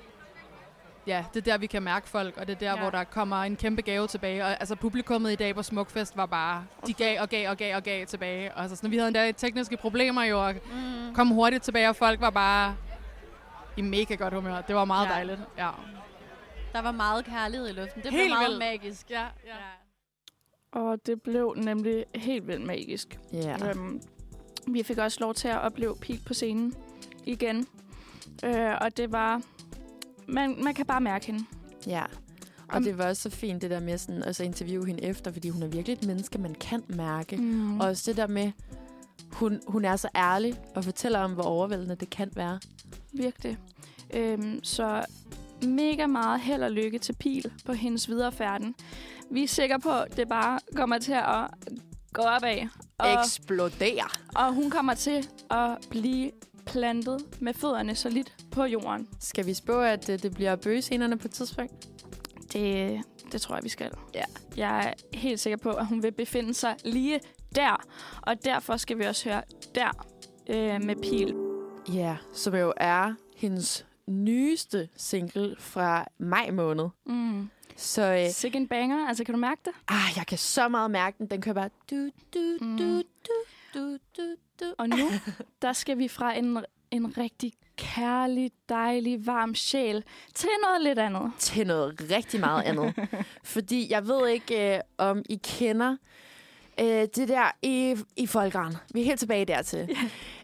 Ja, 1.07 1.25
det 1.33 1.47
er 1.47 1.51
der, 1.51 1.57
vi 1.57 1.67
kan 1.67 1.83
mærke 1.83 2.09
folk, 2.09 2.37
og 2.37 2.47
det 2.47 2.53
er 2.55 2.59
der, 2.59 2.71
Ja. 2.73 2.79
hvor 2.79 2.89
der 2.89 3.03
kommer 3.03 3.43
en 3.43 3.55
kæmpe 3.55 3.81
gave 3.81 4.07
tilbage. 4.07 4.43
Og 4.43 4.49
altså, 4.59 4.75
publikummet 4.75 5.31
i 5.31 5.35
dag 5.35 5.55
på 5.55 5.63
Smukfest 5.63 6.17
var 6.17 6.25
bare... 6.25 6.65
De 6.87 6.93
gav 6.93 7.21
og 7.21 7.29
gav 7.29 7.49
og 7.49 7.57
gav 7.57 7.75
og 7.75 7.83
gav 7.83 8.05
tilbage. 8.05 8.53
Og 8.53 8.61
altså, 8.61 8.75
sådan, 8.75 8.91
vi 8.91 8.97
havde 8.97 9.07
endda 9.07 9.31
tekniske 9.31 9.77
problemer 9.77 10.23
jo, 10.23 10.45
og 10.47 10.53
Mm. 10.53 11.15
kom 11.15 11.27
hurtigt 11.27 11.63
tilbage, 11.63 11.89
og 11.89 11.95
folk 11.95 12.21
var 12.21 12.29
bare 12.29 12.75
i 13.77 13.81
mega 13.81 14.15
godt 14.15 14.33
humør. 14.33 14.61
Det 14.61 14.75
var 14.75 14.85
meget 14.85 15.07
Ja. 15.07 15.11
dejligt. 15.13 15.39
Ja. 15.57 15.69
Der 16.73 16.81
var 16.81 16.91
meget 16.91 17.25
kærlighed 17.25 17.69
i 17.69 17.71
luften. 17.71 18.01
Det 18.03 18.09
blev 18.09 18.19
Helt 18.21 18.33
meget 18.33 18.47
vildt. 18.47 18.59
magisk. 18.59 19.09
Ja, 19.09 19.21
ja. 19.45 19.55
Og 20.71 21.05
det 21.05 21.21
blev 21.21 21.53
nemlig 21.57 22.05
helt 22.15 22.47
vildt 22.47 22.65
magisk. 22.65 23.19
Ja. 23.33 23.69
Øhm, 23.69 24.01
vi 24.67 24.83
fik 24.83 24.97
også 24.97 25.17
lov 25.21 25.33
til 25.33 25.47
at 25.47 25.61
opleve 25.61 25.95
Pil 26.01 26.19
på 26.27 26.33
scenen 26.33 26.73
igen. 27.25 27.67
Øh, 28.45 28.71
og 28.81 28.97
det 28.97 29.11
var... 29.11 29.41
Man, 30.27 30.63
man 30.63 30.73
kan 30.73 30.85
bare 30.85 31.01
mærke 31.01 31.25
hende. 31.25 31.45
Ja. 31.87 32.03
Og 32.67 32.75
Om- 32.75 32.83
det 32.83 32.97
var 32.97 33.07
også 33.07 33.21
så 33.21 33.29
fint, 33.29 33.61
det 33.61 33.69
der 33.69 33.79
med 33.79 33.97
sådan, 33.97 34.23
altså 34.23 34.43
at 34.43 34.47
interviewe 34.47 34.85
hende 34.87 35.03
efter, 35.03 35.31
fordi 35.31 35.49
hun 35.49 35.63
er 35.63 35.67
virkelig 35.67 35.93
et 35.93 36.05
menneske, 36.07 36.37
man 36.37 36.55
kan 36.55 36.83
mærke. 36.87 37.37
Mm. 37.37 37.79
Og 37.79 37.87
også 37.87 38.03
det 38.11 38.17
der 38.17 38.27
med, 38.27 38.51
hun, 39.31 39.59
hun 39.67 39.85
er 39.85 39.95
så 39.95 40.07
ærlig 40.15 40.55
og 40.75 40.83
fortæller 40.83 41.19
om, 41.19 41.31
hvor 41.33 41.43
overvældende 41.43 41.95
det 41.95 42.09
kan 42.09 42.31
være. 42.35 42.59
Virkelig. 43.13 43.57
Øhm, 44.13 44.63
så 44.63 45.05
mega 45.67 46.07
meget 46.07 46.39
held 46.41 46.63
og 46.63 46.71
lykke 46.71 46.99
til 46.99 47.13
Pil 47.13 47.51
på 47.65 47.73
hendes 47.73 48.09
videre 48.09 48.31
færden. 48.31 48.75
Vi 49.31 49.43
er 49.43 49.47
sikre 49.47 49.79
på, 49.79 49.91
at 49.91 50.17
det 50.17 50.29
bare 50.29 50.59
kommer 50.75 50.97
til 50.97 51.11
at 51.13 51.47
gå 52.13 52.21
opad. 52.21 52.67
Og, 52.97 53.13
Eksplodere. 53.13 54.07
og 54.35 54.53
hun 54.53 54.69
kommer 54.69 54.93
til 54.93 55.27
at 55.51 55.77
blive 55.89 56.31
plantet 56.65 57.25
med 57.41 57.53
fødderne 57.53 57.95
solidt 57.95 58.35
på 58.51 58.63
jorden. 58.63 59.07
Skal 59.19 59.45
vi 59.45 59.53
spå, 59.53 59.79
at 59.79 60.09
øh, 60.09 60.19
det 60.21 60.33
bliver 60.33 60.55
bøgescenerne 60.55 61.17
på 61.17 61.27
et 61.27 61.31
tidspunkt? 61.31 61.87
Det, 62.53 63.01
det 63.31 63.41
tror 63.41 63.55
jeg, 63.55 63.63
vi 63.63 63.69
skal. 63.69 63.91
Ja. 64.13 64.23
Jeg 64.57 64.87
er 65.13 65.17
helt 65.17 65.39
sikker 65.39 65.57
på, 65.57 65.69
at 65.71 65.85
hun 65.87 66.03
vil 66.03 66.11
befinde 66.11 66.53
sig 66.53 66.75
lige 66.85 67.19
der. 67.55 67.85
Og 68.21 68.45
derfor 68.45 68.77
skal 68.77 68.99
vi 68.99 69.03
også 69.03 69.29
høre 69.29 69.41
der 69.75 70.05
øh, 70.49 70.83
med 70.83 70.95
Pil. 70.95 71.35
Ja, 71.95 72.17
som 72.33 72.55
jo 72.55 72.73
er 72.77 73.13
hendes 73.35 73.85
nyeste 74.07 74.89
single 74.97 75.55
fra 75.59 76.05
maj 76.17 76.51
måned. 76.51 76.85
Mm. 77.05 77.49
Så, 77.77 78.01
øh, 78.13 78.29
Sikke 78.31 78.57
en 78.57 78.67
banger. 78.67 79.07
Altså, 79.07 79.23
kan 79.23 79.33
du 79.33 79.39
mærke 79.39 79.61
det? 79.65 79.73
ah, 79.87 80.09
jeg 80.17 80.27
kan 80.27 80.37
så 80.37 80.67
meget 80.69 80.91
mærke 80.91 81.17
den. 81.17 81.27
Den 81.27 81.41
kører 81.41 81.55
bare... 81.55 81.69
Du, 81.91 82.09
du, 82.33 82.57
Mm. 82.61 82.77
du, 82.77 82.97
du, 82.97 83.03
du, 83.73 83.79
du, 83.79 83.97
du. 84.17 84.35
Og 84.77 84.89
nu, 84.89 85.09
der 85.61 85.73
skal 85.73 85.97
vi 85.97 86.07
fra 86.07 86.37
en, 86.37 86.57
en 86.91 87.17
rigtig 87.17 87.53
kærlig, 87.77 88.51
dejlig, 88.69 89.25
varm 89.25 89.55
sjæl 89.55 90.03
til 90.33 90.49
noget 90.63 90.81
lidt 90.81 90.99
andet. 90.99 91.31
Til 91.39 91.67
noget 91.67 92.11
rigtig 92.11 92.39
meget 92.39 92.63
andet. 92.63 92.93
Fordi 93.53 93.87
jeg 93.89 94.07
ved 94.07 94.27
ikke, 94.27 94.75
øh, 94.75 94.79
om 94.97 95.23
I 95.29 95.39
kender 95.43 95.95
øh, 96.79 96.85
det 96.87 97.27
der 97.27 97.51
i, 97.61 97.95
i 98.15 98.27
Folkeren. 98.27 98.75
Vi 98.93 99.01
er 99.01 99.05
helt 99.05 99.19
tilbage 99.19 99.45
dertil. 99.45 99.97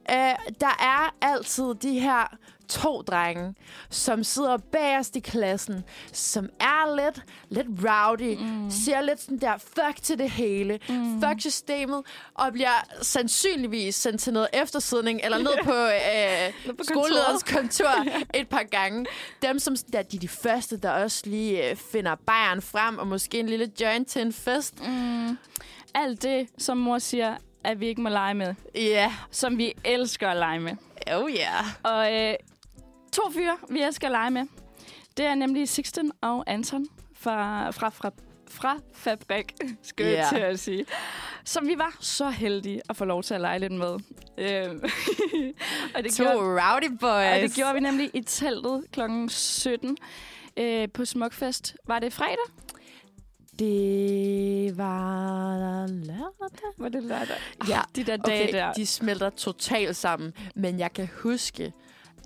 Øh, 0.10 0.54
der 0.62 0.76
er 0.80 1.16
altid 1.22 1.76
de 1.76 2.00
her 2.00 2.38
to 2.72 3.02
drenge, 3.02 3.56
som 3.90 4.24
sidder 4.24 4.58
bagerst 4.58 5.16
i 5.16 5.20
klassen, 5.20 5.84
som 6.14 6.50
er 6.60 6.96
lidt, 6.96 7.26
lidt 7.50 7.68
rowdy, 7.84 8.38
mm. 8.40 8.72
siger 8.72 9.02
lidt 9.02 9.22
sådan 9.22 9.38
der, 9.38 9.58
fuck 9.58 10.02
til 10.02 10.20
det 10.20 10.30
hele, 10.30 10.80
mm. 10.90 11.22
fuck 11.22 11.40
systemet, 11.40 12.04
og 12.34 12.54
bliver 12.54 12.86
sandsynligvis 13.02 13.96
sendt 13.96 14.22
til 14.22 14.34
noget 14.34 14.48
eftersidning, 14.54 15.22
eller 15.24 15.38
ned 15.38 15.64
på, 15.64 15.74
øh, 15.74 16.76
på 16.78 16.84
skolelederens 16.84 17.44
kontoret. 17.44 17.96
kontor 17.96 18.36
et 18.40 18.50
par 18.50 18.64
gange. 18.64 19.06
Dem, 19.42 19.60
som 19.60 19.76
der, 19.94 20.02
de 20.02 20.18
er 20.18 20.22
de 20.22 20.28
første, 20.28 20.78
der 20.78 20.92
også 20.92 21.22
lige 21.26 21.70
øh, 21.70 21.76
finder 21.76 22.16
bajeren 22.16 22.62
frem, 22.62 22.98
og 22.98 23.08
måske 23.08 23.40
en 23.40 23.50
lille 23.50 23.72
joint 23.82 24.08
til 24.08 24.22
en 24.22 24.34
fest. 24.34 24.88
Mm. 24.88 25.38
Alt 25.96 26.24
det, 26.24 26.48
som 26.58 26.78
mor 26.78 27.00
siger, 27.00 27.38
at 27.64 27.80
vi 27.80 27.88
ikke 27.88 28.02
må 28.02 28.10
lege 28.10 28.34
med. 28.34 28.54
Ja. 28.76 28.80
Yeah. 28.82 29.12
Som 29.32 29.58
vi 29.58 29.74
elsker 29.86 30.30
at 30.30 30.38
lege 30.38 30.60
med. 30.60 30.72
Oh 31.14 31.30
yeah. 31.32 31.64
Og 31.84 32.14
øh, 32.14 32.34
to 33.14 33.22
fyre, 33.34 33.58
vi 33.70 33.82
elsker 33.82 34.08
at 34.08 34.12
lege 34.12 34.32
med. 34.32 34.46
Det 35.18 35.26
er 35.26 35.36
nemlig 35.36 35.70
Sixten 35.70 36.12
og 36.22 36.44
Anton 36.48 36.86
fra, 37.16 37.70
fra, 37.72 37.90
fra, 37.90 38.12
fra 38.50 38.78
Fabrik, 38.94 39.54
skal 39.84 40.06
jeg 40.06 40.14
Ja. 40.32 40.38
til 40.38 40.44
at 40.44 40.60
sige. 40.60 40.86
Som 41.46 41.68
vi 41.68 41.78
var 41.78 41.98
så 42.00 42.30
heldige 42.30 42.82
at 42.90 42.96
få 42.98 43.06
lov 43.06 43.24
til 43.24 43.34
at 43.34 43.42
lege 43.42 43.60
lidt 43.60 43.74
med. 43.74 44.00
Øh, 44.38 44.70
og 45.96 46.04
To 46.14 46.24
rowdy 46.34 46.90
boys. 47.00 47.36
Og 47.36 47.42
det 47.42 47.54
gjorde 47.56 47.74
vi 47.74 47.80
nemlig 47.80 48.10
i 48.14 48.22
teltet 48.22 48.84
kl. 48.92 49.02
17 49.30 49.98
øh, 50.58 50.88
på 50.94 51.06
Smukfest. 51.06 51.76
Var 51.88 52.00
det 52.00 52.14
fredag? 52.14 52.38
Det 53.66 54.78
var 54.78 55.88
lørdag. 55.88 56.72
Var 56.78 56.90
det 56.90 57.04
lørdag? 57.04 57.38
Ja, 57.68 57.80
de 57.96 58.04
der 58.04 58.18
dage 58.18 58.44
okay, 58.44 58.54
der. 58.54 58.74
de 58.74 58.86
smelter 58.86 59.30
totalt 59.30 59.96
sammen. 59.96 60.34
Men 60.56 60.80
jeg 60.80 60.94
kan 60.94 61.10
huske, 61.24 61.74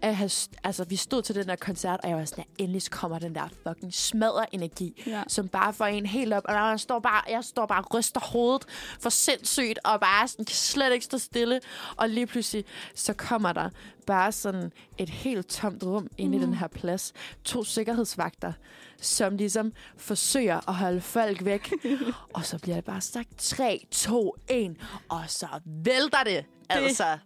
at 0.01 0.15
have, 0.15 0.29
altså, 0.63 0.83
vi 0.83 0.95
stod 0.95 1.21
til 1.21 1.35
den 1.35 1.47
der 1.47 1.55
koncert, 1.55 1.99
og 2.03 2.09
jeg 2.09 2.17
var 2.17 2.25
sådan, 2.25 2.43
at 2.43 2.61
endelig 2.63 2.81
kommer 2.91 3.19
den 3.19 3.35
der 3.35 3.47
fucking 3.67 3.93
smadre 3.93 4.55
energi, 4.55 5.03
Ja. 5.07 5.23
som 5.27 5.47
bare 5.47 5.73
får 5.73 5.85
en 5.85 6.05
helt 6.05 6.33
op. 6.33 6.43
Og 6.45 6.53
jeg 6.53 6.79
står 6.79 6.99
bare, 6.99 7.21
jeg 7.29 7.43
står 7.43 7.65
bare 7.65 7.81
og 7.83 7.93
ryster 7.95 8.19
hovedet 8.31 8.65
for 8.99 9.09
sindssygt, 9.09 9.79
og 9.83 9.99
bare 9.99 10.27
sådan, 10.27 10.45
kan 10.45 10.55
slet 10.55 10.93
ikke 10.93 11.05
stå 11.05 11.17
stille. 11.17 11.59
Og 11.95 12.09
lige 12.09 12.27
pludselig, 12.27 12.65
så 12.95 13.13
kommer 13.13 13.53
der 13.53 13.69
bare 14.05 14.31
sådan 14.31 14.71
et 14.97 15.09
helt 15.09 15.47
tomt 15.47 15.83
rum 15.83 16.07
inde 16.17 16.37
i 16.37 16.39
Mm. 16.39 16.45
den 16.45 16.53
her 16.55 16.67
plads. 16.67 17.13
To 17.43 17.63
sikkerhedsvagter, 17.63 18.53
som 19.01 19.37
ligesom 19.37 19.73
forsøger 19.97 20.69
at 20.69 20.75
holde 20.75 21.01
folk 21.01 21.45
væk. 21.45 21.73
og 22.35 22.45
så 22.45 22.59
bliver 22.59 22.75
det 22.75 22.85
bare 22.85 23.01
sagt 23.01 23.37
3, 23.37 23.85
2, 23.91 24.35
1, 24.49 24.77
og 25.09 25.21
så 25.27 25.47
vælter 25.65 26.23
det. 26.25 26.45
Altså, 26.69 27.17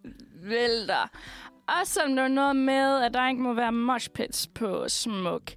vælter. 0.44 1.10
Og 1.68 1.88
så 1.88 2.02
er 2.02 2.08
der 2.08 2.28
noget 2.28 2.56
med, 2.56 3.02
at 3.02 3.14
der 3.14 3.30
ikke 3.30 3.42
må 3.42 3.54
være 3.54 3.72
moshpits 3.72 4.48
på 4.48 4.90
smuk. 4.90 5.52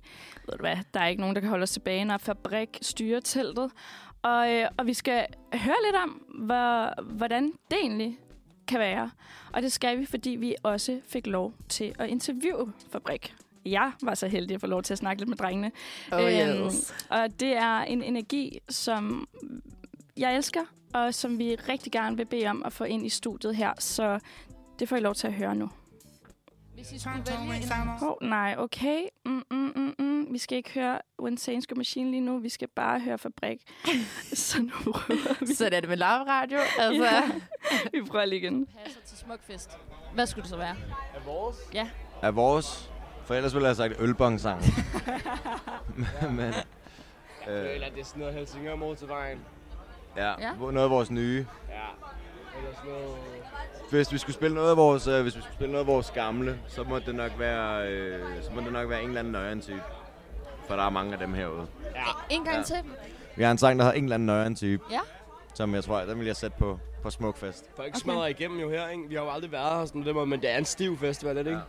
Ved 0.47 0.57
du 0.57 0.63
hvad, 0.63 0.77
der 0.95 1.01
er 1.01 1.07
ikke 1.07 1.21
nogen, 1.21 1.35
der 1.35 1.41
kan 1.41 1.51
holde 1.51 1.63
os 1.63 1.71
tilbage, 1.71 2.05
når 2.05 2.19
fabrik 2.19 2.79
styrer 2.83 3.21
teltet. 3.21 3.71
Og, 4.23 4.53
øh, 4.53 4.69
og 4.79 4.87
vi 4.87 4.95
skal 4.95 5.27
høre 5.55 5.77
lidt 5.85 5.97
om, 5.97 6.11
hvor, 6.47 7.03
hvordan 7.03 7.53
det 7.71 7.79
egentlig 7.81 8.19
kan 8.69 8.81
være. 8.81 9.11
Og 9.53 9.63
det 9.63 9.73
skal 9.73 9.99
vi, 9.99 10.07
fordi 10.07 10.31
vi 10.31 10.55
også 10.63 11.01
fik 11.09 11.27
lov 11.27 11.55
til 11.69 11.95
at 11.99 12.09
interviewe 12.09 12.73
fabrik. 12.93 13.35
Jeg 13.67 13.93
var 14.03 14.15
så 14.15 14.27
heldig 14.29 14.55
at 14.55 14.61
få 14.61 14.67
lov 14.67 14.83
til 14.83 14.95
at 14.95 14.99
snakke 14.99 15.21
lidt 15.21 15.29
med 15.29 15.37
drengene. 15.37 15.71
Øhm, 16.15 16.23
Oh, 16.23 16.31
yes. 16.33 16.95
og 17.11 17.41
det 17.41 17.57
er 17.57 17.79
en 17.79 18.03
energi, 18.03 18.59
som 18.69 19.29
jeg 20.17 20.37
elsker, 20.37 20.61
og 20.95 21.15
som 21.15 21.39
vi 21.39 21.55
rigtig 21.55 21.93
gerne 21.93 22.17
vil 22.17 22.27
bede 22.27 22.47
om 22.47 22.63
at 22.65 22.73
få 22.73 22.85
ind 22.85 23.07
i 23.07 23.09
studiet 23.09 23.57
her. 23.57 23.73
Så 23.79 24.19
det 24.79 24.89
får 24.89 24.97
I 24.97 25.01
lov 25.01 25.15
til 25.15 25.27
at 25.27 25.33
høre 25.33 25.55
nu. 25.55 25.71
Hvis 26.75 26.93
I 26.93 26.99
skulle 26.99 27.23
vælge 27.27 27.65
en... 27.65 27.89
Oh, 28.03 28.29
nej, 28.29 28.55
okay. 28.59 29.03
Mm, 29.27 29.43
mm, 29.51 29.73
mm, 29.77 29.95
mm. 29.99 30.27
Vi 30.33 30.39
skal 30.39 30.57
ikke 30.59 30.71
høre 30.71 30.99
When 31.23 31.37
Saints 31.39 31.67
Go 31.67 31.75
Machine 31.75 32.11
lige 32.11 32.21
nu. 32.21 32.39
Vi 32.39 32.49
skal 32.49 32.69
bare 32.77 33.01
høre 33.01 33.19
Fabrik. 33.19 33.59
så 34.33 34.63
nu 34.63 34.93
prøver 34.93 35.45
vi. 35.47 35.55
Så 35.55 35.67
er 35.67 35.71
det 35.81 35.89
med 35.89 35.97
Love 35.97 36.11
Radio. 36.29 36.59
Altså. 36.79 37.05
Ja. 37.05 37.23
vi 37.93 38.03
prøver 38.03 38.25
lige 38.25 38.41
igen. 38.41 38.67
Passer 38.85 39.01
til 39.01 39.19
Smukfest. 39.19 39.71
Hvad 40.15 40.27
skulle 40.27 40.43
det 40.43 40.51
så 40.51 40.57
være? 40.57 40.77
Er 41.15 41.25
vores? 41.27 41.57
Ja. 41.75 41.89
Er 42.23 42.31
vores? 42.31 42.92
For 43.25 43.35
ellers 43.35 43.55
ville 43.55 43.69
jeg 43.69 43.77
have 43.77 43.91
sagt 43.91 44.01
ølbong-sang. 44.01 44.63
Men, 46.31 46.41
Øh. 47.49 47.65
øh, 47.65 47.75
Eller 47.75 47.89
det 47.91 48.01
er 48.01 48.05
sådan 48.05 48.21
noget 48.21 48.35
Helsingør 48.35 48.75
motorvejen. 48.77 49.39
ja, 50.17 50.29
Ja. 50.41 50.53
noget 50.59 50.85
af 50.85 50.91
vores 50.91 51.11
nye. 51.11 51.47
Ja. 51.69 51.75
Eller 52.59 52.75
sådan 52.77 52.91
noget... 52.91 53.17
Hvis 53.91 54.13
vi 54.13 54.19
skulle 54.19 54.35
spille 54.35 54.55
noget 54.55 54.71
af 54.71 54.77
vores, 54.77 55.07
øh, 55.07 55.23
hvis 55.23 55.37
vi 55.37 55.41
skulle 55.41 55.55
spille 55.55 55.73
noget 55.73 55.85
af 55.85 55.87
vores 55.87 56.11
gamle, 56.11 56.59
så 56.69 56.83
må 56.83 56.99
det 56.99 57.15
nok 57.15 57.33
være, 57.39 57.89
øh, 57.89 58.43
så 58.43 58.51
må 58.53 58.61
det 58.61 58.73
nok 58.73 58.89
være 58.91 59.01
en 59.03 59.07
eller 59.09 59.19
anden 59.21 59.33
nøjeren 59.33 59.61
type. 59.61 59.83
For 60.67 60.77
der 60.77 60.83
er 60.83 60.91
mange 60.91 61.13
af 61.13 61.19
dem 61.19 61.35
herude. 61.35 61.67
Ja. 61.95 62.03
En 62.31 62.45
gang 62.45 62.57
Ja. 62.57 62.63
til. 62.63 62.77
Vi 63.37 63.43
har 63.43 63.51
en 63.51 63.59
sang, 63.59 63.79
der 63.79 63.85
hedder 63.85 63.99
en 63.99 64.05
eller 64.05 64.15
anden 64.15 64.27
nøjeren 64.27 64.57
type. 64.57 64.83
Ja. 64.91 65.01
Som 65.55 65.75
jeg 65.75 65.85
tror, 65.85 66.01
den 66.01 66.19
vil 66.19 66.27
jeg 66.27 66.37
sætte 66.37 66.57
på, 66.59 66.79
på 67.03 67.11
Smukfest. 67.11 67.65
Folk 67.77 67.89
okay. 67.89 67.99
smadrer 68.01 68.27
igennem 68.27 68.61
jo 68.61 68.71
her, 68.71 68.89
ikke? 68.89 69.09
Vi 69.09 69.15
har 69.15 69.23
jo 69.23 69.31
aldrig 69.31 69.53
været 69.53 69.79
her 69.79 69.85
sådan 69.87 70.03
det, 70.05 70.29
men 70.29 70.41
det 70.41 70.51
er 70.51 70.59
en 70.59 70.65
stiv 70.65 70.99
festival, 70.99 71.37
er 71.39 71.43
det 71.43 71.51
ikke? 71.51 71.63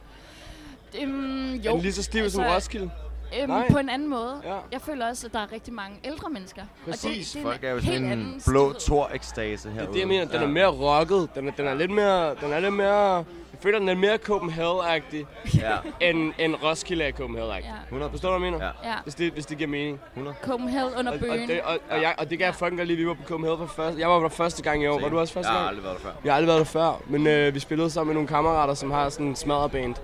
Øhm, 1.02 1.54
Er 1.66 1.72
den 1.72 1.80
lige 1.82 1.94
så 1.94 2.04
stiv 2.04 2.30
som 2.30 2.44
Roskilde? 2.44 2.92
Øhm, 3.40 3.50
Nej. 3.50 3.68
på 3.72 3.78
en 3.78 3.90
anden 3.90 4.10
måde. 4.10 4.42
Ja. 4.44 4.56
Jeg 4.72 4.82
føler 4.82 5.10
også, 5.10 5.28
at 5.28 5.34
der 5.34 5.40
er 5.40 5.52
rigtig 5.52 5.74
mange 5.74 5.98
ældre 6.04 6.30
mennesker. 6.30 6.62
Præcis. 6.86 7.06
Og 7.06 7.14
det, 7.16 7.34
det 7.34 7.42
Folk 7.44 7.64
er 7.64 7.72
jo 7.72 7.80
sådan 7.82 8.04
en 8.04 8.12
anden 8.12 8.42
blå 8.48 8.74
tor-ekstase 8.74 9.68
Det 9.68 9.74
herude. 9.76 9.88
er 9.90 9.94
det, 9.94 10.00
jeg 10.00 10.08
mener. 10.08 10.26
Den 10.26 10.42
er 10.44 10.48
mere 10.48 10.68
rocket. 10.68 11.30
Den 11.36 11.48
er, 11.48 11.52
den 11.52 11.68
er 11.68 11.74
lidt 11.74 11.92
mere... 11.92 12.36
Den 12.42 12.54
er 12.54 12.60
lidt 12.60 12.74
mere... 12.74 13.16
Jeg 13.54 13.60
føler, 13.62 13.80
den 13.80 13.90
er 13.90 13.96
mere 13.96 14.18
Copenhagen-agtig, 14.18 15.26
Ja. 15.62 15.78
end, 16.10 16.34
end 16.40 16.56
Roskilde 16.64 17.04
er 17.04 17.12
Copenhagen-agtig. 17.12 17.66
Ja. 17.66 17.84
100 17.88 18.12
Forstår 18.12 18.32
du, 18.32 18.38
hvad 18.40 18.48
jeg 18.48 18.54
mener? 18.54 18.66
Ja. 18.84 18.90
Ja. 18.90 18.96
Hvis 19.04 19.16
det, 19.16 19.34
hvis 19.34 19.46
det 19.46 19.58
giver 19.58 19.70
mening. 19.70 20.00
100. 20.14 20.36
Copenhagen 20.44 20.94
under 21.00 21.12
Og, 21.12 21.18
og, 21.22 21.26
bøgen. 21.28 21.50
det, 21.50 21.62
og, 21.62 21.78
og, 21.90 22.02
jeg, 22.02 22.16
og 22.18 22.30
det 22.30 22.38
kan 22.38 22.46
jeg 22.46 22.56
fucking 22.56 22.78
godt 22.78 22.88
lide. 22.88 22.98
Vi 22.98 23.08
var 23.08 23.14
på 23.14 23.24
Copenhagen 23.28 23.58
for 23.68 23.74
første... 23.76 24.00
Jeg 24.00 24.10
var 24.10 24.20
der 24.20 24.30
første 24.30 24.64
gang 24.64 24.84
i 24.84 24.88
år. 24.88 25.00
Var 25.00 25.10
du 25.10 25.20
også 25.20 25.34
første 25.34 25.48
Jeg 25.52 25.56
gang? 25.56 25.62
har 25.64 25.70
aldrig 25.70 25.84
været 25.84 25.96
der 25.98 26.02
før. 26.04 26.12
Jeg 26.24 26.34
har 26.34 26.38
aldrig 26.38 26.48
været 26.48 26.60
der 26.60 26.66
før, 26.66 27.02
men 27.08 27.28
øh, 27.28 27.56
vi 27.56 27.60
spillede 27.60 27.90
sammen 27.90 28.08
med 28.08 28.14
nogle 28.16 28.28
kammerater, 28.28 28.74
som 28.74 28.92
har 28.92 29.10
sådan 29.10 29.26
en 29.28 29.36
smadreband. 29.36 29.96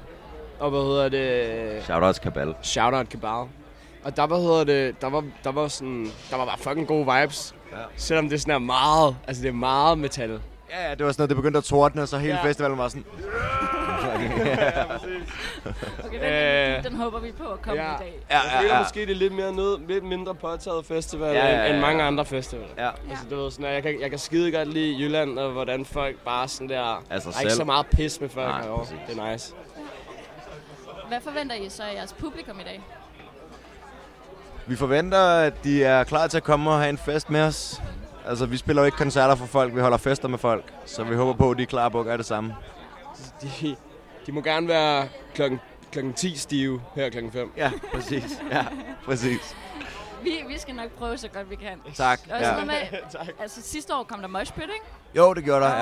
Og 0.60 0.70
hvad 0.70 0.80
hedder 0.82 1.10
det? 1.10 1.84
Shoutouts 1.84 2.20
Kabal. 2.20 2.56
Shoutout 2.62 3.10
Kabal. 3.10 3.48
Og 4.04 4.16
der, 4.18 4.28
hvad 4.28 4.38
hedder 4.42 4.64
det, 4.64 5.02
der 5.02 5.10
var, 5.10 5.24
der 5.44 5.52
var 5.52 5.68
sådan, 5.68 6.08
der 6.32 6.38
var 6.38 6.46
bare 6.46 6.58
fucking 6.58 6.88
gode 6.88 7.08
vibes. 7.22 7.56
Ja. 7.72 7.78
Selvom 7.96 8.30
det 8.30 8.42
sådan 8.42 8.54
er 8.54 8.60
meget, 8.60 9.16
altså 9.28 9.44
det 9.44 9.50
er 9.50 9.54
meget 9.54 9.98
metal. 9.98 10.40
Ja, 10.72 10.88
ja, 10.90 10.96
det 10.96 11.06
var 11.06 11.12
sådan 11.12 11.22
noget, 11.22 11.30
det 11.30 11.36
begyndte 11.38 11.58
at 11.58 11.64
tordne, 11.64 12.02
og 12.02 12.08
så 12.08 12.18
hele 12.18 12.36
Ja. 12.36 12.44
festivalen 12.46 12.78
var 12.78 12.88
sådan... 12.88 13.06
ja. 14.46 14.84
Okay, 16.06 16.76
den, 16.76 16.84
den, 16.84 16.92
den 16.92 17.02
håber 17.02 17.20
vi 17.20 17.32
på 17.32 17.48
at 17.48 17.62
komme 17.62 17.82
ja. 17.84 17.96
i 17.96 17.98
dag. 18.00 18.20
Ja, 18.32 18.36
jeg 18.40 18.52
føler 18.62 18.74
ja. 18.76 18.80
måske, 18.82 19.00
det 19.00 19.10
er 19.10 19.16
lidt, 19.16 19.34
mere 19.34 19.52
ned, 19.54 19.78
lidt 19.88 20.04
mindre 20.04 20.36
påtaget 20.36 20.86
festival, 20.86 21.36
Ja, 21.36 21.46
ja, 21.48 21.56
ja, 21.58 21.66
end, 21.66 21.74
end 21.74 21.82
mange 21.82 22.02
ja. 22.02 22.08
andre 22.08 22.26
festivaler. 22.26 22.68
Ja. 22.78 22.90
Altså, 23.10 23.26
du 23.30 23.36
ved, 23.36 23.52
sådan, 23.52 23.66
at 23.66 23.74
jeg, 23.74 23.84
kan, 23.84 24.02
jeg 24.02 24.10
kan 24.10 24.20
skide 24.20 24.52
godt 24.52 24.68
lide 24.74 24.98
Jylland, 25.00 25.40
og 25.40 25.52
hvordan 25.52 25.86
folk 25.86 26.16
bare 26.26 26.48
sådan 26.48 26.70
der... 26.70 27.04
Altså 27.10 27.30
er 27.38 27.40
ikke 27.42 27.54
så 27.54 27.64
meget 27.64 27.86
pis 27.88 28.22
med 28.22 28.30
folk 28.30 28.48
Nej, 28.48 28.62
herovre. 28.62 28.80
præcis. 28.80 28.98
Det 29.08 29.18
er 29.20 29.32
nice. 29.32 29.54
Hvad 31.10 31.22
forventer 31.22 31.56
I 31.56 31.70
så 31.70 31.84
af 31.84 31.94
jeres 31.94 32.14
publikum 32.14 32.60
i 32.60 32.64
dag? 32.64 32.84
Vi 34.68 34.76
forventer, 34.76 35.20
at 35.20 35.64
de 35.64 35.84
er 35.84 36.04
klar 36.04 36.28
til 36.28 36.38
at 36.38 36.44
komme 36.44 36.72
og 36.72 36.80
have 36.80 36.90
en 36.90 36.98
fest 36.98 37.30
med 37.30 37.42
os. 37.42 37.82
Altså, 38.26 38.46
vi 38.46 38.58
spiller 38.58 38.82
jo 38.82 38.86
ikke 38.86 38.98
koncerter 38.98 39.36
for 39.36 39.46
folk, 39.46 39.76
vi 39.76 39.82
holder 39.82 39.98
fester 39.98 40.28
med 40.28 40.38
folk. 40.38 40.74
Så 40.86 41.04
vi 41.04 41.16
håber 41.16 41.34
på, 41.34 41.52
at 41.52 41.58
de 41.58 41.64
er 41.64 41.68
klar 41.68 41.90
på 41.90 42.00
at 42.00 42.06
gøre 42.06 42.18
det 42.18 42.26
samme. 42.26 42.56
De, 43.42 43.76
de 44.26 44.32
må 44.32 44.42
gerne 44.42 44.68
være 44.68 45.08
klokken, 45.34 45.60
klokken 45.92 46.14
10 46.14 46.36
stive 46.36 46.82
her 46.96 47.10
klokken 47.10 47.32
5. 47.32 47.52
Ja, 47.58 47.72
præcis. 47.94 48.42
Ja, 48.52 48.66
præcis. 49.06 49.56
Vi, 50.24 50.32
vi 50.48 50.60
skal 50.60 50.76
nok 50.76 50.92
prøve 50.92 51.18
så 51.18 51.28
godt 51.28 51.50
vi 51.50 51.56
kan. 51.56 51.82
Tak, 51.96 52.20
Og 52.32 52.42
ja. 52.42 52.66
med, 52.66 52.76
altså 53.42 53.62
sidste 53.62 53.96
år 53.96 54.04
kom 54.04 54.20
der 54.20 54.28
mosh 54.28 54.54
pit, 54.54 54.64
ikke? 54.64 54.86
Jo, 55.16 55.34
det 55.34 55.44
gjorde 55.44 55.66
der, 55.66 55.76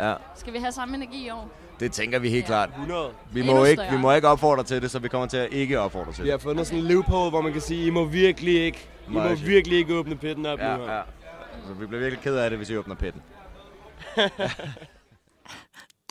ja. 0.00 0.08
ja. 0.08 0.14
Skal 0.36 0.52
vi 0.52 0.58
have 0.58 0.72
samme 0.72 0.94
energi 0.96 1.26
i 1.26 1.30
år? 1.30 1.50
Det 1.80 1.92
tænker 1.92 2.18
vi 2.18 2.30
helt 2.30 2.46
klart. 2.46 2.68
100. 2.68 3.10
Vi 3.32 3.42
må, 3.46 3.64
ikke, 3.64 3.82
vi 3.90 3.96
må 3.96 4.12
ikke 4.12 4.28
opfordre 4.28 4.64
til 4.64 4.82
det, 4.82 4.90
så 4.90 4.98
vi 4.98 5.08
kommer 5.08 5.26
til 5.26 5.36
at 5.36 5.48
ikke 5.52 5.80
opfordre 5.80 6.12
til 6.12 6.24
Vi 6.24 6.28
har 6.28 6.36
det. 6.36 6.42
fundet 6.42 6.66
sådan 6.66 6.78
en 6.78 6.84
loophole, 6.90 7.30
hvor 7.30 7.40
man 7.40 7.52
kan 7.52 7.60
sige, 7.60 7.86
I 7.86 7.90
må 7.90 8.04
virkelig 8.04 8.64
ikke, 8.64 8.88
I 9.08 9.10
må 9.12 9.34
virkelig 9.34 9.78
ikke 9.78 9.94
åbne 9.94 10.16
pitten 10.16 10.46
op 10.46 10.58
Ja, 10.58 10.76
nu. 10.76 10.84
her. 10.84 10.92
ja. 10.94 11.00
Så 11.66 11.72
vi 11.80 11.86
bliver 11.86 12.00
virkelig 12.00 12.22
ked 12.22 12.36
af 12.36 12.50
det, 12.50 12.58
hvis 12.58 12.70
I 12.70 12.76
åbner 12.76 12.94
pitten. 12.94 13.22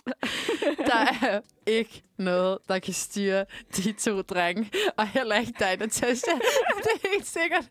der 0.90 1.08
er 1.22 1.42
ikke 1.68 2.04
noget, 2.18 2.58
der 2.68 2.80
kan 2.80 2.94
styre 2.94 3.46
de 3.78 3.92
to 3.92 4.22
drenge. 4.22 4.72
Og 4.98 5.08
heller 5.08 5.36
ikke 5.36 5.54
dig, 5.60 5.78
Natasha. 5.80 6.32
det 6.84 6.92
er 7.04 7.10
helt 7.14 7.28
sikkert. 7.28 7.66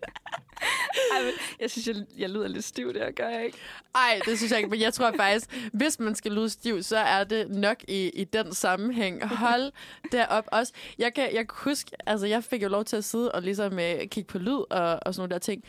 Ej, 1.13 1.23
men 1.23 1.33
jeg 1.61 1.71
synes, 1.71 1.87
jeg, 1.87 1.97
jeg 2.19 2.31
lyder 2.31 2.49
lidt 2.49 2.65
stiv 2.65 2.95
der, 2.95 3.11
gør 3.11 3.29
jeg 3.29 3.45
ikke? 3.45 3.59
Ej, 3.95 4.21
det 4.27 4.39
synes 4.39 4.51
jeg 4.53 4.59
ikke. 4.59 4.71
Men 4.71 4.81
jeg 4.81 4.95
tror 4.95 5.13
faktisk, 5.17 5.69
hvis 5.73 5.99
man 5.99 6.15
skal 6.15 6.33
lyde 6.33 6.51
stiv, 6.51 6.83
så 6.83 6.97
er 6.97 7.25
det 7.25 7.51
nok 7.51 7.77
i, 7.89 8.09
i 8.09 8.25
den 8.25 8.55
sammenhæng. 8.55 9.29
Hold 9.29 9.73
derop 10.13 10.45
også. 10.53 10.73
Jeg 10.99 11.15
kan, 11.15 11.35
jeg 11.35 11.49
kan 11.49 11.57
huske, 11.57 11.91
altså 12.07 12.27
jeg 12.27 12.45
fik 12.45 12.63
jo 12.63 12.69
lov 12.69 12.85
til 12.85 12.97
at 12.97 13.05
sidde 13.05 13.33
og 13.33 13.43
ligesom 13.43 13.73
uh, 13.73 14.07
kigge 14.11 14.25
på 14.25 14.39
lyd 14.39 14.65
og, 14.71 14.99
og 15.07 15.15
sådan 15.15 15.21
nogle 15.21 15.33
der 15.33 15.39
ting. 15.39 15.65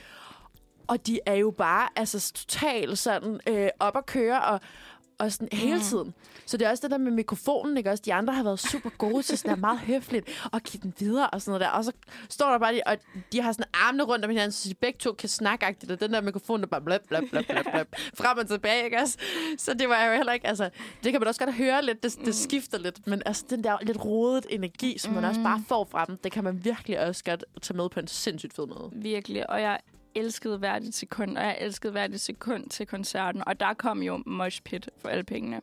Og 0.88 1.08
de 1.08 1.20
er 1.26 1.34
jo 1.34 1.52
bare 1.52 1.90
altså 1.96 2.34
totalt 2.34 3.00
sådan 3.00 3.40
øh, 3.48 3.70
op 3.80 3.98
at 3.98 4.06
køre 4.06 4.42
og, 4.42 4.60
og 5.20 5.32
sådan 5.32 5.48
hele 5.52 5.76
Mm. 5.76 5.82
tiden. 5.82 6.14
Så 6.46 6.58
det 6.58 6.66
er 6.66 6.70
også 6.70 6.82
det 6.82 6.92
der 6.92 6.98
med 6.98 7.12
mikrofonen, 7.12 7.78
ikke 7.78 7.92
også? 7.92 8.04
De 8.06 8.14
andre 8.14 8.34
har 8.34 8.44
været 8.44 8.60
super 8.60 8.90
gode 8.90 9.24
til 9.24 9.38
sådan 9.38 9.50
der 9.50 9.56
meget 9.60 9.80
høfligt 9.80 10.48
og 10.52 10.62
give 10.62 10.82
den 10.84 10.94
videre 11.00 11.30
og 11.30 11.42
sådan 11.42 11.52
noget 11.52 11.62
der. 11.62 11.68
Og 11.78 11.84
så 11.86 11.92
står 12.30 12.52
der 12.52 12.60
bare, 12.60 12.74
de, 12.76 12.82
og 12.86 12.98
de 13.32 13.42
har 13.42 13.52
sådan 13.52 13.66
armene 13.74 14.04
rundt 14.04 14.26
om 14.26 14.32
hinanden, 14.32 14.52
så 14.52 14.70
de 14.70 14.74
begge 14.74 14.98
to 15.00 15.14
kan 15.14 15.30
snakke 15.30 15.66
agtigt, 15.66 15.92
og 15.92 16.00
den 16.00 16.14
der 16.14 16.22
mikrofon, 16.22 16.62
der 16.62 16.68
bare 16.68 16.82
blab, 16.82 17.02
blab, 17.08 17.24
blab, 17.32 17.46
blab, 17.46 17.66
blab, 17.72 17.88
frem 18.18 18.38
og 18.38 18.48
tilbage, 18.48 18.84
ikke 18.86 18.98
også? 18.98 19.18
Så 19.58 19.74
det 19.74 19.90
var 19.90 20.06
jo 20.06 20.14
heller 20.14 20.34
ikke, 20.34 20.48
altså, 20.48 20.70
det 21.04 21.12
kan 21.12 21.22
man 21.22 21.28
også 21.28 21.46
godt 21.46 21.56
høre 21.56 21.86
lidt, 21.86 22.04
det, 22.04 22.18
det 22.26 22.36
skifter 22.36 22.78
lidt, 22.78 23.08
men 23.08 23.22
altså 23.26 23.46
den 23.50 23.64
der 23.64 23.78
lidt 23.82 24.06
rodet 24.06 24.46
energi, 24.50 24.98
som 24.98 25.14
man 25.14 25.26
også 25.26 25.44
bare 25.44 25.64
får 25.68 25.88
fra 25.92 26.06
dem, 26.06 26.18
det 26.24 26.32
kan 26.32 26.44
man 26.44 26.66
virkelig 26.66 27.00
også 27.08 27.24
godt 27.24 27.44
tage 27.62 27.78
med 27.78 27.90
på 27.90 28.00
en 28.00 28.08
sindssygt 28.08 28.54
fed 28.54 28.68
måde. 28.68 28.90
Virkelig, 28.94 29.50
og 29.50 29.62
jeg 29.62 29.80
elskede 30.16 30.58
hvert 30.58 30.84
et 30.84 30.94
sekund, 30.94 31.38
og 31.38 31.44
jeg 31.44 31.58
elskede 31.62 31.92
hvert 31.92 32.14
et 32.14 32.22
sekund 32.22 32.70
til 32.70 32.88
koncerten. 32.88 33.48
Og 33.48 33.60
der 33.60 33.74
kom 33.74 34.02
jo 34.04 34.24
mosh 34.26 34.62
pit 34.62 34.90
for 35.02 35.10
alle 35.10 35.24
pengene. 35.24 35.62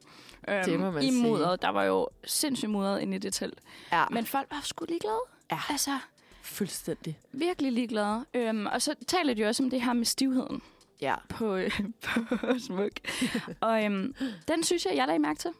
Øhm, 0.48 0.64
Det 0.64 0.80
må 0.80 0.90
man 0.90 1.02
I 1.02 1.10
sige. 1.10 1.22
mudderet, 1.22 1.62
der 1.62 1.68
var 1.68 1.84
jo 1.84 2.08
sindssygt 2.24 2.70
mudret 2.70 3.00
inde 3.00 3.16
i 3.16 3.18
det 3.18 3.34
telt. 3.34 3.58
Ja. 3.92 4.04
Men 4.10 4.26
folk 4.26 4.46
var 4.50 4.60
sgu 4.62 4.84
ligeglade. 4.88 5.20
Ja. 5.50 5.58
Altså, 5.70 5.98
Fuldstændig. 6.42 7.18
virkelig 7.32 7.72
ligeglade. 7.72 8.24
Øhm, 8.34 8.66
og 8.66 8.82
så 8.82 8.94
taler 9.06 9.34
de 9.34 9.44
også 9.44 9.62
om 9.62 9.70
det 9.70 9.82
her 9.82 9.92
med 9.92 10.04
stivheden 10.04 10.62
Ja. 11.00 11.14
på, 11.28 11.54
øh, 11.54 11.80
på 12.28 12.36
smuk. 12.58 12.90
og 13.60 13.84
øhm, 13.84 14.14
den 14.48 14.62
synes 14.64 14.84
jeg, 14.86 14.96
jeg 14.96 15.06
lagde 15.06 15.18
mærke 15.18 15.38
til. 15.38 15.50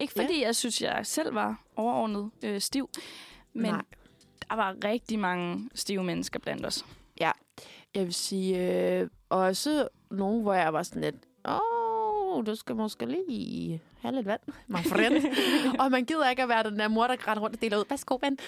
Ikke 0.00 0.12
fordi 0.16 0.42
jeg 0.42 0.56
synes, 0.56 0.82
jeg 0.82 1.00
selv 1.06 1.34
var 1.34 1.62
overordnet 1.76 2.30
øh, 2.42 2.60
stiv, 2.60 2.90
men 3.52 3.72
Nej. 3.72 3.82
der 4.50 4.56
var 4.56 4.76
rigtig 4.84 5.18
mange 5.18 5.70
stive 5.74 6.04
mennesker 6.04 6.38
blandt 6.38 6.66
os. 6.66 6.84
Jeg 7.94 8.04
vil 8.04 8.14
sige, 8.14 8.58
øh, 9.00 9.08
også 9.28 9.88
nogen, 10.10 10.42
hvor 10.42 10.54
jeg 10.54 10.72
var 10.72 10.82
sådan 10.82 11.02
lidt, 11.02 11.16
åh, 11.48 11.58
oh, 12.36 12.46
du 12.46 12.54
skal 12.54 12.76
måske 12.76 13.06
lige 13.06 13.82
have 14.00 14.14
lidt 14.14 14.26
vand, 14.26 14.40
my 14.68 14.76
friend. 14.76 15.24
og 15.80 15.90
man 15.90 16.04
gider 16.04 16.30
ikke 16.30 16.42
at 16.42 16.48
være 16.48 16.62
den 16.62 16.78
der 16.78 16.88
mor, 16.88 17.06
der 17.06 17.16
græder 17.16 17.40
rundt 17.40 17.56
og 17.56 17.62
deler 17.62 17.78
ud, 17.78 17.84
værsgo, 17.90 18.18
vand. 18.22 18.38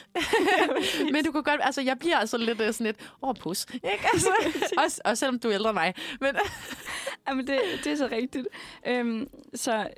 Men 1.13 1.25
du 1.25 1.33
kunne 1.33 1.43
godt, 1.43 1.61
altså 1.65 1.81
jeg 1.81 1.99
bliver 1.99 2.17
altså 2.17 2.39
lidt 2.39 2.61
øh, 2.61 2.73
sådan 2.73 2.87
lidt, 2.87 3.13
åh, 3.23 3.29
oh, 3.29 3.35
pus. 3.37 3.67
Ikke? 3.75 3.87
Altså, 4.13 4.29
også, 4.79 5.01
også 5.05 5.21
selvom 5.21 5.39
du 5.39 5.49
er 5.49 5.55
ældre 5.55 5.71
end 5.71 5.75
mig. 5.75 5.95
Men, 6.21 6.37
Jamen, 7.29 7.47
det, 7.47 7.61
det 7.85 7.93
er 7.93 7.97
så 7.97 8.09
rigtigt. 8.13 8.49
Øhm, 8.87 9.29
så 9.55 9.89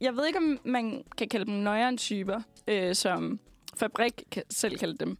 jeg 0.00 0.16
ved 0.16 0.26
ikke, 0.26 0.38
om 0.38 0.60
man 0.64 1.04
kan 1.16 1.28
kalde 1.28 1.46
dem 1.46 1.54
nøjeren 1.54 1.96
typer, 1.98 2.40
øh, 2.68 2.94
som 2.94 3.40
Fabrik 3.76 4.22
kan 4.30 4.42
selv 4.50 4.78
kalde 4.78 4.96
dem. 4.98 5.18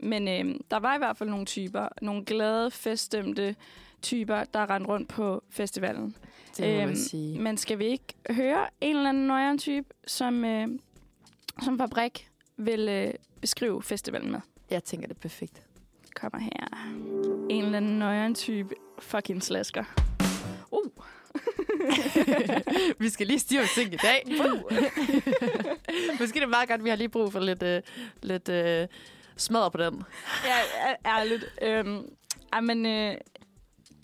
Men 0.00 0.28
øh, 0.28 0.60
der 0.70 0.76
var 0.76 0.94
i 0.94 0.98
hvert 0.98 1.16
fald 1.16 1.30
nogle 1.30 1.46
typer, 1.46 1.88
nogle 2.02 2.24
glade, 2.24 2.70
feststemte 2.70 3.56
typer, 4.02 4.44
der 4.44 4.70
rendte 4.70 4.90
rundt 4.90 5.08
på 5.08 5.42
festivalen. 5.50 6.16
Det 6.56 6.80
må 6.80 6.86
man 6.86 6.96
sige. 6.96 7.40
Men 7.40 7.56
skal 7.56 7.78
vi 7.78 7.84
ikke 7.84 8.14
høre 8.30 8.66
en 8.80 8.96
eller 8.96 9.08
anden 9.08 9.26
nøjeren 9.26 9.58
type, 9.58 9.88
som, 10.06 10.44
øh, 10.44 10.68
som 11.64 11.78
Fabrik 11.78 12.30
vil 12.56 12.88
øh, 12.88 13.14
beskrive 13.40 13.82
festivalen 13.82 14.30
med? 14.32 14.40
jeg 14.70 14.84
tænker, 14.84 15.08
det 15.08 15.16
er 15.16 15.20
perfekt. 15.20 15.62
Kommer 16.14 16.38
her. 16.38 16.88
En 17.50 17.64
eller 17.64 17.76
anden 17.76 17.98
nøjeren 17.98 18.34
type 18.34 18.74
fucking 18.98 19.42
slasker. 19.42 19.84
Uh. 20.70 20.90
vi 23.00 23.08
skal 23.08 23.26
lige 23.26 23.38
stive 23.38 23.62
ting 23.74 23.94
i 23.94 23.96
dag. 23.96 24.22
Måske 26.20 26.34
det 26.34 26.42
er 26.42 26.46
meget 26.46 26.68
godt, 26.68 26.84
vi 26.84 26.88
har 26.88 26.96
lige 26.96 27.08
brug 27.08 27.32
for 27.32 27.40
lidt, 27.40 27.62
øh, 27.62 27.82
lidt 28.22 28.48
øh, 28.48 28.86
smadret 29.38 29.72
på 29.72 29.78
den. 29.78 30.02
Ja, 30.44 30.94
ærligt. 31.10 31.44
Øhm, 31.62 32.08
ej, 32.52 32.60
men 32.60 32.86
øh, 32.86 33.14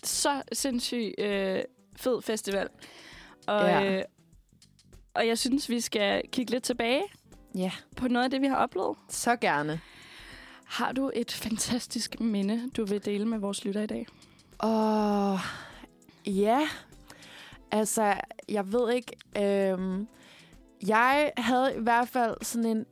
så 0.04 0.42
sindssygt 0.52 1.20
øh, 1.20 1.62
fed 1.96 2.22
festival. 2.22 2.68
Og, 3.46 3.66
Ja. 3.68 3.84
øh, 3.98 4.02
og 5.14 5.26
jeg 5.26 5.38
synes, 5.38 5.68
vi 5.68 5.80
skal 5.80 6.22
kigge 6.32 6.50
lidt 6.52 6.64
tilbage 6.64 7.02
Ja. 7.54 7.72
på 7.96 8.08
noget 8.08 8.24
af 8.24 8.30
det, 8.30 8.40
vi 8.40 8.46
har 8.46 8.56
oplevet. 8.56 8.96
Så 9.08 9.36
gerne. 9.36 9.80
Har 10.64 10.92
du 10.92 11.10
et 11.14 11.32
fantastisk 11.32 12.20
minde, 12.20 12.70
du 12.70 12.84
vil 12.84 13.04
dele 13.04 13.24
med 13.28 13.38
vores 13.38 13.64
lytter 13.64 13.82
i 13.82 13.86
dag? 13.86 14.06
Åh, 14.64 15.38
ja. 16.26 16.68
Altså, 17.70 18.14
jeg 18.48 18.72
ved 18.72 18.92
ikke. 18.92 19.12
Øhm, 19.72 20.08
jeg 20.86 21.32
havde 21.36 21.74
i 21.76 21.80
hvert 21.80 22.08
fald 22.08 22.36
sådan 22.42 22.64
en... 22.76 22.86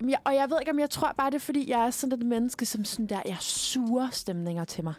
Jeg, 0.00 0.18
og 0.24 0.34
jeg 0.34 0.50
ved 0.50 0.56
ikke, 0.60 0.72
om 0.72 0.78
jeg 0.78 0.90
tror 0.90 1.14
bare, 1.18 1.30
det 1.30 1.36
er, 1.36 1.40
fordi 1.40 1.70
jeg 1.70 1.86
er 1.86 1.90
sådan 1.90 2.18
et 2.18 2.26
menneske, 2.26 2.66
som 2.66 2.84
sådan 2.84 3.06
der, 3.06 3.22
jeg 3.24 3.36
suger 3.40 4.08
stemninger 4.10 4.64
til 4.64 4.84
mig. 4.84 4.94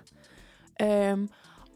Øhm, 0.81 1.29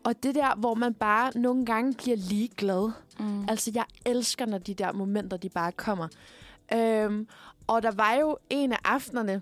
og 0.03 0.23
det 0.23 0.35
der, 0.35 0.55
hvor 0.55 0.73
man 0.73 0.93
bare 0.93 1.31
nogle 1.35 1.65
gange 1.65 1.93
bliver 1.93 2.17
ligeglad. 2.17 2.91
Mm. 3.19 3.45
Altså, 3.49 3.71
jeg 3.75 3.85
elsker, 4.05 4.45
når 4.45 4.57
de 4.57 4.73
der 4.73 4.91
momenter, 4.91 5.37
de 5.37 5.49
bare 5.49 5.71
kommer. 5.71 6.07
Øhm, 6.73 7.27
og 7.67 7.83
der 7.83 7.91
var 7.91 8.13
jo 8.13 8.37
en 8.49 8.71
af 8.71 8.79
aftenerne, 8.85 9.41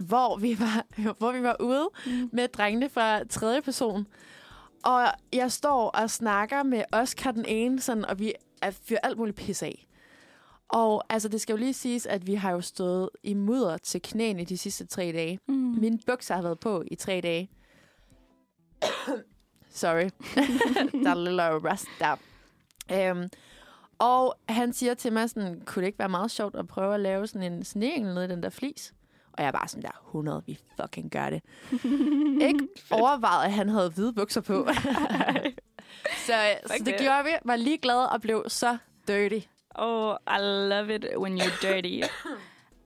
hvor 0.00 0.36
vi 0.36 0.60
var, 0.60 0.86
hvor 1.18 1.32
vi 1.32 1.42
var 1.42 1.56
ude 1.60 1.88
mm. 2.06 2.30
med 2.32 2.48
drengene 2.48 2.88
fra 2.88 3.24
tredje 3.24 3.62
person. 3.62 4.06
Og 4.84 5.06
jeg 5.32 5.52
står 5.52 5.88
og 5.88 6.10
snakker 6.10 6.62
med 6.62 6.84
Oscar 6.92 7.30
den 7.30 7.44
ene, 7.48 7.80
sådan, 7.80 8.04
og 8.04 8.18
vi 8.18 8.32
er 8.62 8.70
fyrer 8.70 9.00
alt 9.02 9.18
muligt 9.18 9.36
pis 9.36 9.62
af. 9.62 9.86
Og 10.72 11.04
altså, 11.08 11.28
det 11.28 11.40
skal 11.40 11.52
jo 11.52 11.56
lige 11.58 11.74
siges, 11.74 12.06
at 12.06 12.26
vi 12.26 12.34
har 12.34 12.50
jo 12.50 12.60
stået 12.60 13.10
i 13.22 13.34
mudder 13.34 13.78
til 13.78 14.02
knæene 14.02 14.44
de 14.44 14.58
sidste 14.58 14.86
tre 14.86 15.12
dage. 15.12 15.38
Mm. 15.48 15.54
Mine 15.54 15.98
bukser 16.06 16.34
har 16.34 16.42
været 16.42 16.60
på 16.60 16.84
i 16.86 16.94
tre 16.94 17.20
dage. 17.20 17.50
Sorry. 19.70 20.10
der 21.04 21.10
er 21.10 21.14
lidt 21.14 21.70
rust 21.70 21.86
der. 21.98 22.16
Øhm, 22.92 23.30
og 23.98 24.34
han 24.48 24.72
siger 24.72 24.94
til 24.94 25.12
mig 25.12 25.30
sådan, 25.30 25.62
kunne 25.66 25.80
det 25.80 25.86
ikke 25.86 25.98
være 25.98 26.08
meget 26.08 26.30
sjovt 26.30 26.56
at 26.56 26.68
prøve 26.68 26.94
at 26.94 27.00
lave 27.00 27.26
sådan 27.26 27.52
en 27.52 27.64
snegel 27.64 28.02
nede 28.02 28.24
i 28.24 28.28
den 28.28 28.42
der 28.42 28.50
flis? 28.50 28.94
Og 29.32 29.42
jeg 29.42 29.48
er 29.48 29.52
bare 29.52 29.68
sådan 29.68 29.82
der, 29.82 30.02
100, 30.06 30.42
vi 30.46 30.58
fucking 30.80 31.10
gør 31.10 31.30
det. 31.30 31.42
ikke 32.48 32.68
overvejet, 32.90 33.44
at 33.44 33.52
han 33.52 33.68
havde 33.68 33.90
hvide 33.90 34.12
bukser 34.12 34.40
på. 34.40 34.68
så, 36.26 36.32
så 36.66 36.74
det 36.78 36.86
det. 36.86 36.96
gjorde 37.00 37.24
vi. 37.24 37.30
Var 37.44 37.56
lige 37.56 37.78
glad 37.78 38.04
og 38.12 38.20
blev 38.20 38.44
så 38.48 38.78
dirty. 39.08 39.46
Oh, 39.74 40.16
I 40.26 40.40
love 40.68 40.94
it 40.94 41.04
when 41.16 41.40
you're 41.40 41.66
dirty. 41.72 42.02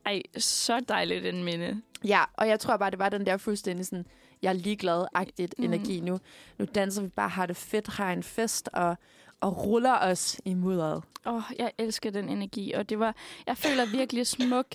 Ej, 0.07 0.23
så 0.39 0.81
dejligt 0.89 1.27
en 1.27 1.45
minde. 1.45 1.83
Ja, 2.05 2.25
og 2.35 2.49
jeg 2.49 2.61
tror 2.61 2.77
bare, 2.77 2.91
det 2.91 2.99
var 2.99 3.09
den 3.09 3.27
der 3.27 3.37
fuldstændig 3.37 3.87
sådan, 3.87 4.07
jeg 4.43 4.49
er 4.49 4.53
ligeglad-agtigt 4.53 5.55
Mm. 5.59 5.65
energi 5.65 6.01
nu. 6.01 6.19
Nu 6.59 6.65
danser 6.75 7.03
vi 7.03 7.09
bare, 7.09 7.29
har 7.29 7.47
det 7.47 7.57
fedt, 7.57 7.89
har 7.89 8.13
en 8.13 8.23
fest 8.23 8.69
og, 8.73 8.97
og 9.41 9.65
ruller 9.67 9.99
os 9.99 10.41
i 10.45 10.55
mudderet. 10.55 11.03
Åh, 11.27 11.35
oh, 11.35 11.43
jeg 11.59 11.73
elsker 11.79 12.11
den 12.11 12.29
energi, 12.29 12.73
og 12.73 12.89
det 12.91 12.99
var, 12.99 13.17
jeg 13.47 13.57
føler 13.57 13.87
virkelig 13.87 14.27
smuk. 14.27 14.67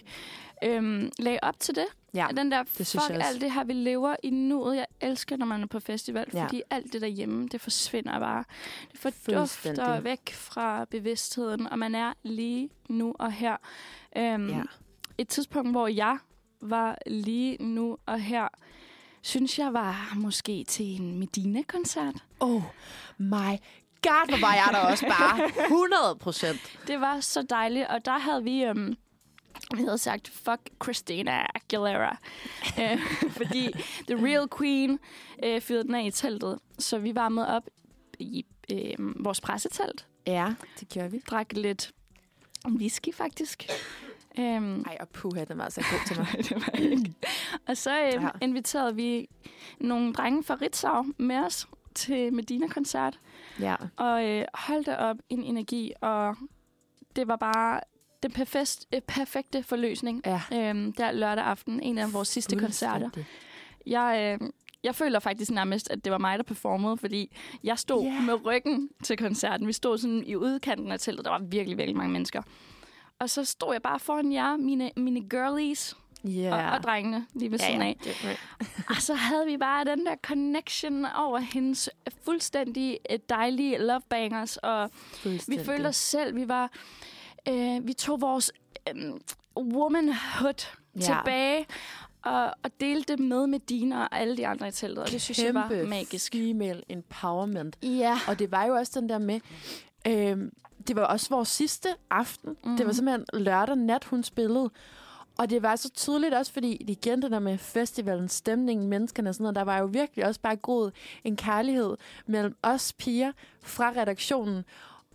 Øhm, 0.64 1.12
lag 1.20 1.39
op 1.41 1.59
til 1.59 1.76
det. 1.76 1.86
Ja, 2.14 2.28
den 2.38 2.51
der, 2.51 2.64
det 2.78 2.88
fuck 2.88 3.03
alt 3.09 3.41
det 3.41 3.51
her, 3.51 3.64
vi 3.64 3.74
lever 3.74 4.16
i 4.24 4.30
nuet. 4.30 4.76
Jeg 4.76 4.86
elsker, 5.01 5.38
når 5.38 5.45
man 5.45 5.62
er 5.64 5.68
på 5.68 5.80
festival, 5.80 6.25
Ja. 6.33 6.43
fordi 6.43 6.62
alt 6.70 6.93
det 6.93 7.01
derhjemme, 7.01 7.47
det 7.47 7.62
forsvinder 7.62 8.20
bare. 8.20 8.43
Det 8.92 9.00
fordufter 9.00 10.00
væk 10.00 10.33
fra 10.33 10.86
bevidstheden, 10.86 11.67
og 11.67 11.79
man 11.79 11.96
er 11.96 12.13
lige 12.24 12.70
nu 12.89 13.16
og 13.20 13.32
her. 13.32 13.58
Øhm, 14.17 14.50
Ja. 14.50 14.62
Et 15.17 15.28
tidspunkt, 15.28 15.71
hvor 15.71 15.88
jeg 15.88 16.17
var 16.62 16.97
lige 17.08 17.63
nu 17.63 17.97
og 18.05 18.20
her, 18.21 18.47
synes 19.21 19.59
jeg 19.59 19.74
var 19.74 20.13
måske 20.16 20.63
til 20.67 20.86
en 21.01 21.20
Medina-koncert. 21.20 22.16
Oh 22.39 22.62
my 23.17 23.58
god, 24.04 24.29
hvor 24.29 24.39
var 24.42 24.54
jeg 24.54 24.67
der 24.71 24.79
også 24.79 25.05
bare 25.08 25.46
100 25.66 26.16
procent. 26.20 26.59
Det 26.88 27.01
var 27.01 27.20
så 27.20 27.42
dejligt, 27.42 27.88
og 27.88 28.05
der 28.05 28.17
havde 28.17 28.43
vi... 28.43 28.63
Øhm, 28.63 28.96
vi 29.78 29.84
havde 29.84 29.98
sagt, 29.98 30.30
fuck 30.30 30.70
Christina 30.84 31.46
Aguilera. 31.56 32.18
øh, 32.80 33.00
fordi 33.39 33.72
The 34.08 34.26
Real 34.26 34.48
Queen 34.58 35.00
øh, 35.43 35.62
fyrede 35.62 35.84
den 35.84 35.96
af 35.96 36.06
i 36.06 36.12
teltet. 36.12 36.60
Så 36.80 37.00
vi 37.00 37.16
varmede 37.16 37.48
op 37.48 37.64
i 38.20 38.46
øh, 38.72 39.26
vores 39.26 39.42
pressetelt. 39.42 40.08
Ja, 40.28 40.54
det 40.80 40.89
gjorde 40.89 41.12
vi. 41.12 41.22
Drak 41.30 41.54
lidt 41.54 41.92
whisky, 42.68 43.14
faktisk. 43.14 43.70
Øhm, 44.39 44.82
Ej, 44.82 44.98
og 45.00 45.10
puha, 45.10 45.43
den 45.43 45.58
var 45.58 45.64
altså 45.64 45.82
god 45.82 46.08
til 46.08 46.18
mig. 46.18 46.28
Det 46.50 46.56
var 46.56 46.80
ikke. 46.80 47.14
Og 47.68 47.78
så 47.78 48.02
øh, 48.06 48.14
ja. 48.14 48.30
inviterede 48.42 48.96
vi 48.96 49.28
nogle 49.80 50.14
drenge 50.14 50.43
fra 50.43 50.58
Ritzau 50.62 51.06
med 51.18 51.38
os 51.38 51.68
til 51.96 52.34
Medina-koncert. 52.34 53.20
Ja. 53.60 53.76
Og 53.96 54.30
øh, 54.30 54.46
holdt 54.54 54.88
op 54.88 55.18
en 55.30 55.43
energi, 55.43 55.93
og 56.02 56.36
det 57.16 57.28
var 57.28 57.36
bare 57.36 57.82
den 58.24 58.32
perfest, 58.32 58.88
øh, 58.93 59.02
perfekte 59.02 59.64
forløsning. 59.64 60.22
Ja. 60.26 60.42
Øhm, 60.54 60.93
der 60.93 61.12
lørdag 61.12 61.43
aften, 61.46 61.80
en 61.84 61.98
af 61.98 62.14
vores 62.14 62.28
sidste 62.28 62.56
koncerter. 62.56 63.10
Jeg, 63.86 64.38
øh, 64.42 64.50
jeg 64.84 64.96
føler 64.96 65.20
faktisk 65.20 65.52
nærmest, 65.52 65.92
at 65.92 66.04
det 66.06 66.12
var 66.12 66.18
mig, 66.18 66.38
der 66.38 66.43
performede, 66.43 66.98
fordi 66.98 67.32
jeg 67.64 67.80
stod 67.80 68.04
Ja. 68.04 68.12
yeah. 68.12 68.24
med 68.24 68.46
ryggen 68.46 68.89
til 69.04 69.18
koncerten. 69.18 69.68
Vi 69.68 69.74
stod 69.74 69.98
sådan 69.98 70.24
i 70.26 70.36
udkanten 70.36 70.92
af 70.92 71.00
teltet. 71.00 71.26
Der 71.26 71.32
var 71.32 71.39
virkelig, 71.39 71.78
virkelig 71.78 71.98
mange 71.98 72.14
mennesker. 72.14 72.42
Og 73.20 73.30
så 73.30 73.46
stod 73.46 73.74
jeg 73.74 73.82
bare 73.82 74.00
foran 74.00 74.32
jer, 74.32 74.58
mine, 74.58 74.92
mine 74.98 75.30
girlies 75.30 75.98
Ja. 76.24 76.56
og, 76.72 76.78
og 76.78 76.84
drengene 76.84 77.26
lige 77.34 77.52
ved 77.52 77.60
Ja, 77.60 77.66
siden 77.66 77.82
ja. 77.82 77.88
af. 77.88 78.38
og 78.89 78.96
så 78.96 79.14
havde 79.14 79.46
vi 79.46 79.58
bare 79.58 79.86
den 79.86 80.06
der 80.06 80.16
connection 80.24 81.06
over 81.18 81.39
hendes 81.39 81.89
fuldstændig 82.26 82.98
øh, 83.12 83.20
dejlige 83.30 83.78
love 83.78 84.02
bangers. 84.10 84.58
Og 84.58 84.92
vi 85.48 85.60
følte 85.66 85.88
os 85.88 85.96
selv, 85.96 86.36
vi 86.36 86.48
var... 86.48 86.72
Øh, 87.47 87.88
vi 87.88 87.93
tog 87.93 88.22
vores 88.22 88.51
øh, 88.89 89.12
womanhood 89.58 90.66
Ja. 90.96 91.01
tilbage 91.01 91.66
og, 92.26 92.46
og 92.63 92.72
delte 92.80 93.13
det 93.13 93.20
med 93.24 93.47
Medina 93.47 94.01
og 94.01 94.20
alle 94.20 94.38
de 94.38 94.47
andre 94.47 94.68
i 94.68 94.72
teltet. 94.72 95.04
Og 95.04 95.12
det 95.12 95.22
synes 95.22 95.39
jeg 95.43 95.54
var 95.54 95.68
Kæmpe 95.70 95.89
magisk. 95.89 96.34
female 96.34 96.82
empowerment. 96.89 97.78
Ja. 97.84 98.18
Og 98.28 98.39
det 98.39 98.51
var 98.51 98.66
jo 98.66 98.74
også 98.74 99.00
den 99.00 99.09
der 99.09 99.18
med... 99.18 99.39
Øhm, 100.08 100.51
det 100.88 100.96
var 100.96 101.04
også 101.05 101.30
vores 101.30 101.50
sidste 101.50 101.89
aften. 102.09 102.50
Mm. 102.63 102.72
Det 102.78 102.80
var 102.80 102.84
Mhm. 102.86 102.93
simpelthen 102.93 103.26
lørdag 103.34 103.76
nat, 103.76 104.04
hun 104.04 104.24
spillede. 104.24 104.70
Og 105.38 105.50
det 105.50 105.63
var 105.63 105.76
så 105.76 105.89
tydeligt 105.89 106.34
også, 106.34 106.54
fordi 106.54 106.76
igen 106.76 107.22
det 107.22 107.32
der 107.32 107.39
med 107.39 107.58
festivalen, 107.58 108.30
stemningen, 108.30 108.88
menneskerne 108.88 109.30
og 109.30 109.36
sådan 109.36 109.43
noget, 109.43 109.55
der 109.55 109.62
var 109.63 109.78
jo 109.78 109.86
virkelig 109.86 110.26
også 110.26 110.39
bare 110.39 110.55
groet 110.55 110.93
en 111.24 111.36
kærlighed 111.36 111.97
mellem 112.26 112.55
os 112.63 112.93
piger 112.93 113.32
fra 113.63 113.89
redaktionen. 113.97 114.63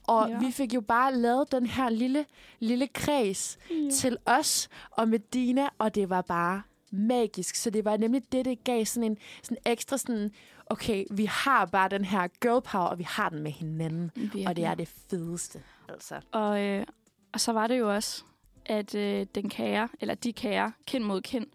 Og 0.06 0.28
Ja. 0.28 0.38
vi 0.38 0.50
fik 0.52 0.74
jo 0.74 0.80
bare 0.80 1.14
lavet 1.14 1.52
den 1.52 1.66
her 1.66 1.88
lille, 1.88 2.24
lille 2.60 2.86
kreds 2.86 3.58
Ja. 3.70 3.74
ja. 3.74 3.90
til 3.90 4.16
os 4.26 4.68
og 4.90 5.08
Medina, 5.08 5.68
og 5.78 5.94
det 5.94 6.10
var 6.10 6.22
bare 6.22 6.62
magisk. 6.90 7.54
Så 7.54 7.70
det 7.70 7.84
var 7.84 7.96
nemlig 7.96 8.22
det, 8.32 8.44
det 8.44 8.64
gav 8.64 8.84
sådan 8.84 9.10
en 9.10 9.18
sådan 9.42 9.56
ekstra 9.66 9.98
sådan, 9.98 10.30
okay, 10.66 11.04
vi 11.10 11.24
har 11.24 11.66
bare 11.66 11.88
den 11.88 12.04
her 12.04 12.26
girl 12.40 12.62
power, 12.62 12.84
og 12.84 12.98
vi 12.98 13.06
har 13.08 13.28
den 13.28 13.42
med 13.42 13.50
hinanden. 13.52 14.10
Virkelig. 14.14 14.48
Og 14.48 14.56
det 14.56 14.64
er 14.64 14.74
det 14.74 14.88
fedeste. 15.10 15.62
Altså. 15.88 16.20
Og, 16.32 16.60
øh, 16.62 16.86
og 17.32 17.40
så 17.40 17.52
var 17.52 17.66
det 17.66 17.78
jo 17.78 17.94
også, 17.94 18.24
at 18.66 18.94
øh, 18.94 19.26
den 19.34 19.48
kære, 19.50 19.88
eller 20.00 20.14
de 20.14 20.32
kære, 20.32 20.72
kind 20.86 21.04
mod 21.04 21.20
kind, 21.22 21.46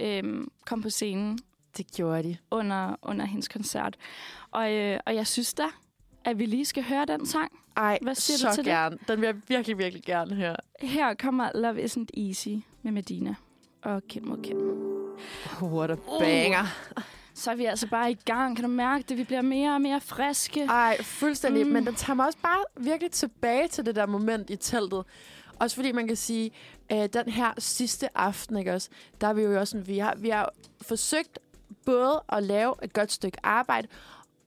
øh, 0.00 0.44
kom 0.66 0.82
på 0.82 0.90
scenen. 0.90 1.38
Det 1.76 1.86
gjorde 1.96 2.22
de. 2.22 2.36
Under, 2.50 2.96
under 3.02 3.24
hendes 3.24 3.48
koncert. 3.48 3.96
Og, 4.50 4.72
øh, 4.72 5.00
og 5.06 5.14
jeg 5.14 5.26
synes 5.26 5.54
da, 5.54 5.64
at 6.24 6.38
vi 6.38 6.46
lige 6.46 6.64
skal 6.64 6.82
høre 6.84 7.04
den 7.04 7.26
sang. 7.26 7.52
Ej, 7.76 7.98
Hvad 8.02 8.14
siger 8.14 8.36
så 8.36 8.48
du 8.48 8.54
til 8.54 8.64
gerne. 8.64 8.98
Den 9.08 9.20
vil 9.20 9.26
jeg 9.26 9.36
virkelig, 9.48 9.78
virkelig 9.78 10.02
gerne 10.02 10.34
høre. 10.34 10.56
det? 10.80 10.88
Her 10.88 11.14
kommer 11.14 11.50
Love 11.54 11.84
Isn't 11.84 12.20
Easy 12.28 12.48
med 12.82 12.92
Medina 12.92 13.34
og 13.82 14.02
Kind 14.08 14.24
mod 14.24 14.42
Kind. 14.42 14.58
What 15.62 15.90
a 15.90 15.94
banger. 16.18 16.62
Uh, 16.96 17.02
så 17.34 17.50
er 17.50 17.54
vi 17.54 17.64
altså 17.64 17.86
bare 17.88 18.10
i 18.10 18.16
gang. 18.24 18.56
Kan 18.56 18.64
du 18.64 18.70
mærke 18.70 19.04
det? 19.08 19.18
Vi 19.18 19.24
bliver 19.24 19.42
mere 19.42 19.74
og 19.74 19.80
mere 19.80 20.00
friske. 20.00 20.64
Ej, 20.64 21.02
fuldstændig. 21.02 21.66
Mm. 21.66 21.72
Men 21.72 21.86
den 21.86 21.94
tager 21.94 22.14
mig 22.14 22.26
også 22.26 22.38
bare 22.42 22.64
virkelig 22.76 23.10
tilbage 23.10 23.68
til 23.68 23.86
det 23.86 23.96
der 23.96 24.06
moment 24.06 24.50
i 24.50 24.56
teltet. 24.56 25.04
Også 25.58 25.76
fordi 25.76 25.92
man 25.92 26.06
kan 26.06 26.16
sige, 26.16 26.50
øh, 26.92 27.08
den 27.12 27.28
her 27.28 27.52
sidste 27.58 28.18
aften, 28.18 28.56
ikke 28.56 28.72
også, 28.74 28.88
der 29.20 29.26
er 29.26 29.32
vi 29.32 29.42
jo 29.42 29.60
også 29.60 29.70
sådan, 29.70 29.86
vi 29.86 29.98
har, 29.98 30.14
vi 30.18 30.28
har 30.28 30.52
forsøgt 30.82 31.38
både 31.86 32.22
at 32.28 32.42
lave 32.42 32.74
et 32.82 32.92
godt 32.92 33.12
stykke 33.12 33.38
arbejde, 33.42 33.88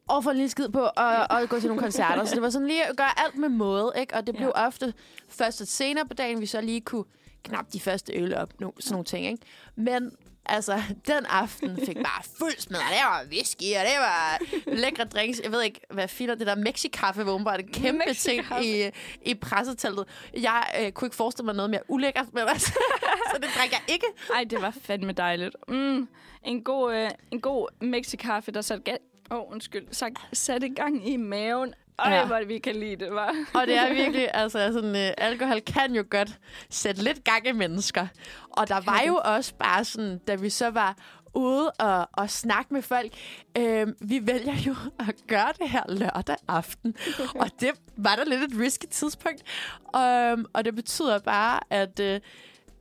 og 0.08 0.24
få 0.24 0.30
en 0.30 0.36
lille 0.36 0.50
skid 0.50 0.70
på 0.70 0.86
at, 0.86 1.28
at 1.30 1.50
gå 1.50 1.60
til 1.60 1.68
nogle 1.68 1.82
koncerter. 1.82 2.26
Så 2.26 2.36
det 2.36 2.42
var 2.42 2.50
sådan 2.50 2.68
lige 2.68 2.86
at 2.86 2.98
gøre 2.98 3.20
alt 3.26 3.38
med 3.38 3.50
måde, 3.50 3.94
ikke? 4.00 4.14
Og 4.16 4.28
det 4.28 4.36
blev 4.36 4.52
ja. 4.56 4.68
ofte 4.68 4.94
først 5.30 5.62
et 5.62 5.68
senere 5.68 6.06
på 6.06 6.14
dagen, 6.14 6.42
vi 6.42 6.46
så 6.46 6.62
lige 6.62 6.82
kunne 6.82 7.04
knap 7.44 7.74
de 7.74 7.80
første 7.80 8.14
øl 8.14 8.36
op, 8.36 8.60
no, 8.60 8.72
sådan 8.80 8.94
nogle 8.94 9.06
ting, 9.06 9.26
ikke? 9.26 9.46
Men 9.76 10.12
altså, 10.46 10.82
den 11.08 11.26
aften 11.26 11.78
fik 11.86 11.96
bare 11.96 12.24
fuld 12.40 12.60
smad. 12.60 12.80
Det 12.80 12.98
var 13.04 13.26
whisky, 13.32 13.76
og 13.80 13.86
det 13.86 13.98
var 14.00 14.40
lækre 14.68 15.04
drinks. 15.04 15.42
Jeg 15.44 15.52
ved 15.52 15.62
ikke, 15.62 15.82
hvad 15.90 16.08
filer 16.08 16.36
det 16.36 16.48
der 16.48 16.56
Mexikaffe 16.56 17.26
var 17.26 17.32
åbenbart 17.32 17.60
en 17.60 17.68
kæmpe 17.68 18.14
ting 18.14 18.46
i, 18.62 18.90
i 19.22 19.34
presseteltet. 19.34 20.06
Jeg 20.34 20.64
øh, 20.82 20.92
kunne 20.92 21.06
ikke 21.06 21.16
forestille 21.16 21.46
mig 21.46 21.56
noget 21.56 21.70
mere 21.70 21.82
ulækkert, 21.88 22.34
men 22.34 22.44
altså, 22.48 22.74
så 23.34 23.38
det 23.42 23.50
drikker 23.58 23.78
jeg 23.88 23.94
ikke. 23.94 24.06
Ej, 24.36 24.44
det 24.44 24.62
var 24.62 24.72
fandme 24.82 25.12
dejligt. 25.12 25.56
Mm, 25.68 26.08
en 26.46 26.64
god, 26.64 26.94
øh, 26.96 27.10
en 27.32 27.42
god 27.42 27.68
mexikaffe, 27.82 28.52
der 28.52 28.62
satte, 28.62 28.98
oh, 29.32 29.52
undskyld, 29.52 29.88
sat, 29.92 30.12
satte 30.34 30.70
gang 30.70 31.10
i 31.10 31.18
maven. 31.18 31.74
Ej, 32.00 32.14
Ja. 32.14 32.26
hvor 32.26 32.46
vi 32.46 32.58
kan 32.58 32.76
lide 32.76 32.96
det, 32.96 33.12
var. 33.14 33.36
Og 33.54 33.68
det 33.68 33.78
er 33.78 33.94
virkelig, 33.94 34.30
altså 34.34 34.74
sådan, 34.74 34.96
øh, 34.96 35.12
alkohol 35.18 35.62
kan 35.62 35.96
jo 35.96 36.04
godt 36.10 36.40
sætte 36.70 37.04
lidt 37.04 37.24
gang 37.24 37.48
i 37.48 37.52
mennesker. 37.52 38.08
Og 38.50 38.68
der 38.68 38.82
var 38.86 39.02
jo 39.08 39.22
også 39.26 39.54
bare 39.56 39.86
sådan, 39.86 40.18
da 40.28 40.36
vi 40.36 40.50
så 40.50 40.70
var 40.70 40.98
ude 41.34 41.72
og, 41.72 42.10
og 42.14 42.30
snakke 42.30 42.74
med 42.74 42.82
folk, 42.82 43.14
øh, 43.58 43.88
vi 44.02 44.28
vælger 44.28 44.56
jo 44.68 44.76
at 45.00 45.16
gøre 45.28 45.54
det 45.60 45.70
her 45.70 45.84
lørdag 45.88 46.36
aften. 46.48 46.96
og 47.42 47.50
det 47.60 47.72
var 47.98 48.16
der 48.16 48.26
lidt 48.26 48.54
et 48.54 48.60
risky 48.60 48.86
tidspunkt. 48.92 49.44
Um, 49.84 50.46
og 50.54 50.66
det 50.66 50.76
betyder 50.76 51.20
bare, 51.20 51.60
at... 51.70 52.00
Øh, 52.00 52.20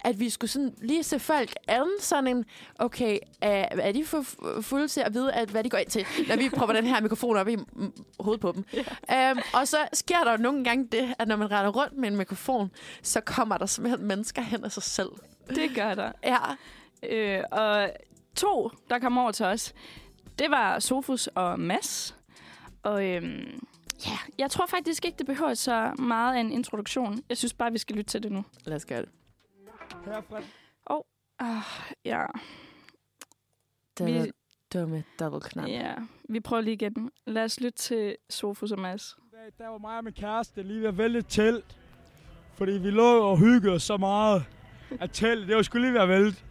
at 0.04 0.20
vi 0.20 0.30
skulle 0.30 0.50
sådan 0.50 0.74
lige 0.82 1.02
se 1.02 1.18
folk 1.18 1.54
an 1.68 1.86
sådan 2.00 2.26
en, 2.26 2.44
okay, 2.78 3.18
er, 3.40 3.68
er 3.70 3.92
de 3.92 4.04
for 4.04 4.20
fu- 4.20 4.60
fulde 4.60 4.88
til 4.88 5.00
at 5.00 5.14
vide, 5.14 5.32
at, 5.32 5.48
hvad 5.48 5.64
de 5.64 5.70
går 5.70 5.78
ind 5.78 5.88
til, 5.88 6.06
når 6.28 6.36
vi 6.36 6.48
propper 6.48 6.74
den 6.74 6.86
her 6.86 7.00
mikrofon 7.00 7.36
op 7.36 7.48
i 7.48 7.56
mm, 7.56 7.92
hovedet 8.20 8.40
på 8.40 8.52
dem. 8.52 8.64
Yeah. 9.10 9.36
Um, 9.36 9.42
og 9.54 9.68
så 9.68 9.76
sker 9.92 10.24
der 10.24 10.30
jo 10.32 10.36
nogle 10.36 10.64
gange 10.64 10.88
det, 10.92 11.14
at 11.18 11.28
når 11.28 11.36
man 11.36 11.50
render 11.50 11.70
rundt 11.70 11.96
med 11.96 12.08
en 12.08 12.16
mikrofon, 12.16 12.70
så 13.02 13.20
kommer 13.20 13.58
der 13.58 13.66
simpelthen 13.66 14.06
mennesker 14.06 14.42
hen 14.42 14.64
af 14.64 14.72
sig 14.72 14.82
selv. 14.82 15.08
Det 15.48 15.74
gør 15.74 15.94
der. 15.94 16.12
Ja. 16.24 16.38
Øh, 17.02 17.44
og 17.50 17.90
to, 18.36 18.70
der 18.90 18.98
kom 18.98 19.18
over 19.18 19.32
til 19.32 19.46
os, 19.46 19.74
det 20.38 20.50
var 20.50 20.78
Sofus 20.78 21.26
og 21.26 21.60
Mads. 21.60 22.16
Og 22.82 23.04
øhm, 23.06 23.60
ja, 24.06 24.18
jeg 24.38 24.50
tror 24.50 24.66
faktisk 24.66 25.04
ikke, 25.04 25.18
det 25.18 25.26
behøver 25.26 25.54
så 25.54 25.92
meget 25.98 26.36
af 26.36 26.40
en 26.40 26.52
introduktion. 26.52 27.22
Jeg 27.28 27.36
synes 27.36 27.52
bare, 27.52 27.72
vi 27.72 27.78
skal 27.78 27.96
lytte 27.96 28.10
til 28.10 28.22
det 28.22 28.32
nu. 28.32 28.44
Lad 28.64 28.76
os 28.76 28.84
gøre 28.84 29.00
det. 29.00 29.08
Åh, 30.06 30.96
oh, 30.96 31.02
ah, 31.38 31.62
ja. 32.04 32.24
Den 33.98 34.24
Vi- 34.24 34.30
dumme 34.72 35.04
dobbeltknap. 35.20 35.68
Ja, 35.68 35.94
vi 36.28 36.40
prøver 36.40 36.62
lige 36.62 36.74
igen. 36.74 37.10
Lad 37.26 37.44
os 37.44 37.60
lytte 37.60 37.78
til 37.78 38.16
Sofus 38.30 38.72
og 38.72 38.78
Mads. 38.78 39.16
Der 39.58 39.68
var 39.68 39.78
mig 39.78 39.98
og 39.98 40.04
min 40.04 40.12
kæreste 40.12 40.62
lige 40.62 40.80
ved 40.80 40.88
at 40.88 40.98
vælge 40.98 41.22
telt. 41.22 41.76
Fordi 42.54 42.72
vi 42.72 42.90
lå 42.90 43.20
og 43.30 43.38
hyggede 43.38 43.80
så 43.80 43.96
meget, 43.96 44.44
at 45.00 45.10
teltet, 45.12 45.48
det 45.48 45.56
var 45.56 45.62
skulle 45.62 45.86
lige 45.86 45.94
ved 45.94 46.00
at 46.00 46.08
vælte. 46.08 46.42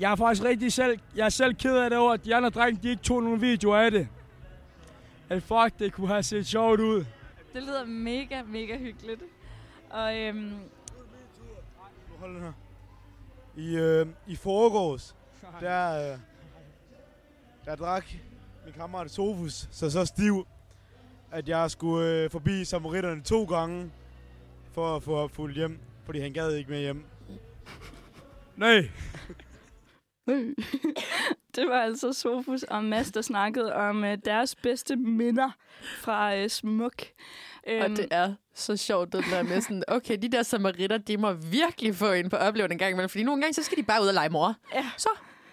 Jeg 0.00 0.12
er 0.12 0.16
faktisk 0.16 0.44
rigtig 0.44 0.72
selv, 0.72 0.98
jeg 1.16 1.24
er 1.24 1.28
selv 1.28 1.54
ked 1.54 1.76
af 1.76 1.90
det 1.90 1.98
over, 1.98 2.12
at 2.12 2.24
de 2.24 2.34
andre 2.34 2.50
drenge, 2.50 2.82
de 2.82 2.90
ikke 2.90 3.02
tog 3.02 3.22
nogen 3.22 3.40
videoer 3.40 3.76
af 3.76 3.90
det. 3.90 4.08
At 5.28 5.42
fuck, 5.42 5.78
det 5.78 5.92
kunne 5.92 6.08
have 6.08 6.22
set 6.22 6.46
sjovt 6.46 6.80
ud. 6.80 7.04
Det 7.52 7.62
lyder 7.62 7.84
mega, 7.84 8.42
mega 8.42 8.78
hyggeligt. 8.78 9.22
Og 9.90 10.18
øhm, 10.18 10.52
Hold 12.18 12.34
den 12.34 12.42
her. 12.42 12.52
I, 13.56 13.76
øh, 13.76 14.06
i 14.26 14.36
forgårs, 14.36 15.16
der, 15.60 16.12
øh, 16.12 16.18
der 17.64 17.76
drak 17.76 18.04
min 18.64 18.74
kammerat 18.74 19.10
Sofus 19.10 19.68
så 19.70 19.90
så 19.90 20.04
stiv, 20.04 20.46
at 21.30 21.48
jeg 21.48 21.70
skulle 21.70 22.08
øh, 22.08 22.30
forbi 22.30 22.64
samaritterne 22.64 23.22
to 23.22 23.44
gange 23.44 23.92
for 24.72 24.96
at 24.96 25.02
få 25.02 25.28
fuldt 25.28 25.56
hjem, 25.56 25.80
fordi 26.04 26.20
han 26.20 26.32
gad 26.32 26.54
ikke 26.54 26.70
med 26.70 26.80
hjem. 26.80 27.04
Nej. 28.56 28.90
det 31.56 31.68
var 31.68 31.80
altså 31.80 32.12
Sofus 32.12 32.62
og 32.62 32.84
Mads, 32.84 33.12
der 33.12 33.22
snakkede 33.22 33.74
om 33.74 34.04
øh, 34.04 34.18
deres 34.24 34.56
bedste 34.56 34.96
minder 34.96 35.50
fra 36.00 36.36
øh, 36.36 36.48
Smuk. 36.48 37.02
Øhm, 37.68 37.82
Og 37.82 37.90
det 37.90 38.06
er 38.10 38.34
så 38.54 38.76
sjovt, 38.76 39.12
det 39.12 39.24
der 39.30 39.42
med 39.42 39.60
sådan, 39.60 39.82
okay, 39.88 40.18
de 40.22 40.28
der 40.28 40.42
samaritter, 40.42 40.98
de 40.98 41.16
må 41.16 41.32
virkelig 41.32 41.94
få 41.94 42.12
en 42.12 42.30
på 42.30 42.36
oplevelse 42.36 42.72
en 42.72 42.78
gang 42.78 42.90
imellem, 42.90 43.08
fordi 43.08 43.24
nogle 43.24 43.42
gange, 43.42 43.54
så 43.54 43.62
skal 43.62 43.78
de 43.78 43.82
bare 43.82 44.02
ud 44.02 44.08
og 44.08 44.14
lege 44.14 44.28
mor. 44.28 44.54
Ja. 44.74 44.90
Så, 44.96 45.08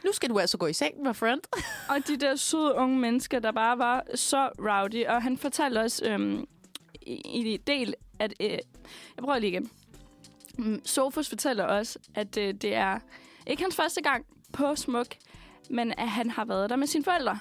nu 0.05 0.11
skal 0.13 0.29
du 0.29 0.39
altså 0.39 0.57
gå 0.57 0.67
i 0.67 0.73
seng, 0.73 1.01
my 1.01 1.15
friend. 1.15 1.41
Og 1.95 2.07
de 2.07 2.17
der 2.17 2.35
søde 2.35 2.73
unge 2.75 2.99
mennesker, 2.99 3.39
der 3.39 3.51
bare 3.51 3.77
var 3.77 4.03
så 4.15 4.49
rowdy. 4.59 5.05
Og 5.05 5.23
han 5.23 5.37
fortalte 5.37 5.79
os 5.79 6.01
øhm, 6.05 6.45
i, 7.01 7.13
i 7.53 7.57
del, 7.57 7.93
at... 8.19 8.33
Øh, 8.39 8.49
jeg 8.49 8.59
prøver 9.23 9.39
lige 9.39 9.51
igen. 9.51 9.69
Mm, 10.57 10.81
Sofus 10.85 11.29
fortæller 11.29 11.63
også, 11.63 11.99
at 12.15 12.37
øh, 12.37 12.53
det 12.53 12.75
er 12.75 12.99
ikke 13.47 13.63
hans 13.63 13.75
første 13.75 14.01
gang 14.01 14.25
på 14.53 14.75
Smuk, 14.75 15.07
men 15.69 15.93
at 15.97 16.09
han 16.09 16.29
har 16.29 16.45
været 16.45 16.69
der 16.69 16.75
med 16.75 16.87
sine 16.87 17.03
forældre. 17.03 17.39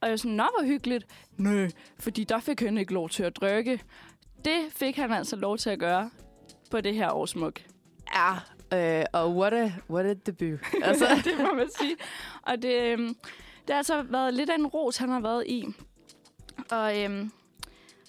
Og 0.00 0.08
jeg 0.08 0.12
er 0.12 0.16
sådan, 0.16 0.36
nå, 0.36 0.48
hvor 0.58 0.66
hyggeligt. 0.66 1.06
Nej, 1.36 1.70
fordi 1.98 2.24
der 2.24 2.40
fik 2.40 2.60
han 2.60 2.78
ikke 2.78 2.92
lov 2.94 3.08
til 3.08 3.22
at 3.22 3.36
drikke. 3.36 3.82
Det 4.44 4.58
fik 4.70 4.96
han 4.96 5.12
altså 5.12 5.36
lov 5.36 5.58
til 5.58 5.70
at 5.70 5.78
gøre 5.78 6.10
på 6.70 6.80
det 6.80 6.94
her 6.94 7.10
års 7.12 7.30
Smuk. 7.30 7.60
Ja, 8.14 8.32
øh, 9.00 9.04
og 9.12 9.36
what 9.36 9.52
a, 9.52 9.72
what 9.90 10.06
a 10.06 10.14
debut. 10.14 10.60
Altså. 10.82 11.06
det 11.24 11.38
må 11.38 11.54
man 11.54 11.68
sige. 11.80 11.96
Og 12.42 12.62
det, 12.62 12.82
øhm, 12.82 13.06
det 13.60 13.70
har 13.70 13.76
altså 13.76 14.02
været 14.02 14.34
lidt 14.34 14.50
af 14.50 14.54
en 14.54 14.66
ros, 14.66 14.96
han 14.96 15.08
har 15.08 15.20
været 15.20 15.46
i. 15.46 15.66
Og 16.70 17.02
øhm, 17.02 17.30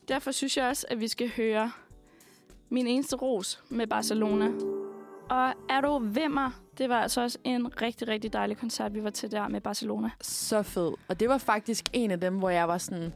derfor 0.08 0.32
synes 0.32 0.58
jeg 0.58 0.68
også, 0.68 0.86
at 0.90 1.00
vi 1.00 1.08
skal 1.08 1.32
høre 1.38 1.72
min 2.70 2.88
eneste 2.88 3.16
ros 3.16 3.64
med 3.70 3.88
Barcelona. 3.88 4.50
Og 5.32 5.54
er 5.70 5.82
du 5.82 6.00
vimmer? 6.00 6.52
Det 6.78 6.90
var 6.90 7.02
altså 7.02 7.22
også 7.22 7.38
en 7.44 7.82
rigtig, 7.82 8.08
rigtig 8.08 8.34
dejlig 8.34 8.58
koncert, 8.58 8.94
vi 8.94 9.04
var 9.04 9.10
til 9.10 9.32
der 9.32 9.48
med 9.48 9.62
Barcelona. 9.62 10.10
Så 10.22 10.64
fed. 10.64 10.94
Og 11.08 11.20
det 11.20 11.30
var 11.30 11.38
faktisk 11.38 11.86
en 11.94 12.12
af 12.12 12.20
dem, 12.20 12.38
hvor 12.38 12.50
jeg 12.50 12.68
var 12.68 12.78
sådan, 12.78 13.14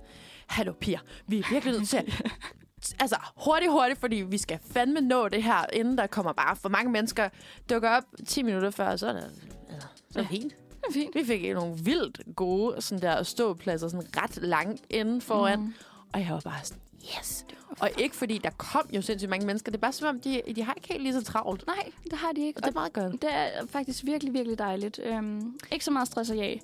hallo 0.47 0.73
piger, 0.73 0.99
vi 1.27 1.39
er 1.39 1.43
virkelig 1.51 1.73
nødt 1.73 1.89
til 1.89 1.97
at 1.97 2.21
altså 3.03 3.15
hurtigt, 3.45 3.71
hurtigt, 3.71 3.99
fordi 3.99 4.15
vi 4.15 4.37
skal 4.37 4.59
fandme 4.71 5.01
nå 5.01 5.27
det 5.27 5.43
her, 5.43 5.65
inden 5.73 5.97
der 5.97 6.07
kommer 6.07 6.33
bare 6.33 6.55
for 6.55 6.69
mange 6.69 6.91
mennesker 6.91 7.29
dukker 7.69 7.89
op 7.89 8.03
10 8.27 8.43
minutter 8.43 8.69
før, 8.69 8.95
så 8.95 9.07
er 9.07 9.13
det, 9.13 9.23
altså, 9.69 9.87
så 10.11 10.19
er 10.19 10.23
det 10.23 10.31
fint. 10.31 10.55
Det 10.69 10.83
er 10.89 10.93
fint. 10.93 11.15
Vi 11.15 11.23
fik 11.25 11.53
nogle 11.53 11.77
vildt 11.83 12.21
gode 12.35 12.81
sådan 12.81 13.01
der 13.01 13.23
ståpladser, 13.23 13.87
sådan 13.87 14.07
ret 14.17 14.37
langt 14.41 14.81
inden 14.89 15.21
foran. 15.21 15.59
Mm. 15.59 15.73
Og 16.13 16.19
jeg 16.19 16.29
var 16.29 16.39
bare 16.39 16.63
sådan, 16.63 16.81
yes. 17.19 17.45
Og 17.79 17.89
ikke 17.97 18.15
fordi 18.15 18.37
der 18.37 18.49
kom 18.49 18.89
jo 18.93 19.01
sindssygt 19.01 19.29
mange 19.29 19.45
mennesker. 19.45 19.71
Det 19.71 19.77
er 19.77 19.81
bare 19.81 19.93
som 19.93 20.07
om, 20.07 20.19
de, 20.19 20.41
de 20.55 20.63
har 20.63 20.73
ikke 20.73 20.87
helt 20.87 21.03
lige 21.03 21.13
så 21.13 21.23
travlt. 21.23 21.67
Nej, 21.67 21.91
det 22.03 22.13
har 22.13 22.31
de 22.31 22.47
ikke. 22.47 22.57
Og 22.59 22.63
det 22.63 22.69
er 22.69 22.73
meget 22.73 22.93
godt. 22.93 23.21
Det 23.21 23.29
er 23.33 23.49
faktisk 23.69 24.05
virkelig, 24.05 24.33
virkelig 24.33 24.59
dejligt. 24.59 24.99
Øhm, 25.03 25.53
ikke 25.71 25.85
så 25.85 25.91
meget 25.91 26.07
stress 26.07 26.29
og 26.29 26.37
jag. 26.37 26.61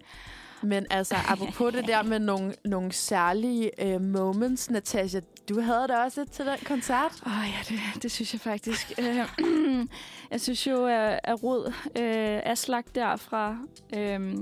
Men 0.64 0.86
altså, 0.90 1.16
apropos 1.28 1.74
det 1.74 1.88
der 1.88 2.04
med 2.04 2.20
nogle, 2.20 2.54
nogle 2.66 2.92
særlige 2.92 3.86
øh, 3.86 4.02
moments, 4.02 4.70
Natasha, 4.70 5.20
du 5.50 5.62
havde 5.62 5.88
da 5.88 5.98
også 5.98 6.22
et 6.22 6.32
til 6.32 6.46
den 6.46 6.58
koncert. 6.66 7.12
Åh 7.26 7.40
oh, 7.40 7.46
ja, 7.48 7.76
det, 7.76 8.04
det 8.04 8.12
synes 8.12 8.34
jeg 8.34 8.42
faktisk. 8.42 8.92
Øh, 9.00 9.28
jeg 10.32 10.42
synes 10.42 10.68
jo, 10.68 10.86
at, 10.86 11.20
at 11.24 11.44
Rod 11.44 11.74
øh, 11.96 12.52
Aslak 12.52 12.86
der 12.96 13.16
fra, 13.16 13.58
øh, 13.96 14.36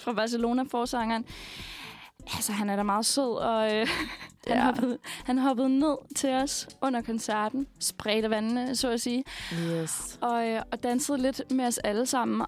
fra 0.00 0.12
Barcelona, 0.12 0.62
forsangeren, 0.70 1.24
altså 2.34 2.52
han 2.52 2.70
er 2.70 2.76
da 2.76 2.82
meget 2.82 3.06
sød, 3.06 3.36
og 3.36 3.74
øh, 3.74 3.86
han, 4.48 4.56
Ja. 4.56 4.64
hoppede, 4.64 4.98
han 5.24 5.38
hoppede 5.38 5.78
ned 5.78 5.96
til 6.16 6.30
os 6.30 6.68
under 6.82 7.02
koncerten, 7.02 7.66
spredte 7.80 8.30
vandene, 8.30 8.76
så 8.76 8.90
at 8.90 9.00
sige, 9.00 9.24
Yes. 9.52 10.18
og, 10.20 10.48
øh, 10.48 10.62
og 10.72 10.82
dansede 10.82 11.18
lidt 11.18 11.42
med 11.50 11.66
os 11.66 11.78
alle 11.78 12.06
sammen. 12.06 12.46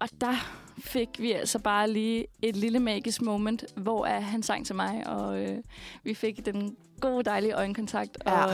Og 0.00 0.08
der 0.20 0.34
fik 0.78 1.08
vi 1.18 1.32
altså 1.32 1.58
bare 1.58 1.90
lige 1.90 2.26
et 2.42 2.56
lille 2.56 2.78
magisk 2.80 3.22
moment, 3.22 3.64
hvor 3.76 4.06
øh, 4.16 4.22
han 4.24 4.42
sang 4.42 4.66
til 4.66 4.74
mig, 4.76 5.02
og 5.06 5.38
øh, 5.42 5.58
vi 6.04 6.14
fik 6.14 6.46
den 6.46 6.76
gode, 7.00 7.24
dejlige 7.24 7.52
øjenkontakt. 7.52 8.18
Ja. 8.26 8.44
Og 8.44 8.50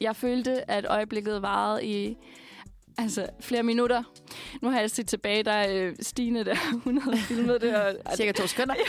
jeg 0.00 0.16
følte, 0.16 0.70
at 0.70 0.86
øjeblikket 0.88 1.42
varede 1.42 1.86
i 1.86 2.16
altså, 3.02 3.26
flere 3.40 3.62
minutter. 3.62 4.02
Nu 4.62 4.70
har 4.70 4.80
jeg 4.80 4.90
set 4.90 5.08
tilbage, 5.08 5.42
der 5.42 5.52
er 5.52 5.86
øh, 5.86 5.96
Stine 6.00 6.44
der, 6.44 6.56
hun 6.84 6.98
havde 6.98 7.16
filmet 7.18 7.60
det. 7.60 7.76
Og, 7.76 7.94
og 8.04 8.16
Cirka 8.16 8.32
to 8.32 8.46
sekunder. 8.46 8.74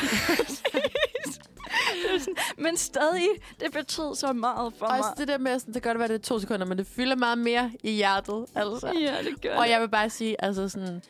Men 2.57 2.77
stadig, 2.77 3.27
det 3.59 3.71
betød 3.73 4.15
så 4.15 4.33
meget 4.33 4.73
for 4.79 4.85
Også 4.85 5.09
mig. 5.09 5.17
det 5.17 5.27
der 5.27 5.37
med, 5.37 5.59
sådan, 5.59 5.73
det 5.73 5.83
kan 5.83 5.89
godt 5.89 5.99
være, 5.99 6.07
det 6.07 6.13
er 6.15 6.19
to 6.19 6.39
sekunder, 6.39 6.65
men 6.65 6.77
det 6.77 6.87
fylder 6.87 7.15
meget 7.15 7.37
mere 7.37 7.71
i 7.83 7.91
hjertet. 7.91 8.45
Altså. 8.55 8.91
Ja, 9.01 9.15
det 9.23 9.41
gør 9.41 9.57
Og 9.57 9.69
jeg 9.69 9.81
vil 9.81 9.89
bare 9.89 10.09
sige, 10.09 10.43
altså 10.43 10.69
sådan, 10.69 11.01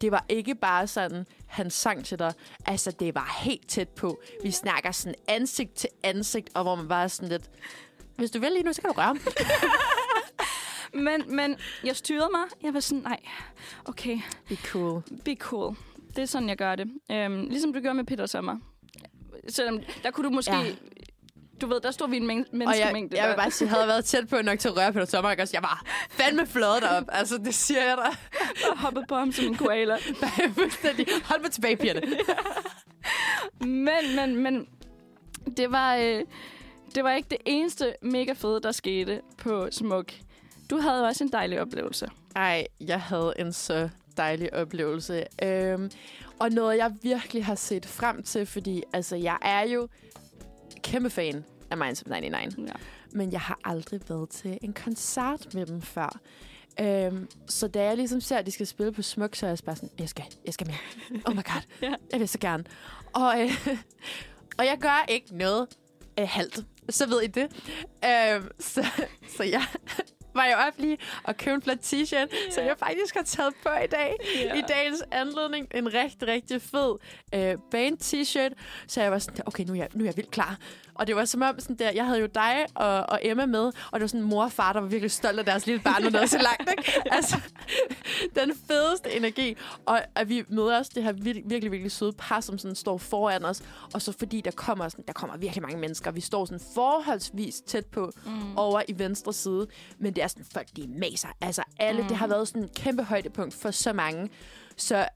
det 0.00 0.10
var 0.12 0.24
ikke 0.28 0.54
bare 0.54 0.86
sådan, 0.86 1.26
han 1.46 1.70
sang 1.70 2.04
til 2.04 2.18
dig. 2.18 2.32
Altså, 2.66 2.90
det 2.90 3.14
var 3.14 3.38
helt 3.40 3.68
tæt 3.68 3.88
på. 3.88 4.20
Vi 4.42 4.50
snakker 4.50 4.92
sådan 4.92 5.14
ansigt 5.28 5.74
til 5.74 5.88
ansigt, 6.02 6.50
og 6.54 6.62
hvor 6.62 6.74
man 6.74 6.88
bare 6.88 7.08
sådan 7.08 7.28
lidt, 7.28 7.50
hvis 8.16 8.30
du 8.30 8.38
vil 8.40 8.52
lige 8.52 8.62
nu, 8.62 8.72
så 8.72 8.80
kan 8.80 8.90
du 8.90 8.94
røre. 8.98 9.16
Men, 10.94 11.36
men 11.36 11.56
jeg 11.84 11.96
styrede 11.96 12.28
mig. 12.32 12.42
Jeg 12.62 12.74
var 12.74 12.80
sådan, 12.80 13.02
nej, 13.02 13.20
okay. 13.84 14.18
Be 14.48 14.56
cool. 14.56 15.02
Be 15.24 15.34
cool. 15.34 15.76
Det 16.16 16.22
er 16.22 16.26
sådan, 16.26 16.48
jeg 16.48 16.56
gør 16.56 16.76
det. 16.76 16.86
Øhm, 17.10 17.46
ligesom 17.50 17.72
du 17.72 17.80
gjorde 17.80 17.94
med 17.94 18.04
Peter 18.04 18.26
Sommer. 18.26 18.56
Selvom 19.48 19.80
der 20.02 20.10
kunne 20.10 20.24
du 20.28 20.30
måske... 20.34 20.52
Ja. 20.52 20.60
Ja. 20.62 20.72
Du 21.60 21.66
ved, 21.66 21.80
der 21.80 21.90
stod 21.90 22.08
vi 22.08 22.16
en 22.16 22.26
men- 22.26 22.38
Og 22.38 22.46
jeg, 22.52 22.58
menneskemængde. 22.58 23.16
jeg 23.20 23.28
vil 23.28 23.36
bare 23.36 23.50
sige, 23.50 23.68
havde 23.68 23.80
jeg 23.80 23.88
været 23.88 24.04
tæt 24.04 24.28
på 24.28 24.42
nok 24.42 24.58
til 24.58 24.68
at 24.68 24.76
røre 24.76 24.92
Peter 24.92 25.04
Sommer, 25.06 25.34
også? 25.40 25.56
Jeg 25.56 25.62
var 25.62 25.82
fandme 26.10 26.46
fløjet 26.46 26.82
derop. 26.82 27.04
Altså, 27.08 27.38
det 27.38 27.54
siger 27.54 27.82
jeg 27.84 27.96
dig. 27.96 28.16
Og 28.70 28.78
hoppet 28.78 29.04
på 29.08 29.14
ham 29.14 29.32
som 29.32 29.44
en 29.46 29.54
koala. 29.56 29.96
Nej, 30.22 30.50
fuldstændig. 30.54 31.06
Hold 31.24 31.40
mig 31.42 31.50
tilbage, 31.50 31.76
pigerne. 31.76 32.00
men, 33.60 34.16
men, 34.16 34.36
men... 34.36 34.68
Det 35.56 35.72
var, 35.72 35.96
øh, 35.96 36.22
det 36.94 37.04
var 37.04 37.12
ikke 37.12 37.28
det 37.30 37.38
eneste 37.46 37.94
mega 38.02 38.32
fede, 38.32 38.60
der 38.62 38.72
skete 38.72 39.20
på 39.38 39.68
Smuk. 39.70 40.12
Du 40.70 40.76
havde 40.76 41.06
også 41.06 41.24
en 41.24 41.32
dejlig 41.32 41.60
oplevelse. 41.60 42.08
Ej, 42.36 42.66
jeg 42.80 43.00
havde 43.00 43.32
en 43.38 43.52
så 43.52 43.88
dejlig 44.16 44.54
oplevelse. 44.54 45.24
Øhm, 45.42 45.90
og 46.38 46.50
noget, 46.50 46.76
jeg 46.76 46.92
virkelig 47.02 47.44
har 47.44 47.54
set 47.54 47.86
frem 47.86 48.22
til, 48.22 48.46
fordi 48.46 48.82
altså, 48.92 49.16
jeg 49.16 49.38
er 49.42 49.62
jo 49.62 49.88
kæmpe 50.82 51.10
fan 51.10 51.44
af 51.70 51.76
Minds 51.78 52.02
of 52.02 52.08
99. 52.08 52.54
Ja. 52.58 52.72
Men 53.12 53.32
jeg 53.32 53.40
har 53.40 53.58
aldrig 53.64 54.00
været 54.08 54.28
til 54.28 54.58
en 54.62 54.72
koncert 54.72 55.54
med 55.54 55.66
dem 55.66 55.82
før. 55.82 56.18
Øhm, 56.80 57.28
så 57.48 57.68
da 57.68 57.84
jeg 57.84 57.96
ligesom 57.96 58.20
ser, 58.20 58.38
at 58.38 58.46
de 58.46 58.50
skal 58.50 58.66
spille 58.66 58.92
på 58.92 59.02
Smuk, 59.02 59.34
så 59.36 59.46
er 59.46 59.50
jeg 59.50 59.58
bare 59.66 59.76
sådan, 59.76 59.90
jeg 59.98 60.08
skal, 60.08 60.24
jeg 60.44 60.54
skal 60.54 60.66
med. 60.66 60.74
Oh 61.26 61.34
my 61.36 61.42
god, 61.44 61.62
Ja. 61.82 61.94
jeg 62.12 62.20
vil 62.20 62.28
så 62.28 62.38
gerne. 62.38 62.64
Og, 63.12 63.40
øh, 63.42 63.50
og 64.58 64.64
jeg 64.66 64.78
gør 64.80 65.04
ikke 65.08 65.36
noget 65.36 65.68
øh, 66.20 66.28
halvt. 66.28 66.60
Så 66.88 67.06
ved 67.08 67.20
I 67.22 67.26
det. 67.26 67.42
Øhm, 68.04 68.48
så, 68.60 68.86
så 69.36 69.42
jeg 69.42 69.62
var 70.34 70.44
jeg 70.44 70.56
op 70.56 70.72
lige 70.78 70.98
og 71.24 71.36
købte 71.36 71.54
en 71.54 71.62
flot 71.62 71.78
t-shirt, 71.78 72.14
yeah. 72.34 72.52
som 72.52 72.64
jeg 72.64 72.76
faktisk 72.78 73.14
har 73.14 73.22
taget 73.22 73.54
på 73.62 73.68
i 73.84 73.86
dag. 73.86 74.16
Ja. 74.34 74.54
I 74.54 74.62
dagens 74.68 75.02
anledning. 75.10 75.68
En 75.74 75.94
rigtig, 75.94 76.28
rigtig 76.28 76.62
fed 76.62 76.96
øh, 77.34 77.56
band-t-shirt. 77.70 78.52
Så 78.86 79.02
jeg 79.02 79.10
var 79.10 79.18
sådan, 79.18 79.42
okay, 79.46 79.64
nu 79.64 79.72
er 79.72 79.76
jeg, 79.76 79.88
nu 79.94 80.04
er 80.04 80.08
jeg 80.08 80.16
vildt 80.16 80.30
klar. 80.30 80.56
Og 80.94 81.06
det 81.06 81.16
var 81.16 81.24
som 81.24 81.42
om, 81.42 81.60
sådan 81.60 81.76
der, 81.76 81.90
jeg 81.90 82.06
havde 82.06 82.20
jo 82.20 82.26
dig 82.34 82.66
og, 82.74 83.06
og 83.08 83.18
Emma 83.22 83.46
med, 83.46 83.60
og 83.60 83.72
det 83.92 84.00
var 84.00 84.06
sådan 84.06 84.20
en 84.20 84.26
mor 84.26 84.44
og 84.44 84.52
far, 84.52 84.72
der 84.72 84.80
var 84.80 84.88
virkelig 84.88 85.10
stolt 85.10 85.38
af 85.38 85.44
deres 85.44 85.66
lille 85.66 85.80
barn, 85.82 86.04
og 86.04 86.12
noget 86.12 86.30
så 86.30 86.38
langt, 86.38 86.70
ikke? 86.70 86.92
Altså, 87.16 87.40
den 88.34 88.52
fedeste 88.68 89.16
energi. 89.16 89.56
Og 89.86 90.00
at 90.14 90.28
vi 90.28 90.44
møder 90.48 90.80
os 90.80 90.88
det 90.88 91.02
her 91.02 91.12
virkelig, 91.12 91.42
virkelig, 91.46 91.72
virkelig 91.72 91.92
søde 91.92 92.12
par, 92.12 92.40
som 92.40 92.58
sådan 92.58 92.74
står 92.74 92.98
foran 92.98 93.44
os. 93.44 93.62
Og 93.94 94.02
så 94.02 94.12
fordi 94.18 94.40
der 94.40 94.50
kommer, 94.50 94.88
sådan, 94.88 95.04
der 95.06 95.12
kommer 95.12 95.36
virkelig 95.36 95.62
mange 95.62 95.78
mennesker. 95.78 96.10
Vi 96.10 96.20
står 96.20 96.44
sådan 96.44 96.60
forholdsvis 96.74 97.62
tæt 97.66 97.86
på 97.86 98.10
mm. 98.26 98.56
over 98.56 98.82
i 98.88 98.98
venstre 98.98 99.32
side. 99.32 99.66
Men 99.98 100.14
det 100.14 100.24
er 100.24 100.28
sådan, 100.28 100.44
folk 100.52 100.68
de 100.76 100.88
maser. 100.88 101.28
Altså 101.40 101.62
alle, 101.78 102.02
mm. 102.02 102.08
det 102.08 102.16
har 102.16 102.26
været 102.26 102.48
sådan 102.48 102.64
et 102.64 102.74
kæmpe 102.74 103.02
højdepunkt 103.02 103.54
for 103.54 103.70
så 103.70 103.92
mange. 103.92 104.30
Så 104.76 105.08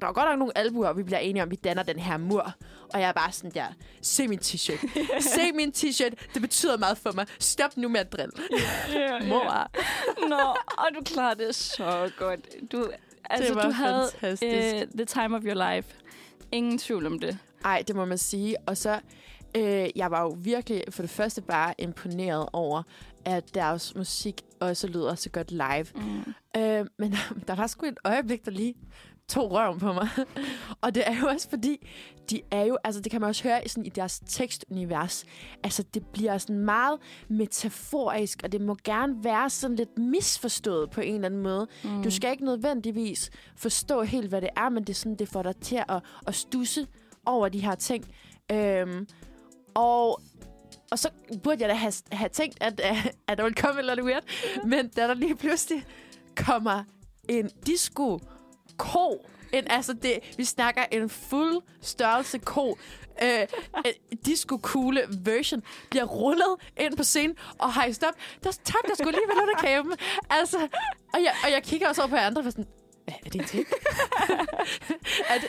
der 0.00 0.06
er 0.06 0.12
godt 0.12 0.28
nok 0.28 0.38
nogle 0.38 0.58
albuer, 0.58 0.88
og 0.88 0.96
vi 0.96 1.02
bliver 1.02 1.18
enige 1.18 1.42
om, 1.42 1.46
at 1.46 1.50
vi 1.50 1.56
danner 1.56 1.82
den 1.82 1.98
her 1.98 2.16
mur. 2.16 2.54
Og 2.94 3.00
jeg 3.00 3.08
er 3.08 3.12
bare 3.12 3.32
sådan 3.32 3.50
der, 3.50 3.66
se 4.02 4.28
min 4.28 4.38
t-shirt. 4.38 4.86
se 5.34 5.52
min 5.52 5.72
t-shirt, 5.76 6.14
det 6.34 6.42
betyder 6.42 6.78
meget 6.78 6.98
for 6.98 7.12
mig. 7.12 7.26
Stop 7.38 7.76
nu 7.76 7.88
med 7.88 8.00
at 8.00 8.12
drille. 8.12 8.32
Ja, 8.92 9.18
Mor. 9.28 9.70
Nå, 10.28 10.56
og 10.68 10.88
du 10.94 11.00
klarede 11.04 11.46
det 11.46 11.54
så 11.54 12.10
godt. 12.18 12.40
Du, 12.72 12.90
altså, 13.30 13.54
var 13.54 13.62
du 13.62 13.70
havde 13.70 14.08
fantastisk. 14.20 14.74
øh, 14.74 14.88
the 14.94 15.04
time 15.04 15.36
of 15.36 15.42
your 15.44 15.74
life. 15.74 15.88
Ingen 16.52 16.78
tvivl 16.78 17.06
om 17.06 17.18
det. 17.18 17.38
Ej, 17.64 17.82
det 17.88 17.96
må 17.96 18.04
man 18.04 18.18
sige. 18.18 18.56
Og 18.66 18.76
så, 18.76 19.00
øh, 19.56 19.86
jeg 19.96 20.10
var 20.10 20.22
jo 20.22 20.36
virkelig 20.38 20.84
for 20.90 21.02
det 21.02 21.10
første 21.10 21.42
bare 21.42 21.74
imponeret 21.78 22.48
over, 22.52 22.82
at 23.24 23.54
deres 23.54 23.94
musik 23.94 24.42
også 24.60 24.86
lyder 24.86 25.14
så 25.14 25.30
godt 25.30 25.50
live. 25.50 25.86
Mm. 25.94 26.34
Øh, 26.60 26.86
men 26.98 27.14
der 27.48 27.54
var 27.54 27.66
sgu 27.66 27.86
et 27.86 27.98
øjeblik, 28.04 28.44
der 28.44 28.50
lige 28.50 28.74
tog 29.28 29.52
røven 29.52 29.78
på 29.78 29.92
mig. 29.92 30.08
og 30.82 30.94
det 30.94 31.08
er 31.08 31.18
jo 31.20 31.26
også 31.26 31.48
fordi, 31.50 31.88
de 32.30 32.40
er 32.50 32.64
jo, 32.64 32.78
altså 32.84 33.00
det 33.00 33.12
kan 33.12 33.20
man 33.20 33.28
også 33.28 33.42
høre 33.42 33.64
i, 33.64 33.68
sådan, 33.68 33.86
i 33.86 33.88
deres 33.88 34.20
tekstunivers, 34.26 35.24
altså 35.62 35.82
det 35.94 36.06
bliver 36.06 36.38
sådan 36.38 36.58
meget 36.58 36.98
metaforisk, 37.28 38.40
og 38.44 38.52
det 38.52 38.60
må 38.60 38.76
gerne 38.84 39.24
være 39.24 39.50
sådan 39.50 39.76
lidt 39.76 39.98
misforstået 39.98 40.90
på 40.90 41.00
en 41.00 41.14
eller 41.14 41.26
anden 41.26 41.42
måde. 41.42 41.66
Mm. 41.84 42.02
Du 42.02 42.10
skal 42.10 42.30
ikke 42.30 42.44
nødvendigvis 42.44 43.30
forstå 43.56 44.02
helt, 44.02 44.28
hvad 44.28 44.40
det 44.40 44.50
er, 44.56 44.68
men 44.68 44.84
det, 44.84 44.90
er 44.90 44.94
sådan, 44.94 45.16
det 45.16 45.28
får 45.28 45.42
dig 45.42 45.56
til 45.56 45.82
at, 45.88 46.02
at 46.26 46.34
stusse 46.34 46.86
over 47.26 47.48
de 47.48 47.58
her 47.58 47.74
ting. 47.74 48.04
Øhm, 48.52 49.06
og 49.74 50.20
og 50.90 50.98
så 50.98 51.08
burde 51.42 51.56
jeg 51.60 51.68
da 51.68 51.74
have, 51.74 51.92
have 52.12 52.28
tænkt, 52.28 52.58
at, 52.60 52.80
at 53.28 53.38
der 53.38 53.44
ville 53.44 53.54
komme 53.54 53.74
et 53.74 53.78
eller 53.78 53.92
andet 53.92 54.06
weird. 54.06 54.22
Men 54.66 54.88
da 54.88 55.08
der 55.08 55.14
lige 55.14 55.36
pludselig 55.36 55.86
kommer 56.36 56.84
en 57.28 57.50
disco 57.66 58.20
ko 58.76 59.26
en, 59.54 59.70
altså 59.70 59.92
det, 59.92 60.18
vi 60.36 60.44
snakker 60.44 60.84
en 60.90 61.10
fuld 61.10 61.62
størrelse 61.80 62.38
ko. 62.38 62.78
Øh, 63.22 63.40
øh 63.86 63.92
disco 64.26 64.58
coole 64.62 65.02
version 65.10 65.62
bliver 65.90 66.04
rullet 66.04 66.56
ind 66.76 66.96
på 66.96 67.02
scenen 67.02 67.36
og 67.58 67.74
hejst 67.74 68.02
op. 68.02 68.14
Der 68.44 68.50
tabte 68.50 68.88
jeg 68.88 68.96
skulle 68.96 69.12
lige 69.12 69.28
ved 69.28 69.42
under 69.42 69.54
kæben. 69.58 69.92
Altså, 70.30 70.58
og 71.14 71.22
jeg, 71.22 71.32
og 71.44 71.50
jeg 71.50 71.62
kigger 71.62 71.88
også 71.88 72.02
over 72.02 72.08
på 72.08 72.16
andre 72.16 72.42
og 72.42 72.52
sådan, 72.52 72.66
hvad 73.04 73.14
er 73.24 73.30
det 73.30 73.40
en 73.40 73.46
ting? 73.46 73.66
er, 75.30 75.38
det, 75.38 75.48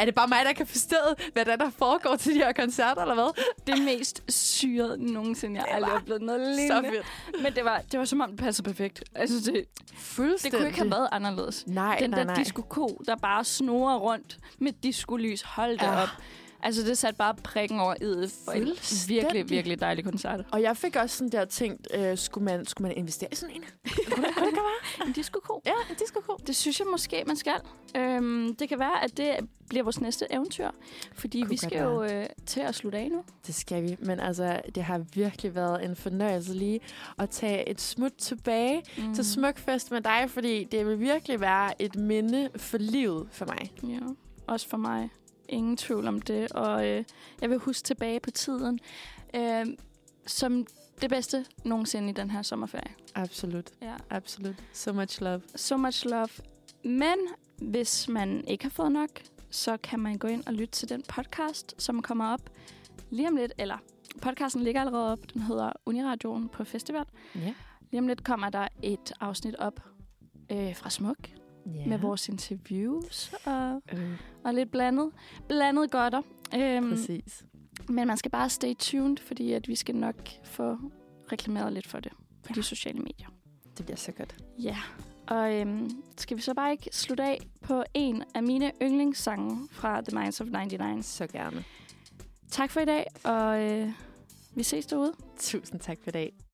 er 0.00 0.04
det 0.04 0.14
bare 0.14 0.28
mig, 0.28 0.38
der 0.44 0.52
kan 0.52 0.66
forstå, 0.66 0.96
hvad 1.32 1.44
der, 1.44 1.56
der 1.56 1.70
foregår 1.70 2.16
til 2.16 2.34
de 2.34 2.38
her 2.38 2.52
koncerter, 2.52 3.02
eller 3.02 3.14
hvad? 3.14 3.42
Det 3.66 3.84
mest 3.84 4.22
syrede 4.28 5.12
nogensinde, 5.12 5.56
jeg 5.56 5.64
Det 5.68 5.74
aldrig 5.74 5.90
har 5.92 5.98
oplevet 5.98 6.22
noget 6.22 6.56
så 6.56 6.60
lignende. 6.60 6.90
fedt. 6.90 7.42
Men 7.42 7.54
det 7.54 7.64
var, 7.64 7.82
det 7.92 7.98
var 7.98 8.04
som 8.04 8.20
om, 8.20 8.30
det 8.30 8.38
passede 8.40 8.66
perfekt. 8.68 9.04
Altså, 9.14 9.36
det, 9.36 9.54
det 9.54 9.64
Fuldstændig. 9.94 10.58
kunne 10.58 10.68
ikke 10.68 10.78
have 10.78 10.90
været 10.90 11.08
anderledes. 11.12 11.64
Nej, 11.66 11.96
Den 12.00 12.10
nej, 12.10 12.18
der 12.18 12.24
nej. 12.26 12.34
disco-ko, 12.34 13.00
der 13.06 13.16
bare 13.16 13.44
snorer 13.44 13.96
rundt 13.98 14.38
med 14.58 14.72
disco-lys. 14.86 15.42
Hold 15.44 15.78
da 15.78 15.86
Ja. 15.86 16.02
op. 16.02 16.08
Altså, 16.62 16.82
det 16.82 16.98
satte 16.98 17.16
bare 17.16 17.34
prikken 17.34 17.80
over 17.80 17.94
i 17.94 18.28
for 18.44 18.52
en 18.52 18.68
virkelig, 19.08 19.50
virkelig 19.50 19.80
dejlig 19.80 20.04
koncert. 20.04 20.40
Og 20.52 20.62
jeg 20.62 20.76
fik 20.76 20.96
også 20.96 21.16
sådan 21.16 21.32
der 21.32 21.44
tænkt, 21.44 21.88
øh, 21.94 22.18
skulle, 22.18 22.44
man, 22.44 22.66
skulle 22.66 22.88
man 22.88 22.96
investere 22.96 23.28
i 23.32 23.34
sådan 23.34 23.54
en? 23.54 23.64
En 25.06 25.12
disco 25.12 25.60
Ja, 25.66 25.72
en 25.90 25.96
disco 25.98 26.20
Det 26.46 26.56
synes 26.56 26.80
jeg 26.80 26.86
måske, 26.90 27.24
man 27.26 27.36
skal. 27.36 27.60
Øhm, 27.96 28.56
det 28.56 28.68
kan 28.68 28.78
være, 28.78 29.04
at 29.04 29.16
det 29.16 29.36
bliver 29.68 29.82
vores 29.82 30.00
næste 30.00 30.26
eventyr. 30.30 30.70
Fordi 31.14 31.40
Kunne 31.40 31.50
vi 31.50 31.56
skal 31.56 31.82
jo 31.82 31.96
være. 31.96 32.22
øh, 32.22 32.28
til 32.46 32.60
at 32.60 32.74
slutte 32.74 32.98
af 32.98 33.10
nu. 33.10 33.24
Det 33.46 33.54
skal 33.54 33.82
vi. 33.82 33.96
Men 33.98 34.20
altså, 34.20 34.60
det 34.74 34.82
har 34.82 34.98
virkelig 35.14 35.54
været 35.54 35.84
en 35.84 35.96
fornøjelse 35.96 36.54
lige 36.54 36.80
at 37.18 37.30
tage 37.30 37.68
et 37.68 37.80
smut 37.80 38.12
tilbage 38.18 38.82
mm. 38.98 39.14
til 39.14 39.24
Smukfest 39.24 39.90
med 39.90 40.00
dig, 40.00 40.24
fordi 40.28 40.64
det 40.64 40.86
vil 40.86 41.00
virkelig 41.00 41.40
være 41.40 41.82
et 41.82 41.96
minde 41.96 42.48
for 42.56 42.78
livet 42.78 43.28
for 43.32 43.46
mig. 43.46 43.72
Ja, 43.82 43.98
også 44.46 44.68
for 44.68 44.76
mig. 44.76 45.10
Ingen 45.50 45.76
tvivl 45.76 46.08
om 46.08 46.22
det. 46.22 46.52
Og 46.52 46.88
øh, 46.88 47.04
jeg 47.40 47.50
vil 47.50 47.58
huske 47.58 47.86
tilbage 47.86 48.20
på 48.20 48.30
tiden 48.30 48.80
øh, 49.34 49.66
som 50.26 50.66
det 51.00 51.10
bedste 51.10 51.46
nogensinde 51.64 52.10
i 52.10 52.12
den 52.12 52.30
her 52.30 52.42
sommerferie. 52.42 52.94
Absolut. 53.14 53.70
Ja. 53.82 53.94
Absolut. 54.10 54.54
So 54.72 54.92
much 54.92 55.22
love. 55.22 55.42
So 55.56 55.76
much 55.76 56.06
love. 56.06 56.28
Men 56.84 57.16
hvis 57.58 58.08
man 58.08 58.44
ikke 58.48 58.64
har 58.64 58.70
fået 58.70 58.92
nok, 58.92 59.10
så 59.50 59.76
kan 59.76 60.00
man 60.00 60.18
gå 60.18 60.28
ind 60.28 60.46
og 60.46 60.52
lytte 60.52 60.72
til 60.72 60.88
den 60.88 61.02
podcast, 61.02 61.74
som 61.78 62.02
kommer 62.02 62.32
op 62.32 62.50
lige 63.10 63.28
om 63.28 63.36
lidt. 63.36 63.52
Eller 63.58 63.76
podcasten 64.22 64.62
ligger 64.62 64.80
allerede 64.80 65.12
op. 65.12 65.18
Den 65.34 65.42
hedder 65.42 65.72
Uniradioen 65.86 66.48
på 66.48 66.64
festival. 66.64 67.04
Ja. 67.34 67.54
Lige 67.90 68.00
om 68.00 68.08
lidt 68.08 68.24
kommer 68.24 68.50
der 68.50 68.68
et 68.82 69.12
afsnit 69.20 69.56
op 69.56 69.80
øh, 70.52 70.76
fra 70.76 70.90
Smuk. 70.90 71.39
Ja. 71.66 71.86
Med 71.86 71.98
vores 71.98 72.28
interviews 72.28 73.32
og, 73.44 73.82
øh. 73.92 74.20
og 74.44 74.54
lidt 74.54 74.70
blandet. 74.70 75.10
Blandet 75.48 75.90
godter. 75.90 76.22
Øhm, 76.54 76.90
Præcis. 76.90 77.44
Men 77.88 78.06
man 78.06 78.16
skal 78.16 78.30
bare 78.30 78.50
stay 78.50 78.74
tuned, 78.78 79.16
fordi 79.16 79.52
at 79.52 79.68
vi 79.68 79.74
skal 79.74 79.94
nok 79.96 80.28
få 80.44 80.76
reklameret 81.32 81.72
lidt 81.72 81.86
for 81.86 82.00
det 82.00 82.12
på 82.42 82.48
ja. 82.48 82.54
de 82.54 82.62
sociale 82.62 82.98
medier. 82.98 83.28
Det 83.78 83.84
bliver 83.84 83.96
så 83.96 84.12
godt. 84.12 84.36
Ja, 84.58 84.76
og 85.26 85.54
øhm, 85.54 85.90
skal 86.18 86.36
vi 86.36 86.42
så 86.42 86.54
bare 86.54 86.72
ikke 86.72 86.88
slutte 86.92 87.22
af 87.24 87.40
på 87.62 87.84
en 87.94 88.24
af 88.34 88.42
mine 88.42 88.72
yndlingssange 88.82 89.68
fra 89.70 90.00
The 90.00 90.18
Minds 90.18 90.40
of 90.40 90.46
99? 90.46 91.06
Så 91.06 91.26
gerne. 91.26 91.64
Tak 92.50 92.70
for 92.70 92.80
i 92.80 92.84
dag, 92.84 93.06
og 93.24 93.62
øh, 93.62 93.88
vi 94.54 94.62
ses 94.62 94.86
derude. 94.86 95.12
Tusind 95.38 95.80
tak 95.80 95.98
for 96.02 96.10
i 96.10 96.12
dag. 96.12 96.32